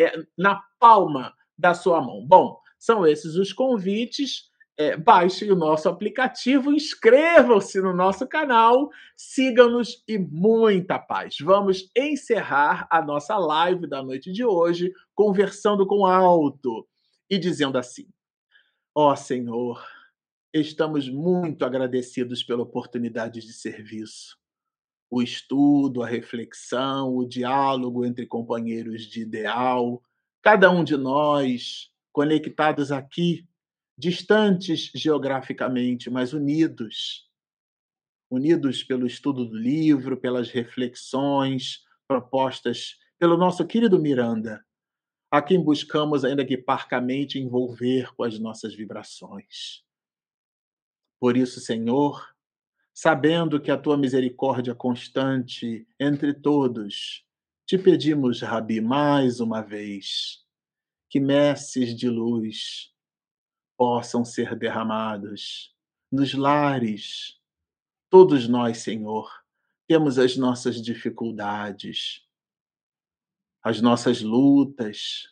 É, 0.00 0.12
na 0.36 0.60
palma 0.78 1.34
da 1.58 1.74
sua 1.74 2.00
mão. 2.00 2.26
Bom, 2.26 2.58
são 2.78 3.06
esses 3.06 3.36
os 3.36 3.52
convites. 3.52 4.48
É, 4.78 4.96
baixem 4.96 5.50
o 5.50 5.56
nosso 5.56 5.90
aplicativo, 5.90 6.72
inscrevam-se 6.72 7.82
no 7.82 7.92
nosso 7.92 8.26
canal, 8.26 8.88
sigam-nos 9.14 10.02
e 10.08 10.16
muita 10.16 10.98
paz. 10.98 11.36
Vamos 11.38 11.90
encerrar 11.94 12.88
a 12.90 13.02
nossa 13.02 13.36
live 13.36 13.86
da 13.86 14.02
noite 14.02 14.32
de 14.32 14.42
hoje 14.42 14.90
conversando 15.14 15.86
com 15.86 16.06
alto 16.06 16.88
e 17.28 17.36
dizendo 17.38 17.76
assim: 17.76 18.08
Ó 18.94 19.12
oh, 19.12 19.16
Senhor, 19.16 19.84
estamos 20.54 21.10
muito 21.10 21.62
agradecidos 21.62 22.42
pela 22.42 22.62
oportunidade 22.62 23.40
de 23.40 23.52
serviço. 23.52 24.39
O 25.10 25.20
estudo, 25.20 26.02
a 26.02 26.06
reflexão, 26.06 27.16
o 27.16 27.26
diálogo 27.26 28.04
entre 28.04 28.26
companheiros 28.26 29.02
de 29.02 29.22
ideal, 29.22 30.02
cada 30.40 30.70
um 30.70 30.84
de 30.84 30.96
nós 30.96 31.90
conectados 32.12 32.92
aqui, 32.92 33.46
distantes 33.98 34.90
geograficamente, 34.94 36.08
mas 36.08 36.32
unidos. 36.32 37.28
Unidos 38.30 38.84
pelo 38.84 39.06
estudo 39.06 39.44
do 39.44 39.56
livro, 39.56 40.16
pelas 40.16 40.48
reflexões 40.48 41.84
propostas 42.06 42.96
pelo 43.18 43.36
nosso 43.36 43.66
querido 43.66 44.00
Miranda, 44.00 44.64
a 45.30 45.42
quem 45.42 45.62
buscamos, 45.62 46.24
ainda 46.24 46.44
que 46.44 46.56
parcamente, 46.56 47.38
envolver 47.38 48.12
com 48.14 48.24
as 48.24 48.38
nossas 48.38 48.74
vibrações. 48.74 49.84
Por 51.20 51.36
isso, 51.36 51.60
Senhor, 51.60 52.34
sabendo 52.92 53.60
que 53.60 53.70
a 53.70 53.78
tua 53.78 53.96
misericórdia 53.96 54.74
constante 54.74 55.86
entre 55.98 56.34
todos 56.34 57.24
te 57.66 57.78
pedimos, 57.78 58.42
Rabi, 58.42 58.80
mais 58.80 59.38
uma 59.38 59.62
vez, 59.62 60.44
que 61.08 61.20
messes 61.20 61.96
de 61.96 62.08
luz 62.08 62.92
possam 63.76 64.24
ser 64.24 64.56
derramados 64.56 65.72
nos 66.10 66.34
lares. 66.34 67.38
Todos 68.10 68.48
nós, 68.48 68.78
Senhor, 68.78 69.30
temos 69.86 70.18
as 70.18 70.36
nossas 70.36 70.82
dificuldades, 70.82 72.26
as 73.62 73.80
nossas 73.80 74.20
lutas, 74.20 75.28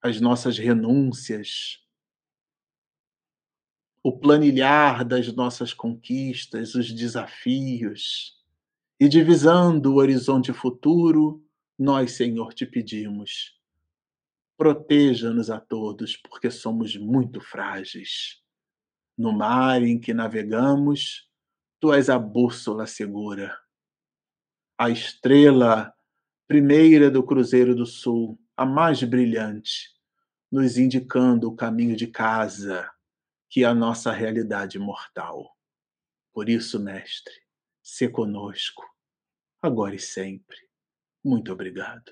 as 0.00 0.20
nossas 0.20 0.56
renúncias, 0.56 1.81
o 4.02 4.12
planilhar 4.18 5.04
das 5.04 5.32
nossas 5.32 5.72
conquistas, 5.72 6.74
os 6.74 6.92
desafios 6.92 8.36
e 8.98 9.08
divisando 9.08 9.92
o 9.92 9.96
horizonte 9.96 10.52
futuro, 10.52 11.44
nós, 11.78 12.12
Senhor, 12.12 12.52
te 12.52 12.66
pedimos. 12.66 13.58
Proteja-nos 14.56 15.50
a 15.50 15.58
todos, 15.58 16.16
porque 16.16 16.50
somos 16.50 16.96
muito 16.96 17.40
frágeis. 17.40 18.40
No 19.16 19.32
mar 19.32 19.82
em 19.82 19.98
que 19.98 20.14
navegamos, 20.14 21.28
tu 21.80 21.92
és 21.92 22.08
a 22.08 22.18
bússola 22.18 22.86
segura. 22.86 23.56
A 24.78 24.90
estrela 24.90 25.92
primeira 26.46 27.10
do 27.10 27.22
Cruzeiro 27.22 27.74
do 27.74 27.86
Sul, 27.86 28.38
a 28.56 28.66
mais 28.66 29.02
brilhante, 29.02 29.90
nos 30.50 30.76
indicando 30.76 31.48
o 31.48 31.56
caminho 31.56 31.96
de 31.96 32.06
casa, 32.06 32.91
que 33.52 33.64
é 33.64 33.66
a 33.66 33.74
nossa 33.74 34.10
realidade 34.10 34.78
mortal. 34.78 35.54
Por 36.32 36.48
isso, 36.48 36.80
mestre, 36.80 37.34
se 37.82 38.08
conosco 38.08 38.82
agora 39.60 39.94
e 39.94 39.98
sempre. 39.98 40.56
Muito 41.22 41.52
obrigado. 41.52 42.10